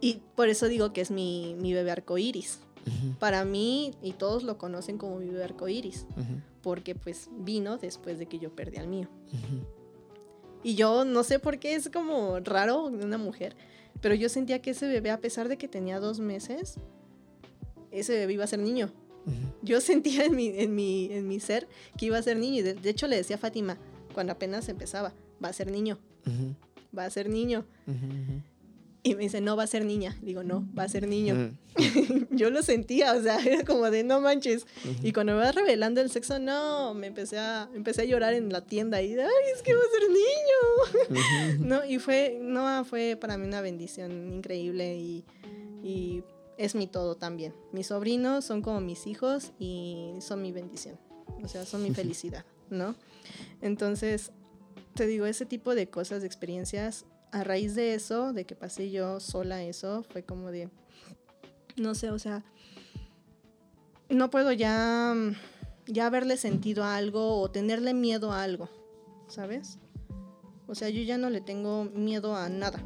Y 0.00 0.20
por 0.34 0.48
eso 0.48 0.68
digo 0.68 0.92
que 0.92 1.00
es 1.00 1.10
mi, 1.10 1.56
mi 1.58 1.72
bebé 1.72 1.90
arcoíris. 1.92 2.60
Ujú, 2.86 3.14
Para 3.18 3.44
mí, 3.44 3.92
y 4.02 4.12
todos 4.12 4.42
lo 4.44 4.58
conocen 4.58 4.98
como 4.98 5.16
mi 5.18 5.26
bebé 5.30 5.44
arcoíris, 5.44 6.06
ujú, 6.10 6.40
porque 6.62 6.94
pues 6.94 7.30
vino 7.38 7.78
después 7.78 8.18
de 8.18 8.26
que 8.26 8.38
yo 8.38 8.54
perdí 8.54 8.76
al 8.76 8.86
mío. 8.88 9.08
Y 10.62 10.74
yo 10.74 11.04
no 11.04 11.22
sé 11.24 11.38
por 11.38 11.58
qué 11.58 11.74
es 11.74 11.88
como 11.88 12.38
raro 12.40 12.90
de 12.90 13.04
una 13.04 13.18
mujer, 13.18 13.56
pero 14.02 14.14
yo 14.14 14.28
sentía 14.28 14.60
que 14.60 14.70
ese 14.70 14.86
bebé, 14.86 15.10
a 15.10 15.20
pesar 15.20 15.48
de 15.48 15.56
que 15.56 15.68
tenía 15.68 15.98
dos 16.00 16.20
meses, 16.20 16.78
ese 17.90 18.12
bebé 18.18 18.34
iba 18.34 18.44
a 18.44 18.48
ser 18.48 18.58
niño. 18.58 18.92
Yo 19.62 19.80
sentía 19.80 20.24
en 20.24 20.36
mi, 20.36 20.48
en 20.48 20.74
mi, 20.74 21.08
en 21.12 21.26
mi 21.26 21.40
ser 21.40 21.66
que 21.98 22.06
iba 22.06 22.18
a 22.18 22.22
ser 22.22 22.38
niño. 22.38 22.60
Y 22.60 22.62
de, 22.62 22.74
de 22.74 22.90
hecho 22.90 23.08
le 23.08 23.16
decía 23.16 23.36
a 23.36 23.38
Fátima, 23.38 23.78
cuando 24.14 24.32
apenas 24.32 24.68
empezaba, 24.68 25.12
va 25.44 25.48
a 25.48 25.52
ser 25.52 25.70
niño, 25.70 25.98
va 26.96 27.04
a 27.04 27.10
ser 27.10 27.28
niño. 27.28 27.66
Y 29.02 29.14
me 29.14 29.22
dice, 29.22 29.40
no, 29.40 29.56
va 29.56 29.62
a 29.62 29.66
ser 29.68 29.84
niña. 29.84 30.16
Digo, 30.20 30.42
no, 30.42 30.66
va 30.76 30.82
a 30.82 30.88
ser 30.88 31.06
niño. 31.06 31.54
Yo 32.30 32.50
lo 32.50 32.62
sentía, 32.62 33.12
o 33.12 33.22
sea, 33.22 33.38
era 33.44 33.62
como 33.64 33.88
de, 33.90 34.02
no 34.02 34.20
manches. 34.20 34.66
Y 35.02 35.12
cuando 35.12 35.34
me 35.34 35.40
va 35.40 35.52
revelando 35.52 36.00
el 36.00 36.10
sexo, 36.10 36.40
no, 36.40 36.92
me 36.94 37.06
empecé 37.06 37.38
a, 37.38 37.68
empecé 37.74 38.02
a 38.02 38.04
llorar 38.06 38.34
en 38.34 38.52
la 38.52 38.62
tienda 38.62 39.02
y, 39.02 39.12
ay, 39.12 39.28
es 39.54 39.62
que 39.62 39.74
va 39.74 39.80
a 39.80 40.00
ser 40.00 40.08
niño. 40.08 41.58
No, 41.66 41.84
y 41.84 41.98
fue, 41.98 42.38
no, 42.40 42.84
fue 42.84 43.16
para 43.20 43.36
mí 43.36 43.46
una 43.46 43.60
bendición 43.60 44.32
increíble 44.32 44.96
y, 44.96 45.24
y 45.84 46.22
es 46.58 46.74
mi 46.74 46.86
todo 46.86 47.16
también. 47.16 47.54
Mis 47.72 47.88
sobrinos 47.88 48.44
son 48.44 48.62
como 48.62 48.80
mis 48.80 49.06
hijos 49.06 49.52
y 49.58 50.14
son 50.20 50.42
mi 50.42 50.52
bendición. 50.52 50.98
O 51.42 51.48
sea, 51.48 51.64
son 51.64 51.82
mi 51.82 51.90
felicidad, 51.94 52.44
¿no? 52.70 52.94
Entonces, 53.60 54.32
te 54.94 55.06
digo, 55.06 55.26
ese 55.26 55.46
tipo 55.46 55.74
de 55.74 55.88
cosas, 55.88 56.20
de 56.20 56.26
experiencias, 56.26 57.04
a 57.32 57.44
raíz 57.44 57.74
de 57.74 57.94
eso, 57.94 58.32
de 58.32 58.46
que 58.46 58.54
pasé 58.54 58.90
yo 58.90 59.20
sola 59.20 59.62
eso, 59.62 60.04
fue 60.10 60.22
como 60.24 60.50
de, 60.50 60.70
no 61.76 61.94
sé, 61.94 62.10
o 62.10 62.18
sea, 62.18 62.44
no 64.08 64.30
puedo 64.30 64.52
ya, 64.52 65.14
ya 65.86 66.06
haberle 66.06 66.36
sentido 66.36 66.84
a 66.84 66.96
algo 66.96 67.40
o 67.40 67.50
tenerle 67.50 67.92
miedo 67.92 68.32
a 68.32 68.42
algo, 68.42 68.70
¿sabes? 69.28 69.78
O 70.66 70.74
sea, 70.74 70.88
yo 70.88 71.02
ya 71.02 71.18
no 71.18 71.30
le 71.30 71.40
tengo 71.40 71.84
miedo 71.84 72.36
a 72.36 72.48
nada, 72.48 72.82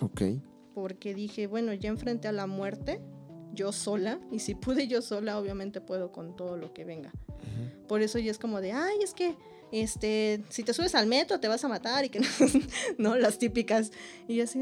Ok. 0.00 0.22
Porque 0.80 1.14
dije, 1.14 1.46
bueno, 1.46 1.72
ya 1.74 1.88
enfrenté 1.88 2.28
a 2.28 2.32
la 2.32 2.46
muerte, 2.46 3.00
yo 3.52 3.72
sola, 3.72 4.20
y 4.30 4.38
si 4.38 4.54
pude 4.54 4.86
yo 4.86 5.02
sola, 5.02 5.38
obviamente 5.38 5.80
puedo 5.80 6.12
con 6.12 6.36
todo 6.36 6.56
lo 6.56 6.72
que 6.72 6.84
venga. 6.84 7.12
Ujú. 7.26 7.86
Por 7.88 8.02
eso 8.02 8.18
ya 8.18 8.30
es 8.30 8.38
como 8.38 8.60
de, 8.60 8.72
ay, 8.72 8.98
es 9.02 9.12
que, 9.14 9.36
este, 9.72 10.44
si 10.50 10.62
te 10.62 10.72
subes 10.72 10.94
al 10.94 11.06
metro 11.08 11.40
te 11.40 11.48
vas 11.48 11.64
a 11.64 11.68
matar 11.68 12.04
y 12.04 12.08
que 12.10 12.20
no, 12.20 12.26
no 12.98 13.16
las 13.16 13.38
típicas. 13.38 13.90
Y 14.28 14.36
yo 14.36 14.44
así, 14.44 14.60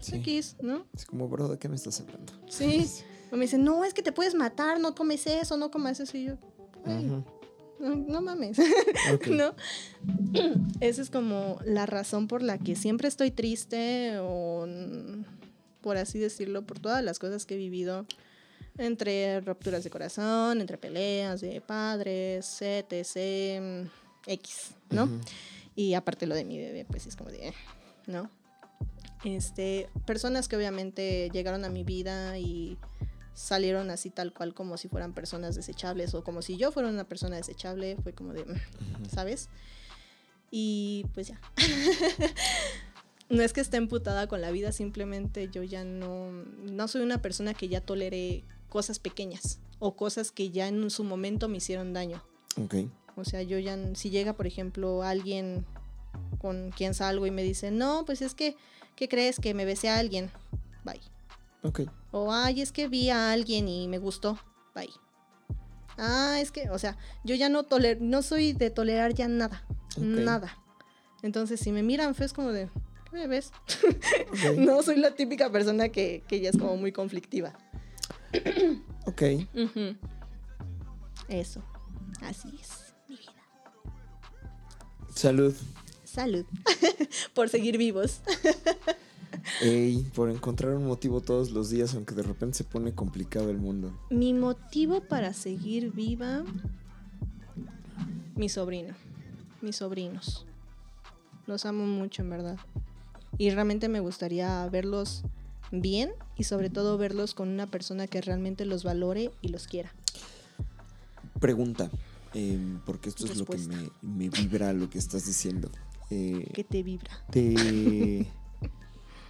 Sí. 0.00 0.16
X, 0.16 0.56
¿no? 0.62 0.86
Es 0.94 1.04
como, 1.06 1.28
bro, 1.28 1.48
¿de 1.48 1.58
qué 1.58 1.68
me 1.68 1.74
estás 1.74 2.00
hablando? 2.00 2.32
Sí. 2.46 2.86
O 3.32 3.36
me 3.36 3.42
dicen, 3.46 3.64
no, 3.64 3.84
es 3.84 3.92
que 3.94 4.02
te 4.02 4.12
puedes 4.12 4.34
matar, 4.36 4.78
no 4.78 4.94
comes 4.94 5.26
eso, 5.26 5.56
no 5.56 5.72
comas 5.72 5.98
eso. 5.98 6.16
Y 6.16 6.26
yo, 6.26 6.34
"Ay, 6.84 7.02
no, 7.04 7.24
no 7.80 8.20
mames. 8.22 8.58
¿no? 9.30 9.54
Esa 10.80 11.02
es 11.02 11.10
como 11.10 11.58
la 11.64 11.84
razón 11.86 12.28
por 12.28 12.42
la 12.42 12.58
que 12.58 12.76
siempre 12.76 13.08
estoy 13.08 13.30
triste 13.32 14.18
o, 14.20 14.66
por 15.80 15.96
así 15.96 16.18
decirlo, 16.18 16.62
por 16.62 16.78
todas 16.78 17.02
las 17.02 17.18
cosas 17.18 17.46
que 17.46 17.54
he 17.54 17.58
vivido 17.58 18.06
entre 18.78 19.40
rupturas 19.40 19.84
de 19.84 19.90
corazón, 19.90 20.60
entre 20.60 20.78
peleas 20.78 21.40
de 21.40 21.60
padres, 21.60 22.62
etc, 22.62 23.88
X, 24.26 24.70
¿no? 24.90 25.04
Ujú. 25.04 25.20
Y 25.74 25.94
aparte 25.94 26.26
lo 26.26 26.34
de 26.34 26.44
mi 26.44 26.58
bebé, 26.58 26.84
pues 26.84 27.06
es 27.06 27.16
como 27.16 27.30
de, 27.30 27.48
eh, 27.48 27.54
¿no? 28.06 28.30
Este, 29.24 29.88
personas 30.06 30.48
que 30.48 30.56
obviamente 30.56 31.28
llegaron 31.32 31.64
a 31.64 31.68
mi 31.68 31.82
vida 31.82 32.38
y 32.38 32.78
salieron 33.34 33.90
así 33.90 34.10
tal 34.10 34.32
cual 34.32 34.54
como 34.54 34.76
si 34.76 34.88
fueran 34.88 35.12
personas 35.12 35.54
desechables 35.54 36.14
o 36.14 36.24
como 36.24 36.42
si 36.42 36.56
yo 36.56 36.72
fuera 36.72 36.88
una 36.88 37.04
persona 37.04 37.36
desechable, 37.36 37.96
fue 38.02 38.12
como 38.12 38.32
de, 38.32 38.44
mm. 38.44 39.08
¿sabes? 39.12 39.48
Y 40.50 41.04
pues 41.14 41.28
ya. 41.28 41.40
no 43.28 43.42
es 43.42 43.52
que 43.52 43.60
esté 43.60 43.76
emputada 43.76 44.26
con 44.26 44.40
la 44.40 44.50
vida, 44.50 44.72
simplemente 44.72 45.48
yo 45.52 45.62
ya 45.62 45.84
no, 45.84 46.30
no 46.30 46.88
soy 46.88 47.02
una 47.02 47.20
persona 47.20 47.54
que 47.54 47.68
ya 47.68 47.80
tolere 47.80 48.44
cosas 48.68 48.98
pequeñas 48.98 49.60
o 49.78 49.96
cosas 49.96 50.30
que 50.30 50.50
ya 50.50 50.68
en 50.68 50.90
su 50.90 51.04
momento 51.04 51.48
me 51.48 51.58
hicieron 51.58 51.92
daño. 51.92 52.22
Ok. 52.62 52.74
O 53.16 53.24
sea, 53.24 53.42
yo 53.42 53.58
ya, 53.58 53.76
si 53.94 54.10
llega, 54.10 54.34
por 54.34 54.46
ejemplo, 54.46 55.02
alguien 55.02 55.66
con 56.40 56.70
quien 56.70 56.94
salgo 56.94 57.26
y 57.26 57.30
me 57.30 57.42
dice, 57.42 57.70
no, 57.70 58.04
pues 58.04 58.22
es 58.22 58.34
que, 58.34 58.56
¿qué 58.96 59.08
crees? 59.08 59.38
Que 59.40 59.54
me 59.54 59.64
besé 59.64 59.88
a 59.88 59.98
alguien. 59.98 60.30
Bye. 60.84 61.00
Ok. 61.62 61.80
O, 62.12 62.32
ay, 62.32 62.60
es 62.60 62.72
que 62.72 62.88
vi 62.88 63.10
a 63.10 63.32
alguien 63.32 63.68
y 63.68 63.88
me 63.88 63.98
gustó. 63.98 64.38
Bye. 64.74 64.92
Ah, 65.98 66.38
es 66.40 66.52
que, 66.52 66.70
o 66.70 66.78
sea, 66.78 66.96
yo 67.24 67.34
ya 67.34 67.48
no 67.48 67.64
toler, 67.64 68.00
no 68.00 68.22
soy 68.22 68.52
de 68.52 68.70
tolerar 68.70 69.14
ya 69.14 69.26
nada. 69.26 69.64
Nada. 69.96 70.56
Entonces, 71.22 71.58
si 71.58 71.72
me 71.72 71.82
miran 71.82 72.14
feo, 72.14 72.26
es 72.26 72.32
como 72.32 72.52
de, 72.52 72.66
¿qué 72.66 72.70
me 72.70 72.87
ves? 73.12 73.52
Ok. 74.28 74.56
no 74.58 74.82
soy 74.82 74.96
la 74.96 75.14
típica 75.14 75.50
persona 75.50 75.88
que, 75.88 76.22
que 76.26 76.40
ya 76.40 76.50
es 76.50 76.58
como 76.58 76.76
muy 76.76 76.92
conflictiva. 76.92 77.52
Ok. 79.06 79.22
Eso. 81.28 81.62
Así 82.22 82.48
es, 82.60 82.94
mi 83.08 83.16
vida. 83.16 83.32
Salud. 85.14 85.54
Salud. 86.04 86.44
Por 87.34 87.48
seguir 87.48 87.78
vivos. 87.78 88.20
Ey, 89.62 90.04
por 90.14 90.30
encontrar 90.30 90.74
un 90.74 90.86
motivo 90.86 91.20
todos 91.20 91.50
los 91.50 91.70
días, 91.70 91.94
aunque 91.94 92.14
de 92.14 92.22
repente 92.22 92.58
se 92.58 92.64
pone 92.64 92.94
complicado 92.94 93.50
el 93.50 93.58
mundo. 93.58 93.98
Mi 94.10 94.34
motivo 94.34 95.00
para 95.00 95.32
seguir 95.32 95.90
viva, 95.90 96.44
mi 98.36 98.48
sobrino, 98.48 98.94
mis 99.62 99.76
sobrinos. 99.76 100.46
Los 101.46 101.64
amo 101.66 101.86
mucho, 101.86 102.22
en 102.22 102.30
verdad. 102.30 102.58
Y 103.38 103.50
realmente 103.50 103.88
me 103.88 104.00
gustaría 104.00 104.68
verlos 104.68 105.22
bien 105.70 106.10
y 106.36 106.44
sobre 106.44 106.70
todo 106.70 106.98
verlos 106.98 107.34
con 107.34 107.48
una 107.48 107.66
persona 107.66 108.06
que 108.06 108.20
realmente 108.20 108.64
los 108.64 108.84
valore 108.84 109.30
y 109.40 109.48
los 109.48 109.66
quiera. 109.66 109.94
Pregunta, 111.40 111.90
em, 112.34 112.80
porque 112.84 113.10
esto 113.10 113.26
es 113.26 113.36
lo 113.36 113.44
que 113.44 113.58
me, 113.58 113.90
me 114.02 114.28
vibra 114.28 114.72
lo 114.72 114.90
que 114.90 114.98
estás 114.98 115.24
diciendo. 115.26 115.70
Eh, 116.10 116.50
Que 116.52 116.64
te 116.64 116.82
vibra. 116.82 117.10
¿Te 117.30 118.26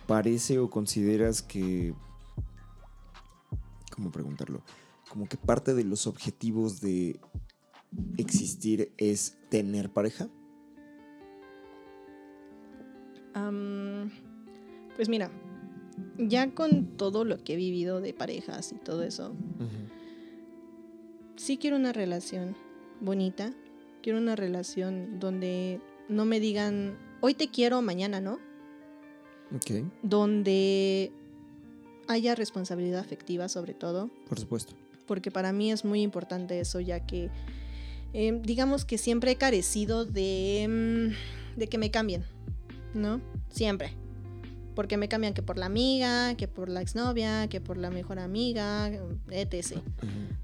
parece 0.06 0.58
o 0.58 0.70
consideras 0.70 1.42
que... 1.42 1.94
¿Cómo 3.94 4.10
preguntarlo? 4.10 4.62
Como 5.10 5.28
que 5.28 5.36
parte 5.36 5.74
de 5.74 5.84
los 5.84 6.06
objetivos 6.06 6.80
de 6.80 7.20
existir 8.16 8.92
es 8.96 9.36
tener 9.50 9.92
pareja. 9.92 10.28
Am, 13.34 13.77
pues 14.98 15.08
mira, 15.08 15.30
ya 16.18 16.50
con 16.50 16.96
todo 16.96 17.22
lo 17.24 17.38
que 17.44 17.52
he 17.52 17.56
vivido 17.56 18.00
de 18.00 18.12
parejas 18.12 18.72
y 18.72 18.74
todo 18.74 19.04
eso, 19.04 19.32
sí 21.36 21.56
quiero 21.56 21.76
una 21.76 21.92
relación 21.92 22.56
bonita, 23.00 23.54
quiero 24.02 24.18
una 24.18 24.34
relación 24.34 25.20
donde 25.20 25.80
no 26.08 26.24
me 26.24 26.40
digan, 26.40 26.98
hoy 27.20 27.34
te 27.34 27.48
quiero, 27.48 27.80
mañana 27.80 28.20
no. 28.20 28.40
Ok, 29.54 29.84
Donde 30.02 31.12
haya 32.08 32.34
responsabilidad 32.34 32.98
afectiva 32.98 33.48
sobre 33.48 33.74
todo, 33.74 34.10
por 34.28 34.40
supuesto. 34.40 34.74
porque 35.06 35.30
para 35.30 35.52
mí 35.52 35.70
es 35.70 35.84
muy 35.84 36.02
importante 36.02 36.58
eso, 36.58 36.80
ya 36.80 37.06
que 37.06 37.30
eh, 38.14 38.36
digamos 38.42 38.84
que 38.84 38.98
siempre 38.98 39.30
he 39.30 39.36
carecido 39.36 40.04
de, 40.06 40.66
mm, 41.54 41.58
de 41.60 41.66
que 41.68 41.78
me 41.78 41.92
cambien, 41.92 42.24
¿no? 42.94 43.20
Siempre. 43.48 43.92
Porque 44.78 44.96
me 44.96 45.08
cambian 45.08 45.34
que 45.34 45.42
por 45.42 45.58
la 45.58 45.66
amiga, 45.66 46.36
que 46.36 46.46
por 46.46 46.68
la 46.68 46.80
exnovia, 46.80 47.48
que 47.48 47.60
por 47.60 47.76
la 47.76 47.90
mejor 47.90 48.20
amiga, 48.20 48.88
etc. 49.28 49.78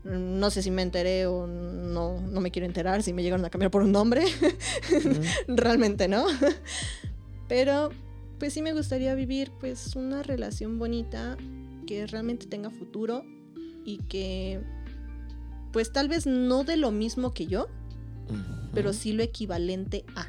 No 0.02 0.50
sé 0.50 0.60
si 0.60 0.72
me 0.72 0.82
enteré 0.82 1.28
o 1.28 1.46
no, 1.46 2.20
no 2.20 2.40
me 2.40 2.50
quiero 2.50 2.66
enterar 2.66 3.04
si 3.04 3.12
me 3.12 3.22
llegaron 3.22 3.44
a 3.44 3.50
cambiar 3.50 3.70
por 3.70 3.82
un 3.82 3.92
nombre. 3.92 4.24
Realmente 5.46 6.08
no. 6.08 6.26
Pero 7.46 7.90
pues 8.40 8.52
sí 8.52 8.60
me 8.60 8.72
gustaría 8.72 9.14
vivir 9.14 9.52
pues 9.60 9.94
una 9.94 10.24
relación 10.24 10.80
bonita 10.80 11.36
que 11.86 12.04
realmente 12.08 12.46
tenga 12.46 12.70
futuro 12.70 13.22
y 13.84 13.98
que 14.08 14.60
pues 15.72 15.92
tal 15.92 16.08
vez 16.08 16.26
no 16.26 16.64
de 16.64 16.76
lo 16.76 16.90
mismo 16.90 17.32
que 17.32 17.46
yo, 17.46 17.68
pero 18.72 18.94
sí 18.94 19.12
lo 19.12 19.22
equivalente 19.22 20.04
a. 20.16 20.26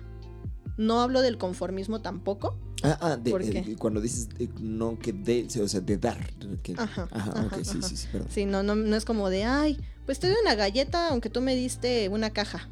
No 0.78 1.02
hablo 1.02 1.22
del 1.22 1.40
conformismo 1.40 2.04
tampoco. 2.04 2.56
Ah, 2.86 2.98
ah, 3.02 3.18
de- 3.18 3.32
¿Por 3.32 3.42
eh, 3.42 3.76
cuando 3.80 4.02
dices 4.02 4.30
eh, 4.40 4.48
no 4.60 4.98
que 5.00 5.12
de, 5.14 5.48
o 5.62 5.68
sea, 5.68 5.80
de 5.82 5.98
dar. 5.98 6.18
que- 6.62 6.74
Ajá, 6.78 7.08
Ajá, 7.12 7.32
ajá, 7.32 7.46
ok, 7.58 7.64
sí, 7.64 7.78
ajá. 7.78 7.88
sí, 7.90 7.98
sí, 7.98 8.08
perdón. 8.12 8.28
Sí, 8.32 8.46
no, 8.46 8.64
no, 8.64 8.76
no 8.76 8.96
es 8.96 9.06
como 9.06 9.30
de, 9.30 9.44
ay, 9.46 9.80
pues 10.06 10.20
te 10.20 10.28
doy 10.28 10.36
una 10.42 10.56
galleta 10.56 11.10
aunque 11.10 11.30
tú 11.30 11.42
me 11.42 11.56
diste 11.56 12.10
una 12.10 12.30
caja. 12.32 12.70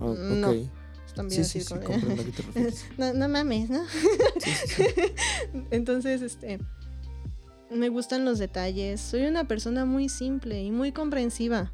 Ah, 0.00 0.14
no, 0.16 0.54
también 1.14 1.44
Sí, 1.44 1.60
así 1.60 1.60
sí, 1.60 1.74
sí, 1.74 1.84
como 1.84 1.98
no, 2.98 3.12
no 3.14 3.28
mames, 3.28 3.70
¿no? 3.70 3.82
Sí, 4.38 4.50
sí, 4.66 4.74
sí. 4.76 4.84
Entonces, 5.70 6.20
este, 6.22 6.58
me 7.70 7.88
gustan 7.88 8.24
los 8.24 8.38
detalles. 8.38 9.00
Soy 9.00 9.26
una 9.26 9.46
persona 9.48 9.84
muy 9.84 10.08
simple 10.08 10.62
y 10.62 10.70
muy 10.70 10.92
comprensiva, 10.92 11.72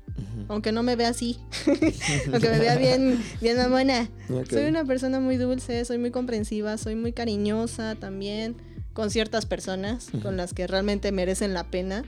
aunque 0.48 0.72
no 0.72 0.82
me 0.82 0.96
vea 0.96 1.08
así, 1.08 1.38
aunque 2.32 2.48
me 2.48 2.58
vea 2.58 2.76
bien, 2.76 3.22
bien 3.40 3.56
mamona. 3.56 4.08
Soy 4.48 4.64
una 4.64 4.84
persona 4.84 5.20
muy 5.20 5.36
dulce, 5.36 5.84
soy 5.84 5.98
muy 5.98 6.10
comprensiva, 6.10 6.76
soy 6.78 6.94
muy 6.94 7.12
cariñosa 7.12 7.94
también 7.94 8.56
con 8.92 9.10
ciertas 9.10 9.46
personas 9.46 10.08
con 10.22 10.36
las 10.36 10.52
que 10.52 10.66
realmente 10.66 11.12
merecen 11.12 11.54
la 11.54 11.64
pena. 11.64 12.04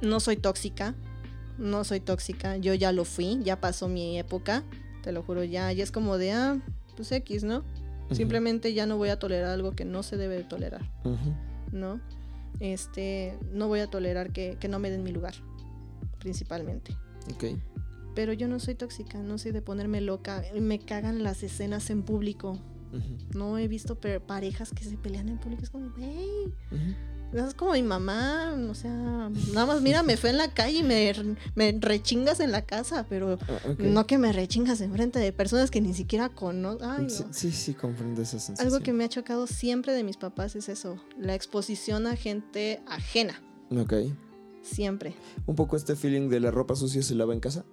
No 0.00 0.18
soy 0.18 0.36
tóxica, 0.36 0.94
no 1.58 1.84
soy 1.84 2.00
tóxica, 2.00 2.56
yo 2.56 2.74
ya 2.74 2.92
lo 2.92 3.04
fui, 3.04 3.38
ya 3.42 3.60
pasó 3.60 3.86
mi 3.88 4.18
época, 4.18 4.64
te 5.02 5.12
lo 5.12 5.22
juro, 5.22 5.44
ya, 5.44 5.70
ya 5.72 5.84
es 5.84 5.90
como 5.90 6.16
de, 6.16 6.32
ah, 6.32 6.58
pues 6.96 7.12
X, 7.12 7.44
¿no? 7.44 7.64
Simplemente 8.10 8.74
ya 8.74 8.86
no 8.86 8.96
voy 8.96 9.10
a 9.10 9.20
tolerar 9.20 9.50
algo 9.50 9.72
que 9.72 9.84
no 9.84 10.02
se 10.02 10.16
debe 10.16 10.36
de 10.36 10.42
tolerar. 10.42 10.82
¿no? 11.72 12.00
Este, 12.58 13.38
no 13.52 13.68
voy 13.68 13.80
a 13.80 13.86
tolerar 13.88 14.32
que, 14.32 14.56
que 14.58 14.68
no 14.68 14.78
me 14.78 14.90
den 14.90 15.02
mi 15.02 15.12
lugar, 15.12 15.34
principalmente. 16.18 16.96
Ok. 17.34 17.44
Pero 18.14 18.32
yo 18.32 18.48
no 18.48 18.58
soy 18.58 18.74
tóxica, 18.74 19.18
no 19.18 19.38
soy 19.38 19.52
de 19.52 19.62
ponerme 19.62 20.00
loca. 20.00 20.42
Me 20.60 20.78
cagan 20.78 21.22
las 21.22 21.42
escenas 21.42 21.90
en 21.90 22.02
público. 22.02 22.58
No 23.34 23.56
he 23.56 23.68
visto 23.68 23.98
parejas 24.26 24.72
que 24.72 24.82
se 24.82 24.96
pelean 24.96 25.28
en 25.28 25.38
público. 25.38 25.62
Es 25.62 25.70
como, 25.70 25.90
güey, 25.92 26.46
Ujú. 26.72 26.94
Es 27.32 27.54
como 27.54 27.72
mi 27.72 27.82
mamá. 27.82 28.54
O 28.70 28.74
sea, 28.74 28.90
nada 29.52 29.66
más, 29.66 29.80
mira, 29.82 30.02
me 30.02 30.16
fue 30.16 30.30
en 30.30 30.38
la 30.38 30.52
calle 30.52 30.78
y 30.78 30.82
me, 30.82 31.12
me 31.54 31.72
rechingas 31.80 32.40
en 32.40 32.52
la 32.52 32.62
casa, 32.62 33.06
pero 33.08 33.38
Ah, 33.48 33.74
no 33.78 34.06
que 34.06 34.18
me 34.18 34.32
rechingas 34.32 34.80
en 34.80 34.92
frente 34.92 35.18
de 35.18 35.32
personas 35.32 35.70
que 35.70 35.80
ni 35.80 35.94
siquiera 35.94 36.28
conozco. 36.28 36.84
Ay, 36.84 37.08
Sí, 37.10 37.24
no. 37.26 37.32
sí, 37.32 37.52
sí, 37.52 37.74
comprendo 37.74 38.22
esa 38.22 38.38
sensación. 38.38 38.66
Algo 38.72 38.84
que 38.84 38.92
me 38.92 39.04
ha 39.04 39.08
chocado 39.08 39.46
siempre 39.46 39.92
de 39.92 40.02
mis 40.04 40.16
papás 40.16 40.56
es 40.56 40.68
eso, 40.68 40.96
la 41.18 41.34
exposición 41.34 42.06
a 42.06 42.16
gente 42.16 42.82
ajena, 42.86 43.40
Ok. 43.70 43.94
siempre. 44.62 45.14
Un 45.46 45.54
poco 45.56 45.76
este 45.76 45.96
feeling 45.96 46.28
de 46.28 46.40
la 46.40 46.50
ropa 46.50 46.74
sucia 46.76 47.02
se 47.02 47.14
lava 47.14 47.32
en 47.34 47.40
casa. 47.40 47.64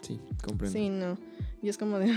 Sí, 0.00 0.18
comprendo. 0.44 0.78
Sí, 0.78 0.88
no. 0.88 1.18
Y 1.62 1.68
es 1.68 1.76
como 1.78 1.98
de... 1.98 2.12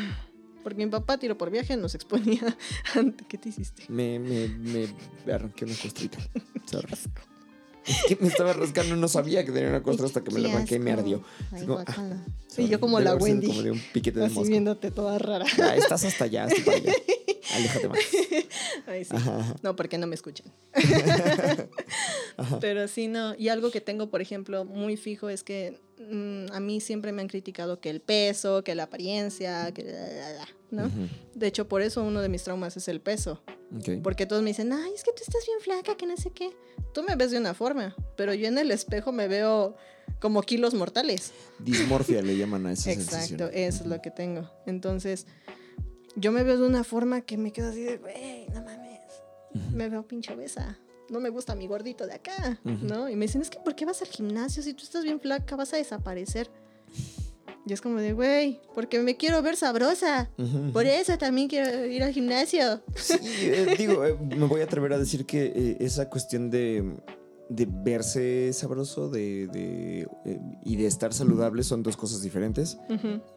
Porque 0.63 0.85
mi 0.85 0.91
papá 0.91 1.17
tiro 1.17 1.37
por 1.37 1.49
viaje 1.49 1.75
nos 1.77 1.95
exponía. 1.95 2.57
¿Qué 3.27 3.37
te 3.37 3.49
hiciste? 3.49 3.83
Me, 3.87 4.19
me, 4.19 4.49
me 5.25 5.33
arranqué 5.33 5.65
una 5.65 5.75
costrita. 5.75 6.17
Es 7.89 8.03
que 8.07 8.17
me 8.21 8.27
estaba 8.27 8.53
rascando, 8.53 8.95
no 8.95 9.07
sabía 9.07 9.43
que 9.43 9.51
tenía 9.51 9.69
una 9.69 9.81
costra 9.81 10.05
hasta 10.05 10.23
que 10.23 10.29
me 10.29 10.39
la 10.39 10.49
Qué 10.49 10.53
arranqué 10.53 10.75
y 10.75 10.79
me 10.79 10.91
ardió. 10.91 11.23
Ay, 11.51 11.65
como, 11.65 11.79
ah, 11.79 12.25
yo 12.57 12.79
como 12.79 12.99
Debe 12.99 13.09
la 13.09 13.15
Wendy. 13.15 13.47
Como 13.47 13.63
de 13.63 13.71
un 13.71 13.81
piquete 13.93 14.19
de 14.19 14.25
Así 14.27 14.35
mosca. 14.35 14.49
viéndote 14.49 14.91
toda 14.91 15.17
rara. 15.17 15.45
Ah, 15.59 15.75
estás 15.75 16.03
hasta 16.05 16.25
allá, 16.25 16.47
para 16.65 16.77
allá. 16.77 16.93
Aléjate 17.55 17.89
más. 17.89 17.99
Ay, 18.85 19.05
sí. 19.05 19.15
Ajá. 19.15 19.55
No, 19.63 19.75
porque 19.75 19.97
no 19.97 20.05
me 20.05 20.13
escuchan. 20.13 20.53
Ajá. 22.37 22.59
Pero 22.59 22.87
sí, 22.87 23.07
no. 23.07 23.33
Y 23.35 23.47
algo 23.47 23.71
que 23.71 23.81
tengo, 23.81 24.11
por 24.11 24.21
ejemplo, 24.21 24.65
muy 24.65 24.95
fijo 24.95 25.29
es 25.29 25.43
que 25.43 25.79
mm, 25.99 26.51
a 26.51 26.59
mí 26.59 26.79
siempre 26.81 27.11
me 27.11 27.21
han 27.21 27.27
criticado 27.27 27.79
que 27.79 27.89
el 27.89 28.01
peso, 28.01 28.63
que 28.63 28.73
la 28.75 28.83
apariencia, 28.83 29.71
que... 29.73 29.83
la, 29.83 29.91
la, 30.07 30.33
la, 30.33 30.47
¿no? 30.71 30.91
De 31.35 31.47
hecho, 31.47 31.67
por 31.67 31.81
eso 31.81 32.03
uno 32.03 32.21
de 32.21 32.29
mis 32.29 32.43
traumas 32.43 32.77
es 32.77 32.87
el 32.87 33.01
peso. 33.01 33.41
Porque 34.03 34.25
todos 34.25 34.41
me 34.41 34.49
dicen, 34.49 34.73
ay, 34.73 34.91
es 34.95 35.03
que 35.03 35.11
tú 35.11 35.21
estás 35.21 35.45
bien 35.45 35.59
flaca, 35.61 35.95
que 35.95 36.05
no 36.07 36.17
sé 36.17 36.31
qué. 36.31 36.49
Tú 36.93 37.03
me 37.03 37.15
ves 37.15 37.29
de 37.31 37.37
una 37.37 37.53
forma, 37.53 37.95
pero 38.17 38.33
yo 38.33 38.47
en 38.47 38.57
el 38.57 38.71
espejo 38.71 39.11
me 39.11 39.27
veo 39.27 39.75
como 40.19 40.41
kilos 40.41 40.73
mortales. 40.73 41.31
Dismorfia 41.59 42.21
le 42.23 42.35
llaman 42.35 42.65
a 42.65 42.71
esa 42.73 42.91
Exacto, 42.91 43.15
sensación. 43.27 43.49
eso 43.53 43.83
es 43.83 43.89
lo 43.89 44.01
que 44.01 44.09
tengo. 44.11 44.49
Entonces, 44.65 45.27
yo 46.15 46.31
me 46.31 46.43
veo 46.43 46.57
de 46.59 46.65
una 46.65 46.83
forma 46.83 47.21
que 47.21 47.37
me 47.37 47.51
quedo 47.51 47.69
así 47.69 47.81
de, 47.83 47.97
güey, 47.97 48.47
no 48.49 48.63
mames, 48.63 48.99
me 49.71 49.87
veo 49.89 50.05
pinche 50.07 50.33
obesa. 50.33 50.79
No 51.09 51.19
me 51.19 51.29
gusta 51.29 51.55
mi 51.55 51.67
gordito 51.67 52.05
de 52.05 52.13
acá. 52.13 52.59
¿no? 52.63 53.09
Y 53.09 53.15
me 53.15 53.25
dicen, 53.25 53.41
es 53.41 53.49
que 53.49 53.59
¿por 53.59 53.75
qué 53.75 53.85
vas 53.85 54.01
al 54.01 54.07
gimnasio? 54.07 54.63
Si 54.63 54.73
tú 54.73 54.83
estás 54.83 55.03
bien 55.03 55.19
flaca, 55.19 55.55
vas 55.55 55.73
a 55.73 55.77
desaparecer. 55.77 56.49
Y 57.65 57.73
es 57.73 57.81
como 57.81 57.99
de, 57.99 58.13
güey, 58.13 58.61
porque 58.73 58.99
me 58.99 59.15
quiero 59.15 59.41
ver 59.41 59.55
sabrosa. 59.55 60.29
Por 60.73 60.85
eso 60.85 61.17
también 61.17 61.47
quiero 61.47 61.85
ir 61.85 62.03
al 62.03 62.11
gimnasio. 62.11 62.81
Sí, 62.95 63.15
eh, 63.43 63.75
digo, 63.77 64.03
eh, 64.05 64.17
me 64.19 64.45
voy 64.45 64.61
a 64.61 64.63
atrever 64.63 64.93
a 64.93 64.97
decir 64.97 65.25
que 65.25 65.51
eh, 65.55 65.77
esa 65.79 66.09
cuestión 66.09 66.49
de, 66.49 66.95
de 67.49 67.67
verse 67.67 68.53
sabroso 68.53 69.09
de, 69.09 69.47
de, 69.47 70.07
eh, 70.25 70.39
y 70.63 70.75
de 70.75 70.85
estar 70.85 71.13
saludable 71.13 71.63
son 71.63 71.81
dos 71.81 71.97
cosas 71.97 72.21
diferentes, 72.21 72.77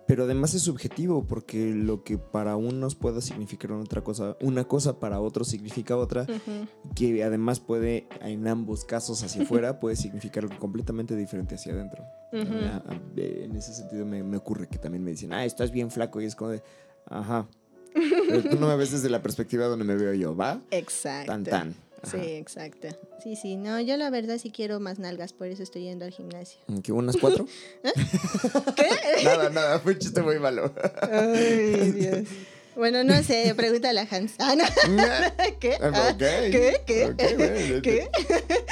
pero 0.06 0.24
además 0.24 0.52
es 0.52 0.62
subjetivo 0.62 1.26
porque 1.26 1.74
lo 1.74 2.04
que 2.04 2.18
para 2.18 2.56
unos 2.56 2.94
pueda 2.94 3.22
significar 3.22 3.72
una 3.72 3.82
otra 3.82 4.04
cosa, 4.04 4.36
una 4.42 4.64
cosa 4.64 5.00
para 5.00 5.18
otros 5.20 5.48
significa 5.48 5.96
otra, 5.96 6.22
ujú. 6.24 6.68
que 6.94 7.24
además 7.24 7.58
puede 7.60 8.06
en 8.20 8.46
ambos 8.46 8.84
casos 8.84 9.22
hacia 9.22 9.42
afuera 9.44 9.80
puede 9.80 9.96
significar 9.96 10.44
algo 10.44 10.58
completamente 10.58 11.16
diferente 11.16 11.54
hacia 11.54 11.72
adentro. 11.72 12.04
Ah, 12.34 12.82
ah, 12.86 12.96
En 13.16 13.56
ese 13.56 13.72
sentido 13.72 14.04
me, 14.04 14.22
me 14.22 14.36
ocurre 14.36 14.68
que 14.68 14.78
también 14.78 15.02
me 15.02 15.12
dicen, 15.12 15.32
ah, 15.32 15.44
estás 15.46 15.70
bien 15.70 15.90
flaco 15.90 16.20
y 16.20 16.26
es 16.26 16.36
como 16.36 16.50
de, 16.50 16.62
ajá. 17.06 17.48
Pero 17.94 18.42
tú 18.42 18.58
no 18.58 18.68
me 18.68 18.76
ves 18.76 18.90
desde 18.92 19.10
la 19.10 19.22
perspectiva 19.22 19.66
donde 19.66 19.84
me 19.84 19.94
veo 19.96 20.14
yo, 20.14 20.36
¿va? 20.36 20.60
Exacto. 20.70 21.32
Tan 21.32 21.44
tan. 21.44 21.74
Sí, 22.03 22.18
exacto. 22.18 22.88
Sí, 23.22 23.36
sí, 23.36 23.57
no, 23.57 23.80
yo 23.80 23.96
la 23.96 24.11
verdad 24.11 24.38
sí 24.38 24.50
quiero 24.50 24.80
más 24.80 24.98
nalgas, 24.98 25.32
por 25.32 25.46
eso 25.46 25.62
estoy 25.62 25.82
yendo 25.82 26.05
al 26.05 26.11
gimnasio. 26.11 26.61
¿Qué, 26.82 26.92
unas 26.92 27.16
cuatro? 27.16 27.46
¿Qué? 28.76 28.88
nada, 29.24 29.50
nada, 29.50 29.78
fue 29.78 29.92
un 29.92 29.98
chiste 29.98 30.22
muy 30.22 30.38
malo. 30.38 30.72
Ay, 31.03 31.92
Dios. 31.92 32.28
Bueno, 32.74 33.04
no 33.04 33.22
sé, 33.22 33.52
pregúntale 33.54 34.00
a 34.00 34.08
Hans. 34.10 34.32
Ah, 34.38 34.54
no. 34.56 34.64
¿Qué? 35.60 35.76
Ah, 35.80 36.08
Ok. 36.12 36.18
¿Qué? 36.18 36.80
¿Qué? 36.86 37.04
Ok, 37.06 37.22
bueno, 37.36 37.82
¿Qué? 37.82 38.08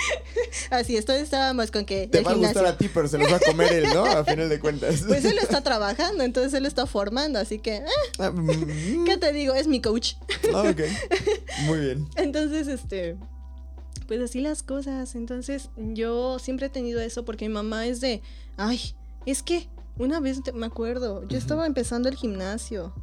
Así, 0.71 0.97
esto 0.97 1.13
estábamos 1.13 1.71
con 1.71 1.85
que 1.85 2.07
Te 2.09 2.23
va 2.23 2.31
a 2.31 2.35
gustar 2.35 2.65
a 2.67 2.79
ti, 2.79 2.89
pero 2.93 3.09
se 3.09 3.19
los 3.19 3.31
va 3.31 3.37
a 3.37 3.41
comer 3.41 3.73
él, 3.73 3.85
¿no? 3.93 4.05
A 4.07 4.25
final 4.25 4.49
de 4.49 4.59
cuentas. 4.59 5.03
Pues 5.07 5.25
él 5.25 5.39
está 5.39 5.61
trabajando, 5.63 6.25
entonces 6.25 6.55
él 6.55 6.65
está 6.67 6.87
formando, 6.87 7.39
así 7.39 7.59
que, 7.59 7.77
eh, 7.77 7.85
Ah, 8.19 8.31
mm, 8.31 9.05
¿qué 9.05 9.17
te 9.19 9.33
digo? 9.33 9.55
Es 9.55 9.67
mi 9.67 9.81
coach. 9.83 10.15
ah, 10.55 10.63
ok. 10.71 10.81
Muy 11.67 11.81
bien. 11.81 12.09
Entonces, 12.17 12.69
este, 12.69 13.17
pues 14.09 14.21
así 14.23 14.41
las 14.41 14.63
cosas. 14.63 15.15
Entonces, 15.15 15.69
yo 15.77 16.39
siempre 16.39 16.67
he 16.67 16.71
tenido 16.71 17.01
eso 17.01 17.25
porque 17.27 17.47
mi 17.49 17.55
mamá 17.55 17.87
es 17.87 18.01
de, 18.01 18.23
ay, 18.57 18.81
es 19.27 19.43
que 19.43 19.69
una 19.99 20.21
vez 20.21 20.43
te- 20.43 20.53
me 20.53 20.67
acuerdo, 20.67 21.27
yo 21.29 21.37
estaba 21.37 21.67
empezando 21.67 22.09
el 22.09 22.17
gimnasio 22.17 22.95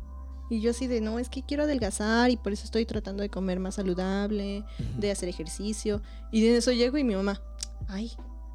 y 0.49 0.61
yo 0.61 0.71
así 0.71 0.87
de, 0.87 1.01
no, 1.01 1.19
es 1.19 1.29
que 1.29 1.43
quiero 1.43 1.63
adelgazar 1.63 2.29
y 2.29 2.37
por 2.37 2.53
eso 2.53 2.63
estoy 2.63 2.85
tratando 2.85 3.21
de 3.21 3.29
comer 3.29 3.59
más 3.59 3.75
saludable, 3.75 4.63
de 4.97 5.11
hacer 5.11 5.27
ejercicio. 5.27 6.01
Y 6.31 6.41
de 6.41 6.57
eso 6.57 6.71
llego 6.71 6.97
y 6.97 7.03
mi 7.03 7.15
mamá, 7.15 7.41
ay, 7.87 8.11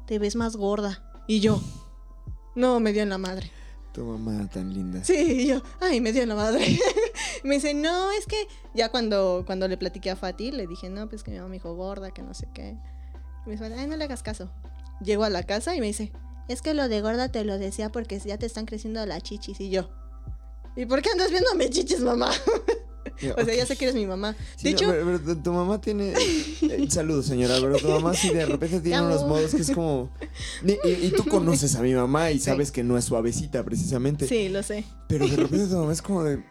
te 0.07 0.17
ves 0.17 0.35
más 0.35 0.55
gorda. 0.55 1.03
Y 1.27 1.39
yo, 1.39 1.61
no, 2.55 2.79
me 2.79 2.93
dio 2.93 3.03
en 3.03 3.09
la 3.09 3.19
madre. 3.19 3.51
Tu 3.93 4.03
mamá 4.03 4.49
tan 4.49 4.73
linda. 4.73 5.03
Sí, 5.03 5.43
y 5.43 5.47
yo, 5.47 5.61
ay, 5.79 6.01
me 6.01 6.11
dio 6.11 6.25
la 6.25 6.33
madre. 6.33 6.79
me 7.43 7.55
dice, 7.55 7.75
no, 7.75 8.11
es 8.11 8.25
que 8.25 8.47
ya 8.73 8.89
cuando, 8.89 9.43
cuando 9.45 9.67
le 9.67 9.77
platiqué 9.77 10.09
a 10.09 10.15
Fati, 10.15 10.51
le 10.51 10.65
dije, 10.65 10.89
no, 10.89 11.07
pues 11.07 11.23
que 11.23 11.29
mi 11.29 11.37
mamá 11.37 11.49
me 11.49 11.55
dijo 11.57 11.75
gorda, 11.75 12.09
que 12.09 12.23
no 12.23 12.33
sé 12.33 12.47
qué. 12.55 12.75
Y 13.45 13.49
me 13.49 13.51
dice, 13.51 13.65
ay, 13.65 13.85
no 13.85 13.95
le 13.95 14.05
hagas 14.05 14.23
caso. 14.23 14.49
Llego 14.99 15.25
a 15.25 15.29
la 15.29 15.43
casa 15.43 15.75
y 15.75 15.79
me 15.79 15.85
dice, 15.85 16.11
es 16.47 16.63
que 16.63 16.73
lo 16.73 16.87
de 16.87 17.01
gorda 17.01 17.29
te 17.29 17.43
lo 17.43 17.59
decía 17.59 17.91
porque 17.91 18.17
ya 18.19 18.39
te 18.39 18.47
están 18.47 18.65
creciendo 18.65 19.05
las 19.05 19.21
chichis. 19.21 19.59
Y 19.59 19.69
yo, 19.69 19.91
¿y 20.75 20.85
por 20.85 21.01
qué 21.01 21.09
andas 21.11 21.29
viendo 21.31 21.49
a 21.51 21.55
mis 21.55 21.69
chichis, 21.69 21.99
mamá? 22.01 22.31
o 23.37 23.45
sea, 23.45 23.55
ya 23.55 23.65
sé 23.65 23.75
que 23.77 23.85
eres 23.85 23.95
mi 23.95 24.05
mamá. 24.07 24.35
Sí, 24.57 24.63
de 24.65 24.69
hecho, 24.71 24.87
pero- 24.89 25.19
pero 25.23 25.37
tu 25.37 25.51
mamá 25.53 25.79
tiene. 25.79 26.13
eh, 26.13 26.85
saludos, 26.89 27.25
señora, 27.27 27.55
pero 27.61 27.77
tu 27.77 27.87
mamá 27.89 28.13
sí 28.13 28.29
de 28.29 28.45
repente 28.45 28.79
tiene 28.81 29.01
unos 29.01 29.25
modos 29.27 29.53
que 29.53 29.61
es 29.61 29.71
como. 29.71 30.09
Y, 30.65 30.71
y 31.07 31.11
tú 31.15 31.25
conoces 31.25 31.75
a 31.75 31.81
mi 31.81 31.93
mamá 31.93 32.31
y 32.31 32.39
sabes 32.39 32.71
que 32.71 32.83
no 32.83 32.97
es 32.97 33.05
suavecita 33.05 33.63
precisamente. 33.63 34.27
sí, 34.27 34.49
lo 34.49 34.63
sé. 34.63 34.83
Pero 35.07 35.27
de 35.27 35.35
repente 35.35 35.67
tu 35.67 35.75
mamá 35.77 35.93
es 35.93 36.01
como 36.01 36.23
de. 36.23 36.43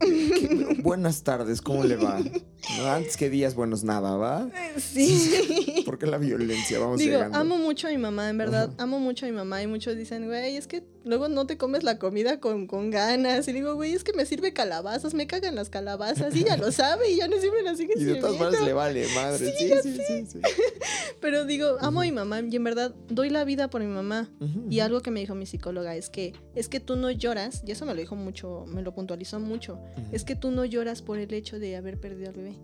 "¿Qué- 0.00 0.78
Buenas 0.82 1.22
tardes, 1.24 1.60
¿cómo 1.62 1.82
le 1.84 1.96
va? 1.96 2.20
Antes 2.94 3.16
que 3.16 3.30
días 3.30 3.54
buenos 3.54 3.82
nada, 3.84 4.16
¿va? 4.16 4.48
Sí. 4.78 5.83
¿Por 5.94 6.00
qué 6.00 6.06
la 6.08 6.18
violencia? 6.18 6.80
Vamos 6.80 6.98
Digo, 6.98 7.12
llegando. 7.12 7.38
amo 7.38 7.56
mucho 7.56 7.86
a 7.86 7.90
mi 7.90 7.98
mamá, 7.98 8.28
en 8.28 8.36
verdad, 8.36 8.74
amo 8.78 8.98
mucho 8.98 9.26
a 9.26 9.28
mi 9.28 9.34
mamá 9.36 9.62
y 9.62 9.68
muchos 9.68 9.96
dicen, 9.96 10.26
güey, 10.26 10.56
es 10.56 10.66
que 10.66 10.82
luego 11.04 11.28
no 11.28 11.46
te 11.46 11.56
comes 11.56 11.84
la 11.84 12.00
comida 12.00 12.40
con, 12.40 12.66
con 12.66 12.90
ganas. 12.90 13.46
Y 13.46 13.52
digo, 13.52 13.76
güey, 13.76 13.92
es 13.92 14.02
que 14.02 14.12
me 14.12 14.26
sirve 14.26 14.52
calabazas, 14.52 15.14
me 15.14 15.28
cagan 15.28 15.54
las 15.54 15.70
calabazas 15.70 16.34
y 16.34 16.42
ya 16.42 16.56
lo 16.56 16.72
sabe 16.72 17.12
y 17.12 17.18
ya 17.18 17.28
no 17.28 17.36
sirve, 17.40 17.62
la 17.62 17.76
sigue 17.76 17.94
Y 17.96 18.02
de 18.02 18.16
todas 18.16 18.40
maneras 18.40 18.64
le 18.64 18.72
vale, 18.72 19.06
madre. 19.14 19.52
Sí, 19.56 19.70
sí, 19.84 19.98
sí. 20.04 20.26
sí, 20.26 20.40
Pero 21.20 21.44
digo, 21.44 21.76
amo 21.78 22.00
a 22.00 22.02
mi 22.02 22.10
mamá 22.10 22.40
y 22.40 22.56
en 22.56 22.64
verdad 22.64 22.92
doy 23.08 23.30
la 23.30 23.44
vida 23.44 23.70
por 23.70 23.80
mi 23.80 23.86
mamá. 23.86 24.28
Y 24.68 24.80
algo 24.80 25.00
que 25.00 25.12
me 25.12 25.20
dijo 25.20 25.36
mi 25.36 25.46
psicóloga 25.46 25.94
es 25.94 26.10
que 26.10 26.32
es 26.56 26.68
que 26.68 26.80
tú 26.80 26.96
no 26.96 27.12
lloras, 27.12 27.62
y 27.64 27.70
eso 27.70 27.86
me 27.86 27.94
lo 27.94 28.00
dijo 28.00 28.16
mucho, 28.16 28.64
me 28.66 28.82
lo 28.82 28.92
puntualizó 28.96 29.38
mucho, 29.38 29.78
es 30.10 30.24
que 30.24 30.34
tú 30.34 30.50
no 30.50 30.64
lloras 30.64 31.02
por 31.02 31.20
el 31.20 31.32
hecho 31.32 31.60
de 31.60 31.76
haber 31.76 32.00
perdido 32.00 32.30
al 32.30 32.34
bebé. 32.34 32.56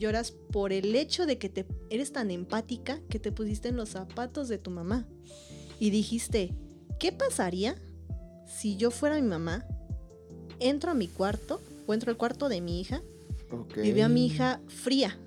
Lloras 0.00 0.32
por 0.32 0.72
el 0.72 0.96
hecho 0.96 1.26
de 1.26 1.36
que 1.36 1.50
te 1.50 1.66
eres 1.90 2.10
tan 2.10 2.30
empática 2.30 2.98
que 3.10 3.18
te 3.18 3.32
pusiste 3.32 3.68
en 3.68 3.76
los 3.76 3.90
zapatos 3.90 4.48
de 4.48 4.56
tu 4.56 4.70
mamá 4.70 5.06
y 5.78 5.90
dijiste, 5.90 6.54
¿qué 6.98 7.12
pasaría 7.12 7.76
si 8.46 8.76
yo 8.76 8.90
fuera 8.90 9.16
mi 9.16 9.28
mamá? 9.28 9.66
Entro 10.58 10.90
a 10.90 10.94
mi 10.94 11.06
cuarto 11.06 11.60
o 11.86 11.92
entro 11.92 12.10
al 12.10 12.16
cuarto 12.16 12.48
de 12.48 12.62
mi 12.62 12.80
hija 12.80 13.02
y 13.82 13.92
veo 13.92 14.06
a 14.06 14.08
mi 14.08 14.24
hija 14.24 14.62
fría, 14.68 15.18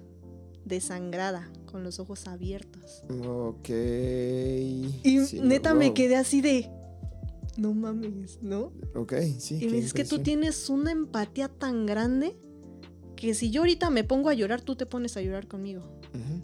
desangrada, 0.65 1.51
con 1.71 1.83
los 1.83 1.99
ojos 1.99 2.27
abiertos. 2.27 3.03
Ok. 3.27 3.69
Y 3.69 5.19
Sí, 5.25 5.39
neta 5.41 5.71
wow. 5.73 5.79
me 5.79 5.93
quedé 5.93 6.15
así 6.15 6.41
de, 6.41 6.69
no 7.57 7.73
mames, 7.75 8.39
¿no? 8.41 8.71
Ok, 8.95 9.13
sí. 9.37 9.59
Y 9.61 9.67
me 9.67 9.73
dices 9.77 9.93
que 9.93 10.05
tú 10.05 10.19
tienes 10.19 10.69
una 10.69 10.91
empatía 10.91 11.47
tan 11.47 11.85
grande 11.85 12.35
que 13.23 13.33
si 13.33 13.51
yo 13.51 13.61
ahorita 13.61 13.89
me 13.89 14.03
pongo 14.03 14.27
a 14.27 14.33
llorar, 14.33 14.59
tú 14.59 14.75
te 14.75 14.85
pones 14.85 15.15
a 15.15 15.21
llorar 15.21 15.47
conmigo. 15.47 15.81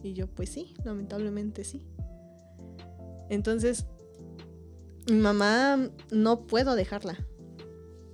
Y 0.01 0.13
yo, 0.13 0.27
pues 0.27 0.47
sí, 0.47 0.75
lamentablemente 0.85 1.65
sí. 1.65 1.85
Entonces, 3.27 3.85
mi 5.09 5.17
mamá 5.17 5.89
no 6.09 6.47
puedo 6.47 6.75
dejarla. 6.75 7.17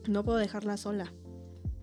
No 0.07 0.25
puedo 0.25 0.39
dejarla 0.39 0.77
sola. 0.77 1.13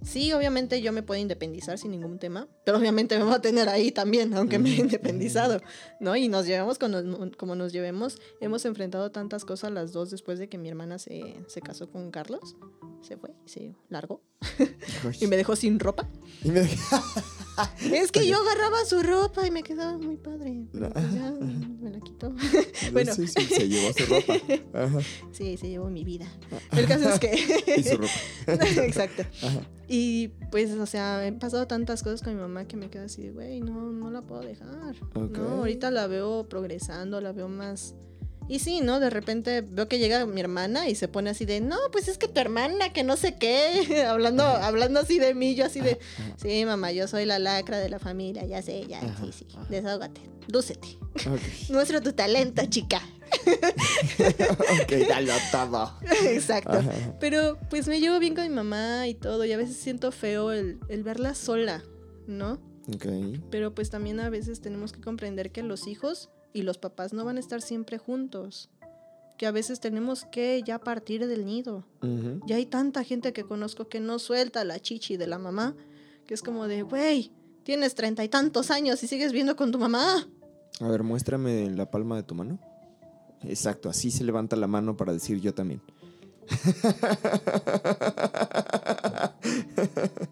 Sí, 0.04 0.32
obviamente 0.32 0.82
yo 0.82 0.92
me 0.92 1.02
puedo 1.02 1.20
independizar 1.20 1.78
sin 1.78 1.92
ningún 1.92 2.18
tema, 2.18 2.48
pero 2.64 2.78
obviamente 2.78 3.16
me 3.18 3.24
va 3.24 3.36
a 3.36 3.40
tener 3.42 3.68
ahí 3.68 3.92
también, 3.92 4.34
aunque 4.34 4.58
me 4.58 4.70
he 4.70 4.76
independizado, 4.76 5.60
¿no? 6.00 6.16
Y 6.16 6.28
nos 6.28 6.46
llevamos 6.46 6.78
como 6.78 7.00
nos, 7.02 7.36
como 7.36 7.54
nos 7.54 7.72
llevemos. 7.72 8.18
Hemos 8.40 8.64
enfrentado 8.64 9.10
tantas 9.12 9.44
cosas 9.44 9.70
las 9.72 9.92
dos 9.92 10.10
después 10.10 10.38
de 10.38 10.48
que 10.48 10.58
mi 10.58 10.68
hermana 10.68 10.98
se, 10.98 11.36
se 11.46 11.60
casó 11.60 11.88
con 11.90 12.10
Carlos. 12.10 12.56
Se 13.02 13.16
fue, 13.16 13.30
se 13.46 13.74
largó 13.88 14.22
y 15.20 15.26
me 15.26 15.36
dejó 15.36 15.56
sin 15.56 15.78
ropa. 15.80 16.08
Y 16.44 16.50
me- 16.50 16.62
Es 17.92 18.10
que 18.12 18.26
yo 18.26 18.38
agarraba 18.40 18.84
su 18.86 19.02
ropa 19.02 19.46
y 19.46 19.50
me 19.50 19.62
quedaba 19.62 19.98
muy 19.98 20.16
padre. 20.16 20.64
pero 20.72 20.90
pues 20.90 21.14
ya 21.14 21.30
me 21.32 21.90
la 21.90 22.00
quitó. 22.00 22.34
Bueno. 22.92 23.14
Sí, 23.14 23.26
sí, 23.26 23.44
se 23.46 23.68
llevó 23.68 23.92
su 23.92 24.06
ropa. 24.06 24.34
Ajá. 24.74 24.98
Sí, 25.32 25.56
se 25.56 25.68
llevó 25.68 25.88
mi 25.90 26.04
vida. 26.04 26.26
El 26.76 26.86
caso 26.86 27.08
es 27.10 27.18
que. 27.18 27.74
Y 27.76 27.82
su 27.82 27.96
ropa. 27.96 28.64
Exacto. 28.84 29.22
Ajá. 29.42 29.60
Y 29.94 30.28
pues, 30.50 30.72
o 30.72 30.86
sea, 30.86 31.26
he 31.26 31.32
pasado 31.32 31.66
tantas 31.66 32.02
cosas 32.02 32.22
con 32.22 32.34
mi 32.34 32.40
mamá 32.40 32.64
que 32.64 32.78
me 32.78 32.88
quedo 32.88 33.04
así 33.04 33.28
güey, 33.28 33.60
no, 33.60 33.92
no 33.92 34.10
la 34.10 34.22
puedo 34.22 34.40
dejar. 34.40 34.96
No, 35.14 35.48
ahorita 35.58 35.90
la 35.90 36.06
veo 36.06 36.48
progresando, 36.48 37.20
la 37.20 37.32
veo 37.32 37.50
más. 37.50 37.94
Y 38.48 38.58
sí, 38.58 38.80
¿no? 38.80 39.00
De 39.00 39.10
repente 39.10 39.62
veo 39.62 39.88
que 39.88 39.98
llega 39.98 40.26
mi 40.26 40.40
hermana 40.40 40.88
y 40.88 40.94
se 40.94 41.08
pone 41.08 41.30
así 41.30 41.44
de, 41.44 41.60
no, 41.60 41.76
pues 41.90 42.08
es 42.08 42.18
que 42.18 42.28
tu 42.28 42.40
hermana, 42.40 42.92
que 42.92 43.04
no 43.04 43.16
sé 43.16 43.36
qué. 43.36 44.04
hablando, 44.08 44.44
hablando 44.44 45.00
así 45.00 45.18
de 45.18 45.34
mí, 45.34 45.54
yo 45.54 45.66
así 45.66 45.80
de, 45.80 45.98
sí, 46.36 46.64
mamá, 46.64 46.92
yo 46.92 47.08
soy 47.08 47.24
la 47.24 47.38
lacra 47.38 47.78
de 47.78 47.88
la 47.88 47.98
familia, 47.98 48.44
ya 48.44 48.62
sé, 48.62 48.86
ya, 48.86 48.98
Ajá, 48.98 49.24
sí, 49.24 49.32
sí. 49.32 49.46
Desahógate, 49.68 50.20
lúcete. 50.48 50.98
Ok. 51.26 51.40
Muestra 51.70 52.00
tu 52.00 52.12
talento, 52.12 52.62
chica. 52.66 53.00
ok, 54.82 54.92
dalo 55.08 55.32
todo. 55.50 55.98
Exacto. 56.26 56.82
Pero 57.18 57.58
pues 57.70 57.88
me 57.88 58.00
llevo 58.00 58.18
bien 58.18 58.34
con 58.34 58.44
mi 58.44 58.54
mamá 58.54 59.08
y 59.08 59.14
todo, 59.14 59.44
y 59.44 59.52
a 59.52 59.56
veces 59.56 59.76
siento 59.76 60.12
feo 60.12 60.52
el, 60.52 60.78
el 60.88 61.02
verla 61.02 61.34
sola, 61.34 61.82
¿no? 62.26 62.60
Ok. 62.94 63.06
Pero 63.50 63.74
pues 63.74 63.90
también 63.90 64.20
a 64.20 64.28
veces 64.28 64.60
tenemos 64.60 64.92
que 64.92 65.00
comprender 65.00 65.52
que 65.52 65.62
los 65.62 65.86
hijos 65.86 66.30
y 66.52 66.62
los 66.62 66.78
papás 66.78 67.12
no 67.12 67.24
van 67.24 67.36
a 67.36 67.40
estar 67.40 67.62
siempre 67.62 67.98
juntos. 67.98 68.70
Que 69.38 69.46
a 69.46 69.50
veces 69.50 69.80
tenemos 69.80 70.24
que 70.24 70.62
ya 70.64 70.78
partir 70.78 71.26
del 71.26 71.44
nido. 71.46 71.84
Ya 72.46 72.56
hay 72.56 72.66
tanta 72.66 73.02
gente 73.02 73.32
que 73.32 73.44
conozco 73.44 73.88
que 73.88 73.98
no 74.00 74.18
suelta 74.18 74.62
la 74.64 74.78
chichi 74.78 75.16
de 75.16 75.26
la 75.26 75.38
mamá, 75.38 75.74
que 76.26 76.34
es 76.34 76.42
como 76.42 76.68
de, 76.68 76.82
güey, 76.82 77.32
tienes 77.64 77.94
treinta 77.94 78.22
y 78.22 78.28
tantos 78.28 78.70
años 78.70 79.02
y 79.02 79.08
sigues 79.08 79.32
viendo 79.32 79.56
con 79.56 79.72
tu 79.72 79.78
mamá. 79.78 80.28
A 80.80 80.88
ver, 80.88 81.02
muéstrame 81.02 81.70
la 81.70 81.90
palma 81.90 82.16
de 82.16 82.22
tu 82.22 82.34
mano. 82.34 82.58
Exacto, 83.44 83.88
así 83.88 84.10
se 84.12 84.22
levanta 84.22 84.54
la 84.54 84.68
mano 84.68 84.96
para 84.96 85.12
decir 85.12 85.40
yo 85.40 85.52
también. 85.52 85.80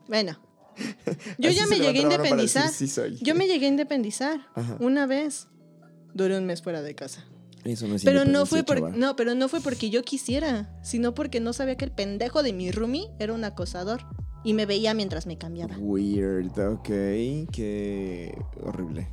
Bueno, 0.09 0.39
yo 1.39 1.51
Así 1.51 1.59
ya 1.59 1.67
me 1.67 1.79
llegué 1.79 2.01
a 2.01 2.03
independizar. 2.03 2.69
sí. 2.71 2.87
Yo 3.21 3.35
me 3.35 3.47
llegué 3.47 3.67
a 3.67 3.69
independizar 3.69 4.47
Ajá. 4.55 4.77
una 4.81 5.07
vez. 5.07 5.49
Duré 6.21 6.37
un 6.37 6.45
mes 6.45 6.61
fuera 6.61 6.83
de 6.83 6.95
casa. 6.95 7.25
Eso 7.65 7.89
no 7.89 7.95
es 7.95 8.05
Pero 8.05 8.27
no 8.27 8.45
fue 8.45 8.63
por, 8.63 8.95
no, 8.95 9.17
pero 9.17 9.35
no 9.35 9.49
fue 9.49 9.63
porque 9.63 9.89
yo 9.89 10.03
quisiera, 10.03 10.79
sino 10.83 11.15
porque 11.15 11.41
no 11.41 11.55
sabía 11.55 11.77
que 11.79 11.87
el 11.87 11.93
pendejo 11.93 12.43
de 12.43 12.53
mi 12.53 12.71
roomie 12.71 13.09
era 13.19 13.33
un 13.33 13.43
acosador 13.43 14.03
y 14.45 14.53
me 14.53 14.67
veía 14.67 14.93
mientras 14.93 15.27
me 15.27 15.39
cambiaba. 15.39 15.79
Weird, 15.79 16.59
ok. 16.59 16.89
Qué 17.51 18.35
horrible. 18.63 19.09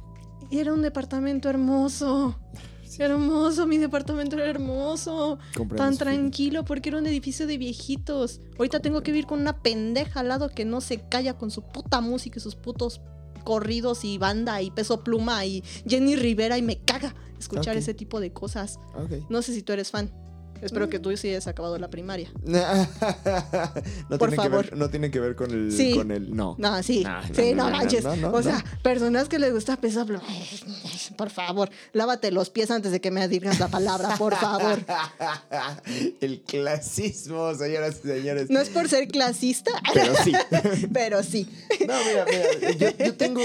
Era 0.51 0.73
un 0.73 0.81
departamento 0.81 1.49
hermoso. 1.49 2.37
Sí, 2.83 3.01
Hermoso, 3.01 3.67
mi 3.67 3.77
departamento 3.77 4.35
era 4.35 4.49
hermoso. 4.49 5.39
comprendo 5.55 5.83
Tan 5.85 5.97
tranquilo 5.97 6.65
porque 6.65 6.89
era 6.89 6.97
un 6.97 7.05
edificio 7.05 7.47
de 7.47 7.57
viejitos. 7.57 8.41
Ahorita 8.57 8.81
tengo 8.81 9.01
que 9.01 9.11
vivir 9.11 9.27
con 9.27 9.39
una 9.39 9.61
pendeja 9.61 10.19
al 10.19 10.27
lado 10.27 10.49
que 10.49 10.65
no 10.65 10.81
se 10.81 11.07
calla 11.07 11.37
con 11.37 11.51
su 11.51 11.63
puta 11.63 12.01
música 12.01 12.39
y 12.39 12.41
sus 12.41 12.55
putos 12.55 12.99
corridos 13.47 14.03
y 14.03 14.17
banda 14.17 14.61
y 14.61 14.71
peso 14.71 15.05
pluma 15.05 15.45
y 15.45 15.63
Jenny 15.87 16.17
Rivera 16.17 16.57
y 16.57 16.61
me 16.61 16.79
caga 16.79 17.15
escuchar 17.39 17.77
ese 17.77 17.93
tipo 17.93 18.19
de 18.19 18.33
cosas. 18.33 18.77
No 19.29 19.41
sé 19.41 19.53
si 19.53 19.63
tú 19.63 19.71
eres 19.71 19.89
fan. 19.89 20.11
Espero 20.61 20.87
Mm. 20.87 20.89
que 20.89 20.99
tú 20.99 21.15
sí 21.17 21.29
hayas 21.29 21.47
acabado 21.47 21.77
la 21.77 21.89
primaria. 21.89 22.29
no, 22.43 24.17
Por 24.17 24.29
tiene 24.29 24.43
que 24.43 24.49
ver, 24.49 24.65
favor. 24.65 24.77
no 24.77 24.89
tiene 24.89 25.11
que 25.11 25.19
ver 25.19 25.35
con 25.35 25.51
el. 25.51 25.71
Sí. 25.71 25.93
Con 25.95 26.11
el 26.11 26.35
no. 26.35 26.55
No, 26.57 26.81
sí. 26.83 27.03
No, 27.03 27.21
no, 27.21 27.27
sí, 27.35 27.53
no, 27.53 27.63
no, 27.65 27.69
no, 27.71 27.77
manches. 27.77 28.03
no, 28.03 28.15
no, 28.15 28.31
o 28.31 28.41
sea, 28.43 28.63
personas 28.83 29.27
que 29.29 29.39
les 29.39 29.53
gusta 29.53 29.77
peso 29.77 30.05
pluma. 30.05 30.23
Por 31.17 31.29
favor, 31.29 31.69
lávate 31.93 32.31
los 32.31 32.49
pies 32.49 32.69
antes 32.71 32.91
de 32.91 33.01
que 33.01 33.11
me 33.11 33.27
digas 33.27 33.59
la 33.59 33.67
palabra, 33.67 34.15
por 34.17 34.35
favor. 34.35 34.79
el 36.21 36.41
clasismo, 36.41 37.53
señoras 37.55 37.99
y 38.03 38.07
señores. 38.07 38.49
No 38.49 38.59
es 38.59 38.69
por 38.69 38.87
ser 38.89 39.07
clasista, 39.07 39.71
Pero 39.93 40.13
sí. 40.23 40.33
pero 40.93 41.23
sí. 41.23 41.47
No, 41.87 41.93
mira, 42.05 42.25
mira, 42.29 42.71
yo, 42.77 43.05
yo 43.05 43.13
tengo, 43.15 43.41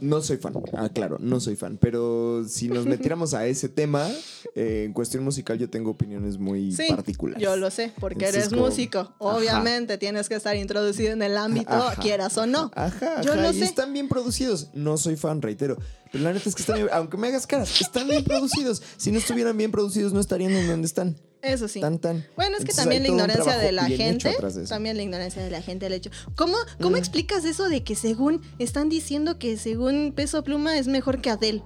no 0.00 0.20
soy 0.22 0.36
fan, 0.36 0.54
ah, 0.74 0.88
claro, 0.92 1.16
no 1.20 1.40
soy 1.40 1.56
fan, 1.56 1.78
pero 1.80 2.44
si 2.48 2.68
nos 2.68 2.86
metiéramos 2.86 3.34
a 3.34 3.46
ese 3.46 3.68
tema, 3.68 4.08
eh, 4.54 4.84
en 4.86 4.92
cuestión 4.92 5.24
musical 5.24 5.58
yo 5.58 5.68
tengo 5.68 5.90
opiniones 5.90 6.31
muy 6.38 6.72
Sí, 6.72 6.84
particulares. 6.88 7.42
yo 7.42 7.56
lo 7.56 7.70
sé, 7.70 7.92
porque 8.00 8.26
Entonces, 8.26 8.36
eres 8.36 8.48
como- 8.50 8.66
músico. 8.66 8.98
Ajá. 9.00 9.14
Obviamente 9.18 9.98
tienes 9.98 10.28
que 10.28 10.34
estar 10.34 10.56
introducido 10.56 11.12
en 11.12 11.22
el 11.22 11.36
ámbito, 11.36 11.72
Ajá. 11.72 11.96
quieras 12.00 12.36
o 12.38 12.46
no. 12.46 12.70
Ajá, 12.74 13.22
Yo 13.22 13.32
ajá, 13.32 13.42
lo 13.42 13.50
y 13.52 13.58
sé. 13.58 13.64
están 13.64 13.92
bien 13.92 14.08
producidos. 14.08 14.68
No 14.74 14.96
soy 14.98 15.16
fan, 15.16 15.42
reitero. 15.42 15.76
Pero 16.10 16.24
la 16.24 16.32
neta 16.32 16.48
es 16.48 16.54
que 16.54 16.62
están 16.62 16.76
bien, 16.76 16.88
aunque 16.92 17.16
me 17.16 17.28
hagas 17.28 17.46
caras, 17.46 17.80
están 17.80 18.06
bien 18.08 18.24
producidos. 18.24 18.82
Si 18.96 19.10
no 19.10 19.18
estuvieran 19.18 19.56
bien 19.56 19.70
producidos, 19.70 20.12
no 20.12 20.20
estarían 20.20 20.52
en 20.52 20.66
donde 20.66 20.86
están. 20.86 21.16
Eso 21.40 21.66
sí. 21.66 21.80
Tan, 21.80 21.98
tan. 21.98 22.24
Bueno, 22.36 22.52
es 22.56 22.64
que 22.64 22.70
Entonces, 22.70 22.76
también 22.76 23.02
la 23.02 23.08
ignorancia 23.08 23.58
de 23.58 23.72
la 23.72 23.86
gente, 23.86 24.28
de 24.28 24.66
también 24.68 24.96
la 24.96 25.02
ignorancia 25.02 25.42
de 25.42 25.50
la 25.50 25.60
gente 25.60 25.86
el 25.86 25.92
hecho. 25.94 26.10
¿Cómo, 26.36 26.54
cómo 26.80 26.92
Mm. 26.96 26.98
explicas 26.98 27.44
eso 27.44 27.68
de 27.68 27.82
que 27.82 27.96
según 27.96 28.42
están 28.60 28.88
diciendo 28.88 29.40
que 29.40 29.56
según 29.56 30.12
Peso 30.14 30.44
Pluma 30.44 30.78
es 30.78 30.86
mejor 30.86 31.20
que 31.20 31.30
Adele? 31.30 31.62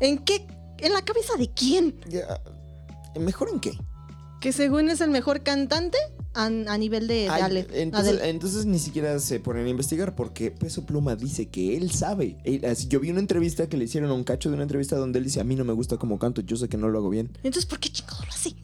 ¿En 0.00 0.18
qué? 0.18 0.46
¿En 0.78 0.92
la 0.92 1.02
cabeza 1.02 1.34
de 1.38 1.50
quién? 1.52 2.00
Ya, 2.08 2.40
¿Mejor 3.18 3.48
en 3.52 3.60
qué? 3.60 3.78
que 4.40 4.52
según 4.52 4.90
es 4.90 5.00
el 5.00 5.08
mejor 5.10 5.42
cantante 5.42 5.96
a, 6.34 6.44
a 6.44 6.76
nivel 6.76 7.06
de, 7.08 7.30
Ay, 7.30 7.40
Ale- 7.40 7.66
entonces, 7.72 8.12
Adele. 8.16 8.28
entonces 8.28 8.66
ni 8.66 8.78
siquiera 8.78 9.18
se 9.18 9.40
ponen 9.40 9.64
a 9.64 9.70
investigar 9.70 10.14
porque 10.14 10.50
Peso 10.50 10.84
Pluma 10.84 11.16
dice 11.16 11.48
que 11.48 11.78
él 11.78 11.90
sabe. 11.92 12.36
Él- 12.44 12.62
así, 12.66 12.86
yo 12.88 13.00
vi 13.00 13.10
una 13.10 13.20
entrevista 13.20 13.70
que 13.70 13.78
le 13.78 13.84
hicieron 13.86 14.10
un 14.10 14.22
cacho 14.22 14.50
de 14.50 14.56
una 14.56 14.64
entrevista 14.64 14.96
donde 14.96 15.18
él 15.18 15.24
dice, 15.24 15.40
a 15.40 15.44
mí 15.44 15.56
no 15.56 15.64
me 15.64 15.72
gusta 15.72 15.96
como 15.96 16.18
canto, 16.18 16.42
yo 16.42 16.56
sé 16.58 16.68
que 16.68 16.76
no 16.76 16.90
lo 16.90 16.98
hago 16.98 17.08
bien. 17.08 17.30
Entonces, 17.38 17.64
¿por 17.64 17.78
qué 17.80 17.88
chingado 17.88 18.22
lo 18.22 18.30
hace? 18.32 18.54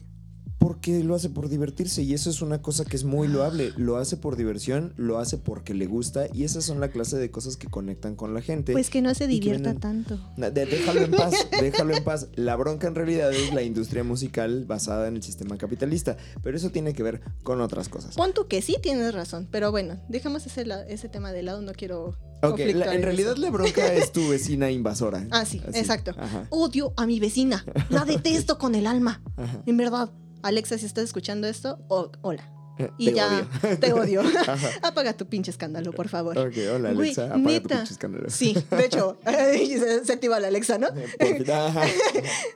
Porque 0.61 1.03
lo 1.03 1.15
hace 1.15 1.27
por 1.29 1.49
divertirse 1.49 2.03
y 2.03 2.13
eso 2.13 2.29
es 2.29 2.43
una 2.43 2.61
cosa 2.61 2.85
que 2.85 2.95
es 2.95 3.03
muy 3.03 3.27
loable. 3.27 3.73
Lo 3.77 3.97
hace 3.97 4.15
por 4.15 4.35
diversión, 4.35 4.93
lo 4.95 5.17
hace 5.17 5.39
porque 5.39 5.73
le 5.73 5.87
gusta 5.87 6.27
y 6.31 6.43
esas 6.43 6.63
son 6.63 6.79
la 6.79 6.91
clase 6.91 7.17
de 7.17 7.31
cosas 7.31 7.57
que 7.57 7.67
conectan 7.67 8.15
con 8.15 8.35
la 8.35 8.41
gente. 8.41 8.73
Pues 8.73 8.91
que 8.91 9.01
no 9.01 9.15
se 9.15 9.25
divierta 9.25 9.73
tanto. 9.73 10.19
Déjalo 10.37 11.01
en 11.01 11.11
paz, 11.11 11.33
déjalo 11.59 11.97
en 11.97 12.03
paz. 12.03 12.27
La 12.35 12.55
bronca 12.57 12.87
en 12.87 12.93
realidad 12.93 13.33
es 13.33 13.51
la 13.55 13.63
industria 13.63 14.03
musical 14.03 14.65
basada 14.65 15.07
en 15.07 15.15
el 15.15 15.23
sistema 15.23 15.57
capitalista, 15.57 16.15
pero 16.43 16.55
eso 16.57 16.69
tiene 16.69 16.93
que 16.93 17.01
ver 17.01 17.21
con 17.41 17.59
otras 17.59 17.89
cosas. 17.89 18.15
Pon 18.15 18.31
tú 18.31 18.47
que 18.47 18.61
sí 18.61 18.75
tienes 18.83 19.15
razón, 19.15 19.47
pero 19.49 19.71
bueno, 19.71 19.99
dejamos 20.09 20.45
ese, 20.45 21.09
tema 21.09 21.31
de 21.31 21.41
lado, 21.41 21.63
no 21.63 21.71
quiero. 21.71 22.19
Ok, 22.43 22.59
la- 22.59 22.93
en 22.93 22.99
eso. 22.99 23.05
realidad 23.05 23.37
la 23.37 23.49
bronca 23.49 23.91
es 23.95 24.11
tu 24.11 24.29
vecina 24.29 24.69
invasora. 24.69 25.27
Ah, 25.31 25.43
sí, 25.43 25.59
Así, 25.67 25.79
exacto. 25.79 26.11
Ajá, 26.17 26.45
Odio 26.51 26.93
a 26.97 27.07
mi 27.07 27.19
vecina. 27.19 27.65
La 27.89 28.05
detesto 28.05 28.59
con 28.59 28.75
el 28.75 28.85
alma. 28.85 29.23
ajá. 29.37 29.63
En 29.65 29.77
verdad. 29.77 30.11
Alexa, 30.43 30.77
si 30.77 30.85
estás 30.85 31.05
escuchando 31.05 31.47
esto, 31.47 31.79
hola. 31.87 32.47
Eh, 32.77 32.89
Y 32.97 33.05
te 33.07 33.13
ya 33.13 33.27
odio. 33.27 33.77
te 33.79 33.93
odio. 33.93 34.21
Apaga 34.81 35.13
tu 35.13 35.25
pinche 35.27 35.51
escándalo, 35.51 35.91
por 35.91 36.07
favor. 36.07 36.37
Ok, 36.37 36.53
hola 36.73 36.93
Güey, 36.93 37.09
Alexa, 37.13 37.25
apaga 37.25 37.59
tu 37.61 37.67
pinche 37.69 37.93
escándalo. 37.93 38.29
Sí, 38.29 38.55
de 38.71 38.85
hecho, 38.85 39.17
se, 39.25 40.05
se 40.05 40.13
activa 40.13 40.39
la 40.39 40.47
Alexa, 40.47 40.77
¿no? 40.77 40.87
Eh. 41.19 41.43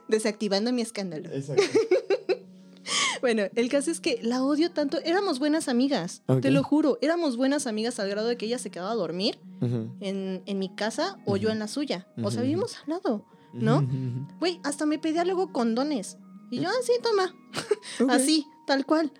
Desactivando 0.08 0.72
mi 0.72 0.82
escándalo. 0.82 1.30
Exacto. 1.30 1.62
Bueno, 3.20 3.44
el 3.56 3.68
caso 3.68 3.90
es 3.90 4.00
que 4.00 4.20
la 4.22 4.42
odio 4.44 4.70
tanto. 4.70 4.98
Éramos 5.04 5.38
buenas 5.38 5.68
amigas, 5.68 6.22
te 6.42 6.50
lo 6.50 6.62
juro. 6.62 6.98
Éramos 7.00 7.36
buenas 7.36 7.66
amigas 7.66 7.98
al 7.98 8.08
grado 8.08 8.28
de 8.28 8.36
que 8.36 8.46
ella 8.46 8.58
se 8.58 8.70
quedaba 8.70 8.92
a 8.92 8.94
dormir 8.94 9.38
en, 9.60 10.42
en 10.46 10.58
mi 10.58 10.68
casa 10.74 11.18
o 11.24 11.36
yo 11.36 11.50
en 11.50 11.58
la 11.58 11.66
suya. 11.66 12.06
O 12.22 12.30
sea, 12.30 12.42
vivimos 12.42 12.76
al 12.84 12.90
lado, 12.90 13.24
¿no? 13.54 13.86
Güey, 14.38 14.60
hasta 14.62 14.86
me 14.86 14.98
pedía 14.98 15.24
luego 15.24 15.52
condones. 15.52 16.18
Y 16.50 16.60
yo, 16.60 16.68
así, 16.68 16.92
toma. 17.02 17.34
Ok. 18.00 18.10
Así, 18.10 18.46
tal 18.66 18.84
cual. 18.84 19.12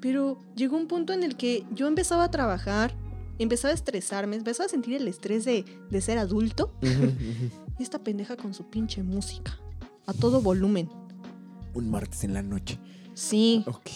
Pero 0.00 0.38
llegó 0.54 0.76
un 0.76 0.86
punto 0.88 1.12
en 1.12 1.22
el 1.22 1.36
que 1.36 1.64
yo 1.72 1.86
empezaba 1.86 2.24
a 2.24 2.30
trabajar, 2.30 2.94
empezaba 3.38 3.72
a 3.72 3.74
estresarme, 3.74 4.36
empezaba 4.36 4.66
a 4.66 4.68
sentir 4.68 4.94
el 4.94 5.08
estrés 5.08 5.44
de, 5.44 5.64
de 5.90 6.00
ser 6.00 6.18
adulto. 6.18 6.72
Y 7.78 7.82
esta 7.82 7.98
pendeja 8.00 8.36
con 8.36 8.52
su 8.52 8.68
pinche 8.68 9.02
música. 9.02 9.58
A 10.06 10.12
todo 10.12 10.42
volumen. 10.42 10.90
Un 11.72 11.90
martes 11.90 12.24
en 12.24 12.34
la 12.34 12.42
noche. 12.42 12.78
Sí. 13.14 13.64
Ok. 13.66 13.88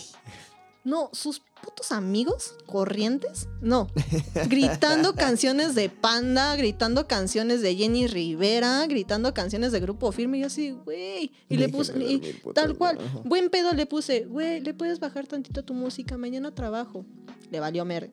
No, 0.84 1.10
sus 1.12 1.42
putos 1.62 1.92
amigos 1.92 2.54
corrientes. 2.66 3.48
No. 3.60 3.88
Gritando 4.48 5.14
canciones 5.14 5.74
de 5.74 5.88
Panda, 5.88 6.56
gritando 6.56 7.06
canciones 7.06 7.62
de 7.62 7.76
Jenny 7.76 8.06
Rivera, 8.06 8.86
gritando 8.86 9.34
canciones 9.34 9.72
de 9.72 9.80
Grupo 9.80 10.12
Firme. 10.12 10.38
Y 10.38 10.40
yo 10.42 10.46
así, 10.46 10.70
güey. 10.70 11.32
Y 11.48 11.56
le 11.56 11.68
puse, 11.68 11.92
y 11.98 12.40
tal 12.54 12.76
cual, 12.76 12.98
ajá. 12.98 13.20
buen 13.24 13.50
pedo 13.50 13.72
le 13.72 13.86
puse, 13.86 14.24
güey, 14.24 14.60
¿le 14.60 14.74
puedes 14.74 15.00
bajar 15.00 15.26
tantito 15.26 15.64
tu 15.64 15.74
música? 15.74 16.16
Mañana 16.16 16.54
trabajo. 16.54 17.04
Le 17.50 17.60
valió 17.60 17.84
merga. 17.84 18.12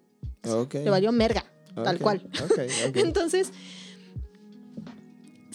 Le 0.73 0.89
valió 0.89 1.11
merga, 1.11 1.45
tal 1.75 1.99
cual. 1.99 2.27
Entonces, 2.93 3.51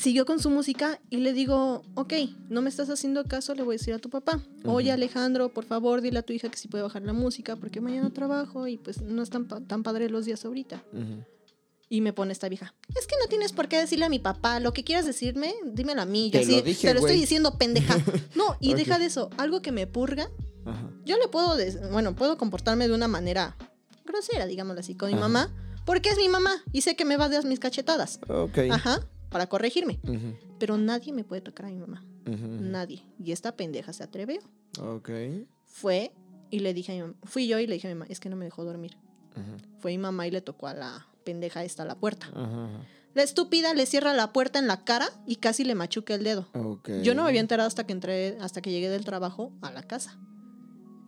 siguió 0.01 0.25
con 0.25 0.41
su 0.41 0.51
música 0.51 0.99
y 1.11 1.19
le 1.19 1.33
digo, 1.33 1.83
ok, 1.95 2.13
no 2.49 2.63
me 2.63 2.69
estás 2.71 2.89
haciendo 2.91 3.25
caso, 3.25 3.55
le 3.55 3.63
voy 3.63 3.75
a 3.75 3.79
decir 3.79 3.93
a 3.95 3.99
tu 3.99 4.09
papá. 4.11 4.41
Oye. 4.65 4.91
Alejandro, 4.93 5.53
por 5.53 5.65
favor, 5.65 6.01
dile 6.01 6.19
a 6.19 6.23
tu 6.23 6.33
hija 6.33 6.49
que 6.49 6.57
sí 6.57 6.69
puede 6.69 6.83
bajar 6.83 7.03
la 7.03 7.13
música 7.13 7.57
porque 7.57 7.81
mañana 7.81 8.11
trabajo 8.11 8.67
y 8.67 8.79
pues 8.79 9.03
no 9.03 9.23
están 9.23 9.47
tan, 9.47 9.67
tan 9.67 9.83
padre 9.83 10.09
los 10.09 10.25
días 10.25 10.45
ahorita. 10.45 10.83
Y 11.93 12.01
me 12.03 12.13
pone 12.13 12.33
esta 12.33 12.49
vieja, 12.49 12.73
es 12.97 13.07
que 13.09 13.17
no 13.21 13.27
tienes 13.29 13.53
por 13.53 13.67
qué 13.69 13.77
decirle 13.79 14.05
a 14.05 14.09
mi 14.09 14.21
papá, 14.21 14.61
lo 14.61 14.73
que 14.73 14.85
quieras 14.85 15.07
decirme, 15.07 15.53
dímelo 15.73 16.01
a 16.03 16.07
mí. 16.07 16.27
Yo 16.31 16.39
Te 16.39 16.45
así, 16.47 16.57
lo 16.57 16.63
dije, 16.63 16.87
te 16.87 16.95
lo 16.95 17.01
estoy 17.01 17.15
güey". 17.15 17.21
diciendo, 17.21 17.59
pendeja. 17.59 17.97
No, 18.37 18.57
y 18.61 18.75
deja 18.75 18.99
de 18.99 19.07
eso, 19.07 19.29
algo 19.39 19.61
que 19.61 19.73
me 19.73 19.89
purga, 19.89 20.31
Ajá. 20.65 20.89
yo 21.05 21.19
le 21.19 21.27
puedo, 21.27 21.57
bueno, 21.91 22.15
puedo 22.15 22.39
comportarme 22.39 22.87
de 22.87 22.95
una 22.95 23.09
manera 23.09 23.57
grosera, 24.05 24.47
digámoslo 24.47 24.81
así, 24.81 24.95
con 24.95 25.11
mi 25.11 25.17
mamá, 25.19 25.53
porque 25.85 26.11
es 26.11 26.17
mi 26.17 26.29
mamá 26.29 26.63
y 26.73 26.83
sé 26.83 26.95
que 26.95 27.05
me 27.05 27.17
va 27.17 27.25
a 27.25 27.29
dar 27.29 27.45
mis 27.45 27.59
cachetadas. 27.59 28.21
Ok. 28.29 28.59
Ajá, 28.71 29.01
para 29.31 29.47
corregirme. 29.47 29.99
Pero 30.59 30.77
nadie 30.77 31.13
me 31.13 31.25
puede 31.25 31.41
tocar 31.41 31.67
a 31.67 31.69
mi 31.71 31.79
mamá. 31.79 32.05
Nadie. 32.27 33.03
Y 33.19 33.33
esta 33.33 33.57
pendeja 33.57 33.93
se 33.93 34.03
atrevió. 34.03 34.41
Ok. 34.81 35.11
Fue 35.65 36.13
y 36.51 36.61
le 36.61 36.75
dije 36.75 36.93
a 36.93 36.95
mi 36.97 37.01
mamá. 37.03 37.15
Fui 37.25 37.47
yo 37.47 37.59
y 37.59 37.67
le 37.67 37.75
dije 37.75 37.89
a 37.89 37.91
mi 37.91 37.95
mamá, 37.95 38.07
es 38.11 38.21
que 38.21 38.29
no 38.29 38.37
me 38.37 38.45
dejó 38.45 38.65
dormir. 38.65 38.97
Fue 39.79 39.93
mi 39.93 39.99
mamá 39.99 40.27
y 40.27 40.31
le 40.31 40.41
tocó 40.41 40.67
a 40.67 40.75
la 40.75 41.07
pendeja 41.25 41.65
esta 41.65 41.85
la 41.85 41.95
puerta. 41.95 42.31
La 43.15 43.23
estúpida 43.23 43.75
le 43.75 43.87
cierra 43.87 44.15
la 44.15 44.33
puerta 44.33 44.59
en 44.59 44.69
la 44.69 44.85
cara 44.85 45.09
y 45.27 45.37
casi 45.37 45.65
le 45.65 45.75
machuca 45.75 46.15
el 46.15 46.23
dedo. 46.23 46.49
Ok. 46.55 46.91
Yo 47.03 47.15
no 47.15 47.23
me 47.23 47.29
había 47.29 47.41
enterado 47.41 47.67
hasta 47.67 47.85
que 47.85 47.93
entré, 47.93 48.37
hasta 48.41 48.61
que 48.61 48.71
llegué 48.71 48.89
del 48.89 49.05
trabajo 49.05 49.53
a 49.63 49.71
la 49.73 49.83
casa. 49.83 50.19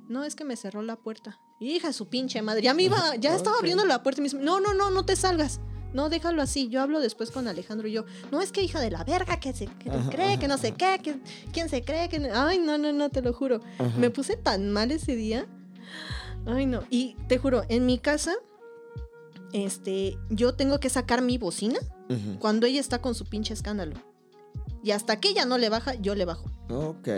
No, 0.08 0.24
es 0.24 0.34
que 0.34 0.44
me 0.44 0.56
cerró 0.56 0.82
la 0.82 0.96
puerta. 0.96 1.38
Hija, 1.60 1.92
su 1.92 2.08
pinche 2.08 2.42
madre. 2.42 2.62
Ya 2.62 2.74
me 2.74 2.82
iba, 2.82 3.16
ya 3.16 3.36
estaba 3.36 3.56
abriendo 3.56 3.84
la 3.84 4.02
puerta 4.02 4.20
y 4.20 4.22
me 4.22 4.26
dice, 4.28 4.38
no, 4.38 4.60
no, 4.60 4.74
no, 4.74 4.90
no 4.90 5.06
te 5.06 5.14
salgas. 5.14 5.60
No, 5.92 6.08
déjalo 6.08 6.42
así. 6.42 6.68
Yo 6.68 6.80
hablo 6.80 7.00
después 7.00 7.30
con 7.30 7.48
Alejandro 7.48 7.88
y 7.88 7.92
yo, 7.92 8.04
no, 8.30 8.40
es 8.40 8.52
que 8.52 8.62
hija 8.62 8.80
de 8.80 8.90
la 8.90 9.04
verga, 9.04 9.38
que 9.40 9.52
se 9.52 9.66
que 9.66 9.90
cree, 10.10 10.38
que 10.38 10.48
no 10.48 10.58
sé 10.58 10.72
qué, 10.72 11.00
que, 11.02 11.16
quién 11.52 11.68
se 11.68 11.84
cree, 11.84 12.08
que... 12.08 12.18
no-". 12.18 12.28
Ay, 12.32 12.58
no, 12.58 12.78
no, 12.78 12.92
no, 12.92 13.10
te 13.10 13.22
lo 13.22 13.32
juro. 13.32 13.60
Ajá. 13.78 13.98
Me 13.98 14.10
puse 14.10 14.36
tan 14.36 14.70
mal 14.70 14.90
ese 14.90 15.14
día. 15.16 15.46
Ay, 16.46 16.66
no. 16.66 16.82
Y 16.90 17.16
te 17.28 17.38
juro, 17.38 17.64
en 17.68 17.86
mi 17.86 17.98
casa, 17.98 18.34
este, 19.52 20.18
yo 20.30 20.54
tengo 20.54 20.80
que 20.80 20.88
sacar 20.88 21.22
mi 21.22 21.38
bocina 21.38 21.78
cuando 22.40 22.66
ella 22.66 22.78
está 22.78 23.00
con 23.00 23.14
su 23.14 23.24
pinche 23.24 23.54
escándalo. 23.54 23.94
Y 24.84 24.90
hasta 24.90 25.18
que 25.18 25.30
ella 25.30 25.46
no 25.46 25.56
le 25.56 25.70
baja, 25.70 25.94
yo 25.94 26.14
le 26.14 26.26
bajo. 26.26 26.50
Ok. 26.68 27.08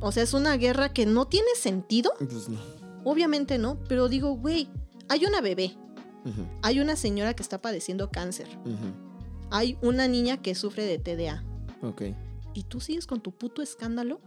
O 0.00 0.12
sea, 0.12 0.22
es 0.22 0.34
una 0.34 0.56
guerra 0.56 0.92
que 0.92 1.06
no 1.06 1.26
tiene 1.26 1.48
sentido. 1.56 2.12
Pues 2.18 2.48
no. 2.48 2.60
Obviamente 3.04 3.58
no. 3.58 3.78
Pero 3.88 4.08
digo, 4.08 4.36
güey, 4.36 4.68
hay 5.08 5.24
una 5.24 5.40
bebé. 5.40 5.76
Hay 6.62 6.80
una 6.80 6.96
señora 6.96 7.34
que 7.34 7.42
está 7.42 7.60
padeciendo 7.60 8.10
cáncer. 8.10 8.48
Hay 9.50 9.76
una 9.82 10.08
niña 10.08 10.40
que 10.42 10.54
sufre 10.54 10.84
de 10.84 10.98
TDA. 10.98 11.44
Ok. 11.82 12.02
¿Y 12.54 12.62
tú 12.64 12.80
sigues 12.80 13.06
con 13.06 13.20
tu 13.20 13.32
puto 13.32 13.62
escándalo? 13.62 14.20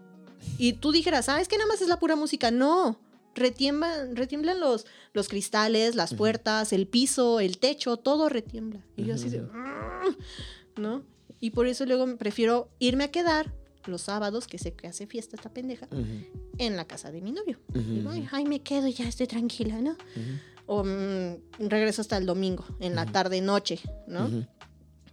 Y 0.57 0.73
tú 0.73 0.91
dijeras, 0.91 1.29
ah, 1.29 1.41
es 1.41 1.47
que 1.47 1.57
nada 1.57 1.67
más 1.67 1.81
es 1.81 1.87
la 1.87 1.99
pura 1.99 2.15
música. 2.15 2.51
No. 2.51 2.99
Retiemblan, 3.35 4.15
retiemblan 4.15 4.59
los, 4.59 4.85
los 5.13 5.27
cristales, 5.27 5.95
las 5.95 6.13
puertas, 6.13 6.73
el 6.73 6.87
piso, 6.87 7.39
el 7.39 7.57
techo, 7.59 7.97
todo 7.97 8.29
retiembla. 8.29 8.83
Y 8.95 9.03
yo 9.05 9.13
así 9.15 9.29
de. 9.29 9.41
"Mm", 9.41 10.81
¿no? 10.81 11.03
Y 11.39 11.51
por 11.51 11.67
eso 11.67 11.85
luego 11.85 12.17
prefiero 12.17 12.69
irme 12.79 13.03
a 13.03 13.11
quedar 13.11 13.53
los 13.85 14.01
sábados, 14.01 14.47
que 14.47 14.57
sé 14.57 14.73
que 14.73 14.87
hace 14.87 15.05
fiesta 15.07 15.35
esta 15.35 15.53
pendeja, 15.53 15.87
en 16.57 16.75
la 16.75 16.85
casa 16.85 17.11
de 17.11 17.21
mi 17.21 17.31
novio. 17.31 17.59
ujú, 17.69 17.79
Digo, 17.79 18.09
ay, 18.09 18.27
ay, 18.31 18.45
me 18.45 18.59
quedo 18.61 18.87
y 18.87 18.93
ya 18.93 19.07
estoy 19.07 19.27
tranquila, 19.27 19.79
¿no? 19.81 19.95
O 20.67 20.83
mm, 20.83 21.67
regreso 21.69 22.01
hasta 22.01 22.17
el 22.17 22.25
domingo, 22.25 22.65
en 22.79 22.95
la 22.95 23.05
tarde, 23.05 23.41
noche, 23.41 23.79
¿no? 24.05 24.29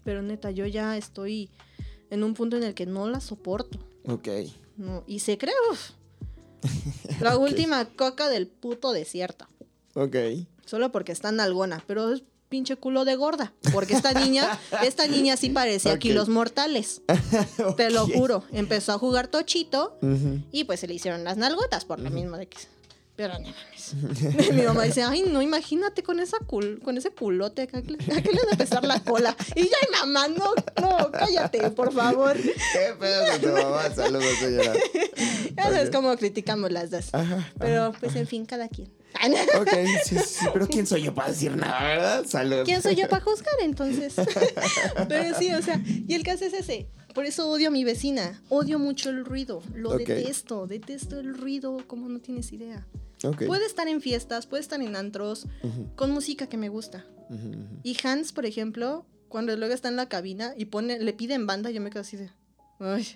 Pero 0.04 0.20
neta, 0.20 0.50
yo 0.50 0.66
ya 0.66 0.96
estoy 0.96 1.50
en 2.10 2.22
un 2.24 2.34
punto 2.34 2.56
en 2.56 2.64
el 2.64 2.74
que 2.74 2.86
no 2.86 3.08
la 3.08 3.20
soporto. 3.20 3.78
Ok. 4.06 4.28
No, 4.76 5.04
y 5.06 5.20
se 5.20 5.38
cree, 5.38 5.54
uf, 5.70 5.90
la 7.20 7.36
última 7.38 7.84
coca 7.86 8.28
del 8.28 8.48
puto 8.48 8.92
desierto. 8.92 9.46
Ok. 9.94 10.16
Solo 10.66 10.90
porque 10.92 11.12
está 11.12 11.28
en 11.28 11.40
algona, 11.40 11.82
pero 11.86 12.12
es 12.12 12.22
pinche 12.48 12.76
culo 12.76 13.04
de 13.04 13.16
gorda. 13.16 13.52
Porque 13.72 13.94
esta 13.94 14.12
niña, 14.12 14.58
esta 14.82 15.06
niña 15.06 15.36
sí 15.36 15.50
parecía 15.50 15.92
Ok. 15.94 15.98
kilos 16.00 16.28
mortales. 16.28 17.02
Te 17.76 17.90
lo 17.90 18.06
juro. 18.06 18.44
Empezó 18.52 18.92
a 18.92 18.98
jugar 18.98 19.28
tochito 19.28 19.98
y 20.52 20.64
pues 20.64 20.80
se 20.80 20.88
le 20.88 20.94
hicieron 20.94 21.24
las 21.24 21.36
nalgotas 21.36 21.84
por 21.84 22.00
lo 22.00 22.10
mismo 22.10 22.36
de 22.36 22.46
que. 22.48 22.58
Pero 23.16 23.34
no 23.34 23.46
mames. 23.46 23.94
Mi 24.54 24.62
mamá 24.62 24.82
dice, 24.82 25.02
ay, 25.04 25.22
no, 25.28 25.40
imagínate 25.40 26.02
con 26.02 26.18
esa 26.18 26.38
cul 26.38 26.80
con 26.82 26.96
ese 26.96 27.10
culote, 27.10 27.62
¿a 27.62 27.66
qué, 27.66 27.82
le 27.82 27.96
van 27.96 28.54
a 28.54 28.56
pesar 28.56 28.84
la 28.84 29.00
cola? 29.00 29.36
Y 29.54 29.62
yo, 29.62 29.70
ay, 29.80 29.88
mamá, 30.00 30.28
no, 30.28 30.52
no, 30.80 31.12
cállate, 31.12 31.70
por 31.70 31.92
favor. 31.92 32.36
¿Qué 32.36 32.94
pedo 32.98 33.30
con 33.30 33.40
tu 33.40 33.48
mamá? 33.48 33.94
Saludos, 33.94 34.34
señora. 34.40 34.72
Ya 35.56 35.62
sabes 35.64 35.90
cómo 35.90 36.16
criticamos 36.16 36.72
las 36.72 36.90
dos. 36.90 37.14
Ajá. 37.14 37.52
Pero 37.58 37.92
pues 38.00 38.16
en 38.16 38.26
fin, 38.26 38.46
cada 38.46 38.68
quien. 38.68 38.90
Ok, 39.60 39.70
sí, 40.04 40.18
sí, 40.18 40.46
pero 40.52 40.66
¿quién 40.66 40.86
soy 40.86 41.02
yo 41.02 41.14
para 41.14 41.28
decir 41.28 41.56
nada, 41.56 41.82
verdad? 41.82 42.26
Saludos. 42.26 42.64
¿Quién 42.64 42.82
soy 42.82 42.96
yo 42.96 43.08
para 43.10 43.24
juzgar 43.24 43.54
entonces? 43.62 44.14
Pero 45.08 45.38
sí, 45.38 45.52
o 45.52 45.62
sea, 45.62 45.80
y 45.86 46.14
el 46.14 46.24
caso 46.24 46.44
es 46.44 46.52
ese. 46.52 46.88
Por 47.14 47.24
eso 47.26 47.48
odio 47.48 47.68
a 47.68 47.70
mi 47.70 47.84
vecina. 47.84 48.42
Odio 48.48 48.78
mucho 48.78 49.10
el 49.10 49.24
ruido. 49.24 49.62
Lo 49.74 49.96
detesto. 49.96 50.66
Detesto 50.66 51.20
el 51.20 51.36
ruido 51.36 51.78
como 51.86 52.08
no 52.08 52.18
tienes 52.20 52.52
idea. 52.52 52.86
Ok. 53.22 53.44
Puede 53.46 53.64
estar 53.66 53.86
en 53.88 54.00
fiestas, 54.00 54.46
puede 54.46 54.62
estar 54.62 54.80
en 54.82 54.96
antros, 54.96 55.46
con 55.96 56.10
música 56.10 56.48
que 56.48 56.56
me 56.56 56.68
gusta. 56.68 57.06
Y 57.82 57.96
Hans, 58.04 58.32
por 58.32 58.44
ejemplo, 58.46 59.06
cuando 59.28 59.56
luego 59.56 59.72
está 59.74 59.88
en 59.88 59.96
la 59.96 60.08
cabina 60.08 60.54
y 60.56 60.66
pone, 60.66 60.98
le 60.98 61.12
piden 61.12 61.46
banda, 61.46 61.70
yo 61.70 61.80
me 61.80 61.90
quedo 61.90 62.02
así 62.02 62.16
de. 62.16 62.30
Ay. 62.80 63.06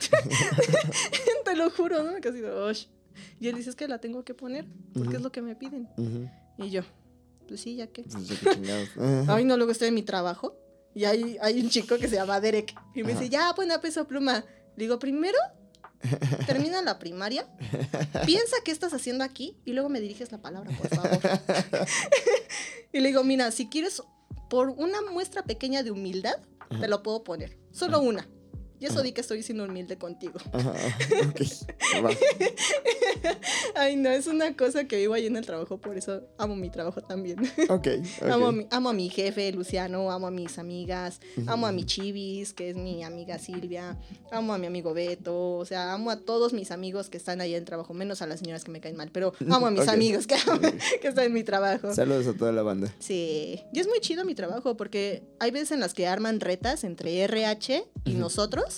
Te 1.44 1.56
lo 1.56 1.70
juro, 1.70 2.02
¿no? 2.02 2.12
Me 2.12 2.20
quedo 2.20 2.32
así 2.32 2.40
de. 2.40 2.70
"Ush". 2.70 2.86
Y 3.38 3.48
él 3.48 3.56
dice, 3.56 3.70
es 3.70 3.76
que 3.76 3.86
la 3.88 3.98
tengo 3.98 4.24
que 4.24 4.32
poner, 4.34 4.64
porque 4.94 5.16
es 5.16 5.22
lo 5.22 5.30
que 5.32 5.42
me 5.42 5.54
piden. 5.56 5.88
Y 6.56 6.70
yo, 6.70 6.82
pues 7.48 7.60
sí, 7.60 7.76
ya 7.76 7.86
que. 7.88 8.04
Pues. 8.04 8.90
Ay, 9.28 9.44
no, 9.44 9.56
luego 9.56 9.72
estoy 9.72 9.88
en 9.88 9.94
mi 9.94 10.02
trabajo 10.02 10.56
y 10.94 11.04
hay, 11.04 11.36
hay 11.40 11.60
un 11.60 11.70
chico 11.70 11.98
que 11.98 12.08
se 12.08 12.16
llama 12.16 12.40
Derek 12.40 12.74
y 12.94 13.02
me 13.02 13.12
Ajá. 13.12 13.20
dice, 13.20 13.30
ya, 13.30 13.52
pon 13.54 13.70
a 13.70 13.80
peso 13.80 14.06
pluma. 14.06 14.44
Le 14.76 14.84
digo, 14.84 14.98
primero, 14.98 15.38
termina 16.46 16.82
la 16.82 16.98
primaria, 16.98 17.46
piensa 18.26 18.56
qué 18.64 18.70
estás 18.70 18.92
haciendo 18.94 19.24
aquí 19.24 19.56
y 19.64 19.72
luego 19.72 19.88
me 19.88 20.00
diriges 20.00 20.32
la 20.32 20.38
palabra, 20.38 20.70
por 20.76 20.88
favor. 20.88 21.20
y 22.92 23.00
le 23.00 23.08
digo, 23.08 23.24
mira, 23.24 23.50
si 23.50 23.68
quieres, 23.68 24.02
por 24.48 24.70
una 24.70 25.00
muestra 25.02 25.44
pequeña 25.44 25.82
de 25.82 25.90
humildad, 25.90 26.36
te 26.80 26.88
lo 26.88 27.02
puedo 27.02 27.22
poner. 27.24 27.58
Solo 27.72 28.00
una. 28.00 28.26
Y 28.80 28.86
eso 28.86 28.94
Ajá. 28.94 29.02
di 29.02 29.12
que 29.12 29.20
estoy 29.20 29.42
siendo 29.42 29.64
humilde 29.64 29.98
contigo. 29.98 30.40
Ajá, 30.52 30.72
ok. 31.28 31.42
Va. 32.04 32.10
Ay, 33.74 33.96
no, 33.96 34.08
es 34.08 34.26
una 34.26 34.56
cosa 34.56 34.84
que 34.84 34.96
vivo 34.96 35.12
ahí 35.12 35.26
en 35.26 35.36
el 35.36 35.44
trabajo, 35.44 35.78
por 35.78 35.98
eso 35.98 36.22
amo 36.38 36.56
mi 36.56 36.70
trabajo 36.70 37.02
también. 37.02 37.38
Ok. 37.68 37.88
Amo, 38.22 38.46
a 38.46 38.52
mi, 38.52 38.66
amo 38.70 38.88
a 38.88 38.92
mi 38.94 39.10
jefe, 39.10 39.52
Luciano, 39.52 40.10
amo 40.10 40.26
a 40.26 40.30
mis 40.30 40.58
amigas, 40.58 41.20
amo 41.46 41.66
a 41.66 41.72
mi. 41.72 41.84
Chivis, 41.90 42.52
que 42.52 42.70
es 42.70 42.76
mi 42.76 43.02
amiga 43.02 43.38
Silvia, 43.38 43.98
amo 44.30 44.54
a 44.54 44.58
mi 44.58 44.66
amigo 44.66 44.94
Beto, 44.94 45.56
o 45.56 45.64
sea, 45.64 45.92
amo 45.92 46.10
a 46.10 46.20
todos 46.20 46.52
mis 46.52 46.70
amigos 46.70 47.10
que 47.10 47.16
están 47.16 47.40
ahí 47.40 47.52
en 47.54 47.58
el 47.58 47.64
trabajo, 47.64 47.94
menos 47.94 48.22
a 48.22 48.26
las 48.26 48.40
señoras 48.40 48.64
que 48.64 48.70
me 48.70 48.80
caen 48.80 48.96
mal, 48.96 49.10
pero 49.12 49.32
amo 49.50 49.66
a 49.66 49.70
mis 49.70 49.88
amigos 49.88 50.26
que, 50.26 50.36
que 51.02 51.08
están 51.08 51.24
en 51.24 51.32
mi 51.32 51.42
trabajo. 51.42 51.92
Saludos 51.94 52.28
a 52.28 52.32
toda 52.34 52.52
la 52.52 52.62
banda. 52.62 52.94
Sí, 53.00 53.60
y 53.72 53.80
es 53.80 53.88
muy 53.88 54.00
chido 54.00 54.24
mi 54.24 54.34
trabajo 54.34 54.76
porque 54.76 55.24
hay 55.40 55.50
veces 55.50 55.72
en 55.72 55.80
las 55.80 55.94
que 55.94 56.06
arman 56.06 56.40
retas 56.40 56.84
entre 56.84 57.22
RH 57.24 57.84
y 58.04 58.14
nosotros 58.14 58.69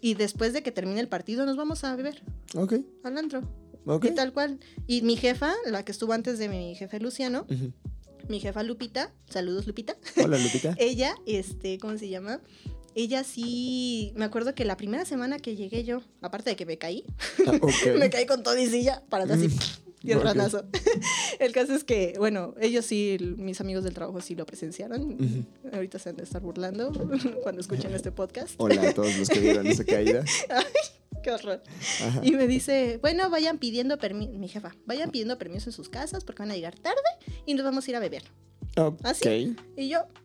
Y 0.00 0.14
después 0.14 0.52
de 0.52 0.62
que 0.62 0.72
termine 0.72 1.00
el 1.00 1.08
partido 1.08 1.46
nos 1.46 1.56
vamos 1.56 1.84
a 1.84 1.94
beber 1.96 2.22
Ok. 2.54 2.74
al 3.04 3.18
antro. 3.18 3.40
Ok. 3.86 4.06
Y 4.06 4.10
tal 4.14 4.32
cual. 4.32 4.58
Y 4.86 5.02
mi 5.02 5.16
jefa, 5.16 5.52
la 5.66 5.84
que 5.84 5.92
estuvo 5.92 6.12
antes 6.12 6.38
de 6.38 6.48
mi 6.48 6.74
jefe 6.74 6.98
Luciano, 7.00 7.46
mi 8.28 8.40
jefa 8.40 8.62
Lupita, 8.62 9.12
saludos 9.30 9.66
Lupita, 9.66 9.96
Hola, 10.22 10.38
Lupita. 10.38 10.74
ella, 10.78 11.14
este, 11.26 11.78
¿cómo 11.78 11.96
se 11.96 12.08
llama? 12.08 12.40
Ella 12.94 13.24
sí, 13.24 14.12
me 14.16 14.24
acuerdo 14.24 14.54
que 14.54 14.64
la 14.64 14.76
primera 14.76 15.04
semana 15.04 15.38
que 15.38 15.54
llegué 15.54 15.84
yo, 15.84 16.00
aparte 16.22 16.50
de 16.50 16.56
que 16.56 16.66
me 16.66 16.78
caí, 16.78 17.04
Ah, 17.46 17.52
me 17.98 18.10
caí 18.10 18.26
con 18.26 18.42
todo 18.42 18.56
y 18.58 18.66
silla, 18.66 19.02
para 19.08 19.24
así, 19.32 19.48
y 20.06 20.12
el 20.12 20.20
ranazo. 20.22 20.64
el 21.40 21.52
caso 21.52 21.74
es 21.74 21.84
que, 21.84 22.14
bueno, 22.18 22.54
ellos 22.60 22.84
sí, 22.86 23.16
mis 23.36 23.60
amigos 23.60 23.84
del 23.84 23.94
trabajo 23.94 24.20
sí 24.20 24.34
lo 24.34 24.46
presenciaron. 24.46 25.46
Ahorita 25.72 25.98
se 25.98 26.10
han 26.10 26.16
de 26.16 26.22
estar 26.22 26.40
burlando 26.40 26.92
cuando 27.42 27.60
escuchen 27.60 27.92
este 27.94 28.12
podcast. 28.12 28.54
Hola 28.58 28.90
a 28.90 28.94
todos 28.94 29.16
los 29.18 29.28
que 29.28 29.40
vieron 29.40 29.66
esa 29.66 29.84
caída. 29.86 30.24
Qué 31.22 31.30
horror. 31.32 31.62
Ajá. 32.04 32.20
Y 32.22 32.32
me 32.32 32.46
dice, 32.46 32.98
bueno, 33.02 33.28
vayan 33.30 33.58
pidiendo 33.58 33.98
permiso, 33.98 34.32
mi 34.32 34.48
jefa, 34.48 34.76
vayan 34.86 35.10
pidiendo 35.10 35.38
permiso 35.38 35.70
en 35.70 35.72
sus 35.72 35.88
casas 35.88 36.22
porque 36.24 36.42
van 36.42 36.52
a 36.52 36.54
llegar 36.54 36.78
tarde 36.78 37.00
y 37.46 37.54
nos 37.54 37.64
vamos 37.64 37.86
a 37.86 37.90
ir 37.90 37.96
a 37.96 38.00
beber. 38.00 38.22
¿Así? 39.02 39.56
Y 39.76 39.88
yo, 39.88 40.00
"Pa, 40.02 40.20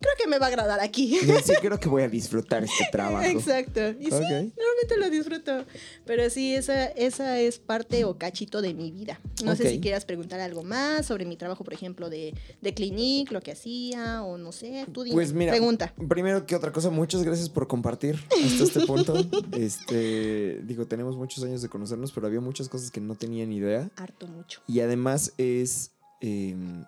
creo 0.00 0.12
que 0.18 0.26
me 0.28 0.38
va 0.38 0.46
a 0.46 0.48
agradar 0.48 0.80
aquí. 0.80 1.18
Sí 1.44 1.52
creo 1.60 1.78
que 1.80 1.88
voy 1.88 2.02
a 2.02 2.08
disfrutar 2.08 2.64
este 2.64 2.86
trabajo. 2.92 3.24
Exacto. 3.26 3.80
Y 4.00 4.06
sí, 4.06 4.10
Ok. 4.12 4.20
normalmente 4.22 4.96
lo 4.98 5.10
disfruto. 5.10 5.64
Pero 6.04 6.28
sí, 6.30 6.54
esa, 6.54 6.86
esa 6.86 7.38
es 7.40 7.58
parte 7.58 8.04
o 8.04 8.16
cachito 8.18 8.60
de 8.62 8.74
mi 8.74 8.90
vida. 8.90 9.20
No 9.44 9.54
sé 9.56 9.70
si 9.70 9.80
quieras 9.80 10.04
preguntar 10.04 10.40
algo 10.40 10.62
más 10.62 11.06
sobre 11.06 11.24
mi 11.24 11.36
trabajo, 11.36 11.64
por 11.64 11.72
ejemplo, 11.74 12.10
de, 12.10 12.34
de 12.60 12.74
Clinique, 12.74 13.32
lo 13.32 13.40
que 13.40 13.52
hacía, 13.52 14.22
o 14.22 14.36
no 14.38 14.52
sé, 14.52 14.86
tú 14.92 15.02
dime. 15.04 15.14
Pues 15.14 15.32
mira, 15.32 15.52
Pregunta. 15.52 15.94
primero 16.08 16.46
que 16.46 16.54
otra 16.56 16.72
cosa, 16.72 16.90
muchas 16.90 17.22
gracias 17.22 17.48
por 17.48 17.66
compartir 17.68 18.16
hasta 18.44 18.64
este 18.64 18.86
punto. 18.86 19.14
Este, 19.58 20.60
digo, 20.64 20.86
tenemos 20.86 21.16
muchos 21.16 21.42
años 21.44 21.62
de 21.62 21.68
conocernos, 21.68 22.12
pero 22.12 22.26
había 22.26 22.40
muchas 22.40 22.68
cosas 22.68 22.90
que 22.90 23.00
no 23.00 23.14
tenía 23.14 23.46
ni 23.46 23.56
idea. 23.56 23.90
Harto 23.96 24.26
mucho. 24.26 24.60
Y 24.66 24.80
además 24.80 25.32
es 25.38 25.90
em, 26.20 26.84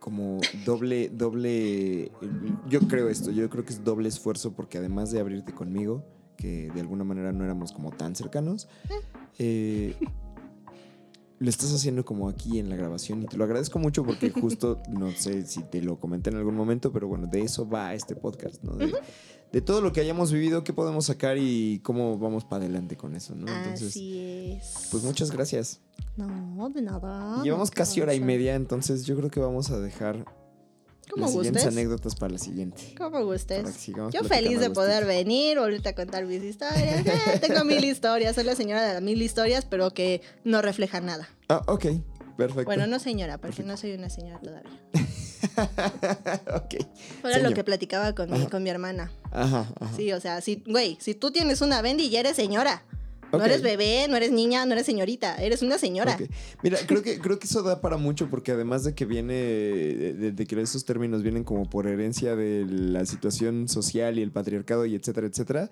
como 0.00 0.40
doble, 0.64 1.10
doble, 1.10 2.10
yo 2.68 2.80
creo 2.88 3.08
esto, 3.08 3.30
yo 3.30 3.48
creo 3.48 3.64
que 3.64 3.72
es 3.72 3.84
doble 3.84 4.08
esfuerzo 4.08 4.52
porque 4.52 4.78
además 4.78 5.12
de 5.12 5.20
abrirte 5.20 5.52
conmigo, 5.52 6.04
que 6.36 6.70
de 6.74 6.80
alguna 6.80 7.04
manera 7.04 7.32
no 7.32 7.44
éramos 7.44 7.70
como 7.72 7.90
tan 7.92 8.16
cercanos, 8.16 8.66
eh, 9.38 9.94
lo 11.38 11.48
estás 11.48 11.72
haciendo 11.72 12.04
como 12.04 12.28
aquí 12.28 12.58
en 12.58 12.68
la 12.70 12.76
grabación 12.76 13.22
y 13.22 13.26
te 13.26 13.36
lo 13.36 13.44
agradezco 13.44 13.78
mucho 13.78 14.04
porque 14.04 14.30
justo, 14.30 14.82
no 14.88 15.10
sé 15.10 15.46
si 15.46 15.62
te 15.62 15.82
lo 15.82 16.00
comenté 16.00 16.30
en 16.30 16.36
algún 16.36 16.54
momento, 16.54 16.92
pero 16.92 17.06
bueno, 17.06 17.26
de 17.26 17.42
eso 17.42 17.68
va 17.68 17.94
este 17.94 18.16
podcast, 18.16 18.62
¿no? 18.62 18.74
De, 18.76 18.92
de 19.52 19.60
todo 19.60 19.80
lo 19.80 19.92
que 19.92 20.00
hayamos 20.00 20.30
vivido, 20.32 20.62
qué 20.62 20.72
podemos 20.72 21.06
sacar 21.06 21.36
y 21.38 21.80
cómo 21.80 22.18
vamos 22.18 22.44
para 22.44 22.64
adelante 22.64 22.96
con 22.96 23.16
eso, 23.16 23.34
¿no? 23.34 23.52
Entonces, 23.52 23.88
Así 23.88 24.18
es. 24.56 24.88
pues 24.90 25.02
muchas 25.02 25.30
gracias. 25.30 25.80
No, 26.16 26.68
de 26.70 26.82
nada. 26.82 27.42
Llevamos 27.42 27.70
casi 27.70 28.00
hora 28.00 28.14
y 28.14 28.20
media, 28.20 28.54
entonces 28.54 29.04
yo 29.06 29.16
creo 29.16 29.30
que 29.30 29.40
vamos 29.40 29.70
a 29.70 29.80
dejar 29.80 30.24
Como 31.10 31.22
las 31.22 31.32
siguientes 31.32 31.66
anécdotas 31.66 32.14
para 32.14 32.32
la 32.32 32.38
siguiente. 32.38 32.94
Como 32.96 33.24
gustes. 33.24 33.86
Yo 34.12 34.22
feliz 34.24 34.60
de 34.60 34.70
poder 34.70 35.04
venir, 35.04 35.58
volverte 35.58 35.88
a 35.88 35.94
contar 35.94 36.26
mis 36.26 36.42
historias. 36.42 37.04
Eh, 37.06 37.38
tengo 37.40 37.64
mil 37.64 37.84
historias, 37.84 38.34
soy 38.36 38.44
la 38.44 38.54
señora 38.54 38.86
de 38.86 38.94
las 38.94 39.02
mil 39.02 39.20
historias, 39.20 39.64
pero 39.64 39.90
que 39.92 40.20
no 40.44 40.62
refleja 40.62 41.00
nada. 41.00 41.28
Ah, 41.48 41.62
ok, 41.66 41.86
perfecto. 42.36 42.64
Bueno, 42.64 42.86
no 42.86 42.98
señora, 43.00 43.38
porque 43.38 43.64
no 43.64 43.76
soy 43.76 43.92
una 43.94 44.10
señora 44.10 44.38
todavía. 44.40 44.70
ok. 46.54 46.74
Ahora 47.22 47.36
Señor. 47.36 47.50
lo 47.50 47.54
que 47.54 47.64
platicaba 47.64 48.14
con 48.14 48.30
mi, 48.30 48.46
con 48.46 48.62
mi 48.62 48.70
hermana. 48.70 49.10
Ajá, 49.30 49.72
ajá. 49.80 49.96
Sí, 49.96 50.12
o 50.12 50.20
sea, 50.20 50.40
si, 50.40 50.62
güey, 50.66 50.96
si 51.00 51.14
tú 51.14 51.30
tienes 51.30 51.60
una 51.60 51.82
Bendy 51.82 52.10
ya 52.10 52.20
eres 52.20 52.36
señora. 52.36 52.84
No 53.32 53.38
Ok. 53.38 53.44
eres 53.44 53.62
bebé, 53.62 54.06
no 54.08 54.16
eres 54.16 54.32
niña, 54.32 54.66
no 54.66 54.72
eres 54.72 54.86
señorita, 54.86 55.36
eres 55.36 55.62
una 55.62 55.78
señora. 55.78 56.18
Ok. 56.20 56.28
Mira, 56.64 56.78
creo 56.84 57.00
que, 57.02 57.20
creo 57.20 57.38
que 57.38 57.46
eso 57.46 57.62
da 57.62 57.80
para 57.80 57.96
mucho 57.96 58.28
porque 58.28 58.50
además 58.50 58.82
de 58.82 58.94
que 58.96 59.04
viene, 59.04 59.34
de, 59.34 60.32
de 60.32 60.46
que 60.46 60.60
esos 60.60 60.84
términos 60.84 61.22
vienen 61.22 61.44
como 61.44 61.70
por 61.70 61.86
herencia 61.86 62.34
de 62.34 62.66
la 62.68 63.06
situación 63.06 63.68
social 63.68 64.18
y 64.18 64.22
el 64.22 64.32
patriarcado 64.32 64.84
y 64.84 64.96
etcétera, 64.96 65.28
etcétera, 65.28 65.70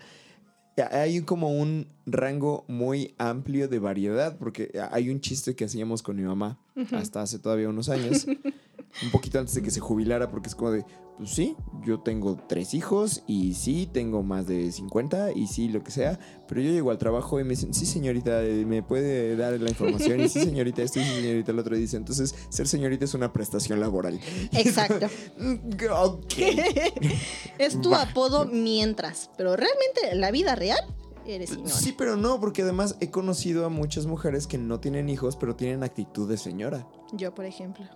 hay 0.93 1.23
como 1.23 1.51
un 1.51 1.89
rango 2.07 2.65
muy 2.69 3.17
amplio 3.19 3.67
de 3.67 3.81
variedad 3.81 4.37
porque 4.39 4.71
hay 4.93 5.11
un 5.11 5.21
chiste 5.21 5.57
que 5.57 5.65
hacíamos 5.65 6.03
con 6.05 6.15
mi 6.15 6.23
mamá 6.23 6.61
hasta 6.93 7.23
hace 7.23 7.41
todavía 7.41 7.69
unos 7.69 7.89
años, 7.89 8.25
un 9.03 9.11
poquito 9.11 9.39
antes 9.39 9.55
de 9.55 9.63
que 9.63 9.71
se 9.71 9.81
jubilara 9.81 10.31
porque 10.31 10.49
es 10.49 10.55
como 10.55 10.71
de, 10.71 10.85
pues 11.19 11.31
sí, 11.31 11.57
yo 11.85 12.01
tengo 12.01 12.37
tres 12.49 12.75
hijos 12.75 13.23
y 13.27 13.55
sí, 13.55 13.89
tengo 13.93 14.23
más 14.23 14.47
de 14.47 14.71
50 14.71 15.33
y 15.33 15.49
sí, 15.49 15.69
lo 15.69 15.83
que 15.83 15.91
sea, 15.91 16.19
pero 16.47 16.61
yo 16.61 16.71
llego 16.71 16.91
al 16.91 16.99
trabajo 16.99 17.41
y 17.41 17.45
me 17.45 17.51
dicen, 17.51 17.75
sí 17.75 17.87
señorita, 17.87 18.43
eh, 18.45 18.65
me 18.65 18.83
puede 18.83 19.37
dar 19.37 19.61
la 19.61 19.69
información 19.69 20.21
y 20.21 20.29
sí 20.29 20.41
señorita 20.41 20.83
esto 20.83 21.01
y 21.01 21.05
sí 21.05 21.15
señorita 21.17 21.51
el 21.51 21.59
otro 21.59 21.77
y 21.77 21.81
dice, 21.81 21.97
entonces 21.97 22.35
ser 22.49 22.69
señorita 22.69 23.05
es 23.05 23.15
una 23.15 23.33
prestación 23.33 23.81
laboral. 23.81 24.21
Exacto. 24.53 25.09
Mm, 25.39 25.57
ok. 25.91 26.35
es 27.59 27.81
tu 27.81 27.91
Va. 27.91 28.03
apodo 28.03 28.47
mientras, 28.47 29.31
pero 29.37 29.57
realmente 29.57 30.13
en 30.13 30.21
la 30.21 30.31
vida 30.31 30.55
real 30.55 30.79
eres. 31.27 31.59
Sí, 31.65 31.95
pero 31.97 32.17
no, 32.17 32.41
porque 32.41 32.63
además 32.63 32.97
he 33.01 33.11
conocido 33.11 33.67
a 33.67 33.69
muchas 33.69 34.07
mujeres 34.07 34.47
que 34.47 34.57
no 34.57 34.81
tienen 34.81 35.09
hijos, 35.09 35.37
pero 35.37 35.57
tienen 35.57 35.83
actitud 35.83 36.29
de 36.29 36.39
señora. 36.39 36.87
Yo, 37.13 37.35
por 37.35 37.45
ejemplo. 37.45 37.87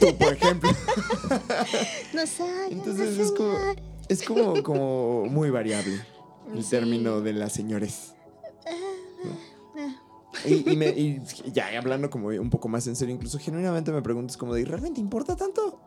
Tú, 0.00 0.16
por 0.18 0.32
ejemplo. 0.34 0.70
No 2.12 2.26
soy 2.26 2.72
Entonces 2.72 3.18
es 3.18 3.32
como, 3.32 3.56
es 4.08 4.22
como, 4.22 4.62
como 4.62 5.24
muy 5.26 5.50
variable 5.50 6.00
el 6.54 6.62
Sí. 6.64 6.70
término 6.70 7.20
de 7.20 7.32
las 7.32 7.52
señores. 7.52 8.14
Ah, 8.66 9.94
Y, 10.46 10.70
y 10.72 10.76
me- 10.76 10.88
y 10.90 11.20
ya 11.52 11.68
hablando 11.78 12.10
como 12.10 12.28
un 12.28 12.50
poco 12.50 12.68
más 12.68 12.86
en 12.86 12.96
serio, 12.96 13.14
incluso 13.14 13.38
genuinamente 13.38 13.92
me 13.92 14.02
preguntas 14.02 14.36
como 14.36 14.52
de, 14.54 14.64
¿realmente 14.64 15.00
importa 15.00 15.36
tanto? 15.36 15.80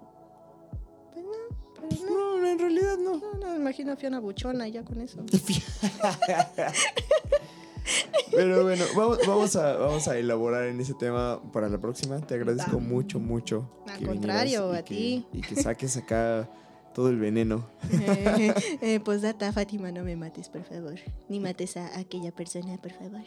pues 1.13 1.23
no, 1.23 1.31
pero 1.75 1.87
no. 2.09 2.37
No, 2.41 2.47
en 2.47 2.59
realidad 2.59 2.97
no. 2.97 3.17
No, 3.17 3.33
no, 3.39 3.47
me 3.51 3.55
imagino 3.57 3.91
a 3.91 3.95
Fiona 3.95 4.19
Buchona 4.19 4.67
ya 4.67 4.83
con 4.83 5.01
eso. 5.01 5.19
Pero 8.31 8.63
bueno, 8.63 8.83
vamos, 8.95 9.19
vamos, 9.27 9.55
a, 9.55 9.77
vamos 9.77 10.07
a 10.07 10.17
elaborar 10.17 10.65
en 10.65 10.79
ese 10.81 10.93
tema 10.93 11.41
para 11.53 11.69
la 11.69 11.77
próxima. 11.79 12.19
Te 12.19 12.33
agradezco 12.35 12.77
Va. 12.77 12.83
mucho, 12.83 13.19
mucho. 13.19 13.69
Al 13.87 13.99
que 13.99 14.05
contrario, 14.05 14.71
a 14.73 14.77
que- 14.83 14.95
ti. 14.95 15.27
Y 15.33 15.41
que 15.41 15.55
saques 15.55 15.95
acá 15.97 16.49
todo 16.93 17.09
el 17.09 17.17
veneno. 17.19 17.67
eh, 17.91 18.53
eh, 18.81 18.99
pues 19.03 19.21
data, 19.21 19.51
Fátima, 19.53 19.91
no 19.91 20.03
me 20.03 20.15
mates, 20.15 20.49
por 20.49 20.63
favor. 20.63 20.95
Ni 21.29 21.39
mates 21.39 21.77
a 21.77 21.97
aquella 21.99 22.31
persona, 22.31 22.77
por 22.81 22.91
favor. 22.91 23.21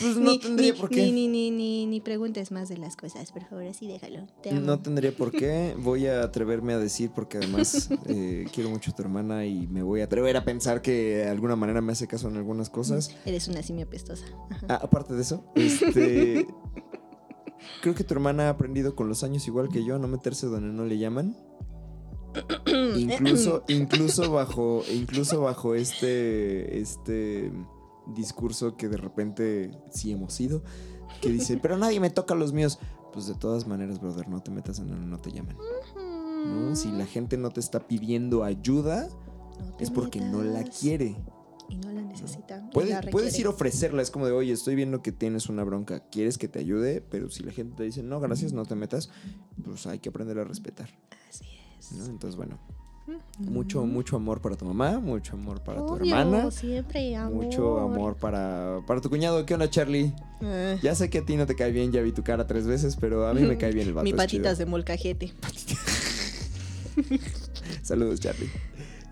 Pues 0.00 0.16
no 0.16 0.30
ni, 0.32 0.38
tendría 0.38 0.72
ni- 0.72 0.78
por 0.78 0.88
qué. 0.90 1.02
Ni, 1.04 1.12
ni, 1.12 1.28
ni, 1.28 1.50
ni, 1.50 1.86
ni 1.86 2.00
preguntes 2.00 2.50
más 2.50 2.68
de 2.68 2.76
las 2.78 2.96
cosas, 2.96 3.30
por 3.32 3.44
favor, 3.44 3.64
así 3.66 3.86
déjalo. 3.86 4.26
Te 4.42 4.50
amo. 4.50 4.60
No 4.60 4.80
tendría 4.80 5.14
por 5.16 5.30
qué. 5.30 5.74
Voy 5.78 6.06
a 6.06 6.22
atreverme 6.22 6.72
a 6.72 6.78
decir 6.78 7.10
porque 7.14 7.38
además 7.38 7.88
eh, 8.06 8.46
quiero 8.52 8.70
mucho 8.70 8.90
a 8.90 8.94
tu 8.94 9.02
hermana 9.02 9.46
y 9.46 9.66
me 9.66 9.82
voy 9.82 10.00
a 10.00 10.04
atrever 10.04 10.36
a 10.36 10.44
pensar 10.44 10.82
que 10.82 10.92
de 11.16 11.28
alguna 11.28 11.56
manera 11.56 11.80
me 11.80 11.92
hace 11.92 12.06
caso 12.06 12.28
en 12.28 12.36
algunas 12.36 12.70
cosas. 12.70 13.14
Eres 13.24 13.48
una 13.48 13.62
simio 13.62 13.88
pestosa. 13.88 14.26
Ah, 14.68 14.80
aparte 14.82 15.14
de 15.14 15.22
eso, 15.22 15.44
este, 15.54 16.46
creo 17.82 17.94
que 17.94 18.04
tu 18.04 18.14
hermana 18.14 18.46
ha 18.46 18.50
aprendido 18.50 18.94
con 18.96 19.08
los 19.08 19.22
años 19.22 19.46
igual 19.46 19.68
que 19.68 19.84
yo 19.84 19.96
a 19.96 19.98
no 19.98 20.08
meterse 20.08 20.46
donde 20.46 20.68
no 20.72 20.84
le 20.84 20.98
llaman. 20.98 21.36
incluso, 22.96 23.62
incluso 23.68 24.32
bajo, 24.32 24.82
incluso 24.92 25.40
bajo 25.40 25.76
este, 25.76 26.80
este 26.80 27.52
discurso 28.06 28.76
que 28.76 28.88
de 28.88 28.96
repente 28.96 29.70
sí 29.90 30.12
hemos 30.12 30.32
sido, 30.32 30.62
que 31.20 31.30
dice, 31.30 31.58
pero 31.62 31.76
nadie 31.76 32.00
me 32.00 32.10
toca 32.10 32.34
los 32.34 32.52
míos. 32.52 32.78
Pues 33.12 33.26
de 33.26 33.34
todas 33.34 33.66
maneras, 33.68 34.00
brother, 34.00 34.28
no 34.28 34.42
te 34.42 34.50
metas 34.50 34.80
en 34.80 34.88
el 34.88 35.08
no 35.08 35.18
te 35.18 35.30
llaman. 35.30 35.56
¿no? 36.44 36.74
Si 36.74 36.90
la 36.90 37.06
gente 37.06 37.36
no 37.36 37.50
te 37.50 37.60
está 37.60 37.86
pidiendo 37.86 38.42
ayuda, 38.42 39.08
No 39.58 39.76
es 39.78 39.90
porque 39.90 40.20
no 40.20 40.42
la 40.42 40.64
quiere. 40.64 41.16
Y 41.68 41.76
no 41.76 41.92
la 41.92 42.02
necesitan. 42.02 42.70
Puedes, 42.70 42.90
la 42.90 43.10
puedes 43.10 43.38
ir 43.38 43.46
a 43.46 43.50
ofrecerla, 43.50 44.02
es 44.02 44.10
como 44.10 44.26
de, 44.26 44.32
oye, 44.32 44.52
estoy 44.52 44.74
viendo 44.74 45.00
que 45.00 45.12
tienes 45.12 45.48
una 45.48 45.64
bronca, 45.64 46.00
¿quieres 46.10 46.38
que 46.38 46.48
te 46.48 46.58
ayude? 46.58 47.00
Pero 47.00 47.30
si 47.30 47.42
la 47.42 47.52
gente 47.52 47.76
te 47.76 47.84
dice, 47.84 48.02
no, 48.02 48.20
gracias, 48.20 48.52
no 48.52 48.64
te 48.66 48.74
metas, 48.74 49.10
pues 49.64 49.86
hay 49.86 50.00
que 50.00 50.08
aprender 50.08 50.38
a 50.40 50.44
respetar, 50.44 50.90
Así 51.28 51.46
es. 51.78 51.92
¿no? 51.92 52.06
Entonces, 52.06 52.36
bueno. 52.36 52.58
Mucho, 53.38 53.84
mucho 53.84 54.16
amor 54.16 54.40
para 54.40 54.56
tu 54.56 54.64
mamá, 54.64 54.98
mucho 54.98 55.34
amor 55.34 55.62
para 55.62 55.84
tu 55.84 55.96
hermana, 55.96 56.50
siempre 56.50 57.14
amor. 57.16 57.44
mucho 57.44 57.78
amor 57.80 58.16
para, 58.16 58.80
para 58.86 59.00
tu 59.00 59.10
cuñado. 59.10 59.44
¿Qué 59.44 59.54
onda, 59.54 59.68
Charlie? 59.68 60.12
Eh, 60.40 60.78
Ya 60.82 60.94
sé 60.94 61.10
que 61.10 61.18
a 61.18 61.24
ti 61.24 61.36
no 61.36 61.46
te 61.46 61.54
cae 61.54 61.70
bien, 61.72 61.92
ya 61.92 62.00
vi 62.02 62.12
tu 62.12 62.22
cara 62.22 62.46
tres 62.46 62.66
veces, 62.66 62.96
pero 62.96 63.26
a 63.26 63.34
mí 63.34 63.42
me 63.42 63.58
cae 63.58 63.72
bien 63.72 63.88
el 63.88 63.94
vato. 63.94 64.04
Mi 64.04 64.12
patitas 64.12 64.58
de 64.58 64.66
molcajete. 64.66 65.32
Saludos, 67.82 68.20
Charlie. 68.20 68.48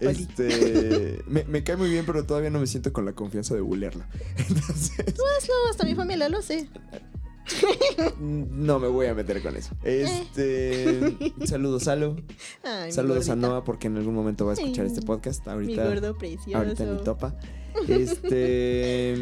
Este, 0.01 1.23
me, 1.29 1.45
me 1.45 1.63
cae 1.63 1.77
muy 1.77 1.89
bien, 1.89 2.05
pero 2.05 2.25
todavía 2.25 2.51
no 2.51 2.59
me 2.59 2.67
siento 2.67 2.93
con 2.93 3.05
la 3.05 3.13
confianza 3.13 3.55
de 3.55 3.61
bulearlo. 3.61 4.05
Entonces, 4.37 4.99
Hazlo, 5.01 5.55
hasta 5.71 5.85
mi 5.85 5.95
familia 5.95 6.29
lo 6.29 6.43
sé. 6.43 6.69
No 8.21 8.79
me 8.79 8.89
voy 8.89 9.07
a 9.07 9.15
meter 9.15 9.43
con 9.43 9.57
eso. 9.57 9.75
Este, 9.83 11.17
saludos, 11.47 11.85
Salo. 11.85 12.17
Ay, 12.63 12.87
mi 12.87 12.93
Saludos 12.93 13.29
a. 13.29 13.37
Noah 13.37 13.65
porque 13.65 13.87
en 13.89 13.97
algún 13.97 14.15
momento 14.15 14.45
va 14.47 14.53
a 14.53 14.55
escuchar 14.55 14.87
este 14.87 15.03
podcast. 15.03 15.45
Mi 15.47 15.53
Ahorita, 15.53 15.85
gordo 15.87 16.17
precioso. 16.19 16.57
ahorita 16.59 16.85
ni 16.85 17.03
topa. 17.03 17.35
Este, 17.89 19.15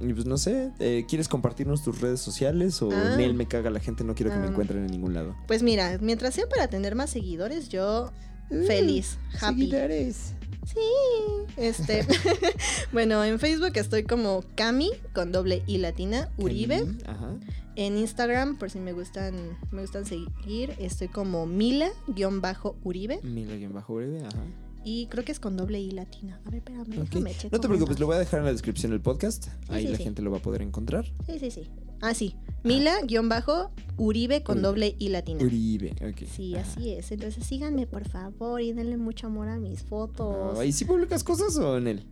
y 0.00 0.12
pues 0.12 0.26
no 0.26 0.38
sé, 0.38 0.70
eh, 0.78 1.04
¿quieres 1.08 1.26
compartirnos 1.26 1.82
tus 1.82 2.00
redes 2.00 2.20
sociales 2.20 2.80
o 2.80 2.90
Ah. 2.92 3.16
Nel 3.16 3.34
me 3.34 3.46
caga 3.48 3.68
la 3.68 3.80
gente? 3.80 4.04
No 4.04 4.14
quiero 4.14 4.30
que 4.30 4.38
me 4.38 4.46
Ah. 4.46 4.50
encuentren 4.50 4.84
en 4.84 4.92
ningún 4.92 5.12
lado. 5.12 5.34
Pues 5.48 5.64
mira, 5.64 5.98
mientras 6.00 6.34
sea 6.34 6.48
para 6.48 6.68
tener 6.68 6.94
más 6.94 7.10
seguidores, 7.10 7.68
yo 7.68 8.12
feliz, 8.68 9.18
happy. 9.40 9.62
Seguidores. 9.68 10.34
Sí, 10.66 10.80
este. 11.56 12.04
bueno, 12.92 13.24
en 13.24 13.38
Facebook 13.38 13.72
estoy 13.76 14.02
como 14.02 14.44
Cami 14.56 14.90
con 15.14 15.30
doble 15.32 15.62
I 15.66 15.78
latina, 15.78 16.28
Uribe. 16.36 16.84
Ajá. 17.06 17.36
En 17.76 17.96
Instagram, 17.98 18.56
por 18.56 18.70
si 18.70 18.80
me 18.80 18.92
gustan, 18.92 19.56
me 19.70 19.82
gustan 19.82 20.06
seguir, 20.06 20.74
estoy 20.78 21.08
como 21.08 21.46
Mila-Uribe. 21.46 23.20
Mila-Uribe, 23.22 24.24
ajá. 24.24 24.42
Y 24.82 25.06
creo 25.08 25.24
que 25.24 25.32
es 25.32 25.40
con 25.40 25.56
doble 25.56 25.78
I 25.78 25.90
latina. 25.90 26.40
A 26.46 26.50
ver, 26.50 26.58
espérame, 26.58 26.86
déjame 26.86 27.34
checo 27.34 27.54
No 27.54 27.60
te 27.60 27.68
preocupes, 27.68 27.98
lo 27.98 28.06
voy 28.06 28.16
a 28.16 28.18
dejar 28.18 28.40
en 28.40 28.46
la 28.46 28.52
descripción 28.52 28.92
del 28.92 29.00
podcast. 29.00 29.48
Ahí 29.68 29.84
sí, 29.84 29.90
la 29.90 29.98
sí. 29.98 30.04
gente 30.04 30.22
lo 30.22 30.30
va 30.30 30.38
a 30.38 30.42
poder 30.42 30.62
encontrar. 30.62 31.04
Sí, 31.26 31.38
sí, 31.38 31.50
sí. 31.50 31.68
Ah, 32.00 32.14
sí. 32.14 32.34
Mila-Uribe 32.64 34.42
con 34.42 34.58
Uribe. 34.58 34.68
doble 34.68 34.96
I 34.98 35.08
latina. 35.08 35.42
Uribe, 35.42 35.92
ok. 36.02 36.28
Sí, 36.28 36.54
Ajá. 36.56 36.68
así 36.68 36.92
es. 36.92 37.12
Entonces 37.12 37.44
síganme, 37.46 37.86
por 37.86 38.08
favor, 38.08 38.60
y 38.60 38.72
denle 38.72 38.96
mucho 38.96 39.28
amor 39.28 39.48
a 39.48 39.58
mis 39.58 39.82
fotos. 39.82 40.58
Ah, 40.58 40.64
¿Y 40.64 40.72
si 40.72 40.84
publicas 40.84 41.22
cosas 41.22 41.56
o 41.58 41.78
en 41.78 41.86
él? 41.86 42.06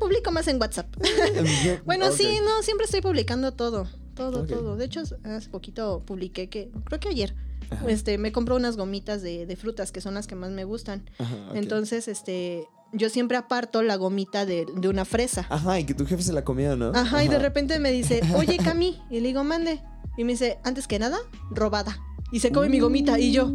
Publico 0.00 0.30
más 0.30 0.46
en 0.48 0.60
WhatsApp. 0.60 0.86
Bueno, 1.84 2.12
sí, 2.12 2.38
no, 2.44 2.62
siempre 2.62 2.84
estoy 2.84 3.00
publicando 3.00 3.52
todo. 3.52 3.88
Todo, 4.14 4.46
todo. 4.46 4.76
De 4.76 4.86
hecho, 4.86 5.02
hace 5.24 5.50
poquito 5.50 6.02
publiqué 6.06 6.48
que, 6.48 6.70
creo 6.84 7.00
que 7.00 7.08
ayer, 7.08 7.34
Ajá. 7.70 7.84
este, 7.88 8.16
me 8.18 8.32
compró 8.32 8.56
unas 8.56 8.76
gomitas 8.76 9.22
de, 9.22 9.44
de 9.46 9.56
frutas 9.56 9.92
que 9.92 10.00
son 10.00 10.14
las 10.14 10.26
que 10.26 10.34
más 10.34 10.50
me 10.50 10.64
gustan. 10.64 11.08
Ajá. 11.18 11.36
Entonces, 11.54 12.08
este, 12.08 12.66
yo 12.92 13.08
siempre 13.10 13.36
aparto 13.36 13.82
la 13.82 13.96
gomita 13.96 14.46
de, 14.46 14.66
de 14.76 14.88
una 14.88 15.04
fresa. 15.04 15.46
Ajá, 15.50 15.78
y 15.80 15.84
que 15.84 15.94
tu 15.94 16.06
jefe 16.06 16.22
se 16.22 16.32
la 16.32 16.44
comió, 16.44 16.76
¿no? 16.76 16.92
Ajá, 16.94 17.24
y 17.24 17.28
de 17.28 17.38
repente 17.38 17.78
me 17.78 17.92
dice, 17.92 18.20
oye, 18.36 18.56
Cami. 18.58 19.00
Y 19.10 19.20
le 19.20 19.28
digo, 19.28 19.44
mande. 19.44 19.80
Y 20.16 20.24
me 20.24 20.32
dice, 20.32 20.58
antes 20.64 20.86
que 20.86 20.98
nada, 20.98 21.18
robada. 21.50 21.98
Y 22.32 22.40
se 22.40 22.50
come 22.52 22.68
mi 22.68 22.78
gomita. 22.80 23.18
Y 23.18 23.32
yo, 23.32 23.52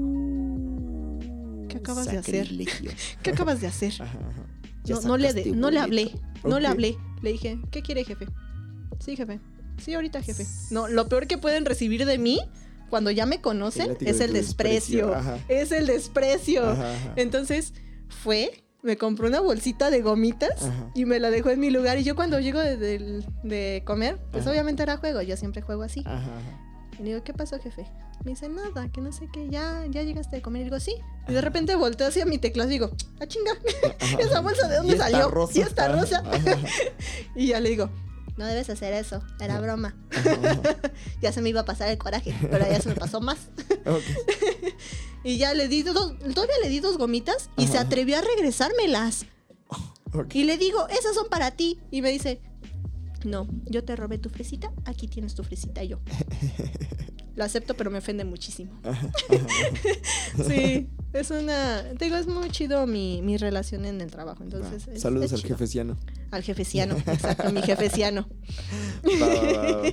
¿Qué 1.68 1.78
acabas 1.78 2.10
de 2.12 2.18
hacer? 2.18 2.49
¿qué 3.24 3.30
acabas 3.32 3.62
de 3.62 3.68
hacer? 3.68 3.94
Ajá, 3.99 4.20
ajá. 4.20 4.45
No, 4.88 5.02
no 5.02 5.18
le, 5.18 5.34
de- 5.34 5.45
no 5.52 5.70
le 5.72 5.80
hablé, 5.80 6.12
no 6.44 6.60
le 6.60 6.68
hablé. 6.68 6.98
Le 7.22 7.32
dije, 7.32 7.60
¿qué 7.72 7.82
quiere, 7.82 8.03
jefe? 8.03 8.26
Sí, 8.99 9.16
jefe. 9.16 9.40
Sí, 9.78 9.94
ahorita, 9.94 10.22
jefe. 10.22 10.45
No, 10.70 10.88
lo 10.88 11.08
peor 11.08 11.28
que 11.28 11.38
pueden 11.38 11.66
recibir 11.66 12.06
de 12.06 12.18
mí 12.18 12.40
cuando 12.90 13.10
ya 13.12 13.26
me 13.26 13.41
conocen 13.41 13.95
es 14.02 14.20
el 14.20 14.34
desprecio. 14.34 15.16
Es 15.48 15.72
el 15.72 15.88
desprecio. 15.88 16.76
Entonces, 17.16 17.74
fue, 18.10 18.64
me 18.84 18.98
compró 18.98 19.28
una 19.28 19.40
bolsita 19.40 19.90
de 19.90 20.02
gomitas 20.02 20.64
Ajá. 20.64 20.91
y 20.95 21.06
me 21.06 21.20
la 21.20 21.30
dejó 21.30 21.49
en 21.49 21.60
mi 21.60 21.70
lugar. 21.70 21.98
Y 21.99 22.03
yo 22.03 22.16
cuando 22.16 22.40
llego 22.40 22.60
de, 22.60 23.24
de 23.44 23.84
comer, 23.86 24.20
pues 24.32 24.44
Ajá. 24.44 24.52
obviamente 24.52 24.84
era 24.84 24.98
juego. 24.98 25.22
Yo 25.22 25.38
siempre 25.38 25.62
juego 25.62 25.84
así. 25.84 26.02
Ajá. 26.06 26.30
Y 26.99 27.03
le 27.03 27.10
digo, 27.10 27.24
¿qué 27.24 27.34
pasó, 27.34 27.60
jefe? 27.60 27.86
Me 28.24 28.32
dice, 28.32 28.49
nada, 28.49 28.90
que 28.91 29.02
no 29.02 29.12
sé 29.12 29.28
qué, 29.34 29.49
ya, 29.49 29.84
ya 29.90 30.03
llegaste 30.03 30.36
de 30.36 30.41
comer. 30.41 30.62
Y 30.62 30.66
digo, 30.66 30.80
sí. 30.80 30.95
Y 31.28 31.34
de 31.34 31.41
repente 31.41 31.74
volteo 31.76 32.08
hacia 32.08 32.26
mi 32.26 32.38
teclado 32.38 32.70
y 32.70 32.74
digo, 32.74 32.91
¡ah, 33.20 33.26
chinga! 33.28 33.52
¿Esa 34.20 34.41
bolsa 34.41 34.68
de 34.68 34.78
dónde 34.78 34.98
salió? 34.98 35.28
rosa. 35.30 35.58
Y 35.58 35.62
esta 35.62 35.86
Ajá, 35.86 35.94
rosa. 35.99 36.24
Y 37.36 37.48
ya 37.48 37.60
le 37.60 37.70
digo, 37.70 37.90
no 38.38 38.45
debes 38.45 38.70
hacer 38.70 38.94
eso, 38.94 39.24
era 39.40 39.60
broma. 39.60 39.95
Ya 41.22 41.32
se 41.32 41.41
me 41.41 41.49
iba 41.49 41.62
a 41.62 41.66
pasar 41.66 41.90
el 41.90 41.98
coraje, 41.98 42.36
pero 42.49 42.66
ya 42.68 42.80
se 42.82 42.90
me 42.90 42.95
pasó 42.95 43.22
más. 43.22 43.38
Ok. 43.86 44.03
Y 45.23 45.38
ya 45.38 45.53
le 45.53 45.68
di 45.68 45.84
dos, 45.84 46.18
todavía 46.34 46.56
le 46.64 46.69
di 46.69 46.80
dos 46.80 46.98
gomitas 46.98 47.49
y 47.57 47.68
se 47.68 47.77
atrevió 47.77 48.18
a 48.18 48.22
regresármelas. 48.22 49.26
Y 50.34 50.43
le 50.43 50.57
digo, 50.57 50.88
esas 50.89 51.15
son 51.15 51.30
para 51.30 51.52
ti. 51.52 51.80
Y 51.91 52.02
me 52.02 52.11
dice, 52.11 52.41
no, 53.23 53.48
yo 53.65 53.84
te 53.84 53.95
robé 53.95 54.18
tu 54.18 54.30
fresita, 54.30 54.73
aquí 54.85 55.07
tienes 55.07 55.35
tu 55.35 55.43
fresita. 55.43 55.84
Y 55.84 55.89
yo, 55.89 55.99
lo 57.35 57.43
acepto, 57.43 57.76
pero 57.76 57.91
me 57.91 57.99
ofende 57.99 58.26
muchísimo. 58.26 58.72
Sí, 60.48 60.89
es 61.13 61.31
una, 61.31 61.83
te 61.97 62.05
digo, 62.05 62.17
es 62.17 62.27
muy 62.27 62.49
chido 62.49 62.85
mi, 62.88 63.21
mi 63.21 63.38
relación 63.38 63.85
en 63.85 63.99
el 64.01 64.09
trabajo. 64.11 64.43
Entonces, 64.43 64.88
es- 64.88 65.01
Saludos 65.01 65.25
es 65.27 65.33
al 65.33 65.41
chido. 65.41 65.55
jefeciano. 65.55 65.97
Al 66.31 66.43
jefeciano, 66.43 66.95
exacto, 67.07 67.51
mi 67.51 67.61
jefeciano. 67.61 68.27
Va, 69.21 69.27
va, 69.27 69.51
va, 69.51 69.71
va. 69.81 69.83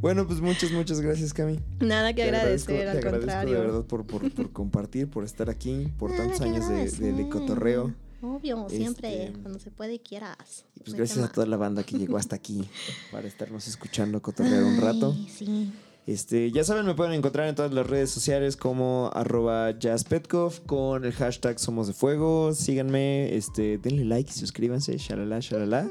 Bueno, 0.00 0.26
pues 0.26 0.40
muchas, 0.40 0.70
muchas 0.72 1.00
gracias, 1.00 1.32
Cami. 1.32 1.58
Nada 1.80 2.12
que 2.12 2.22
Te 2.22 2.28
agradecer, 2.28 2.88
al 2.88 2.92
te 2.92 2.98
agradezco 2.98 3.18
contrario. 3.20 3.54
de 3.54 3.60
verdad 3.60 3.84
por, 3.84 4.06
por, 4.06 4.30
por 4.32 4.52
compartir, 4.52 5.08
por 5.08 5.24
estar 5.24 5.48
aquí, 5.48 5.88
por 5.98 6.10
Nada 6.10 6.24
tantos 6.24 6.40
años 6.42 6.68
de, 6.68 6.90
de, 6.90 7.12
de 7.12 7.28
cotorreo. 7.28 7.94
Obvio, 8.22 8.66
siempre, 8.68 9.26
Este, 9.26 9.38
cuando 9.40 9.58
se 9.58 9.70
puede, 9.70 10.00
quieras. 10.00 10.64
Y 10.74 10.80
pues 10.80 10.94
gracias 10.96 11.24
a 11.24 11.28
toda 11.32 11.46
la 11.46 11.56
banda 11.56 11.82
que 11.84 11.96
llegó 11.98 12.16
hasta 12.16 12.34
aquí 12.36 12.68
para 13.12 13.26
estarnos 13.28 13.66
escuchando 13.68 14.20
cotorrear 14.20 14.64
un 14.64 14.80
rato. 14.80 15.14
Ay, 15.16 15.28
sí. 15.34 15.72
Este, 16.06 16.52
ya 16.52 16.62
saben, 16.62 16.86
me 16.86 16.94
pueden 16.94 17.14
encontrar 17.14 17.48
en 17.48 17.56
todas 17.56 17.72
las 17.72 17.84
redes 17.84 18.10
sociales 18.10 18.56
como 18.56 19.10
arroba 19.12 19.76
jazzpetkov 19.76 20.64
con 20.64 21.04
el 21.04 21.12
hashtag 21.12 21.58
Somos 21.58 21.88
de 21.88 21.94
Fuego. 21.94 22.54
Síganme, 22.54 23.34
este, 23.34 23.78
denle 23.78 24.04
like, 24.04 24.32
suscríbanse, 24.32 24.96
shalala, 24.98 25.40
shalala. 25.40 25.88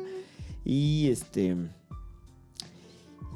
Y 0.63 1.09
este. 1.09 1.57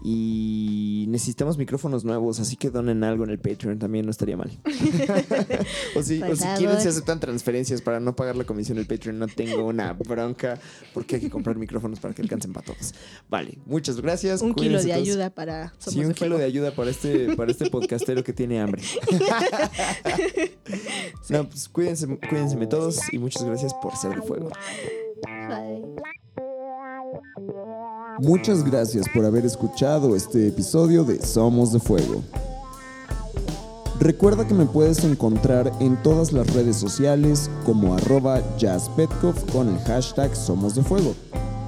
Y 0.04 1.06
necesitamos 1.10 1.58
micrófonos 1.58 2.06
nuevos, 2.06 2.40
así 2.40 2.56
que 2.56 2.70
donen 2.70 3.04
algo 3.04 3.24
en 3.26 3.32
el 3.32 3.40
Patreon 3.40 3.80
también 3.80 4.06
no 4.06 4.12
estaría 4.12 4.38
mal. 4.38 4.50
o 5.96 6.04
si, 6.04 6.22
o 6.22 6.36
si 6.36 6.46
quieren, 6.58 6.80
se 6.80 6.90
aceptan 6.90 7.20
transferencias 7.20 7.82
para 7.82 8.00
no 8.00 8.16
pagar 8.16 8.36
la 8.36 8.46
comisión 8.46 8.78
del 8.78 8.88
Patreon. 8.88 9.20
No 9.20 9.28
tengo 9.28 9.66
una 9.66 9.94
bronca 9.94 10.60
porque 10.94 11.16
hay 11.16 11.22
que 11.22 11.30
comprar 11.30 11.58
micrófonos 11.58 12.00
para 12.00 12.14
que 12.14 12.22
alcancen 12.22 12.54
para 12.54 12.68
todos. 12.68 12.94
Vale, 13.30 13.58
muchas 13.66 14.00
gracias. 14.00 14.42
Un 14.42 14.54
kilo 14.54 14.78
cuídense 14.78 14.88
de 14.88 14.94
todos. 14.94 15.08
ayuda 15.08 15.30
para 15.30 15.74
Somos 15.80 15.94
Sí, 15.94 16.00
un 16.02 16.10
de 16.10 16.14
kilo 16.14 16.38
de 16.38 16.46
ayuda 16.46 16.72
para 16.72 16.92
este, 16.92 17.36
para 17.36 17.52
este 17.52 17.70
podcastero 17.70 18.24
que 18.24 18.34
tiene 18.34 18.62
hambre. 18.62 18.82
No, 21.30 21.48
pues 21.48 21.70
cuídense, 21.70 22.08
cuídense 22.08 22.58
todos 22.68 23.00
y 23.12 23.20
muchas 23.20 23.44
gracias 23.44 23.74
por 23.76 23.96
ser 23.96 24.16
de 24.16 24.22
fuego. 24.22 24.50
Bye. 25.48 25.84
Muchas 28.22 28.66
gracias 28.66 29.06
por 29.14 29.24
haber 29.24 29.46
escuchado 29.46 30.14
este 30.14 30.50
episodio 30.50 31.06
de 31.06 31.26
Somos 31.26 31.72
de 31.72 31.80
Fuego. 31.80 32.22
Recuerda 33.98 34.46
que 34.46 34.54
me 34.54 34.66
puedes 34.66 35.06
encontrar 35.06 35.72
en 35.80 35.96
todas 36.04 36.34
las 36.34 36.54
redes 36.54 36.76
sociales 36.76 37.50
como 37.66 37.94
arroba 37.94 38.42
jazzpetkov 38.58 39.36
con 39.54 39.70
el 39.70 39.80
hashtag 39.86 40.36
Somos 40.36 40.76
de 40.76 40.84
Fuego. 40.84 41.16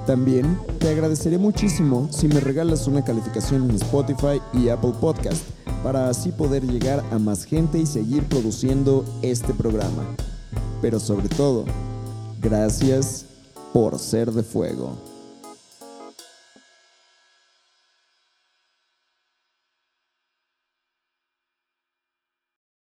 También 0.06 0.58
te 0.78 0.90
agradeceré 0.90 1.38
muchísimo 1.38 2.08
si 2.12 2.28
me 2.28 2.40
regalas 2.40 2.86
una 2.86 3.02
calificación 3.02 3.70
en 3.70 3.76
Spotify 3.76 4.42
y 4.52 4.68
Apple 4.68 4.92
Podcast 5.00 5.42
para 5.82 6.10
así 6.10 6.32
poder 6.32 6.64
llegar 6.64 7.02
a 7.10 7.18
más 7.18 7.44
gente 7.44 7.78
y 7.78 7.86
seguir 7.86 8.24
produciendo 8.24 9.06
este 9.22 9.54
programa. 9.54 10.04
Pero 10.82 11.00
sobre 11.00 11.30
todo, 11.30 11.64
gracias 12.42 13.24
por 13.72 13.98
ser 13.98 14.30
de 14.32 14.42
fuego. 14.42 15.11